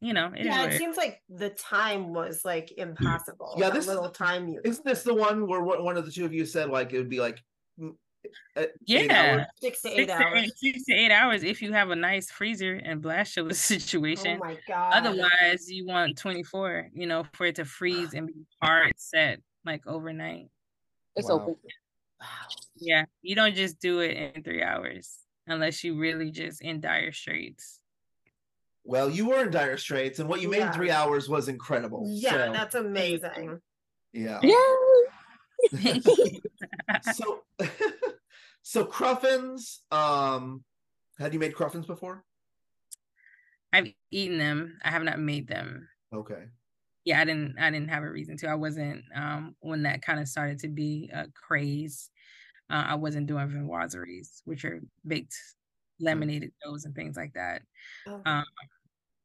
you 0.00 0.12
know, 0.12 0.28
it 0.34 0.40
is 0.40 0.46
yeah 0.46 0.60
what 0.62 0.68
it 0.70 0.74
it- 0.74 0.78
seems 0.78 0.96
like 0.96 1.22
the 1.28 1.50
time 1.50 2.12
was 2.12 2.44
like 2.44 2.72
impossible 2.72 3.54
Yeah, 3.58 3.70
this- 3.70 3.86
little 3.86 4.10
time 4.10 4.48
you 4.48 4.60
isn't 4.64 4.84
this 4.84 5.02
the 5.02 5.14
one 5.14 5.46
where 5.46 5.62
one 5.62 5.82
one 5.84 5.96
of 5.96 6.04
the 6.06 6.12
two 6.12 6.24
of 6.24 6.32
you 6.34 6.44
said 6.46 6.68
like 6.70 6.92
it 6.92 6.98
would 6.98 7.08
be 7.10 7.20
like 7.20 7.42
Yeah. 8.86 9.32
hours? 9.34 9.46
six 9.60 9.82
to 9.82 9.88
six 9.88 9.98
eight 10.00 10.06
to 10.06 10.12
hours 10.14 10.42
eight, 10.44 10.56
six 10.56 10.84
to 10.84 10.94
eight 10.94 11.10
hours 11.10 11.42
if 11.42 11.60
you 11.62 11.72
have 11.72 11.90
a 11.90 11.96
nice 11.96 12.30
freezer 12.30 12.74
and 12.74 13.02
blast 13.02 13.34
chiller 13.34 13.50
oh 13.50 13.52
situation. 13.54 14.36
Oh 14.42 14.44
my 14.44 14.58
god 14.66 14.92
Otherwise, 15.06 15.70
you 15.70 15.86
want 15.86 16.16
24, 16.18 16.90
you 16.94 17.06
know, 17.06 17.24
for 17.34 17.46
it 17.46 17.56
to 17.56 17.64
freeze 17.64 18.14
and 18.14 18.26
be 18.26 18.34
hard 18.62 18.92
set 18.96 19.40
like 19.64 19.86
overnight. 19.86 20.48
it's 21.16 21.28
Wow. 21.28 21.36
open 21.36 21.56
Yeah, 22.76 23.04
you 23.22 23.34
don't 23.34 23.54
just 23.54 23.78
do 23.80 24.00
it 24.00 24.16
in 24.36 24.42
three 24.42 24.62
hours 24.62 25.18
unless 25.46 25.84
you 25.84 25.98
really 25.98 26.30
just 26.30 26.62
in 26.62 26.80
dire 26.80 27.12
straits. 27.12 27.80
Well, 28.84 29.08
you 29.08 29.26
were 29.26 29.44
in 29.44 29.50
dire 29.50 29.78
straits, 29.78 30.18
and 30.18 30.28
what 30.28 30.42
you 30.42 30.48
made 30.48 30.62
in 30.62 30.72
three 30.72 30.90
hours 30.90 31.28
was 31.28 31.48
incredible. 31.48 32.04
yeah 32.06 32.46
so, 32.46 32.52
that's 32.52 32.74
amazing 32.74 33.60
yeah. 34.14 34.38
yeah 34.42 34.56
so, 37.12 37.42
so 38.62 38.84
cruffins. 38.84 39.78
Um, 39.90 40.64
had 41.18 41.32
you 41.32 41.40
made 41.40 41.54
cruffins 41.54 41.86
before? 41.86 42.24
I've 43.72 43.92
eaten 44.10 44.38
them. 44.38 44.78
I 44.84 44.90
have 44.90 45.02
not 45.02 45.18
made 45.18 45.48
them. 45.48 45.88
Okay. 46.14 46.44
Yeah, 47.04 47.20
I 47.20 47.24
didn't. 47.24 47.56
I 47.58 47.70
didn't 47.70 47.90
have 47.90 48.02
a 48.02 48.10
reason 48.10 48.36
to. 48.38 48.48
I 48.48 48.54
wasn't 48.54 49.02
um 49.14 49.56
when 49.60 49.82
that 49.82 50.02
kind 50.02 50.20
of 50.20 50.28
started 50.28 50.60
to 50.60 50.68
be 50.68 51.10
a 51.12 51.26
craze. 51.34 52.10
Uh, 52.70 52.84
I 52.88 52.94
wasn't 52.94 53.26
doing 53.26 53.48
viennoiseries, 53.48 54.40
which 54.44 54.64
are 54.64 54.80
baked 55.06 55.34
laminated 56.00 56.52
doughs 56.62 56.84
and 56.84 56.94
things 56.94 57.16
like 57.16 57.34
that. 57.34 57.62
Oh. 58.06 58.22
Um, 58.24 58.44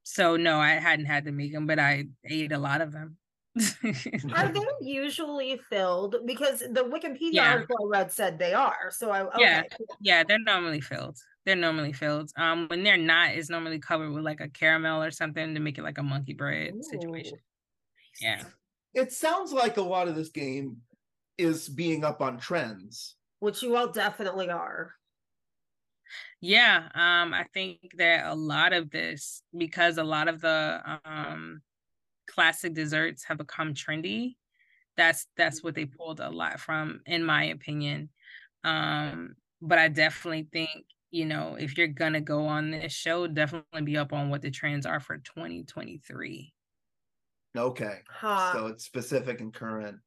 so 0.03 0.35
no, 0.37 0.57
I 0.59 0.71
hadn't 0.71 1.05
had 1.05 1.25
to 1.25 1.31
make 1.31 1.53
them, 1.53 1.67
but 1.67 1.79
I 1.79 2.05
ate 2.25 2.51
a 2.51 2.57
lot 2.57 2.81
of 2.81 2.91
them. 2.91 3.17
Are 4.33 4.47
they 4.53 4.65
usually 4.81 5.59
filled? 5.69 6.15
Because 6.25 6.59
the 6.59 6.83
Wikipedia 6.83 7.33
Yeah. 7.33 7.51
article 7.53 7.77
I 7.85 7.99
read 7.99 8.11
said 8.11 8.39
they 8.39 8.53
are. 8.53 8.91
So 8.91 9.11
I 9.11 9.23
okay. 9.23 9.35
Yeah. 9.39 9.63
yeah, 9.99 10.23
they're 10.23 10.39
normally 10.39 10.81
filled. 10.81 11.17
They're 11.45 11.55
normally 11.55 11.93
filled. 11.93 12.31
Um, 12.37 12.67
when 12.69 12.83
they're 12.83 12.97
not, 12.97 13.31
it's 13.31 13.49
normally 13.49 13.79
covered 13.79 14.11
with 14.11 14.23
like 14.23 14.39
a 14.41 14.49
caramel 14.49 15.03
or 15.03 15.11
something 15.11 15.53
to 15.53 15.59
make 15.59 15.77
it 15.77 15.83
like 15.83 15.97
a 15.97 16.03
monkey 16.03 16.33
bread 16.33 16.73
situation. 16.83 17.39
Yeah. 18.21 18.43
It 18.93 19.11
sounds 19.11 19.51
like 19.53 19.77
a 19.77 19.81
lot 19.81 20.07
of 20.07 20.15
this 20.15 20.29
game 20.29 20.77
is 21.37 21.69
being 21.69 22.03
up 22.03 22.21
on 22.21 22.37
trends. 22.37 23.15
Which 23.39 23.61
you 23.63 23.75
all 23.75 23.91
definitely 23.91 24.49
are. 24.49 24.95
Yeah, 26.41 26.89
um, 26.93 27.33
I 27.33 27.43
think 27.53 27.93
that 27.97 28.25
a 28.25 28.35
lot 28.35 28.73
of 28.73 28.89
this, 28.91 29.43
because 29.57 29.97
a 29.97 30.03
lot 30.03 30.27
of 30.27 30.41
the 30.41 30.99
um 31.05 31.61
classic 32.27 32.73
desserts 32.73 33.25
have 33.25 33.37
become 33.39 33.73
trendy, 33.73 34.37
that's 34.97 35.27
that's 35.37 35.63
what 35.63 35.75
they 35.75 35.85
pulled 35.85 36.19
a 36.19 36.29
lot 36.31 36.59
from, 36.61 37.01
in 37.07 37.25
my 37.25 37.45
opinion. 37.45 38.11
Um, 38.63 39.35
but 39.61 39.79
I 39.79 39.89
definitely 39.89 40.49
think, 40.53 40.87
you 41.11 41.25
know, 41.25 41.55
if 41.55 41.77
you're 41.77 41.87
gonna 41.87 42.21
go 42.21 42.47
on 42.47 42.71
this 42.71 42.93
show, 42.93 43.27
definitely 43.27 43.83
be 43.83 43.97
up 43.97 44.13
on 44.13 44.29
what 44.31 44.41
the 44.43 44.51
trends 44.51 44.85
are 44.87 44.99
for 45.01 45.17
2023. 45.19 46.53
Okay. 47.57 48.01
Huh. 48.09 48.53
So 48.53 48.67
it's 48.67 48.85
specific 48.85 49.41
and 49.41 49.53
current. 49.53 49.99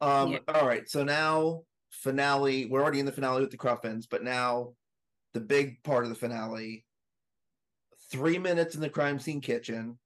Um, 0.00 0.32
Yeah. 0.32 0.40
all 0.48 0.66
right. 0.66 0.88
So 0.88 1.04
now 1.04 1.64
finale, 1.90 2.66
we're 2.66 2.82
already 2.82 3.00
in 3.00 3.06
the 3.06 3.12
finale 3.12 3.40
with 3.40 3.50
the 3.50 3.56
Cruffins, 3.58 4.06
but 4.08 4.24
now 4.24 4.72
the 5.34 5.40
big 5.40 5.82
part 5.82 6.04
of 6.04 6.10
the 6.10 6.16
finale. 6.16 6.84
Three 8.10 8.38
minutes 8.38 8.74
in 8.74 8.80
the 8.80 8.88
crime 8.88 9.18
scene 9.20 9.40
kitchen 9.40 9.98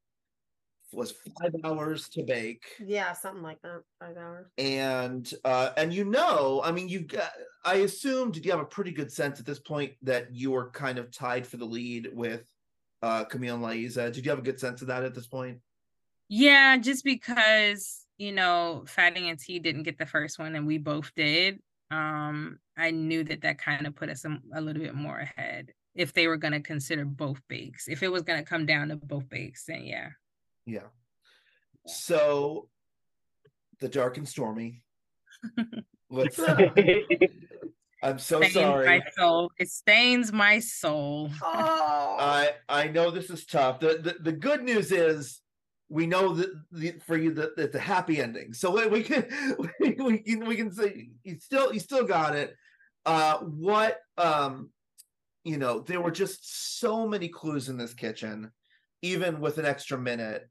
was 0.93 1.13
five 1.41 1.55
hours 1.65 2.09
to 2.11 2.23
bake. 2.23 2.65
yeah, 2.79 3.13
something 3.13 3.43
like 3.43 3.61
that. 3.63 3.81
Five 3.99 4.17
hours. 4.17 4.47
and 4.59 5.33
uh 5.45 5.71
and 5.77 5.93
you 5.93 6.05
know 6.05 6.61
i 6.63 6.71
mean 6.71 6.89
you've 6.89 7.09
got 7.09 7.33
i 7.65 7.77
assume 7.77 8.31
did 8.31 8.45
you 8.45 8.51
have 8.53 8.61
a 8.61 8.65
pretty 8.65 8.93
good 8.93 9.11
sense 9.11 9.41
at 9.41 9.47
this 9.47 9.59
point 9.59 9.93
that 10.03 10.33
you 10.33 10.53
were 10.53 10.71
kind 10.71 10.99
of 10.99 11.11
tied 11.11 11.45
for 11.47 11.57
the 11.57 11.65
lead 11.65 12.09
with 12.13 12.49
uh 13.03 13.25
camille 13.25 13.57
and 13.57 13.65
laiza 13.65 14.13
did 14.13 14.25
you 14.25 14.31
have 14.31 14.39
a 14.39 14.43
good 14.43 14.61
sense 14.61 14.83
of 14.83 14.89
that 14.89 15.03
at 15.03 15.15
this 15.15 15.27
point 15.27 15.59
Yeah, 16.29 16.77
just 16.79 17.05
because, 17.05 18.07
you 18.17 18.33
know, 18.33 18.85
Fatty 18.87 19.29
and 19.29 19.39
T 19.39 19.59
didn't 19.59 19.83
get 19.83 19.99
the 19.99 20.07
first 20.07 20.39
one 20.39 20.55
and 20.55 20.67
we 20.67 20.79
both 20.79 21.13
did. 21.15 21.61
Um, 21.95 22.59
I 22.77 22.91
knew 22.91 23.23
that 23.25 23.43
that 23.43 23.59
kind 23.59 23.87
of 23.87 23.95
put 23.95 24.11
us 24.11 24.25
a, 24.25 24.39
a 24.55 24.61
little 24.61 24.83
bit 24.83 24.95
more 24.95 25.19
ahead 25.19 25.73
if 25.95 26.13
they 26.13 26.27
were 26.27 26.37
going 26.37 26.53
to 26.53 26.61
consider 26.61 27.05
both 27.05 27.41
bakes. 27.49 27.87
If 27.87 28.03
it 28.03 28.11
was 28.11 28.23
going 28.23 28.41
to 28.41 28.45
come 28.45 28.67
down 28.67 28.89
to 28.89 28.97
both 28.97 29.29
bakes, 29.29 29.65
then 29.67 29.85
yeah. 29.85 30.09
yeah 30.67 30.89
so 31.87 32.69
the 33.81 33.89
dark 33.89 34.17
and 34.17 34.29
stormy 34.29 34.83
let's 36.11 36.39
i'm 38.03 38.19
so 38.19 38.41
Stains 38.41 38.55
sorry 38.55 38.87
My 38.87 39.03
soul. 39.17 39.51
It 39.59 39.69
stains 39.69 40.33
my 40.33 40.59
soul. 40.59 41.31
Oh, 41.43 42.17
I 42.19 42.51
I 42.69 42.89
know 42.89 43.11
this 43.11 43.31
is 43.31 43.47
tough. 43.47 43.81
The 43.81 43.99
the, 44.03 44.17
the 44.21 44.33
good 44.33 44.63
news 44.63 44.93
is 44.93 45.41
we 45.95 46.09
know 46.09 46.35
that 46.35 46.51
the, 46.73 46.93
for 47.07 47.17
you 47.17 47.33
that 47.35 47.51
it's 47.57 47.77
a 47.77 47.79
happy 47.79 48.21
ending. 48.21 48.53
So 48.53 48.89
we, 48.89 49.05
can 49.05 49.25
we, 49.79 49.91
we 49.97 50.19
can 50.19 50.45
we 50.45 50.57
can 50.57 50.73
say 50.73 51.11
you 51.23 51.39
still 51.39 51.73
you 51.73 51.79
still 51.79 52.05
got 52.05 52.35
it. 52.35 52.53
Uh 53.07 53.39
what 53.39 54.01
um 54.19 54.71
you 55.45 55.57
know, 55.57 55.81
there 55.81 56.01
were 56.01 56.11
just 56.11 56.81
so 56.81 57.07
many 57.07 57.29
clues 57.29 57.69
in 57.69 57.77
this 57.77 57.95
kitchen, 57.95 58.51
even 59.03 59.39
with 59.39 59.59
an 59.59 59.67
extra 59.67 59.97
minute. 59.97 60.49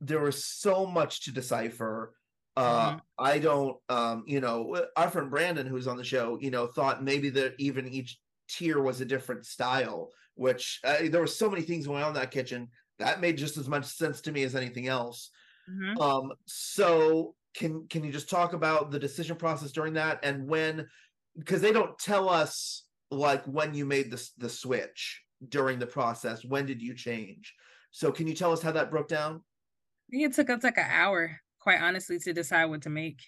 There 0.00 0.20
was 0.20 0.46
so 0.46 0.86
much 0.86 1.24
to 1.24 1.32
decipher. 1.32 2.14
Uh 2.56 2.92
Mhm. 2.92 3.00
I 3.18 3.38
don't 3.40 3.76
um, 3.90 4.24
you 4.26 4.40
know, 4.40 4.86
our 4.96 5.10
friend 5.10 5.30
Brandon, 5.30 5.66
who's 5.66 5.86
on 5.86 5.98
the 5.98 6.04
show, 6.04 6.38
you 6.40 6.50
know, 6.50 6.66
thought 6.66 7.04
maybe 7.04 7.28
that 7.30 7.56
even 7.58 7.86
each 7.88 8.18
tier 8.48 8.80
was 8.80 9.02
a 9.02 9.04
different 9.04 9.44
style 9.44 10.08
which 10.34 10.78
uh, 10.84 10.98
there 11.10 11.20
were 11.20 11.26
so 11.26 11.50
many 11.50 11.62
things 11.62 11.84
going 11.84 12.00
on 12.00 12.10
in 12.10 12.14
that 12.14 12.30
kitchen 12.30 12.68
that 12.98 13.20
made 13.20 13.38
just 13.38 13.56
as 13.56 13.68
much 13.68 13.84
sense 13.84 14.20
to 14.22 14.32
me 14.32 14.42
as 14.42 14.54
anything 14.56 14.88
else. 14.88 15.30
Mhm. 15.70 16.00
um 16.00 16.32
so 16.46 17.34
can 17.54 17.86
can 17.88 18.02
you 18.02 18.10
just 18.10 18.30
talk 18.30 18.52
about 18.54 18.90
the 18.90 18.98
decision 18.98 19.36
process 19.36 19.70
during 19.72 19.94
that 19.94 20.18
and 20.22 20.48
when 20.48 20.88
because 21.36 21.60
they 21.60 21.72
don't 21.72 21.98
tell 21.98 22.28
us 22.28 22.84
like 23.10 23.44
when 23.44 23.74
you 23.74 23.84
made 23.84 24.10
the 24.10 24.30
the 24.38 24.48
switch 24.48 25.22
during 25.48 25.78
the 25.78 25.86
process. 25.86 26.44
When 26.44 26.66
did 26.66 26.82
you 26.82 26.94
change? 26.94 27.54
So 27.90 28.10
can 28.12 28.26
you 28.26 28.34
tell 28.34 28.52
us 28.52 28.60
how 28.62 28.72
that 28.72 28.90
broke 28.90 29.08
down? 29.08 29.36
I 29.36 30.10
think 30.10 30.24
it 30.24 30.32
took 30.34 30.50
us 30.50 30.64
like 30.64 30.78
an 30.78 30.90
hour, 30.90 31.38
quite 31.60 31.80
honestly, 31.80 32.18
to 32.18 32.32
decide 32.32 32.66
what 32.66 32.82
to 32.82 32.90
make. 32.90 33.20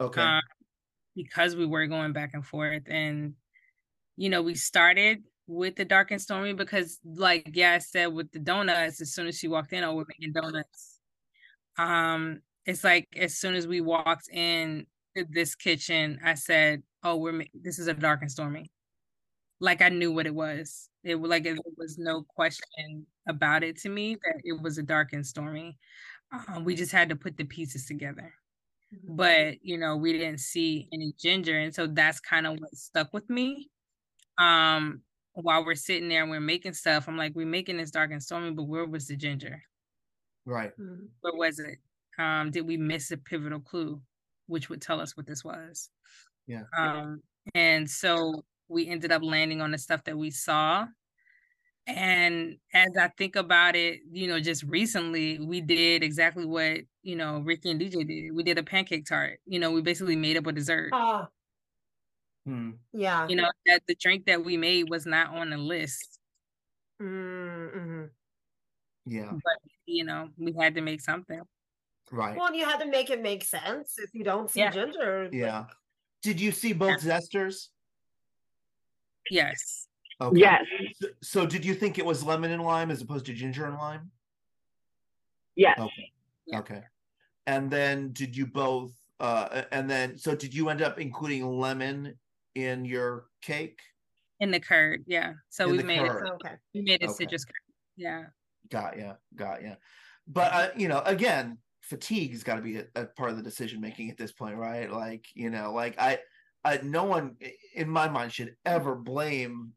okay. 0.00 0.22
Um, 0.22 0.42
because 1.14 1.56
we 1.56 1.66
were 1.66 1.86
going 1.88 2.12
back 2.12 2.30
and 2.34 2.46
forth 2.46 2.84
and 2.86 3.34
you 4.16 4.28
know 4.30 4.40
we 4.42 4.54
started 4.54 5.24
with 5.48 5.76
the 5.76 5.84
dark 5.84 6.10
and 6.10 6.20
stormy 6.20 6.52
because 6.52 7.00
like 7.04 7.50
yeah 7.54 7.72
i 7.72 7.78
said 7.78 8.06
with 8.06 8.30
the 8.32 8.38
donuts 8.38 9.00
as 9.00 9.14
soon 9.14 9.26
as 9.26 9.36
she 9.36 9.48
walked 9.48 9.72
in 9.72 9.82
oh 9.82 9.94
we're 9.94 10.04
making 10.06 10.32
donuts. 10.32 11.00
Um 11.78 12.42
it's 12.66 12.84
like 12.84 13.08
as 13.16 13.38
soon 13.38 13.54
as 13.54 13.66
we 13.66 13.80
walked 13.80 14.28
in 14.30 14.86
this 15.30 15.54
kitchen 15.54 16.20
i 16.22 16.34
said 16.34 16.82
oh 17.02 17.16
we're 17.16 17.32
ma- 17.32 17.44
this 17.54 17.78
is 17.78 17.88
a 17.88 17.94
dark 17.94 18.20
and 18.20 18.30
stormy. 18.30 18.70
Like 19.58 19.80
i 19.80 19.88
knew 19.88 20.12
what 20.12 20.26
it 20.26 20.34
was. 20.34 20.90
It 21.02 21.14
was 21.14 21.30
like 21.30 21.46
it 21.46 21.58
was 21.78 21.96
no 21.96 22.22
question 22.28 23.06
about 23.26 23.64
it 23.64 23.78
to 23.80 23.88
me 23.88 24.16
that 24.16 24.40
it 24.44 24.60
was 24.60 24.76
a 24.76 24.82
dark 24.82 25.14
and 25.14 25.26
stormy. 25.26 25.78
Um, 26.30 26.64
we 26.64 26.74
just 26.74 26.92
had 26.92 27.08
to 27.08 27.16
put 27.16 27.38
the 27.38 27.44
pieces 27.44 27.86
together. 27.86 28.34
But 29.08 29.56
you 29.62 29.78
know 29.78 29.96
we 29.96 30.12
didn't 30.12 30.40
see 30.40 30.88
any 30.92 31.14
ginger 31.18 31.58
and 31.58 31.74
so 31.74 31.86
that's 31.86 32.20
kind 32.20 32.46
of 32.46 32.58
what 32.60 32.74
stuck 32.74 33.14
with 33.14 33.30
me. 33.30 33.70
Um 34.36 35.00
while 35.42 35.64
we're 35.64 35.74
sitting 35.74 36.08
there 36.08 36.22
and 36.22 36.30
we're 36.30 36.40
making 36.40 36.72
stuff 36.74 37.08
i'm 37.08 37.16
like 37.16 37.34
we're 37.34 37.46
making 37.46 37.76
this 37.78 37.90
dark 37.92 38.10
and 38.10 38.22
stormy 38.22 38.50
but 38.52 38.64
where 38.64 38.86
was 38.86 39.06
the 39.08 39.16
ginger? 39.16 39.62
Right. 40.46 40.72
Mhm. 40.78 41.08
where 41.20 41.34
was 41.34 41.58
it? 41.58 41.78
Um 42.18 42.50
did 42.50 42.62
we 42.66 42.76
miss 42.76 43.10
a 43.10 43.16
pivotal 43.18 43.60
clue 43.60 44.02
which 44.46 44.68
would 44.70 44.82
tell 44.82 45.00
us 45.00 45.16
what 45.16 45.26
this 45.26 45.44
was? 45.44 45.90
Yeah. 46.46 46.64
um 46.76 47.22
and 47.54 47.88
so 47.90 48.44
we 48.68 48.88
ended 48.88 49.12
up 49.12 49.22
landing 49.22 49.60
on 49.62 49.70
the 49.72 49.78
stuff 49.78 50.04
that 50.04 50.18
we 50.18 50.30
saw. 50.30 50.86
And 51.86 52.58
as 52.74 52.90
i 52.98 53.08
think 53.08 53.36
about 53.36 53.74
it 53.76 54.00
you 54.10 54.26
know 54.28 54.40
just 54.40 54.62
recently 54.64 55.38
we 55.38 55.60
did 55.62 56.02
exactly 56.02 56.44
what 56.46 56.80
you 57.02 57.16
know 57.16 57.40
ricky 57.40 57.70
and 57.70 57.80
dj 57.80 58.06
did. 58.06 58.34
We 58.34 58.42
did 58.42 58.58
a 58.58 58.62
pancake 58.64 59.06
tart. 59.06 59.40
You 59.46 59.58
know 59.60 59.72
we 59.72 59.82
basically 59.82 60.16
made 60.16 60.36
up 60.36 60.46
a 60.46 60.52
dessert. 60.52 60.90
Ah, 60.92 61.30
Hmm. 62.48 62.70
yeah. 62.94 63.28
you 63.28 63.36
know 63.36 63.50
that 63.66 63.82
the 63.86 63.94
drink 63.94 64.24
that 64.24 64.42
we 64.42 64.56
made 64.56 64.88
was 64.88 65.04
not 65.04 65.34
on 65.34 65.50
the 65.50 65.58
list 65.58 66.18
Mm-hmm. 67.00 68.04
yeah 69.04 69.30
But, 69.30 69.58
you 69.84 70.04
know 70.04 70.30
we 70.38 70.54
had 70.58 70.74
to 70.76 70.80
make 70.80 71.02
something 71.02 71.42
right 72.10 72.38
Well, 72.38 72.54
you 72.54 72.64
had 72.64 72.78
to 72.78 72.86
make 72.86 73.10
it 73.10 73.20
make 73.20 73.44
sense. 73.44 73.98
If 73.98 74.14
you 74.14 74.24
don't 74.24 74.50
see 74.50 74.60
Yeah. 74.60 74.70
ginger, 74.70 75.24
like, 75.24 75.34
yeah 75.34 75.66
did 76.22 76.40
you 76.40 76.50
see 76.50 76.72
both 76.72 77.02
zesters 77.02 77.68
yes 79.30 79.86
okay 80.18 80.40
Yes. 80.40 80.64
so, 80.94 81.06
so 81.22 81.46
did 81.46 81.66
you 81.66 81.74
think 81.74 81.98
it 81.98 82.06
was 82.06 82.24
lemon 82.24 82.50
and 82.50 82.62
lime 82.62 82.90
as 82.90 83.02
opposed 83.02 83.26
to 83.26 83.34
ginger 83.34 83.66
and 83.66 83.76
lime 83.76 84.10
Yes. 85.54 85.78
Okay. 85.78 86.12
Yeah. 86.46 86.58
Okay. 86.60 86.82
And 87.46 87.70
then 87.70 88.12
did 88.12 88.34
you 88.34 88.46
both 88.46 88.92
uh 89.20 89.64
and 89.70 89.90
then 89.90 90.16
so 90.16 90.34
did 90.34 90.54
you 90.54 90.70
end 90.70 90.80
up 90.80 90.98
including 90.98 91.44
lemon 91.46 92.14
in 92.64 92.84
your 92.84 93.26
cake? 93.42 93.80
in 94.40 94.50
the 94.50 94.60
curd 94.60 95.04
yeah 95.06 95.34
so 95.48 95.66
In 95.66 95.72
we 95.72 95.78
the 95.78 95.84
made 95.84 96.02
it 96.02 96.12
okay. 96.12 96.56
we 96.74 96.82
made 96.82 97.02
a 97.02 97.08
Okay. 97.08 97.14
citrus 97.14 97.44
curd 97.44 97.74
yeah 97.96 98.26
Got 98.70 98.98
ya, 98.98 99.14
got 99.34 99.62
ya. 99.62 99.76
But 100.26 100.52
uh, 100.52 100.70
you 100.76 100.88
know, 100.88 101.00
again, 101.00 101.58
fatigue 101.80 102.32
has 102.32 102.42
got 102.44 102.56
to 102.56 102.62
be 102.62 102.76
a, 102.76 102.86
a 102.94 103.06
part 103.06 103.30
of 103.30 103.36
the 103.36 103.42
decision 103.42 103.80
making 103.80 104.10
at 104.10 104.18
this 104.18 104.32
point, 104.32 104.56
right? 104.56 104.90
Like, 104.90 105.24
you 105.34 105.48
know, 105.48 105.72
like 105.72 105.98
I 105.98 106.18
I 106.64 106.78
no 106.82 107.04
one 107.04 107.36
in 107.74 107.88
my 107.88 108.08
mind 108.08 108.32
should 108.32 108.56
ever 108.66 108.94
blame 108.94 109.72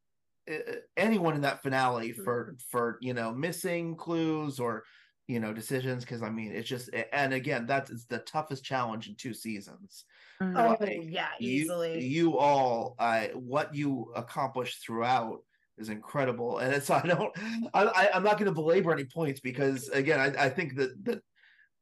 uh, 0.51 0.57
anyone 0.97 1.35
in 1.35 1.41
that 1.41 1.61
finale 1.63 2.11
for 2.11 2.57
for, 2.69 2.97
you 3.01 3.13
know, 3.13 3.33
missing 3.33 3.95
clues 3.95 4.59
or 4.59 4.83
you 5.27 5.39
know 5.39 5.53
decisions 5.53 6.03
because 6.03 6.21
i 6.23 6.29
mean 6.29 6.51
it's 6.51 6.67
just 6.67 6.89
and 7.13 7.31
again 7.31 7.65
that's 7.65 8.05
the 8.07 8.17
toughest 8.19 8.63
challenge 8.65 9.07
in 9.07 9.15
two 9.15 9.33
seasons. 9.33 10.03
Oh, 10.41 10.77
Like, 10.79 11.03
yeah, 11.03 11.29
easily. 11.39 12.03
You, 12.03 12.37
all, 12.37 12.95
I 12.99 13.31
what 13.35 13.75
you 13.75 14.11
accomplished 14.15 14.83
throughout 14.83 15.43
is 15.77 15.89
incredible, 15.89 16.59
and 16.59 16.73
it's 16.73 16.89
I 16.89 17.01
don't, 17.05 17.31
I, 17.73 18.09
I'm 18.13 18.23
not 18.23 18.37
going 18.37 18.47
to 18.47 18.51
belabor 18.55 18.91
any 18.91 19.05
points 19.05 19.39
because 19.39 19.89
again, 19.89 20.19
I, 20.19 20.45
I 20.45 20.49
think 20.49 20.75
that 20.75 21.05
that 21.05 21.21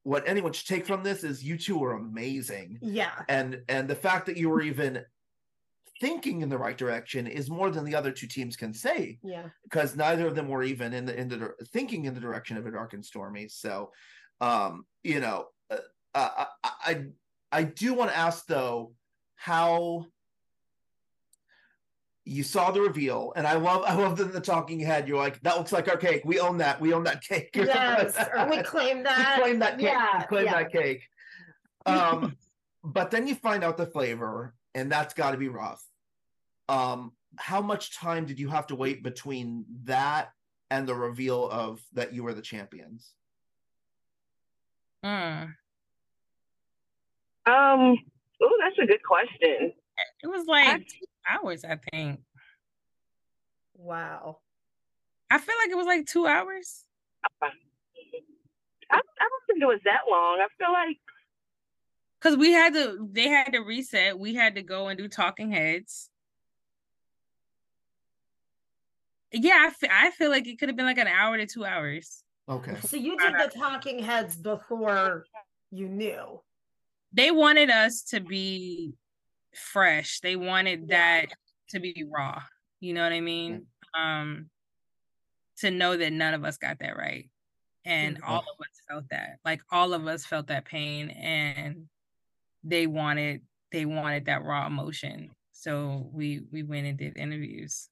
what 0.04 0.24
anyone 0.28 0.54
should 0.54 0.68
take 0.68 0.86
from 0.86 1.04
this 1.04 1.24
is 1.24 1.44
you 1.44 1.58
two 1.58 1.84
are 1.84 1.94
amazing, 1.94 2.80
yeah. 2.82 3.24
and 3.28 3.62
and 3.70 3.88
the 3.88 3.96
fact 3.96 4.26
that 4.26 4.38
you 4.38 4.50
were 4.50 4.62
even 4.62 5.04
thinking 6.00 6.42
in 6.42 6.50
the 6.50 6.58
right 6.58 6.78
direction 6.78 7.28
is 7.28 7.50
more 7.50 7.70
than 7.70 7.84
the 7.84 7.94
other 7.96 8.12
two 8.12 8.28
teams 8.28 8.56
can 8.56 8.74
say 8.74 9.20
Yeah. 9.22 9.50
because 9.64 9.98
neither 9.98 10.28
of 10.28 10.36
them 10.36 10.48
were 10.48 10.64
even 10.64 10.94
in 10.94 11.06
the 11.06 11.20
in 11.20 11.28
the 11.28 11.54
thinking 11.74 12.06
in 12.06 12.14
the 12.14 12.22
direction 12.22 12.56
of 12.58 12.66
a 12.66 12.72
dark 12.72 12.94
and 12.94 13.06
stormy. 13.06 13.50
So, 13.50 13.92
um, 14.40 14.86
you 15.04 15.20
know, 15.20 15.48
uh, 15.70 15.78
I 16.16 16.46
I 16.64 17.06
I, 17.52 17.60
I 17.60 17.64
do 17.64 17.94
want 17.94 18.12
to 18.12 18.18
ask 18.18 18.46
though 18.46 18.94
how 19.36 20.06
you 22.26 22.44
saw 22.44 22.70
the 22.70 22.82
reveal, 22.82 23.34
and 23.36 23.48
I 23.48 23.56
love 23.56 23.84
I 23.86 23.96
love 23.96 24.18
the, 24.18 24.26
the 24.26 24.42
talking 24.42 24.80
head. 24.80 25.08
You're 25.08 25.18
like, 25.18 25.42
that 25.42 25.58
looks 25.58 25.72
like 25.72 25.88
our 25.88 25.98
cake. 25.98 26.22
We 26.26 26.40
own 26.40 26.58
that. 26.60 26.80
We 26.80 26.94
own 26.94 27.04
that 27.06 27.22
cake. 27.22 27.50
Yes, 27.56 28.16
or 28.36 28.50
we 28.50 28.62
claim 28.62 29.04
that. 29.04 29.38
we 29.38 29.44
claim 29.44 29.60
that 29.60 29.78
cake. 29.78 29.88
Yeah, 29.88 30.20
we 30.20 30.26
claim 30.26 30.46
yeah. 30.46 30.54
that 30.54 30.72
cake. 30.72 31.02
Um, 31.86 32.38
but 32.84 33.12
then 33.12 33.28
you 33.28 33.36
find 33.36 33.64
out 33.64 33.78
the 33.78 33.88
flavor, 33.88 34.54
and 34.76 34.92
that's 34.92 35.14
got 35.14 35.32
to 35.32 35.38
be 35.38 35.48
rough. 35.50 35.84
Um, 36.68 37.14
how 37.38 37.62
much 37.62 37.98
time 37.98 38.26
did 38.26 38.40
you 38.40 38.50
have 38.50 38.68
to 38.68 38.76
wait 38.76 39.04
between 39.04 39.66
that 39.86 40.30
and 40.70 40.88
the 40.88 40.96
reveal 40.96 41.50
of 41.50 41.82
that 41.94 42.14
you 42.14 42.24
were 42.24 42.34
the 42.34 42.42
champions? 42.42 43.12
Mm. 45.04 45.54
Um, 47.50 47.98
oh, 48.42 48.58
that's 48.62 48.78
a 48.78 48.86
good 48.86 49.02
question. 49.04 49.74
It 50.22 50.28
was 50.28 50.46
like 50.46 50.88
two 50.88 51.08
hours, 51.28 51.66
I 51.66 51.80
think. 51.92 52.20
Wow. 53.76 54.38
I 55.32 55.40
feel 55.40 55.56
like 55.64 55.72
it 55.72 55.78
was 55.78 55.88
like 55.88 56.06
two 56.06 56.28
hours. 56.28 56.86
I, 57.42 57.48
I 58.92 58.98
don't 58.98 59.44
think 59.48 59.62
it 59.62 59.66
was 59.66 59.80
that 59.86 60.02
long. 60.10 60.40
I 60.40 60.48
feel 60.58 60.72
like 60.72 60.98
Cause 62.22 62.36
we 62.36 62.52
had 62.52 62.74
to, 62.74 63.08
they 63.12 63.30
had 63.30 63.54
to 63.54 63.60
reset. 63.60 64.20
We 64.20 64.36
had 64.36 64.56
to 64.56 64.62
go 64.62 64.90
and 64.90 64.98
do 64.98 65.08
talking 65.08 65.52
heads. 65.52 66.10
Yeah, 69.32 69.68
I 69.68 69.70
fe- 69.70 69.90
I 69.92 70.12
feel 70.12 70.30
like 70.30 70.46
it 70.48 70.60
could 70.60 70.70
have 70.70 70.76
been 70.76 70.86
like 70.86 70.98
an 70.98 71.08
hour 71.08 71.38
to 71.38 71.46
two 71.46 71.64
hours. 71.64 72.24
Okay. 72.50 72.76
So 72.86 72.98
you 72.98 73.18
did 73.18 73.34
the 73.36 73.58
talking 73.58 74.00
heads 74.00 74.36
before 74.36 75.24
you 75.72 75.88
knew. 75.88 76.42
They 77.14 77.32
wanted 77.32 77.70
us 77.70 78.04
to 78.10 78.20
be 78.20 78.94
fresh. 79.56 80.20
They 80.20 80.36
wanted 80.36 80.90
that 80.90 81.28
to 81.70 81.80
be 81.80 82.06
raw. 82.10 82.42
You 82.80 82.94
know 82.94 83.04
what 83.04 83.12
I 83.14 83.22
mean? 83.22 83.66
Um, 83.98 84.50
to 85.58 85.72
know 85.72 85.98
that 85.98 86.14
none 86.14 86.34
of 86.34 86.46
us 86.46 86.58
got 86.58 86.80
that 86.80 86.96
right, 86.96 87.30
and 87.84 88.22
all 88.24 88.40
of 88.40 88.46
us 88.62 88.82
felt 88.88 89.06
that. 89.10 89.40
Like 89.44 89.62
all 89.72 89.94
of 89.94 90.08
us 90.08 90.26
felt 90.26 90.48
that 90.48 90.66
pain, 90.66 91.10
and 91.10 91.88
they 92.64 92.88
wanted 92.88 93.42
they 93.72 93.86
wanted 93.86 94.26
that 94.26 94.44
raw 94.44 94.68
emotion. 94.68 95.32
So 95.52 96.10
we 96.14 96.42
we 96.52 96.64
went 96.64 96.88
and 96.88 96.98
did 96.98 97.18
interviews 97.18 97.90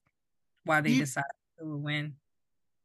while 0.64 0.80
they 0.82 0.90
You- 0.90 1.00
decided 1.00 1.26
who 1.58 1.72
would 1.72 1.82
win. 1.82 2.14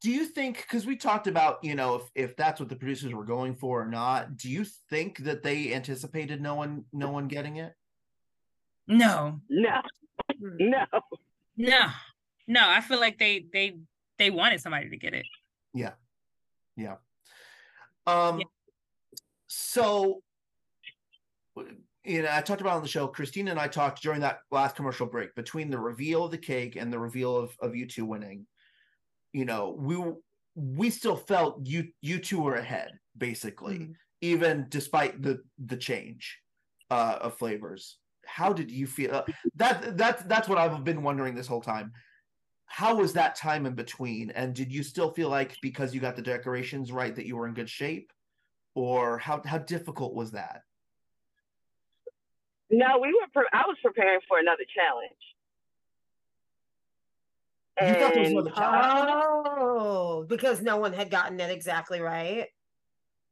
Do 0.03 0.11
you 0.11 0.25
think 0.25 0.57
because 0.57 0.85
we 0.85 0.95
talked 0.95 1.25
about 1.27 1.63
you 1.63 1.73
know 1.75 1.95
if, 1.95 2.03
if 2.13 2.35
that's 2.35 2.59
what 2.59 2.69
the 2.69 2.75
producers 2.75 3.13
were 3.13 3.23
going 3.25 3.55
for 3.55 3.81
or 3.81 3.87
not 3.87 4.37
do 4.37 4.49
you 4.49 4.65
think 4.89 5.17
that 5.19 5.41
they 5.41 5.73
anticipated 5.73 6.41
no 6.41 6.53
one 6.55 6.83
no 6.93 7.09
one 7.09 7.27
getting 7.27 7.55
it 7.57 7.73
No, 8.87 9.39
no, 9.49 9.81
Hmm. 10.39 10.57
no. 10.59 10.85
no, 11.57 11.87
no. 12.47 12.61
I 12.69 12.81
feel 12.81 12.99
like 12.99 13.17
they 13.17 13.45
they 13.51 13.77
they 14.19 14.29
wanted 14.29 14.59
somebody 14.61 14.89
to 14.89 14.97
get 14.97 15.13
it. 15.13 15.25
yeah 15.73 15.93
Yeah. 16.75 16.97
Um 18.05 18.41
so 19.47 20.21
you 22.05 22.21
know 22.23 22.29
i 22.31 22.41
talked 22.41 22.59
about 22.61 22.75
on 22.75 22.81
the 22.81 22.87
show 22.87 23.07
christina 23.07 23.51
and 23.51 23.59
i 23.59 23.67
talked 23.67 24.01
during 24.01 24.19
that 24.21 24.39
last 24.51 24.75
commercial 24.75 25.05
break 25.05 25.33
between 25.35 25.69
the 25.69 25.77
reveal 25.77 26.25
of 26.25 26.31
the 26.31 26.37
cake 26.37 26.75
and 26.75 26.91
the 26.91 26.97
reveal 26.99 27.37
of, 27.37 27.55
of 27.61 27.75
you 27.75 27.85
two 27.87 28.05
winning 28.05 28.45
you 29.33 29.45
know 29.45 29.75
we 29.77 30.01
we 30.55 30.89
still 30.89 31.15
felt 31.17 31.59
you 31.65 31.89
you 32.01 32.19
two 32.19 32.39
were 32.39 32.55
ahead 32.55 32.91
basically 33.17 33.79
Mhm. 33.79 33.95
even 34.21 34.65
despite 34.69 35.21
the 35.21 35.41
the 35.65 35.75
change 35.75 36.39
uh 36.91 37.17
of 37.19 37.37
flavors 37.37 37.97
how 38.25 38.53
did 38.53 38.71
you 38.71 38.87
feel 38.87 39.13
uh, 39.13 39.23
that 39.55 39.97
that 39.97 40.29
that's 40.29 40.47
what 40.47 40.57
i've 40.57 40.83
been 40.83 41.03
wondering 41.03 41.35
this 41.35 41.47
whole 41.47 41.61
time 41.61 41.91
how 42.65 42.95
was 42.95 43.13
that 43.13 43.35
time 43.35 43.65
in 43.65 43.73
between 43.75 44.29
and 44.31 44.53
did 44.55 44.71
you 44.71 44.83
still 44.83 45.11
feel 45.11 45.29
like 45.29 45.57
because 45.61 45.93
you 45.93 45.99
got 45.99 46.15
the 46.15 46.21
decorations 46.21 46.91
right 46.91 47.15
that 47.15 47.25
you 47.25 47.35
were 47.35 47.47
in 47.47 47.53
good 47.53 47.69
shape 47.69 48.13
or 48.75 49.17
how 49.17 49.41
how 49.45 49.57
difficult 49.57 50.13
was 50.13 50.31
that 50.31 50.61
No, 52.69 52.97
we 52.97 53.09
were. 53.09 53.27
Pre- 53.31 53.53
I 53.53 53.63
was 53.67 53.77
preparing 53.83 54.19
for 54.27 54.39
another 54.39 54.65
challenge. 54.73 55.23
You 57.81 57.93
thought 57.95 58.13
there 58.13 58.19
was 58.21 58.29
And- 58.29 58.37
another 58.39 58.51
challenge? 58.51 59.11
Oh, 59.59 60.25
because 60.29 60.61
no 60.61 60.77
one 60.77 60.93
had 60.93 61.09
gotten 61.09 61.39
it 61.39 61.49
exactly 61.49 61.99
right. 62.01 62.47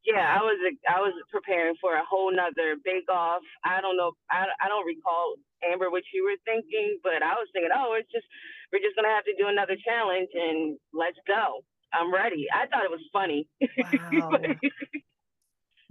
Yeah, 0.04 0.36
I 0.36 0.42
was 0.42 0.58
I 0.90 1.00
was 1.00 1.14
preparing 1.32 1.76
for 1.80 1.94
a 1.94 2.04
whole 2.04 2.34
nother 2.36 2.76
bake 2.84 3.08
off. 3.08 3.44
I 3.64 3.82
don't 3.82 3.96
know. 3.98 4.14
I, 4.32 4.46
I 4.60 4.68
don't 4.68 4.86
recall 4.88 5.36
Amber 5.64 5.92
what 5.92 6.02
you 6.12 6.24
were 6.24 6.38
thinking, 6.44 6.98
but 7.04 7.22
I 7.22 7.34
was 7.36 7.48
thinking, 7.54 7.70
oh, 7.72 7.94
it's 8.00 8.12
just 8.12 8.26
we're 8.74 8.80
just 8.80 8.96
gonna 8.96 9.10
have 9.14 9.26
to 9.26 9.36
do 9.38 9.48
another 9.48 9.76
challenge 9.86 10.30
and 10.34 10.78
let's 10.92 11.18
go. 11.28 11.64
I'm 11.94 12.12
ready. 12.12 12.48
I 12.52 12.66
thought 12.68 12.84
it 12.84 12.90
was 12.90 13.02
funny. 13.14 13.48
Wow. 14.12 14.40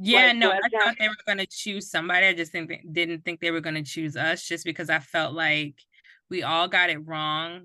Yeah, 0.02 0.28
Like, 0.28 0.36
no, 0.39 0.51
I 0.51 0.59
time- 0.60 0.70
thought 0.82 0.97
they 0.98 1.09
were 1.09 1.14
gonna 1.27 1.47
choose 1.47 1.90
somebody. 1.90 2.27
I 2.27 2.32
just 2.35 2.51
think 2.52 2.72
didn't 2.90 3.24
think 3.24 3.39
they 3.40 3.51
were 3.51 3.60
gonna 3.60 3.85
choose 3.85 4.16
us 4.16 4.43
just 4.43 4.64
because 4.64 4.89
I 4.90 4.98
felt 4.98 5.35
like 5.35 5.74
we 6.31 6.43
all 6.43 6.66
got 6.68 6.90
it 6.90 6.98
wrong. 7.06 7.64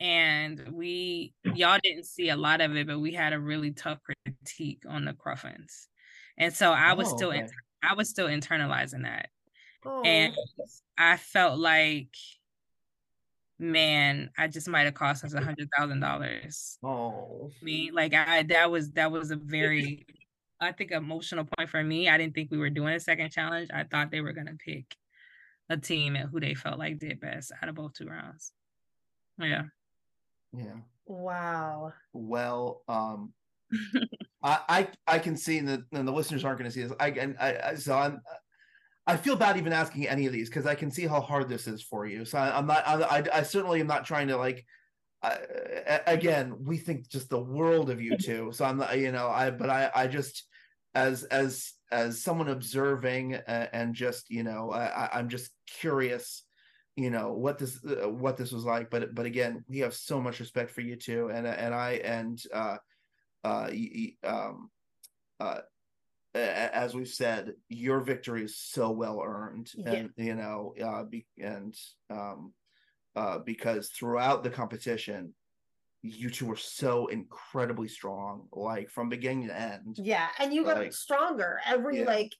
And 0.00 0.68
we 0.72 1.34
y'all 1.54 1.78
didn't 1.82 2.06
see 2.06 2.30
a 2.30 2.36
lot 2.36 2.60
of 2.62 2.74
it, 2.74 2.86
but 2.86 2.98
we 2.98 3.12
had 3.12 3.32
a 3.34 3.38
really 3.38 3.72
tough 3.72 3.98
critique 4.02 4.82
on 4.88 5.04
the 5.04 5.12
Cruffins. 5.12 5.86
And 6.38 6.54
so 6.54 6.72
I 6.72 6.94
was 6.94 7.12
Oh, 7.12 7.16
still 7.16 7.28
okay. 7.30 7.46
I 7.82 7.94
was 7.94 8.08
still 8.08 8.26
internalizing 8.26 9.02
that. 9.02 9.28
Oh. 9.84 10.02
And 10.02 10.34
I 10.96 11.16
felt 11.18 11.58
like 11.58 12.14
man, 13.58 14.30
I 14.38 14.48
just 14.48 14.68
might 14.68 14.84
have 14.84 14.94
cost 14.94 15.22
us 15.22 15.34
a 15.34 15.40
hundred 15.42 15.68
thousand 15.76 16.00
dollars 16.00 16.78
oh 16.82 17.50
me. 17.60 17.90
Like 17.90 18.14
I 18.14 18.42
that 18.44 18.70
was 18.70 18.92
that 18.92 19.12
was 19.12 19.30
a 19.30 19.36
very 19.36 20.06
I 20.60 20.72
think 20.72 20.92
emotional 20.92 21.46
point 21.56 21.68
for 21.68 21.82
me. 21.82 22.08
I 22.08 22.16
didn't 22.18 22.34
think 22.34 22.50
we 22.50 22.58
were 22.58 22.70
doing 22.70 22.94
a 22.94 23.00
second 23.00 23.30
challenge. 23.32 23.70
I 23.72 23.84
thought 23.84 24.10
they 24.10 24.22
were 24.22 24.32
gonna 24.32 24.56
pick 24.64 24.96
a 25.68 25.76
team 25.76 26.16
and 26.16 26.28
who 26.30 26.40
they 26.40 26.54
felt 26.54 26.78
like 26.78 26.98
did 26.98 27.20
best 27.20 27.52
out 27.62 27.68
of 27.68 27.74
both 27.74 27.92
two 27.94 28.06
rounds. 28.06 28.52
Yeah. 29.38 29.64
Yeah 30.56 30.76
wow. 31.06 31.92
well 32.12 32.82
um 32.88 33.32
I, 34.42 34.58
I 34.68 34.88
I 35.06 35.18
can 35.18 35.36
see 35.36 35.58
and 35.58 35.68
the 35.68 35.84
and 35.92 36.06
the 36.06 36.12
listeners 36.12 36.44
aren't 36.44 36.58
going 36.58 36.70
to 36.70 36.74
see 36.74 36.82
this. 36.82 36.92
I 36.98 37.10
and 37.10 37.36
I, 37.38 37.60
I 37.70 37.74
so 37.74 37.96
I'm 37.96 38.20
I 39.06 39.16
feel 39.16 39.36
bad 39.36 39.56
even 39.56 39.72
asking 39.72 40.08
any 40.08 40.26
of 40.26 40.32
these 40.32 40.48
because 40.48 40.66
I 40.66 40.74
can 40.74 40.90
see 40.90 41.06
how 41.06 41.20
hard 41.20 41.48
this 41.48 41.66
is 41.66 41.82
for 41.82 42.06
you. 42.06 42.24
So 42.24 42.38
I, 42.38 42.56
I'm 42.56 42.66
not 42.66 42.86
I, 42.86 43.24
I 43.32 43.42
certainly 43.42 43.80
am 43.80 43.86
not 43.86 44.04
trying 44.04 44.28
to 44.28 44.36
like. 44.36 44.64
Again, 46.06 46.56
we 46.64 46.78
think 46.78 47.08
just 47.08 47.28
the 47.28 47.42
world 47.42 47.90
of 47.90 48.00
you 48.00 48.16
two. 48.16 48.50
So 48.52 48.64
I'm 48.64 48.78
not 48.78 48.98
you 48.98 49.12
know 49.12 49.28
I 49.28 49.50
but 49.50 49.68
I 49.68 49.90
I 49.94 50.06
just 50.06 50.44
as 50.94 51.24
as 51.24 51.72
as 51.92 52.22
someone 52.22 52.48
observing 52.48 53.34
uh, 53.34 53.66
and 53.72 53.94
just 53.94 54.30
you 54.30 54.42
know 54.42 54.72
I- 54.72 55.10
I'm 55.12 55.28
just 55.28 55.50
curious 55.66 56.42
you 57.00 57.08
know 57.08 57.32
what 57.32 57.56
this 57.58 57.80
uh, 57.84 58.08
what 58.08 58.36
this 58.36 58.52
was 58.52 58.64
like 58.64 58.90
but 58.90 59.14
but 59.14 59.24
again 59.24 59.64
we 59.68 59.78
have 59.78 59.94
so 59.94 60.20
much 60.20 60.38
respect 60.38 60.70
for 60.70 60.82
you 60.82 60.96
too 60.96 61.30
and 61.32 61.46
and 61.46 61.74
I 61.74 61.92
and 62.04 62.42
uh 62.52 62.76
uh, 63.42 63.70
um, 64.22 64.70
uh, 65.40 65.60
as 66.34 66.94
we've 66.94 67.08
said, 67.08 67.54
your 67.70 68.00
victory 68.00 68.44
is 68.44 68.54
so 68.58 68.90
well 68.90 69.22
earned, 69.24 69.72
Yeah. 69.74 69.92
and 69.94 70.10
you 70.18 70.34
know, 70.34 70.74
uh, 70.84 71.04
be, 71.04 71.24
and 71.38 71.74
um, 72.10 72.52
uh, 73.16 73.38
because 73.38 73.88
throughout 73.88 74.44
the 74.44 74.50
competition, 74.50 75.32
you 76.02 76.28
two 76.28 76.44
were 76.44 76.54
so 76.56 77.06
incredibly 77.06 77.88
strong, 77.88 78.46
like 78.52 78.90
from 78.90 79.08
beginning 79.08 79.48
to 79.48 79.58
end. 79.58 79.96
Yeah, 79.96 80.28
and 80.38 80.52
you 80.52 80.62
got 80.64 80.76
Like- 80.76 80.92
stronger 80.92 81.60
every 81.64 82.00
Yeah. 82.00 82.04
like 82.04 82.34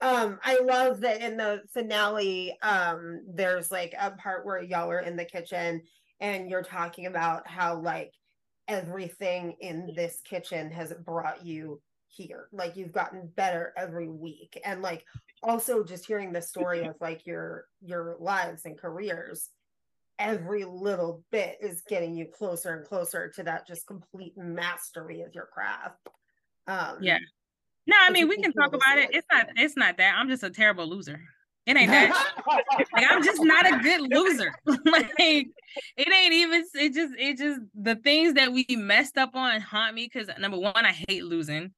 um 0.00 0.38
I 0.42 0.60
love 0.60 1.00
that 1.00 1.20
in 1.20 1.36
the 1.36 1.62
finale 1.72 2.56
um 2.62 3.22
there's 3.28 3.70
like 3.70 3.94
a 3.98 4.10
part 4.12 4.44
where 4.44 4.62
y'all 4.62 4.90
are 4.90 5.00
in 5.00 5.16
the 5.16 5.24
kitchen 5.24 5.82
and 6.20 6.50
you're 6.50 6.62
talking 6.62 7.06
about 7.06 7.46
how 7.46 7.80
like 7.80 8.12
everything 8.68 9.56
in 9.60 9.92
this 9.94 10.20
kitchen 10.24 10.70
has 10.70 10.92
brought 11.04 11.44
you 11.44 11.80
here. 12.08 12.48
Like 12.52 12.76
you've 12.76 12.92
gotten 12.92 13.30
better 13.34 13.72
every 13.76 14.08
week 14.08 14.60
and 14.64 14.82
like 14.82 15.04
also 15.42 15.84
just 15.84 16.06
hearing 16.06 16.32
the 16.32 16.42
story 16.42 16.84
of 16.84 16.94
like 17.00 17.26
your 17.26 17.66
your 17.82 18.16
lives 18.20 18.62
and 18.64 18.78
careers 18.78 19.50
every 20.18 20.64
little 20.64 21.24
bit 21.32 21.58
is 21.60 21.82
getting 21.88 22.14
you 22.14 22.26
closer 22.26 22.74
and 22.74 22.86
closer 22.86 23.28
to 23.28 23.42
that 23.42 23.66
just 23.66 23.86
complete 23.86 24.36
mastery 24.36 25.22
of 25.22 25.34
your 25.34 25.46
craft. 25.46 26.08
Um 26.66 26.98
Yeah. 27.00 27.18
No, 27.86 27.96
I 28.00 28.10
mean 28.10 28.28
we 28.28 28.36
can 28.36 28.44
can 28.44 28.52
talk 28.52 28.74
about 28.74 28.98
it. 28.98 29.10
It's 29.12 29.26
not 29.30 29.46
it's 29.56 29.76
not 29.76 29.96
that. 29.98 30.14
I'm 30.16 30.28
just 30.28 30.42
a 30.42 30.50
terrible 30.50 30.86
loser. 30.86 31.20
It 31.66 31.76
ain't 31.76 31.90
that. 31.90 32.34
like 32.92 33.06
I'm 33.10 33.22
just 33.22 33.42
not 33.42 33.66
a 33.72 33.78
good 33.78 34.00
loser. 34.02 34.52
like 34.66 35.12
it 35.18 36.12
ain't 36.12 36.34
even 36.34 36.64
it 36.74 36.92
just 36.94 37.14
it 37.18 37.38
just 37.38 37.60
the 37.74 37.96
things 37.96 38.34
that 38.34 38.52
we 38.52 38.66
messed 38.70 39.16
up 39.16 39.34
on 39.34 39.60
haunt 39.60 39.94
me 39.94 40.10
because 40.12 40.28
number 40.38 40.58
one, 40.58 40.84
I 40.84 40.92
hate 41.08 41.24
losing. 41.24 41.72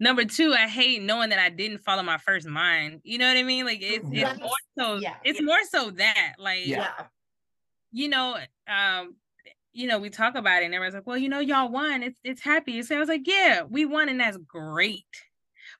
Number 0.00 0.24
two, 0.24 0.52
I 0.52 0.68
hate 0.68 1.02
knowing 1.02 1.30
that 1.30 1.38
I 1.38 1.48
didn't 1.50 1.78
follow 1.78 2.02
my 2.02 2.18
first 2.18 2.46
mind. 2.46 3.00
You 3.04 3.18
know 3.18 3.28
what 3.28 3.36
I 3.36 3.42
mean? 3.44 3.64
Like 3.64 3.78
it's 3.80 4.06
it's 4.10 4.40
more 4.40 4.50
so 4.78 4.96
Yeah. 4.96 5.14
it's 5.24 5.40
more 5.40 5.62
so 5.70 5.90
that 5.92 6.34
like 6.38 6.66
Yeah. 6.66 6.76
yeah. 6.98 7.06
you 7.92 8.08
know, 8.08 8.36
um, 8.68 9.14
you 9.72 9.86
know, 9.88 9.98
we 9.98 10.10
talk 10.10 10.34
about 10.34 10.62
it 10.62 10.66
and 10.66 10.74
everyone's 10.74 10.94
like, 10.94 11.06
well, 11.06 11.16
you 11.16 11.28
know, 11.28 11.40
y'all 11.40 11.68
won. 11.70 12.02
It's 12.02 12.18
it's 12.24 12.42
happy. 12.42 12.82
So 12.82 12.96
I 12.96 12.98
was 12.98 13.08
like, 13.08 13.26
yeah, 13.26 13.62
we 13.62 13.86
won 13.86 14.08
and 14.08 14.20
that's 14.20 14.36
great. 14.36 15.04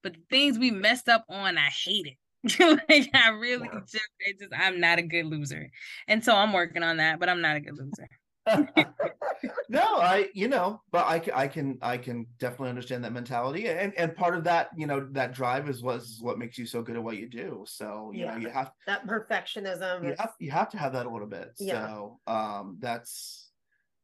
But 0.04 0.12
the 0.12 0.20
things 0.30 0.58
we 0.58 0.70
messed 0.70 1.08
up 1.08 1.24
on, 1.28 1.58
I 1.58 1.70
hate 1.84 2.06
it. 2.06 2.18
like 2.90 3.08
I 3.14 3.30
really 3.30 3.68
yeah. 3.72 3.80
just, 3.80 4.38
just 4.38 4.52
I'm 4.56 4.78
not 4.78 4.98
a 4.98 5.02
good 5.02 5.24
loser. 5.24 5.70
And 6.06 6.22
so 6.22 6.36
I'm 6.36 6.52
working 6.52 6.82
on 6.82 6.98
that, 6.98 7.18
but 7.18 7.28
I'm 7.28 7.40
not 7.40 7.56
a 7.56 7.60
good 7.60 7.76
loser. 7.76 8.08
no, 9.70 9.80
I 9.80 10.28
you 10.34 10.48
know, 10.48 10.82
but 10.92 11.06
I, 11.06 11.22
I 11.34 11.48
can 11.48 11.78
I 11.80 11.96
can 11.96 12.26
definitely 12.38 12.68
understand 12.68 13.02
that 13.04 13.14
mentality, 13.14 13.68
and 13.68 13.94
and 13.96 14.14
part 14.14 14.36
of 14.36 14.44
that 14.44 14.68
you 14.76 14.86
know 14.86 15.08
that 15.12 15.32
drive 15.32 15.70
is 15.70 15.82
was 15.82 16.18
what 16.20 16.38
makes 16.38 16.58
you 16.58 16.66
so 16.66 16.82
good 16.82 16.96
at 16.96 17.02
what 17.02 17.16
you 17.16 17.26
do. 17.26 17.64
So 17.66 18.10
you 18.12 18.26
yeah, 18.26 18.32
know 18.32 18.36
you 18.36 18.50
have 18.50 18.70
that 18.86 19.06
perfectionism. 19.06 20.04
You 20.04 20.14
have 20.18 20.32
you 20.38 20.50
have 20.50 20.68
to 20.70 20.76
have 20.76 20.92
that 20.92 21.06
a 21.06 21.10
little 21.10 21.26
bit. 21.26 21.52
Yeah. 21.58 21.86
So 21.86 22.20
um, 22.26 22.76
that's 22.80 23.48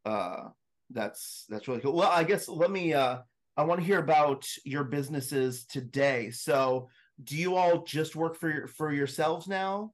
uh, 0.06 0.48
that's 0.88 1.44
that's 1.50 1.68
really 1.68 1.82
cool. 1.82 1.92
Well, 1.92 2.10
I 2.10 2.24
guess 2.24 2.48
let 2.48 2.70
me 2.70 2.94
uh, 2.94 3.18
I 3.60 3.64
want 3.64 3.80
to 3.80 3.86
hear 3.86 3.98
about 3.98 4.46
your 4.64 4.84
businesses 4.84 5.64
today. 5.66 6.30
So 6.30 6.88
do 7.22 7.36
you 7.36 7.56
all 7.56 7.82
just 7.82 8.16
work 8.16 8.36
for 8.36 8.50
your, 8.50 8.66
for 8.66 8.92
yourselves 8.92 9.46
now? 9.46 9.92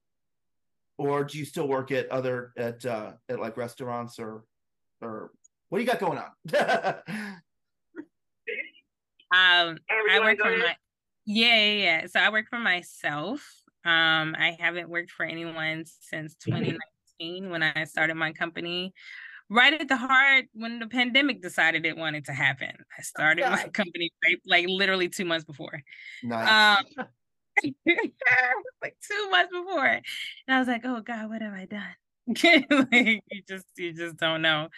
or 0.98 1.24
do 1.24 1.38
you 1.38 1.44
still 1.44 1.68
work 1.68 1.90
at 1.90 2.08
other 2.10 2.52
at 2.56 2.84
uh 2.84 3.12
at 3.28 3.40
like 3.40 3.56
restaurants 3.56 4.18
or 4.18 4.44
or 5.00 5.30
what 5.68 5.78
do 5.78 5.84
you 5.84 5.90
got 5.90 6.00
going 6.00 6.18
on? 6.18 6.30
um 9.32 9.78
I 9.90 10.20
work 10.20 10.38
for 10.38 10.56
my 10.56 10.76
yeah, 11.28 11.56
yeah, 11.56 11.72
yeah. 11.72 12.06
So 12.06 12.20
I 12.20 12.30
work 12.30 12.46
for 12.48 12.58
myself. 12.58 13.40
Um 13.84 14.34
I 14.38 14.56
haven't 14.58 14.88
worked 14.88 15.10
for 15.10 15.26
anyone 15.26 15.84
since 16.00 16.34
2019 16.36 17.50
when 17.50 17.62
I 17.62 17.84
started 17.84 18.14
my 18.14 18.32
company. 18.32 18.94
Right 19.48 19.80
at 19.80 19.88
the 19.88 19.96
heart 19.96 20.46
when 20.54 20.80
the 20.80 20.88
pandemic 20.88 21.40
decided 21.40 21.86
it 21.86 21.96
wanted 21.96 22.24
to 22.24 22.32
happen. 22.32 22.72
I 22.98 23.02
started 23.02 23.44
my 23.44 23.68
company 23.68 24.10
like, 24.24 24.40
like 24.44 24.66
literally 24.68 25.08
two 25.08 25.24
months 25.24 25.44
before. 25.44 25.82
Nice. 26.22 26.78
Um, 26.98 27.06
like 27.86 28.96
two 29.06 29.30
months 29.30 29.52
before. 29.52 29.86
And 29.86 30.02
I 30.48 30.58
was 30.58 30.68
like, 30.68 30.82
oh 30.84 31.00
God, 31.00 31.28
what 31.28 31.42
have 31.42 31.52
I 31.54 31.66
done? 31.66 31.94
like 32.92 33.22
you 33.30 33.42
just 33.48 33.66
you 33.76 33.92
just 33.92 34.16
don't 34.16 34.42
know. 34.42 34.68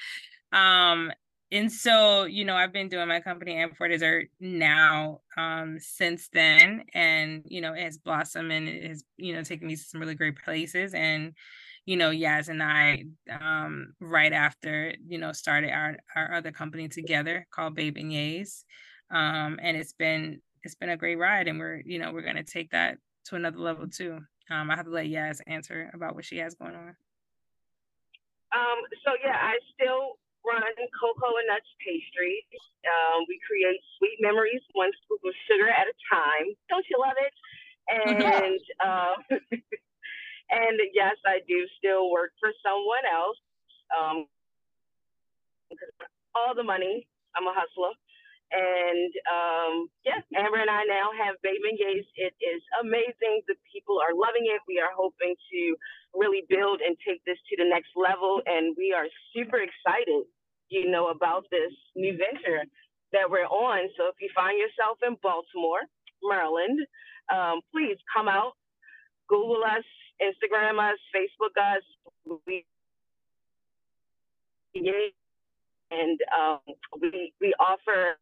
Um 0.53 1.13
and 1.51 1.73
so, 1.73 2.25
you 2.25 2.45
know, 2.45 2.57
I've 2.57 2.75
been 2.75 2.91
doing 2.91 3.09
my 3.09 3.21
company 3.21 3.59
and 3.61 3.75
for 3.75 3.89
dessert 3.89 4.29
now 4.39 5.23
um 5.39 5.79
since 5.81 6.29
then. 6.31 6.85
And, 6.93 7.43
you 7.47 7.63
know, 7.63 7.73
it 7.73 7.83
has 7.83 7.97
blossomed 7.97 8.53
and 8.53 8.69
it 8.69 8.87
has, 8.87 9.03
you 9.17 9.35
know, 9.35 9.43
taken 9.43 9.67
me 9.67 9.77
to 9.77 9.83
some 9.83 10.01
really 10.01 10.15
great 10.15 10.37
places. 10.37 10.93
And, 10.93 11.33
you 11.89 11.97
know, 11.97 12.11
Yass 12.11 12.49
and 12.49 12.63
I 12.63 13.05
um 13.41 13.95
right 13.99 14.35
after, 14.35 14.93
you 15.07 15.17
know, 15.17 15.33
started 15.33 15.71
our 15.71 15.97
our 16.15 16.35
other 16.35 16.53
company 16.53 16.87
together 16.87 17.47
called 17.51 17.75
Beye 17.75 17.91
Beignets. 17.91 18.65
Um, 19.11 19.59
and 19.63 19.75
it's 19.75 19.95
been 19.95 20.43
it's 20.63 20.75
been 20.75 20.91
a 20.91 20.99
great 20.99 21.17
ride 21.17 21.49
and 21.49 21.59
we're 21.59 21.81
you 21.87 21.99
know 21.99 22.13
we're 22.13 22.29
going 22.29 22.37
to 22.37 22.45
take 22.45 22.73
that 22.73 22.99
to 23.29 23.37
another 23.37 23.57
level 23.57 23.89
too. 23.89 24.21
Um 24.51 24.71
i 24.71 24.77
have 24.77 24.85
to 24.85 24.93
let 24.93 25.09
yass 25.09 25.41
answer 25.47 25.91
about 25.95 26.15
what 26.15 26.27
she 26.27 26.37
has 26.37 26.55
going 26.57 26.75
on. 26.75 26.95
Um 28.53 28.79
so 29.03 29.17
yeah 29.25 29.39
i 29.41 29.57
still 29.73 30.21
run 30.45 30.61
cocoa 30.93 31.41
and 31.41 31.49
nuts 31.49 31.73
pastries. 31.81 32.45
Um, 32.85 33.25
we 33.29 33.41
create 33.49 33.81
sweet 33.97 34.19
memories 34.21 34.61
one 34.73 34.93
scoop 35.05 35.21
of 35.25 35.33
sugar 35.49 35.69
at 35.73 35.89
a 35.89 35.97
time. 36.13 36.53
Don't 36.69 36.85
you 36.91 37.01
love 37.01 37.17
it? 37.17 37.33
And 37.89 38.61
uh, 38.85 39.15
and 40.51 40.81
yes 40.95 41.17
i 41.27 41.39
do 41.47 41.67
still 41.79 42.11
work 42.11 42.33
for 42.41 42.51
someone 42.63 43.05
else 43.09 43.39
um, 43.93 44.27
all 46.35 46.55
the 46.55 46.63
money 46.63 47.07
i'm 47.37 47.47
a 47.47 47.55
hustler 47.55 47.93
and 48.51 49.13
um, 49.29 49.75
yeah, 50.05 50.21
Amber 50.37 50.57
and 50.57 50.73
I 50.73 50.85
now 50.89 51.13
have 51.13 51.37
Beye 51.45 51.61
Beignets. 51.61 52.09
It 52.17 52.33
is 52.41 52.63
amazing. 52.81 53.45
The 53.45 53.57
people 53.69 54.01
are 54.01 54.17
loving 54.17 54.49
it. 54.49 54.61
We 54.65 54.81
are 54.81 54.93
hoping 54.97 55.37
to 55.37 55.61
really 56.17 56.45
build 56.49 56.81
and 56.81 56.97
take 57.05 57.21
this 57.29 57.37
to 57.37 57.55
the 57.61 57.69
next 57.69 57.93
level. 57.93 58.41
And 58.47 58.75
we 58.77 58.97
are 58.97 59.05
super 59.37 59.61
excited, 59.61 60.25
you 60.73 60.91
know, 60.91 61.09
about 61.13 61.45
this 61.51 61.73
new 61.95 62.17
venture 62.17 62.65
that 63.13 63.29
we're 63.29 63.49
on. 63.49 63.89
So 64.01 64.09
if 64.09 64.17
you 64.21 64.33
find 64.35 64.57
yourself 64.57 64.97
in 65.05 65.17
Baltimore, 65.21 65.85
Maryland, 66.25 66.81
um, 67.29 67.61
please 67.73 68.01
come 68.09 68.29
out, 68.29 68.57
Google 69.29 69.61
us, 69.61 69.85
Instagram 70.23 70.79
us, 70.79 70.99
Facebook 71.15 71.57
us. 71.57 71.83
We 72.47 72.65
and 75.91 76.19
um, 76.31 76.61
we 77.01 77.33
we 77.41 77.55
offer 77.59 78.17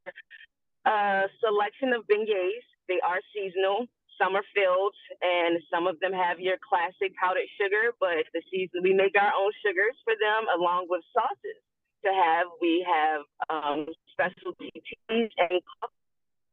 a 0.87 1.27
selection 1.41 1.93
of 1.93 2.07
beignets. 2.07 2.67
They 2.89 3.01
are 3.03 3.19
seasonal. 3.35 3.87
Some 4.17 4.35
are 4.35 4.47
filled, 4.55 4.95
and 5.21 5.61
some 5.69 5.87
of 5.87 6.01
them 6.01 6.13
have 6.13 6.41
your 6.41 6.57
classic 6.63 7.13
powdered 7.21 7.51
sugar. 7.61 7.93
But 8.01 8.25
the 8.33 8.41
season 8.51 8.81
we 8.83 8.95
make 8.95 9.13
our 9.19 9.33
own 9.35 9.53
sugars 9.65 9.97
for 10.05 10.15
them, 10.17 10.47
along 10.57 10.87
with 10.89 11.03
sauces 11.13 11.61
to 12.05 12.11
have. 12.13 12.47
We 12.61 12.87
have 12.87 13.21
um, 13.51 13.87
specialty 14.13 14.71
teas 14.73 15.31
and 15.37 15.61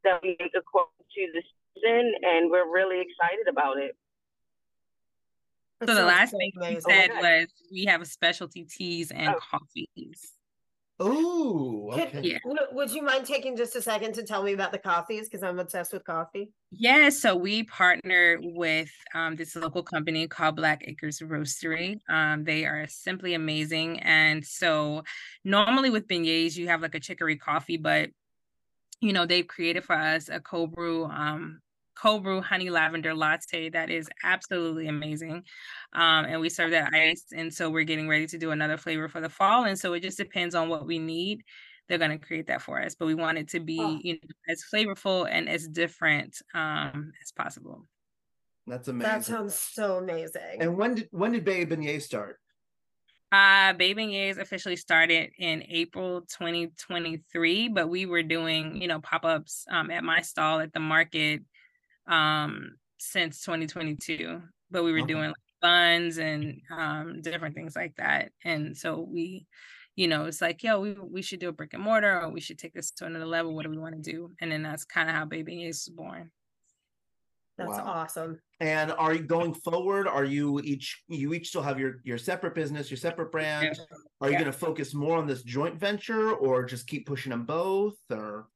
that 0.03 0.19
we 0.21 0.35
make 0.39 0.51
according 0.57 1.05
to 1.15 1.23
the 1.31 1.43
season, 1.45 2.11
and 2.21 2.51
we're 2.51 2.67
really 2.67 2.99
excited 2.99 3.47
about 3.47 3.77
it. 3.77 3.95
So 5.87 5.95
the 5.95 6.05
last 6.05 6.31
thing 6.31 6.51
you 6.69 6.81
said 6.81 7.09
was 7.19 7.47
we 7.71 7.85
have 7.85 8.01
a 8.01 8.05
specialty 8.05 8.63
teas 8.63 9.11
and 9.11 9.35
oh. 9.35 9.39
coffees. 9.51 10.33
Oh, 10.99 11.89
okay. 11.93 12.21
Yeah. 12.21 12.37
Would 12.71 12.91
you 12.91 13.01
mind 13.01 13.25
taking 13.25 13.57
just 13.57 13.75
a 13.75 13.81
second 13.81 14.13
to 14.13 14.23
tell 14.23 14.43
me 14.43 14.53
about 14.53 14.71
the 14.71 14.77
coffees? 14.77 15.27
Because 15.27 15.43
I'm 15.43 15.59
obsessed 15.59 15.91
with 15.91 16.05
coffee. 16.05 16.51
Yeah, 16.71 17.09
so 17.09 17.35
we 17.35 17.63
partner 17.63 18.37
with 18.41 18.91
um, 19.13 19.35
this 19.35 19.55
local 19.55 19.83
company 19.83 20.27
called 20.27 20.55
Black 20.55 20.83
Acres 20.87 21.19
Roastery. 21.19 21.97
Um, 22.09 22.43
they 22.43 22.65
are 22.65 22.85
simply 22.87 23.33
amazing. 23.33 23.99
And 24.01 24.45
so 24.45 25.03
normally 25.43 25.89
with 25.89 26.07
beignets, 26.07 26.55
you 26.55 26.67
have 26.67 26.81
like 26.81 26.95
a 26.95 26.99
chicory 26.99 27.37
coffee, 27.37 27.77
but 27.77 28.11
you 29.01 29.11
know, 29.11 29.25
they've 29.25 29.47
created 29.47 29.83
for 29.83 29.95
us 29.95 30.29
a 30.29 30.39
cold 30.39 30.73
brew 30.73 31.05
um, 31.05 31.59
cold 31.95 32.23
brew 32.23 32.41
honey 32.41 32.69
lavender 32.69 33.13
latte 33.13 33.69
that 33.69 33.89
is 33.89 34.09
absolutely 34.23 34.87
amazing. 34.87 35.43
Um, 35.93 36.25
and 36.25 36.41
we 36.41 36.49
serve 36.49 36.71
that 36.71 36.93
iced. 36.93 37.33
And 37.33 37.53
so 37.53 37.69
we're 37.69 37.83
getting 37.83 38.07
ready 38.07 38.27
to 38.27 38.37
do 38.37 38.51
another 38.51 38.77
flavor 38.77 39.07
for 39.07 39.21
the 39.21 39.29
fall. 39.29 39.65
And 39.65 39.77
so 39.77 39.93
it 39.93 40.01
just 40.01 40.17
depends 40.17 40.55
on 40.55 40.69
what 40.69 40.85
we 40.85 40.99
need. 40.99 41.43
They're 41.87 41.97
going 41.97 42.11
to 42.11 42.25
create 42.25 42.47
that 42.47 42.61
for 42.61 42.81
us, 42.81 42.95
but 42.95 43.05
we 43.05 43.15
want 43.15 43.37
it 43.37 43.49
to 43.49 43.59
be 43.59 43.79
oh. 43.79 43.99
you 44.01 44.13
know, 44.13 44.19
as 44.47 44.63
flavorful 44.73 45.27
and 45.29 45.49
as 45.49 45.67
different 45.67 46.41
um, 46.53 47.11
as 47.21 47.31
possible. 47.31 47.85
That's 48.65 48.87
amazing. 48.87 49.11
That 49.11 49.25
sounds 49.25 49.55
so 49.55 49.97
amazing. 49.97 50.61
And 50.61 50.77
when 50.77 50.95
did 50.95 51.09
when 51.11 51.33
did 51.33 51.43
Beye 51.43 51.65
Beignet 51.65 52.01
start? 52.01 52.39
Uh, 53.33 53.73
Beye 53.73 53.95
Beignets 53.95 54.37
officially 54.37 54.75
started 54.75 55.31
in 55.39 55.63
April 55.67 56.21
2023, 56.21 57.67
but 57.69 57.89
we 57.89 58.05
were 58.05 58.21
doing, 58.21 58.79
you 58.79 58.87
know, 58.87 58.99
pop-ups 58.99 59.65
um, 59.71 59.89
at 59.89 60.03
my 60.03 60.21
stall 60.21 60.59
at 60.59 60.71
the 60.71 60.79
market 60.79 61.41
um, 62.07 62.75
since 62.97 63.41
2022, 63.41 64.41
but 64.71 64.83
we 64.83 64.91
were 64.91 64.99
okay. 64.99 65.07
doing 65.07 65.27
like 65.27 65.35
funds 65.61 66.17
and 66.17 66.61
um, 66.71 67.21
different 67.21 67.55
things 67.55 67.75
like 67.75 67.95
that. 67.95 68.31
And 68.43 68.75
so 68.77 69.07
we, 69.09 69.45
you 69.95 70.07
know, 70.07 70.25
it's 70.25 70.41
like, 70.41 70.63
yo, 70.63 70.79
we, 70.79 70.93
we 70.93 71.21
should 71.21 71.39
do 71.39 71.49
a 71.49 71.53
brick 71.53 71.73
and 71.73 71.83
mortar 71.83 72.21
or 72.21 72.29
we 72.29 72.41
should 72.41 72.59
take 72.59 72.73
this 72.73 72.91
to 72.91 73.05
another 73.05 73.25
level. 73.25 73.55
What 73.55 73.63
do 73.63 73.69
we 73.69 73.77
want 73.77 73.95
to 73.95 74.11
do? 74.11 74.31
And 74.41 74.51
then 74.51 74.63
that's 74.63 74.85
kind 74.85 75.09
of 75.09 75.15
how 75.15 75.25
Baby 75.25 75.63
is 75.65 75.87
born. 75.87 76.31
That's 77.57 77.69
wow. 77.69 77.83
awesome. 77.85 78.39
And 78.59 78.91
are 78.93 79.13
you 79.13 79.23
going 79.23 79.53
forward? 79.53 80.07
Are 80.07 80.23
you 80.25 80.59
each 80.61 81.03
you 81.07 81.33
each 81.33 81.49
still 81.49 81.61
have 81.61 81.79
your 81.79 81.97
your 82.03 82.17
separate 82.17 82.55
business, 82.55 82.89
your 82.89 82.97
separate 82.97 83.31
brand? 83.31 83.77
Yeah. 83.77 83.97
Are 84.21 84.27
you 84.29 84.33
yeah. 84.33 84.39
going 84.39 84.51
to 84.51 84.57
focus 84.57 84.93
more 84.93 85.17
on 85.17 85.27
this 85.27 85.43
joint 85.43 85.79
venture 85.79 86.33
or 86.33 86.63
just 86.65 86.87
keep 86.87 87.05
pushing 87.05 87.29
them 87.29 87.45
both 87.45 87.95
or 88.09 88.47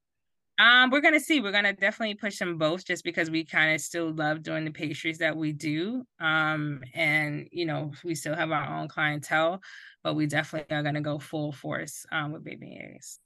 um, 0.60 0.90
we're 0.90 1.02
gonna 1.02 1.20
see. 1.20 1.40
We're 1.40 1.52
gonna 1.52 1.74
definitely 1.74 2.16
push 2.16 2.40
them 2.40 2.58
both, 2.58 2.86
just 2.86 3.04
because 3.04 3.30
we 3.30 3.46
kind 3.46 3.76
of 3.76 3.82
still 3.82 4.12
love 4.12 4.42
doing 4.42 4.66
the 4.66 4.72
pastries 4.72 5.20
that 5.20 5.36
we 5.36 5.54
do. 5.54 6.04
Um, 6.20 6.82
and 6.94 7.48
you 7.52 7.66
know, 7.66 7.92
we 8.04 8.16
still 8.16 8.36
have 8.36 8.52
our 8.52 8.80
own 8.80 8.88
clientele, 8.88 9.62
but 10.04 10.16
we 10.16 10.26
definitely 10.26 10.76
are 10.76 10.84
gonna 10.84 11.02
go 11.02 11.20
full 11.20 11.52
force 11.52 12.06
um, 12.12 12.32
with 12.32 12.44
Beignets. 12.44 13.18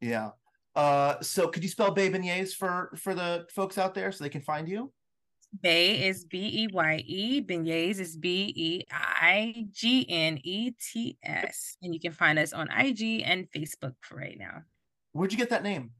Yeah. 0.00 0.30
Uh, 0.76 1.20
so 1.22 1.48
could 1.48 1.62
you 1.62 1.68
spell 1.68 1.94
Beignets 1.94 2.52
for 2.52 2.92
for 2.96 3.14
the 3.14 3.46
folks 3.50 3.78
out 3.78 3.94
there 3.94 4.12
so 4.12 4.22
they 4.22 4.30
can 4.30 4.42
find 4.42 4.68
you? 4.68 4.92
Beye 5.62 5.98
is 6.02 6.24
B 6.24 6.64
E 6.64 6.68
Y 6.70 7.02
E. 7.06 7.40
Beignets 7.40 7.98
is 7.98 8.16
B 8.16 8.52
E 8.54 8.82
I 8.90 9.66
G 9.70 10.04
N 10.08 10.38
E 10.42 10.72
T 10.72 11.16
S, 11.22 11.76
and 11.80 11.94
you 11.94 12.00
can 12.00 12.12
find 12.12 12.38
us 12.38 12.52
on 12.52 12.68
IG 12.70 13.22
and 13.24 13.48
Facebook 13.50 13.94
for 14.00 14.16
right 14.16 14.36
now. 14.38 14.62
Where'd 15.12 15.32
you 15.32 15.38
get 15.38 15.50
that 15.50 15.62
name? 15.62 15.92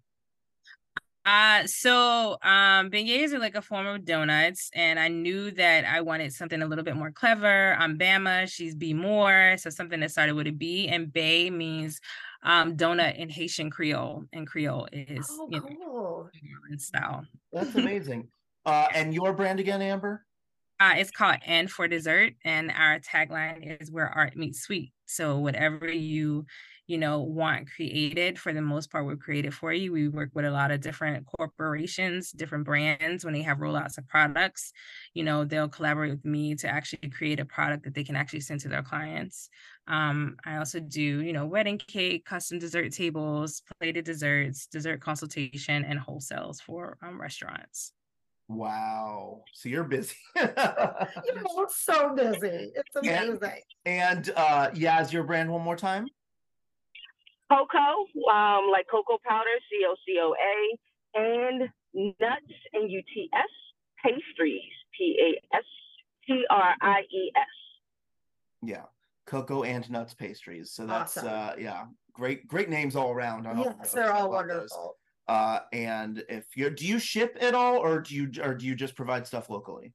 Uh 1.26 1.66
so 1.66 2.32
um 2.42 2.90
beignets 2.90 3.32
are 3.32 3.38
like 3.38 3.54
a 3.54 3.62
form 3.62 3.86
of 3.86 4.04
donuts, 4.04 4.70
and 4.74 5.00
I 5.00 5.08
knew 5.08 5.50
that 5.52 5.86
I 5.86 6.02
wanted 6.02 6.32
something 6.34 6.60
a 6.60 6.66
little 6.66 6.84
bit 6.84 6.96
more 6.96 7.10
clever. 7.10 7.74
I'm 7.78 7.98
Bama, 7.98 8.46
she's 8.46 8.74
B 8.74 8.92
more, 8.92 9.56
so 9.56 9.70
something 9.70 10.00
that 10.00 10.10
started 10.10 10.34
with 10.34 10.46
a 10.48 10.52
B, 10.52 10.88
and 10.88 11.10
Bay 11.10 11.48
means 11.48 11.98
um 12.42 12.76
donut 12.76 13.16
in 13.16 13.30
Haitian 13.30 13.70
Creole, 13.70 14.24
and 14.34 14.46
Creole 14.46 14.86
is 14.92 15.26
Oh, 15.30 15.48
you 15.50 15.60
know 15.60 15.76
cool. 15.82 16.30
in 16.70 16.78
style. 16.78 17.24
That's 17.52 17.74
amazing. 17.74 18.28
uh, 18.66 18.88
and 18.94 19.14
your 19.14 19.32
brand 19.32 19.60
again, 19.60 19.80
Amber? 19.80 20.26
Uh, 20.80 20.94
it's 20.96 21.10
called 21.10 21.36
And 21.46 21.70
for 21.70 21.88
Dessert, 21.88 22.34
and 22.44 22.70
our 22.70 22.98
tagline 22.98 23.80
is 23.80 23.90
where 23.90 24.08
art 24.08 24.36
meets 24.36 24.60
sweet. 24.60 24.92
So 25.06 25.38
whatever 25.38 25.88
you, 25.90 26.46
you 26.86 26.98
know, 26.98 27.20
want 27.20 27.70
created, 27.70 28.38
for 28.38 28.52
the 28.52 28.60
most 28.60 28.90
part, 28.90 29.06
we're 29.06 29.16
created 29.16 29.54
for 29.54 29.72
you. 29.72 29.92
We 29.92 30.08
work 30.08 30.30
with 30.34 30.44
a 30.44 30.50
lot 30.50 30.70
of 30.70 30.80
different 30.80 31.26
corporations, 31.26 32.30
different 32.30 32.64
brands. 32.64 33.24
When 33.24 33.32
they 33.32 33.42
have 33.42 33.58
rollouts 33.58 33.96
of 33.96 34.06
products, 34.06 34.72
you 35.14 35.22
know, 35.24 35.44
they'll 35.44 35.68
collaborate 35.68 36.10
with 36.12 36.24
me 36.24 36.54
to 36.56 36.68
actually 36.68 37.08
create 37.10 37.40
a 37.40 37.44
product 37.44 37.84
that 37.84 37.94
they 37.94 38.04
can 38.04 38.16
actually 38.16 38.40
send 38.40 38.60
to 38.60 38.68
their 38.68 38.82
clients. 38.82 39.48
Um, 39.86 40.36
I 40.44 40.56
also 40.56 40.78
do, 40.80 41.00
you 41.00 41.32
know, 41.32 41.46
wedding 41.46 41.78
cake, 41.78 42.26
custom 42.26 42.58
dessert 42.58 42.92
tables, 42.92 43.62
plated 43.80 44.04
desserts, 44.04 44.66
dessert 44.66 45.00
consultation, 45.00 45.84
and 45.84 45.98
wholesales 45.98 46.60
for 46.60 46.98
um, 47.02 47.20
restaurants. 47.20 47.92
Wow. 48.48 49.44
So 49.54 49.70
you're 49.70 49.84
busy. 49.84 50.16
You're 50.36 51.68
so 51.70 52.14
busy. 52.14 52.72
It's 52.74 52.90
Yeah. 53.02 53.22
amazing. 53.22 53.60
and 53.86 54.30
uh 54.36 54.70
Yass, 54.74 55.12
your 55.14 55.24
brand 55.24 55.50
one 55.50 55.62
more 55.62 55.76
time? 55.76 56.08
Cocoa, 57.50 58.06
um, 58.32 58.70
like 58.70 58.86
cocoa 58.90 59.18
powder, 59.26 59.50
C 59.70 59.84
O 59.86 59.94
C 60.06 60.18
O 60.20 60.34
A, 60.34 61.18
and 61.18 61.60
nuts, 62.20 62.52
N 62.74 62.88
U 62.88 63.02
T 63.14 63.28
S, 63.34 63.44
pastries, 64.04 64.62
P 64.98 65.18
A 65.20 65.56
S 65.56 65.64
T 66.26 66.44
R 66.50 66.74
I 66.80 67.00
E 67.00 67.32
S. 67.36 67.42
Yeah. 68.62 68.84
Cocoa 69.26 69.62
and 69.62 69.88
nuts 69.90 70.12
pastries. 70.14 70.70
So 70.70 70.86
that's 70.86 71.16
Awesome. 71.16 71.28
uh 71.28 71.52
yeah, 71.58 71.84
great 72.12 72.46
great 72.46 72.68
names 72.68 72.94
all 72.94 73.10
around. 73.10 73.46
on 73.46 73.56
all 73.58 73.64
Yes, 73.80 73.92
they're 73.92 74.12
all 74.12 74.30
Love 74.30 74.48
those. 74.48 74.70
wonderful. 74.70 74.96
Uh 75.28 75.60
and 75.72 76.22
if 76.28 76.44
you 76.54 76.68
do 76.70 76.86
you 76.86 76.98
ship 76.98 77.36
at 77.40 77.54
all 77.54 77.78
or 77.78 78.00
do 78.00 78.14
you 78.14 78.30
or 78.42 78.54
do 78.54 78.66
you 78.66 78.74
just 78.74 78.94
provide 78.94 79.26
stuff 79.26 79.48
locally? 79.48 79.94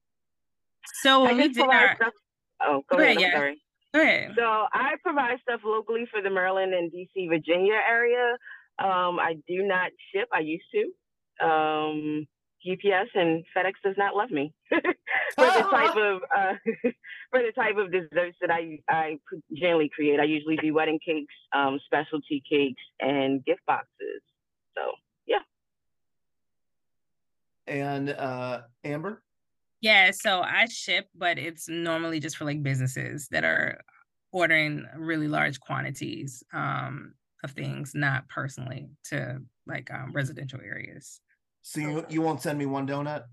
So 1.02 1.24
I 1.24 1.28
when 1.28 1.38
we 1.38 1.44
just 1.44 1.56
did 1.60 1.66
our, 1.70 1.96
stuff. 1.96 2.14
Oh, 2.62 2.84
go 2.90 2.98
Go 2.98 3.04
ahead. 3.04 3.18
ahead, 3.18 3.18
I'm 3.18 3.32
yeah. 3.32 3.38
sorry. 3.38 3.62
Go 3.94 4.02
ahead. 4.02 4.34
So 4.38 4.44
I 4.44 4.96
provide 5.04 5.38
stuff 5.42 5.62
locally 5.64 6.06
for 6.12 6.22
the 6.22 6.30
Maryland 6.30 6.74
and 6.74 6.92
DC, 6.92 7.30
Virginia 7.30 7.76
area. 7.88 8.38
Um, 8.80 9.20
I 9.20 9.36
do 9.48 9.64
not 9.64 9.92
ship. 10.14 10.30
I 10.34 10.40
used 10.40 10.66
to. 10.74 11.46
Um, 11.46 12.28
UPS 12.70 13.10
and 13.16 13.46
FedEx 13.56 13.74
does 13.84 13.96
not 13.98 14.16
love 14.16 14.32
me 14.32 14.54
for 14.70 14.82
the 15.46 15.68
type 15.72 15.96
of 15.96 16.22
uh, 16.36 16.54
for 17.32 17.42
the 17.42 17.54
type 17.56 17.78
of 17.78 17.92
desserts 17.92 18.38
that 18.42 18.52
I 18.52 18.80
I 18.90 19.18
generally 19.54 19.90
create. 19.94 20.20
I 20.20 20.26
usually 20.26 20.58
do 20.58 20.74
wedding 20.74 21.00
cakes, 21.04 21.34
um, 21.56 21.80
specialty 21.86 22.44
cakes, 22.50 22.82
and 23.00 23.44
gift 23.46 23.62
boxes. 23.66 24.22
So 24.76 24.92
yeah. 25.26 25.40
And 27.68 28.10
uh 28.10 28.62
Amber? 28.84 29.22
Yeah, 29.82 30.12
so 30.12 30.42
I 30.42 30.66
ship, 30.66 31.08
but 31.16 31.38
it's 31.38 31.70
normally 31.70 32.20
just 32.20 32.38
for 32.38 32.46
like 32.46 32.62
businesses 32.62 33.28
that 33.30 33.44
are 33.44 33.82
ordering 34.32 34.86
really 34.96 35.28
large 35.28 35.60
quantities 35.60 36.44
um 36.54 37.14
of 37.44 37.52
things, 37.52 37.94
not 37.96 38.28
personally 38.28 38.90
to 39.06 39.40
like 39.66 39.92
um 39.92 40.12
residential 40.12 40.60
areas. 40.62 41.22
So 41.62 41.80
you 41.80 42.06
you 42.10 42.22
won't 42.22 42.42
send 42.42 42.60
me 42.60 42.66
one 42.66 42.88
donut? 42.88 43.24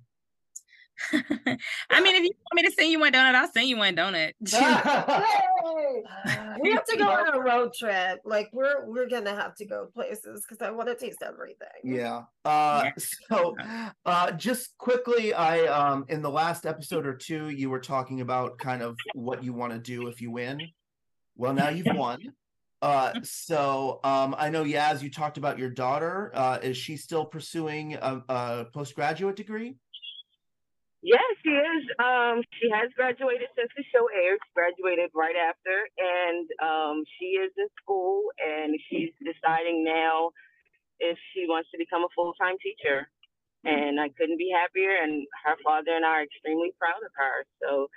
I 1.13 2.01
mean, 2.01 2.15
if 2.15 2.23
you 2.23 2.31
want 2.31 2.55
me 2.55 2.63
to 2.63 2.73
send 2.73 2.91
you 2.91 3.01
one 3.01 3.13
donut, 3.13 3.35
I'll 3.35 3.51
send 3.51 3.69
you 3.69 3.77
one 3.77 3.97
donut. 3.97 4.33
Yay! 5.87 6.03
We 6.61 6.73
have 6.73 6.85
to 6.85 6.97
go 6.97 7.09
on 7.09 7.35
a 7.35 7.41
road 7.41 7.73
trip. 7.75 8.21
Like 8.25 8.49
we're 8.53 8.87
we're 8.87 9.09
gonna 9.09 9.35
have 9.35 9.55
to 9.57 9.65
go 9.65 9.87
places 9.93 10.45
because 10.47 10.67
I 10.67 10.71
want 10.71 10.89
to 10.89 10.95
taste 10.95 11.23
everything. 11.23 11.69
Yeah. 11.85 12.23
Uh 12.45 12.91
so 12.99 13.55
uh 14.05 14.33
just 14.33 14.77
quickly 14.79 15.35
I 15.35 15.67
um 15.67 16.05
in 16.09 16.23
the 16.23 16.31
last 16.31 16.67
episode 16.67 17.07
or 17.07 17.15
two 17.15 17.49
you 17.49 17.71
were 17.71 17.81
talking 17.81 18.21
about 18.21 18.59
kind 18.59 18.83
of 18.83 18.97
what 19.15 19.45
you 19.45 19.53
want 19.53 19.73
to 19.73 19.79
do 19.79 20.09
if 20.09 20.21
you 20.21 20.31
win. 20.31 20.61
Well 21.37 21.55
now 21.55 21.69
you've 21.69 21.95
won. 21.97 22.21
Uh 22.83 23.13
so 23.23 24.01
um 24.05 24.35
I 24.39 24.51
know 24.51 24.65
Yass 24.65 25.03
you 25.03 25.11
talked 25.11 25.39
about 25.39 25.59
your 25.59 25.71
daughter. 25.71 26.31
Uh 26.35 26.59
is 26.63 26.77
she 26.77 26.97
still 26.97 27.25
pursuing 27.25 27.95
a, 27.95 28.23
a 28.29 28.67
postgraduate 28.73 29.37
degree? 29.37 29.77
Yes, 31.03 31.23
she 31.45 31.51
is. 31.51 31.86
Um, 31.97 32.45
she 32.61 32.69
has 32.69 32.93
graduated 32.93 33.49
since 33.57 33.73
the 33.77 33.85
show 33.89 34.09
aired. 34.13 34.39
She 34.45 34.53
graduated 34.53 35.11
right 35.15 35.37
after, 35.37 35.89
and 35.97 36.45
um, 36.61 37.05
she 37.17 37.41
is 37.41 37.53
in 37.57 37.69
school, 37.81 38.29
and 38.37 38.77
she's 38.89 39.17
deciding 39.25 39.85
now 39.85 40.31
if 41.01 41.17
she 41.33 41.49
wants 41.49 41.71
to 41.73 41.79
become 41.79 42.05
a 42.05 42.13
full 42.15 42.35
time 42.35 42.57
teacher. 42.61 43.09
And 43.65 43.99
I 43.99 44.11
couldn't 44.15 44.39
be 44.39 44.53
happier. 44.55 44.95
And 45.03 45.27
her 45.45 45.57
father 45.65 45.91
and 45.91 46.05
I 46.05 46.23
are 46.23 46.23
extremely 46.23 46.71
proud 46.79 47.03
of 47.03 47.11
her. 47.17 47.43
So 47.63 47.89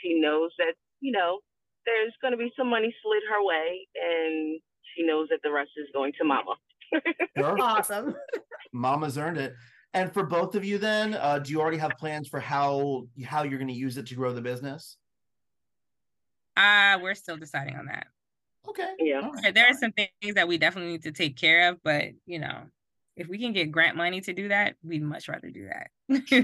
she 0.00 0.20
knows 0.20 0.52
that 0.58 0.74
you 1.00 1.10
know 1.10 1.40
there's 1.84 2.14
going 2.20 2.32
to 2.32 2.38
be 2.38 2.52
some 2.56 2.68
money 2.68 2.94
slid 3.02 3.22
her 3.30 3.42
way, 3.42 3.88
and 3.96 4.60
she 4.94 5.06
knows 5.06 5.28
that 5.30 5.40
the 5.42 5.50
rest 5.50 5.70
is 5.76 5.88
going 5.92 6.12
to 6.18 6.24
mama. 6.24 6.54
Awesome. 7.38 8.14
Mama's 8.72 9.18
earned 9.18 9.38
it. 9.38 9.54
And 9.96 10.12
for 10.12 10.24
both 10.24 10.54
of 10.54 10.64
you 10.64 10.78
then, 10.78 11.14
uh 11.14 11.38
do 11.40 11.50
you 11.50 11.60
already 11.60 11.78
have 11.78 11.96
plans 11.98 12.28
for 12.28 12.38
how 12.38 13.08
how 13.24 13.42
you're 13.42 13.58
going 13.58 13.68
to 13.68 13.74
use 13.74 13.96
it 13.96 14.06
to 14.08 14.14
grow 14.14 14.32
the 14.32 14.42
business? 14.42 14.98
uh 16.56 16.98
we're 17.02 17.14
still 17.14 17.36
deciding 17.36 17.76
on 17.76 17.86
that. 17.86 18.06
Okay. 18.68 18.94
Yeah. 18.98 19.20
All 19.22 19.32
right, 19.32 19.44
Yeah, 19.44 19.50
there 19.52 19.66
are 19.68 19.74
some 19.74 19.92
things 19.92 20.34
that 20.34 20.48
we 20.48 20.58
definitely 20.58 20.92
need 20.92 21.02
to 21.04 21.12
take 21.12 21.36
care 21.36 21.70
of, 21.70 21.82
but 21.82 22.08
you 22.26 22.38
know, 22.38 22.64
if 23.16 23.28
we 23.28 23.38
can 23.38 23.52
get 23.52 23.70
grant 23.70 23.96
money 23.96 24.20
to 24.22 24.32
do 24.32 24.48
that, 24.48 24.76
we'd 24.82 25.02
much 25.02 25.28
rather 25.28 25.50
do 25.50 25.68
that. 25.68 25.90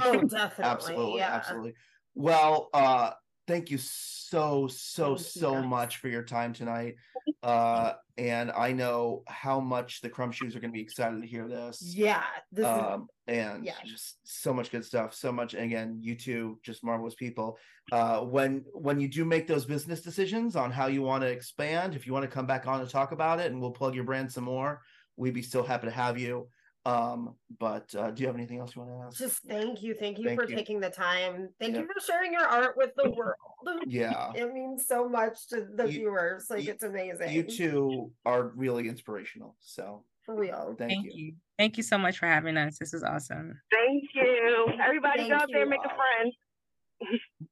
Oh, 0.02 0.22
definitely. 0.28 0.62
absolutely 0.62 1.18
yeah. 1.18 1.34
absolutely 1.34 1.74
well 2.14 2.68
uh 2.74 3.12
thank 3.46 3.70
you 3.70 3.78
so 3.78 4.66
so 4.68 5.16
so 5.16 5.54
guys. 5.54 5.66
much 5.66 5.96
for 5.98 6.08
your 6.08 6.22
time 6.22 6.52
tonight 6.52 6.94
uh 7.42 7.92
and 8.16 8.50
i 8.52 8.72
know 8.72 9.22
how 9.28 9.60
much 9.60 10.00
the 10.00 10.08
crumb 10.08 10.32
shoes 10.32 10.56
are 10.56 10.60
going 10.60 10.70
to 10.70 10.76
be 10.76 10.82
excited 10.82 11.20
to 11.20 11.26
hear 11.26 11.46
this 11.48 11.80
Yeah. 11.82 12.22
This 12.50 12.66
um 12.66 13.08
and 13.26 13.64
yeah. 13.64 13.74
just 13.84 14.18
so 14.24 14.52
much 14.52 14.70
good 14.70 14.84
stuff 14.84 15.14
so 15.14 15.30
much 15.32 15.54
and 15.54 15.64
again 15.64 15.98
you 16.00 16.14
two 16.16 16.58
just 16.64 16.82
marvelous 16.82 17.14
people 17.14 17.58
uh 17.92 18.20
when 18.20 18.64
when 18.72 19.00
you 19.00 19.08
do 19.08 19.24
make 19.24 19.46
those 19.46 19.64
business 19.64 20.00
decisions 20.00 20.56
on 20.56 20.70
how 20.70 20.86
you 20.86 21.02
want 21.02 21.22
to 21.22 21.28
expand 21.28 21.94
if 21.94 22.06
you 22.06 22.12
want 22.12 22.24
to 22.24 22.28
come 22.30 22.46
back 22.46 22.66
on 22.66 22.80
and 22.80 22.88
talk 22.90 23.12
about 23.12 23.38
it 23.38 23.50
and 23.50 23.60
we'll 23.60 23.70
plug 23.70 23.94
your 23.94 24.04
brand 24.04 24.30
some 24.32 24.44
more 24.44 24.80
we'd 25.16 25.34
be 25.34 25.42
still 25.42 25.62
happy 25.62 25.86
to 25.86 25.92
have 25.92 26.18
you 26.18 26.48
um 26.84 27.34
but 27.60 27.94
uh 27.94 28.10
do 28.10 28.22
you 28.22 28.26
have 28.26 28.34
anything 28.34 28.58
else 28.58 28.74
you 28.74 28.82
want 28.82 28.92
to 28.92 29.06
ask 29.06 29.16
just 29.16 29.40
thank 29.46 29.82
you. 29.82 29.94
Thank 29.94 30.18
you 30.18 30.24
Thank 30.24 30.40
for 30.40 30.48
you. 30.48 30.56
taking 30.56 30.80
the 30.80 30.90
time. 30.90 31.48
Thank 31.60 31.74
Yeah. 31.74 31.82
you 31.82 31.86
for 31.86 32.00
sharing 32.04 32.32
your 32.32 32.44
art 32.46 32.76
with 32.76 32.90
the 32.96 33.10
world. 33.10 33.36
yeah 33.86 34.32
It 34.34 34.52
means 34.52 34.86
so 34.88 35.08
much 35.08 35.46
to 35.48 35.66
the 35.76 35.84
You- 35.86 35.92
viewers. 36.00 36.46
Like 36.50 36.64
you- 36.64 36.72
it's 36.72 36.82
amazing. 36.82 37.30
you 37.32 37.44
two 37.44 38.10
are 38.26 38.48
really 38.56 38.88
inspirational 38.88 39.54
so 39.60 40.04
For 40.26 40.34
real. 40.34 40.74
thank, 40.78 40.90
Thank 40.92 41.04
you. 41.06 41.12
you. 41.26 41.32
Thank 41.58 41.76
you 41.76 41.84
so 41.84 41.96
much 41.98 42.18
for 42.18 42.26
having 42.26 42.56
us. 42.56 42.78
This 42.78 42.92
is 42.94 43.04
awesome. 43.04 43.60
Thank 43.70 44.02
you. 44.14 44.66
Everybody 44.82 45.18
Thank 45.20 45.30
go 45.30 45.36
out 45.36 45.48
there 45.52 45.62
and 45.62 45.70
make 45.70 45.84
a 45.84 45.88
friend. 45.94 46.32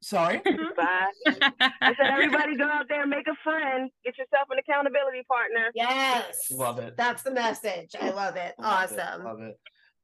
Sorry 0.01 0.39
Bye. 0.77 1.07
I 1.27 1.95
said, 1.97 2.07
everybody 2.11 2.57
go 2.57 2.65
out 2.65 2.87
there 2.89 3.07
make 3.07 3.27
a 3.29 3.37
friend. 3.45 3.91
Get 4.05 4.17
yourself 4.19 4.49
an 4.51 4.59
accountability 4.59 5.23
partner. 5.29 5.71
Yes. 5.75 6.51
love 6.51 6.79
it 6.79 6.97
That's 6.97 7.23
the 7.23 7.31
message. 7.31 7.95
I 8.01 8.11
love 8.11 8.37
it. 8.37 8.55
Love 8.59 8.93
it, 8.93 8.99
awesome. 8.99 9.25
love 9.25 9.41
it 9.41 9.57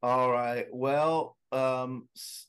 all 0.02 0.30
right 0.30 0.66
well 0.72 1.36
um 1.52 2.06
s- 2.14 2.46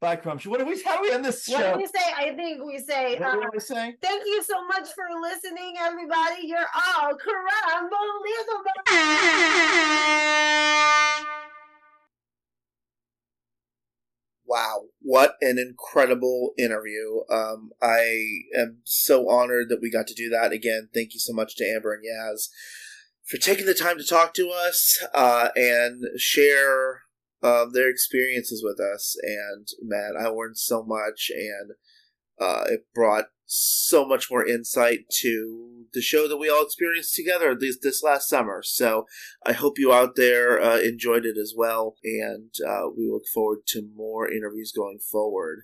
bye 0.00 0.16
crumb 0.16 0.38
what 0.40 0.58
do 0.58 0.66
we 0.66 0.82
how 0.82 0.96
do 0.96 1.02
we 1.02 1.12
end 1.12 1.24
this 1.24 1.46
What 1.48 1.60
show 1.60 1.72
do 1.74 1.78
we 1.78 1.86
say? 1.86 2.12
I 2.16 2.34
think 2.34 2.64
we 2.64 2.78
say 2.80 3.18
what 3.18 3.32
do 3.32 3.42
uh, 3.42 3.50
we 3.52 3.60
say 3.60 3.94
thank 4.02 4.24
you 4.26 4.42
so 4.42 4.66
much 4.66 4.88
for 4.94 5.04
listening, 5.22 5.74
everybody. 5.78 6.42
You're 6.46 6.66
all 6.74 7.10
unbelievable. 7.76 8.72
Wow, 14.48 14.84
what 15.02 15.34
an 15.42 15.58
incredible 15.58 16.54
interview. 16.58 17.20
Um, 17.30 17.70
I 17.82 18.40
am 18.56 18.78
so 18.84 19.28
honored 19.28 19.68
that 19.68 19.80
we 19.82 19.90
got 19.90 20.06
to 20.06 20.14
do 20.14 20.30
that. 20.30 20.52
Again, 20.52 20.88
thank 20.94 21.12
you 21.12 21.20
so 21.20 21.34
much 21.34 21.54
to 21.56 21.64
Amber 21.64 21.92
and 21.92 22.02
Yass 22.02 22.48
for 23.26 23.36
taking 23.36 23.66
the 23.66 23.74
time 23.74 23.98
to 23.98 24.04
talk 24.04 24.32
to 24.34 24.48
us 24.48 25.04
uh, 25.14 25.50
and 25.54 26.02
share 26.16 27.02
uh, 27.42 27.66
their 27.70 27.90
experiences 27.90 28.64
with 28.64 28.80
us. 28.80 29.16
And 29.22 29.68
man, 29.82 30.14
I 30.18 30.28
learned 30.28 30.56
so 30.56 30.82
much, 30.82 31.30
and 31.30 31.72
uh, 32.40 32.64
it 32.68 32.86
brought 32.94 33.26
so 33.50 34.06
much 34.06 34.30
more 34.30 34.46
insight 34.46 35.08
to 35.10 35.86
the 35.94 36.02
show 36.02 36.28
that 36.28 36.36
we 36.36 36.50
all 36.50 36.62
experienced 36.62 37.14
together 37.14 37.56
this, 37.58 37.78
this 37.82 38.02
last 38.02 38.28
summer. 38.28 38.62
So 38.62 39.06
I 39.44 39.52
hope 39.52 39.78
you 39.78 39.90
out 39.90 40.16
there 40.16 40.60
uh, 40.60 40.78
enjoyed 40.78 41.24
it 41.24 41.38
as 41.40 41.54
well, 41.56 41.96
and 42.04 42.50
uh, 42.66 42.90
we 42.94 43.08
look 43.10 43.24
forward 43.32 43.60
to 43.68 43.88
more 43.96 44.30
interviews 44.30 44.70
going 44.76 44.98
forward. 44.98 45.62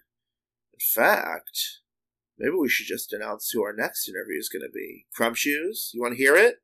In 0.72 0.78
fact, 0.80 1.80
maybe 2.38 2.54
we 2.58 2.70
should 2.70 2.86
just 2.86 3.12
announce 3.12 3.50
who 3.50 3.62
our 3.62 3.74
next 3.74 4.08
interview 4.08 4.38
is 4.38 4.48
going 4.48 4.62
to 4.62 4.72
be. 4.72 5.04
Crumb 5.14 5.34
Shoes, 5.34 5.90
you 5.92 6.00
want 6.00 6.14
to 6.14 6.22
hear 6.22 6.36
it? 6.36 6.56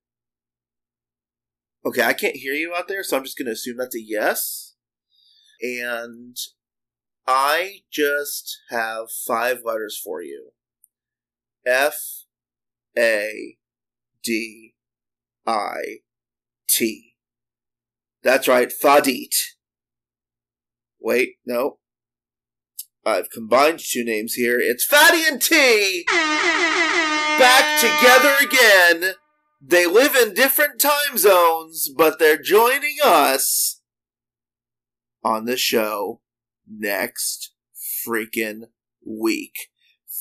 Okay, 1.85 2.03
I 2.03 2.15
can't 2.15 2.37
hear 2.37 2.55
you 2.55 2.75
out 2.75 2.89
there, 2.89 3.05
so 3.05 3.19
I'm 3.19 3.25
just 3.25 3.37
going 3.37 3.47
to 3.47 3.53
assume 3.53 3.77
that's 3.77 3.95
a 3.97 4.03
yes. 4.03 4.75
And 5.61 6.37
I 7.27 7.81
just 7.93 8.59
have 8.71 9.09
five 9.27 9.61
letters 9.67 10.01
for 10.03 10.23
you 10.23 10.53
F 11.67 11.97
A 12.99 13.57
D 14.23 14.75
I 15.47 15.81
T. 16.69 17.15
That's 18.23 18.49
right, 18.49 18.73
Fadit. 18.83 19.35
Wait, 21.01 21.37
no. 21.47 21.79
I've 23.05 23.31
combined 23.31 23.81
two 23.81 24.05
names 24.05 24.35
here. 24.35 24.59
It's 24.61 24.85
Fatty 24.85 25.23
and 25.27 25.41
T! 25.41 26.05
Back 26.07 27.81
together 27.81 28.35
again! 28.43 29.15
They 29.63 29.87
live 29.87 30.15
in 30.15 30.35
different 30.35 30.81
time 30.81 31.17
zones, 31.17 31.89
but 31.97 32.19
they're 32.19 32.41
joining 32.41 32.97
us 33.03 33.81
on 35.25 35.47
the 35.47 35.57
show 35.57 36.21
next 36.69 37.55
freaking 38.07 38.65
week. 39.07 39.55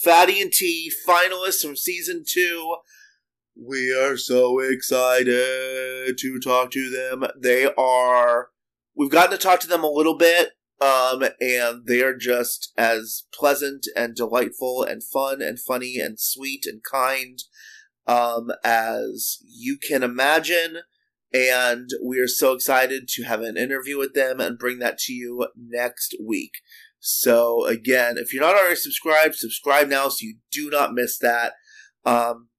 Fatty 0.03 0.41
and 0.41 0.51
T, 0.51 0.91
finalists 1.07 1.61
from 1.61 1.75
season 1.75 2.23
two. 2.25 2.77
We 3.55 3.93
are 3.93 4.15
so 4.15 4.59
excited 4.59 6.17
to 6.17 6.39
talk 6.39 6.71
to 6.71 6.89
them. 6.89 7.29
They 7.37 7.65
are, 7.77 8.49
we've 8.95 9.09
gotten 9.11 9.31
to 9.31 9.37
talk 9.37 9.59
to 9.61 9.67
them 9.67 9.83
a 9.83 9.91
little 9.91 10.17
bit, 10.17 10.51
um, 10.79 11.23
and 11.41 11.85
they 11.85 12.01
are 12.01 12.15
just 12.15 12.71
as 12.77 13.23
pleasant 13.33 13.87
and 13.93 14.15
delightful 14.15 14.83
and 14.83 15.03
fun 15.03 15.41
and 15.41 15.59
funny 15.59 15.97
and 15.99 16.17
sweet 16.17 16.65
and 16.65 16.81
kind 16.81 17.39
um, 18.07 18.51
as 18.63 19.39
you 19.45 19.77
can 19.77 20.01
imagine. 20.01 20.77
And 21.33 21.89
we 22.03 22.19
are 22.19 22.27
so 22.27 22.53
excited 22.53 23.07
to 23.09 23.23
have 23.23 23.41
an 23.41 23.57
interview 23.57 23.97
with 23.97 24.13
them 24.13 24.39
and 24.39 24.57
bring 24.57 24.79
that 24.79 24.97
to 24.99 25.13
you 25.13 25.47
next 25.55 26.15
week. 26.25 26.53
So 26.99 27.65
again, 27.65 28.15
if 28.17 28.33
you're 28.33 28.43
not 28.43 28.55
already 28.55 28.75
subscribed, 28.75 29.35
subscribe 29.35 29.87
now 29.87 30.09
so 30.09 30.17
you 30.21 30.37
do 30.51 30.69
not 30.69 30.93
miss 30.93 31.17
that. 31.19 31.53
Um, 32.05 32.49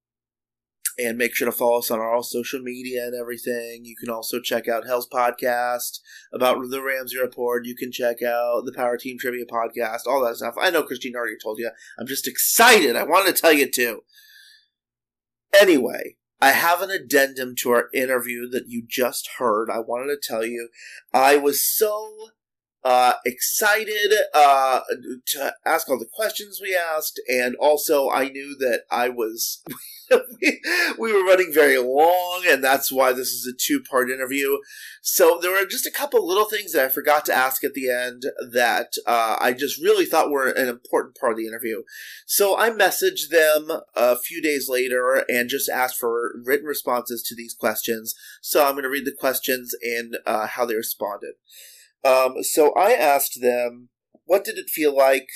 and 0.98 1.16
make 1.16 1.34
sure 1.34 1.46
to 1.46 1.52
follow 1.52 1.78
us 1.78 1.90
on 1.90 2.00
all 2.00 2.22
social 2.22 2.60
media 2.60 3.04
and 3.04 3.14
everything. 3.14 3.84
You 3.84 3.94
can 3.96 4.10
also 4.10 4.40
check 4.40 4.68
out 4.68 4.86
Hell's 4.86 5.08
podcast 5.08 6.00
about 6.32 6.58
the 6.68 6.82
Ramsey 6.82 7.18
Report. 7.18 7.64
You 7.64 7.74
can 7.74 7.90
check 7.90 8.22
out 8.22 8.64
the 8.64 8.72
Power 8.74 8.96
Team 8.96 9.16
Trivia 9.18 9.46
podcast, 9.46 10.00
all 10.06 10.22
that 10.24 10.36
stuff. 10.36 10.54
I 10.60 10.70
know 10.70 10.82
Christine 10.82 11.16
already 11.16 11.36
told 11.42 11.58
you. 11.58 11.70
I'm 11.98 12.06
just 12.06 12.28
excited. 12.28 12.96
I 12.96 13.04
wanted 13.04 13.34
to 13.34 13.40
tell 13.40 13.52
you 13.52 13.70
too. 13.70 14.00
Anyway, 15.58 16.16
I 16.40 16.52
have 16.52 16.82
an 16.82 16.90
addendum 16.90 17.54
to 17.60 17.70
our 17.70 17.88
interview 17.94 18.48
that 18.50 18.64
you 18.68 18.82
just 18.88 19.30
heard. 19.38 19.70
I 19.70 19.80
wanted 19.80 20.08
to 20.08 20.18
tell 20.22 20.44
you 20.44 20.68
I 21.12 21.36
was 21.36 21.64
so 21.64 22.30
uh, 22.82 23.14
excited 23.26 24.12
uh, 24.34 24.80
to 25.26 25.54
ask 25.66 25.88
all 25.88 25.98
the 25.98 26.08
questions 26.12 26.60
we 26.62 26.76
asked, 26.76 27.20
and 27.28 27.54
also 27.56 28.10
I 28.10 28.28
knew 28.28 28.56
that 28.58 28.82
I 28.90 29.08
was. 29.08 29.62
we, 30.40 30.60
we 30.98 31.12
were 31.12 31.24
running 31.24 31.52
very 31.52 31.78
long, 31.78 32.44
and 32.48 32.64
that's 32.64 32.90
why 32.90 33.12
this 33.12 33.28
is 33.28 33.46
a 33.46 33.56
two 33.56 33.80
part 33.80 34.10
interview. 34.10 34.58
So 35.02 35.38
there 35.40 35.52
were 35.52 35.66
just 35.66 35.86
a 35.86 35.90
couple 35.90 36.26
little 36.26 36.46
things 36.46 36.72
that 36.72 36.84
I 36.84 36.88
forgot 36.88 37.24
to 37.26 37.34
ask 37.34 37.62
at 37.62 37.74
the 37.74 37.88
end 37.90 38.24
that 38.50 38.94
uh, 39.06 39.36
I 39.40 39.52
just 39.52 39.80
really 39.80 40.06
thought 40.06 40.30
were 40.30 40.50
an 40.50 40.68
important 40.68 41.16
part 41.16 41.32
of 41.32 41.38
the 41.38 41.46
interview. 41.46 41.82
So 42.26 42.58
I 42.58 42.70
messaged 42.70 43.28
them 43.30 43.70
a 43.94 44.18
few 44.18 44.42
days 44.42 44.68
later 44.68 45.24
and 45.28 45.48
just 45.48 45.68
asked 45.68 45.98
for 45.98 46.32
written 46.44 46.66
responses 46.66 47.22
to 47.24 47.36
these 47.36 47.54
questions. 47.54 48.14
So 48.40 48.64
I'm 48.64 48.72
going 48.72 48.84
to 48.84 48.90
read 48.90 49.06
the 49.06 49.16
questions 49.16 49.74
and 49.82 50.16
uh, 50.26 50.46
how 50.46 50.66
they 50.66 50.74
responded. 50.74 51.34
Um, 52.04 52.42
so 52.42 52.72
I 52.74 52.92
asked 52.92 53.40
them, 53.40 53.90
what 54.24 54.44
did 54.44 54.58
it 54.58 54.70
feel 54.70 54.96
like 54.96 55.28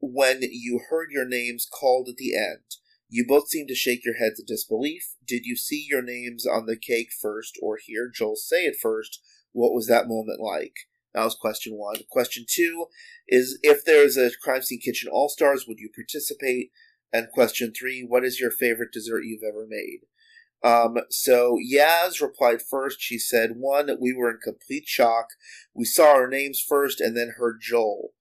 when 0.00 0.40
you 0.42 0.80
heard 0.90 1.08
your 1.10 1.26
names 1.26 1.66
called 1.70 2.08
at 2.08 2.16
the 2.16 2.36
end? 2.36 2.76
You 3.08 3.24
both 3.26 3.48
seemed 3.48 3.68
to 3.68 3.74
shake 3.74 4.04
your 4.04 4.16
heads 4.16 4.40
in 4.40 4.46
disbelief. 4.46 5.14
Did 5.26 5.44
you 5.44 5.56
see 5.56 5.86
your 5.88 6.02
names 6.02 6.46
on 6.46 6.66
the 6.66 6.76
cake 6.76 7.10
first 7.20 7.58
or 7.62 7.78
hear 7.82 8.10
Joel 8.12 8.36
say 8.36 8.64
it 8.64 8.76
first? 8.80 9.20
What 9.52 9.72
was 9.72 9.86
that 9.86 10.08
moment 10.08 10.40
like? 10.40 10.74
That 11.14 11.24
was 11.24 11.36
question 11.36 11.74
one. 11.74 11.96
Question 12.10 12.44
two 12.48 12.86
is 13.28 13.58
if 13.62 13.84
there's 13.84 14.16
a 14.16 14.30
Crime 14.42 14.62
Scene 14.62 14.80
Kitchen 14.80 15.08
All 15.12 15.28
Stars, 15.28 15.66
would 15.68 15.78
you 15.78 15.90
participate? 15.94 16.70
And 17.12 17.28
question 17.32 17.72
three, 17.72 18.04
what 18.06 18.24
is 18.24 18.40
your 18.40 18.50
favorite 18.50 18.92
dessert 18.92 19.22
you've 19.24 19.44
ever 19.48 19.66
made? 19.68 20.00
Um, 20.64 20.96
so 21.10 21.58
Yass 21.60 22.22
replied 22.22 22.62
first. 22.62 23.00
She 23.00 23.18
said, 23.18 23.50
one, 23.56 23.90
we 24.00 24.14
were 24.14 24.30
in 24.30 24.38
complete 24.42 24.86
shock. 24.86 25.26
We 25.74 25.84
saw 25.84 26.14
our 26.14 26.26
names 26.26 26.64
first 26.66 27.02
and 27.02 27.14
then 27.14 27.34
heard 27.36 27.60
Joel. 27.60 28.13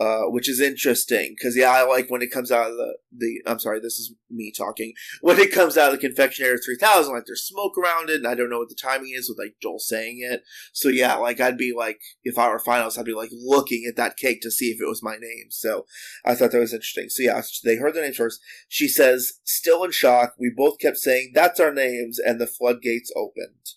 Uh, 0.00 0.26
which 0.28 0.48
is 0.48 0.60
interesting 0.60 1.34
because 1.36 1.56
yeah, 1.56 1.72
I 1.72 1.82
like 1.82 2.08
when 2.08 2.22
it 2.22 2.30
comes 2.30 2.52
out 2.52 2.70
of 2.70 2.76
the 2.76 2.98
the. 3.10 3.42
I'm 3.46 3.58
sorry, 3.58 3.80
this 3.80 3.98
is 3.98 4.14
me 4.30 4.52
talking. 4.56 4.92
When 5.22 5.40
it 5.40 5.52
comes 5.52 5.76
out 5.76 5.92
of 5.92 6.00
the 6.00 6.08
confectionator 6.08 6.58
3000, 6.64 7.12
like 7.12 7.24
there's 7.26 7.42
smoke 7.42 7.76
around 7.76 8.08
it, 8.08 8.16
and 8.16 8.26
I 8.26 8.36
don't 8.36 8.48
know 8.48 8.60
what 8.60 8.68
the 8.68 8.76
timing 8.80 9.12
is 9.16 9.28
with 9.28 9.38
like 9.38 9.56
Joel 9.60 9.80
saying 9.80 10.20
it. 10.22 10.44
So 10.72 10.88
yeah, 10.88 11.16
like 11.16 11.40
I'd 11.40 11.58
be 11.58 11.74
like, 11.76 12.00
if 12.22 12.38
I 12.38 12.48
were 12.48 12.60
finals, 12.60 12.96
I'd 12.96 13.06
be 13.06 13.12
like 13.12 13.30
looking 13.32 13.86
at 13.88 13.96
that 13.96 14.16
cake 14.16 14.40
to 14.42 14.52
see 14.52 14.66
if 14.66 14.80
it 14.80 14.88
was 14.88 15.02
my 15.02 15.16
name. 15.16 15.46
So 15.50 15.84
I 16.24 16.36
thought 16.36 16.52
that 16.52 16.60
was 16.60 16.72
interesting. 16.72 17.08
So 17.08 17.24
yeah, 17.24 17.42
they 17.64 17.76
heard 17.76 17.94
the 17.94 18.02
names 18.02 18.18
first. 18.18 18.40
She 18.68 18.86
says, 18.86 19.40
still 19.42 19.82
in 19.82 19.90
shock. 19.90 20.34
We 20.38 20.52
both 20.56 20.78
kept 20.78 20.98
saying 20.98 21.32
that's 21.34 21.58
our 21.58 21.74
names, 21.74 22.20
and 22.20 22.40
the 22.40 22.46
floodgates 22.46 23.12
opened. 23.16 23.74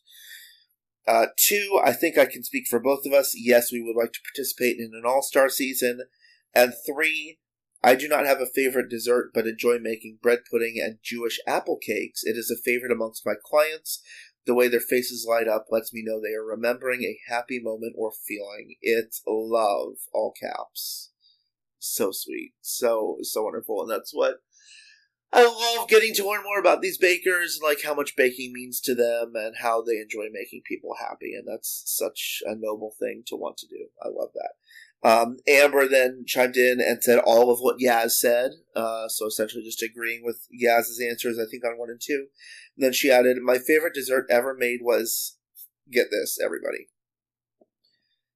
Uh, 1.08 1.28
two, 1.38 1.80
I 1.84 1.94
think 1.94 2.18
I 2.18 2.26
can 2.26 2.44
speak 2.44 2.66
for 2.70 2.80
both 2.80 3.06
of 3.06 3.14
us. 3.14 3.34
Yes, 3.36 3.72
we 3.72 3.82
would 3.82 4.00
like 4.00 4.14
to 4.14 4.20
participate 4.34 4.78
in 4.78 4.92
an 4.94 5.04
all 5.06 5.22
star 5.22 5.50
season. 5.50 6.02
And 6.54 6.74
three, 6.86 7.40
I 7.84 7.96
do 7.96 8.08
not 8.08 8.28
have 8.28 8.40
a 8.40 8.46
favorite 8.46 8.90
dessert, 8.90 9.32
but 9.34 9.48
enjoy 9.48 9.80
making 9.80 10.20
bread 10.22 10.40
pudding 10.50 10.76
and 10.82 11.00
Jewish 11.02 11.40
apple 11.48 11.78
cakes. 11.78 12.22
It 12.24 12.38
is 12.38 12.52
a 12.52 12.62
favorite 12.62 12.92
amongst 12.92 13.26
my 13.26 13.34
clients. 13.44 14.04
The 14.46 14.54
way 14.54 14.68
their 14.68 14.80
faces 14.80 15.26
light 15.28 15.48
up 15.48 15.66
lets 15.72 15.94
me 15.94 16.04
know 16.04 16.20
they 16.20 16.34
are 16.34 16.46
remembering 16.46 17.04
a 17.04 17.20
happy 17.28 17.60
moment 17.62 17.94
or 17.98 18.12
feeling. 18.12 18.76
It's 18.82 19.22
love, 19.28 19.94
all 20.14 20.34
caps. 20.40 21.12
So 21.80 22.12
sweet. 22.12 22.54
So, 22.62 23.18
so 23.22 23.44
wonderful. 23.44 23.82
And 23.82 23.90
that's 23.90 24.14
what 24.14 24.38
I 25.34 25.44
love 25.78 25.88
getting 25.88 26.14
to 26.16 26.28
learn 26.28 26.44
more 26.44 26.60
about 26.60 26.82
these 26.82 26.98
bakers 26.98 27.58
and 27.58 27.68
like 27.68 27.84
how 27.84 27.94
much 27.94 28.18
baking 28.18 28.52
means 28.54 28.82
to 28.82 28.94
them 28.94 29.34
and 29.36 29.56
how 29.62 29.82
they 29.82 29.98
enjoy 29.98 30.26
making 30.32 30.62
people 30.66 30.96
happy. 31.00 31.34
And 31.34 31.48
that's 31.48 31.84
such 31.86 32.44
a 32.46 32.56
noble 32.56 32.94
thing 33.00 33.24
to 33.28 33.38
want 33.38 33.58
to 33.58 33.68
do. 33.68 33.88
I 34.04 34.10
love 34.10 34.32
that. 34.34 34.52
Um, 35.04 35.38
Amber 35.48 35.88
then 35.88 36.26
chimed 36.28 36.58
in 36.58 36.80
and 36.80 37.02
said 37.02 37.20
all 37.20 37.52
of 37.52 37.60
what 37.60 37.80
Yass 37.80 38.20
said. 38.20 38.52
Uh, 38.76 39.08
so 39.08 39.26
essentially 39.26 39.64
just 39.64 39.82
agreeing 39.82 40.24
with 40.24 40.48
Yass's 40.52 41.02
answers, 41.02 41.40
I 41.40 41.50
think, 41.50 41.64
on 41.66 41.78
one 41.78 41.90
and 41.90 42.02
two. 42.02 42.28
And 42.76 42.86
then 42.86 42.94
she 42.94 43.10
added, 43.10 43.38
My 43.42 43.58
favorite 43.58 43.96
dessert 43.96 44.28
ever 44.30 44.54
made 44.54 44.82
was, 44.82 45.38
get 45.90 46.08
this, 46.12 46.38
everybody, 46.44 46.90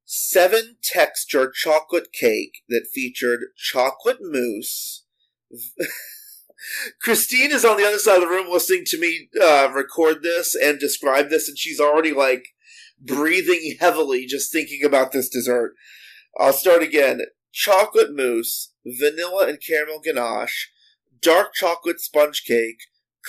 seven 0.06 0.78
texture 0.82 1.52
chocolate 1.54 2.12
cake 2.14 2.64
that 2.70 2.88
featured 2.92 3.42
chocolate 3.58 4.20
mousse. 4.22 5.04
Christine 7.02 7.52
is 7.52 7.66
on 7.66 7.78
the 7.78 7.86
other 7.86 8.00
side 8.00 8.16
of 8.16 8.22
the 8.22 8.28
room 8.28 8.48
listening 8.52 8.84
to 8.88 9.00
me 9.00 9.30
uh, 9.42 9.70
record 9.74 10.24
this 10.24 10.56
and 10.56 10.80
describe 10.80 11.30
this, 11.30 11.48
and 11.48 11.58
she's 11.58 11.80
already 11.80 12.12
like 12.12 12.48
breathing 13.00 13.78
heavily 13.80 14.26
just 14.26 14.52
thinking 14.52 14.84
about 14.84 15.12
this 15.12 15.30
dessert. 15.30 15.74
I'll 16.40 16.54
start 16.54 16.84
again. 16.84 17.22
Chocolate 17.52 18.14
mousse, 18.14 18.74
vanilla 18.86 19.48
and 19.48 19.60
caramel 19.66 20.02
ganache, 20.04 20.72
dark 21.22 21.54
chocolate 21.54 22.02
sponge 22.02 22.44
cake, 22.46 22.80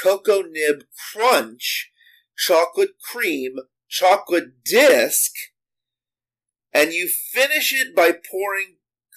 cocoa 0.02 0.42
nib 0.42 0.84
crunch, 1.12 1.92
chocolate 2.36 2.98
cream, 3.00 3.56
chocolate 3.88 4.64
disc, 4.64 5.32
and 6.72 6.92
you 6.92 7.08
finish 7.32 7.72
it 7.72 7.94
by 7.94 8.12
pouring 8.12 8.76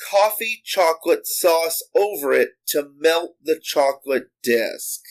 coffee 0.10 0.62
chocolate 0.64 1.26
sauce 1.28 1.82
over 1.96 2.32
it 2.34 2.50
to 2.68 2.90
melt 2.98 3.36
the 3.44 3.60
chocolate 3.62 4.30
disc. 4.44 5.02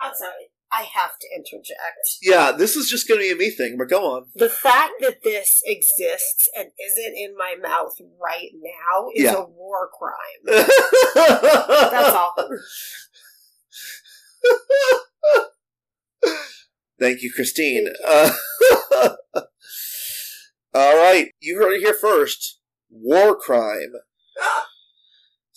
I'm 0.00 0.14
sorry. 0.14 0.48
I 0.74 0.84
have 0.84 1.18
to 1.20 1.26
interject. 1.36 2.16
Yeah, 2.22 2.50
this 2.52 2.76
is 2.76 2.88
just 2.88 3.06
going 3.06 3.20
to 3.20 3.24
be 3.26 3.30
a 3.30 3.36
me 3.36 3.50
thing, 3.50 3.76
but 3.76 3.90
go 3.90 4.06
on. 4.10 4.28
The 4.34 4.48
fact 4.48 4.92
that 5.00 5.22
this 5.22 5.60
exists 5.66 6.48
and 6.56 6.68
isn't 6.82 7.14
in 7.14 7.36
my 7.36 7.56
mouth 7.62 7.94
right 8.22 8.48
now 8.54 9.08
is 9.14 9.24
Yeah. 9.24 9.34
a 9.34 9.44
war 9.44 9.90
crime. 9.92 10.64
That's 11.14 12.14
all. 12.14 12.34
Thank 16.98 17.22
you, 17.22 17.30
Christine. 17.34 17.88
Uh, 18.06 18.30
all 20.74 20.96
right, 20.96 21.32
you 21.40 21.58
heard 21.58 21.74
it 21.74 21.80
here 21.80 21.94
first. 21.94 22.60
War 22.90 23.34
crime. 23.36 23.92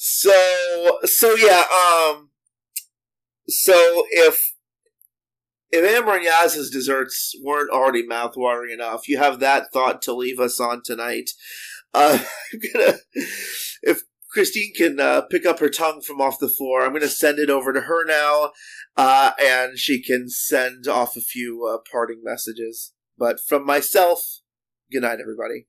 So, 0.08 1.00
so 1.06 1.36
yeah, 1.36 1.64
um, 1.64 2.30
so 3.50 4.06
if 4.12 4.54
if 5.72 5.84
Amber 5.84 6.14
and 6.14 6.24
Yass's 6.24 6.70
desserts 6.70 7.34
weren't 7.44 7.72
already 7.72 8.08
mouthwatering 8.08 8.72
enough, 8.72 9.08
you 9.08 9.18
have 9.18 9.40
that 9.40 9.74
thought 9.74 10.04
to 10.04 10.14
leave 10.14 10.40
us 10.40 10.60
on 10.60 10.84
tonight. 10.86 11.32
Uh, 11.92 12.20
I'm 12.54 12.60
gonna, 12.72 12.98
if 13.82 14.04
Christine 14.30 14.74
can 14.76 15.00
uh, 15.00 15.22
pick 15.22 15.44
up 15.44 15.58
her 15.58 15.70
tongue 15.70 16.02
from 16.02 16.22
off 16.22 16.38
the 16.38 16.50
floor, 16.50 16.84
I'm 16.84 16.94
gonna 16.94 17.08
send 17.08 17.40
it 17.40 17.50
over 17.50 17.74
to 17.74 17.82
her 17.82 18.06
now, 18.06 18.52
uh, 18.96 19.32
and 19.42 19.80
she 19.80 20.04
can 20.04 20.30
send 20.30 20.88
off 20.88 21.16
a 21.16 21.22
few 21.22 21.66
uh, 21.66 21.80
parting 21.92 22.22
messages. 22.24 22.94
But 23.18 23.40
from 23.40 23.66
myself, 23.66 24.20
good 24.92 25.02
night, 25.02 25.18
everybody. 25.20 25.66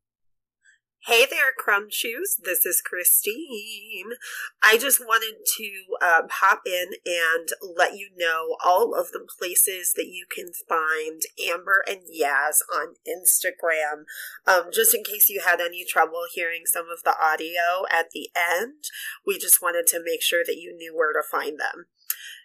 Hey 1.06 1.24
there, 1.24 1.52
Crumb 1.56 1.86
Shoes. 1.88 2.36
This 2.42 2.66
is 2.66 2.82
Christine. 2.84 4.14
I 4.60 4.76
just 4.76 4.98
wanted 4.98 5.36
to 5.56 6.26
pop 6.28 6.62
in 6.66 6.94
and 7.06 7.48
let 7.78 7.96
you 7.96 8.10
know 8.18 8.56
all 8.64 8.92
of 8.92 9.12
the 9.12 9.24
places 9.38 9.92
that 9.94 10.08
you 10.08 10.26
can 10.28 10.50
find 10.68 11.22
Amber 11.48 11.84
and 11.88 12.00
Yass 12.10 12.60
on 12.74 12.94
Instagram. 13.06 14.02
Um, 14.48 14.72
just 14.72 14.96
in 14.96 15.04
case 15.04 15.30
you 15.30 15.42
had 15.46 15.60
any 15.60 15.84
trouble 15.84 16.24
hearing 16.34 16.62
some 16.64 16.86
of 16.92 17.04
the 17.04 17.14
audio 17.22 17.86
at 17.88 18.06
the 18.12 18.30
end, 18.34 18.86
we 19.24 19.38
just 19.38 19.62
wanted 19.62 19.86
to 19.90 20.02
make 20.04 20.22
sure 20.22 20.42
that 20.44 20.58
you 20.58 20.74
knew 20.76 20.92
where 20.92 21.12
to 21.12 21.22
find 21.22 21.60
them. 21.60 21.86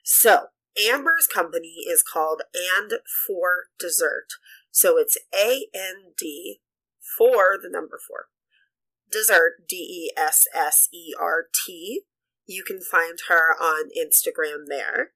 So, 0.04 0.50
Amber's 0.78 1.26
company 1.26 1.78
is 1.90 2.04
called 2.04 2.44
And 2.54 3.00
for 3.26 3.70
Dessert. 3.80 4.28
So 4.70 5.00
it's 5.00 5.18
A 5.34 5.66
N 5.74 6.14
D 6.16 6.62
for 7.18 7.58
the 7.60 7.68
number 7.68 7.98
four. 8.08 8.28
Dessert, 9.12 9.68
D 9.68 9.76
E 9.76 10.12
S 10.18 10.46
S 10.54 10.88
E 10.94 11.14
R 11.20 11.46
T. 11.66 12.02
You 12.46 12.64
can 12.64 12.82
find 12.82 13.20
her 13.30 13.56
on 13.62 13.90
Instagram 13.98 14.66
there. 14.68 15.12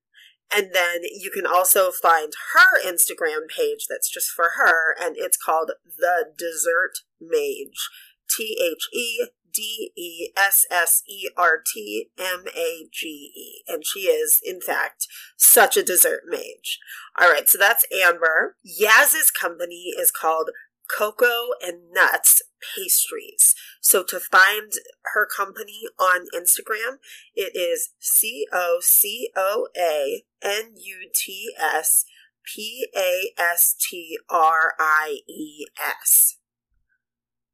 And 0.56 0.70
then 0.74 1.02
you 1.04 1.32
can 1.32 1.46
also 1.48 1.92
find 1.92 2.32
her 2.54 2.88
Instagram 2.88 3.48
page 3.50 3.88
that's 3.90 4.12
just 4.12 4.30
for 4.30 4.52
her, 4.58 4.96
and 5.02 5.16
it's 5.18 5.38
called 5.38 5.72
The 5.98 6.34
Dessert 6.38 7.00
Mage. 7.20 7.90
T 8.30 8.58
H 8.62 8.88
E 8.94 9.28
D 9.54 9.92
E 9.96 10.32
S 10.38 10.66
S 10.70 11.04
E 11.08 11.30
R 11.38 11.62
T 11.66 12.10
M 12.20 12.46
A 12.56 12.88
G 12.92 13.08
E. 13.08 13.64
And 13.68 13.84
she 13.86 14.02
is, 14.02 14.40
in 14.44 14.62
fact, 14.62 15.08
such 15.38 15.78
a 15.78 15.84
dessert 15.84 16.24
mage. 16.28 16.80
All 17.20 17.30
right, 17.30 17.48
so 17.48 17.58
that's 17.58 17.86
Amber. 17.94 18.58
Yass's 18.64 19.32
company 19.32 19.94
is 19.98 20.12
called 20.12 20.50
Cocoa 20.88 21.50
and 21.64 21.92
Nuts 21.92 22.42
Pastries. 22.76 23.56
So 23.82 24.04
to 24.04 24.20
find 24.20 24.72
her 25.14 25.28
company 25.28 25.84
on 26.00 26.28
Instagram, 26.34 26.98
it 27.36 27.56
is 27.56 27.92
C 28.00 28.48
O 28.52 28.80
C 28.82 29.30
O 29.36 29.68
A 29.78 30.24
N 30.42 30.74
U 30.78 31.10
T 31.14 31.54
S 31.60 32.06
P 32.46 32.88
A 32.96 33.32
S 33.38 33.76
T 33.80 34.18
R 34.30 34.74
I 34.80 35.20
E 35.28 35.66
S. 35.80 36.38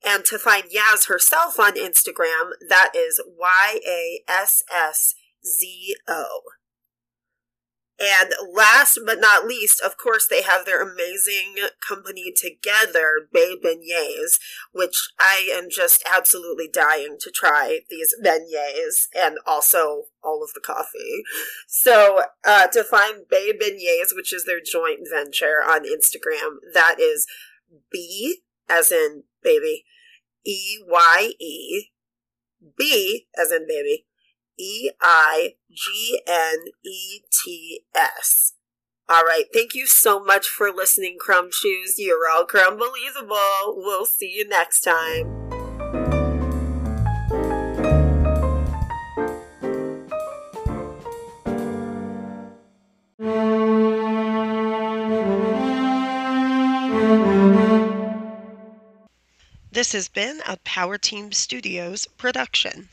And 0.03 0.25
to 0.25 0.39
find 0.39 0.65
Yass 0.71 1.05
herself 1.05 1.59
on 1.59 1.75
Instagram, 1.75 2.51
that 2.67 2.91
is 2.95 3.21
Y 3.37 3.79
A 3.87 4.23
S 4.27 4.63
S 4.73 5.15
Z 5.45 5.95
O. 6.07 6.41
And 8.01 8.33
last 8.51 8.99
but 9.05 9.19
not 9.19 9.45
least, 9.45 9.79
of 9.79 9.95
course, 9.95 10.25
they 10.27 10.41
have 10.41 10.65
their 10.65 10.81
amazing 10.81 11.55
company 11.87 12.33
together, 12.35 13.27
Beye 13.31 13.57
Beignets, 13.63 14.39
which 14.71 14.95
I 15.19 15.47
am 15.53 15.69
just 15.69 16.03
absolutely 16.11 16.67
dying 16.67 17.17
to 17.19 17.29
try 17.29 17.81
these 17.91 18.15
beignets 18.23 19.07
and 19.15 19.37
also 19.45 20.05
all 20.23 20.43
of 20.43 20.49
the 20.55 20.61
coffee. 20.65 21.21
So, 21.67 22.23
uh, 22.43 22.67
to 22.67 22.83
find 22.83 23.27
Beye 23.29 23.51
Beignets, 23.61 24.15
which 24.15 24.33
is 24.33 24.45
their 24.45 24.61
joint 24.61 25.01
venture 25.11 25.61
on 25.63 25.81
Instagram, 25.81 26.55
that 26.73 26.95
is 26.99 27.27
B 27.91 28.39
as 28.67 28.91
in 28.91 29.23
baby, 29.43 29.85
E 30.43 30.79
Y 30.87 31.33
E, 31.39 31.85
B 32.75 33.27
as 33.39 33.51
in 33.51 33.67
baby, 33.67 34.07
E 34.61 34.91
I 35.01 35.55
G 35.71 36.21
N 36.27 36.65
E 36.85 37.21
T 37.43 37.81
S. 37.95 38.53
All 39.09 39.23
right. 39.23 39.45
Thank 39.51 39.73
you 39.73 39.87
so 39.87 40.23
much 40.23 40.45
for 40.45 40.71
listening, 40.71 41.17
Crumb 41.19 41.49
Shoes. 41.51 41.95
You're 41.97 42.29
all 42.31 42.45
crumbelievable. 42.45 43.75
We'll 43.75 44.05
see 44.05 44.31
you 44.31 44.47
next 44.47 44.81
time. 44.81 45.37
This 59.71 59.93
has 59.93 60.07
been 60.07 60.41
a 60.47 60.57
Power 60.63 60.99
Team 60.99 61.31
Studios 61.31 62.05
production. 62.05 62.89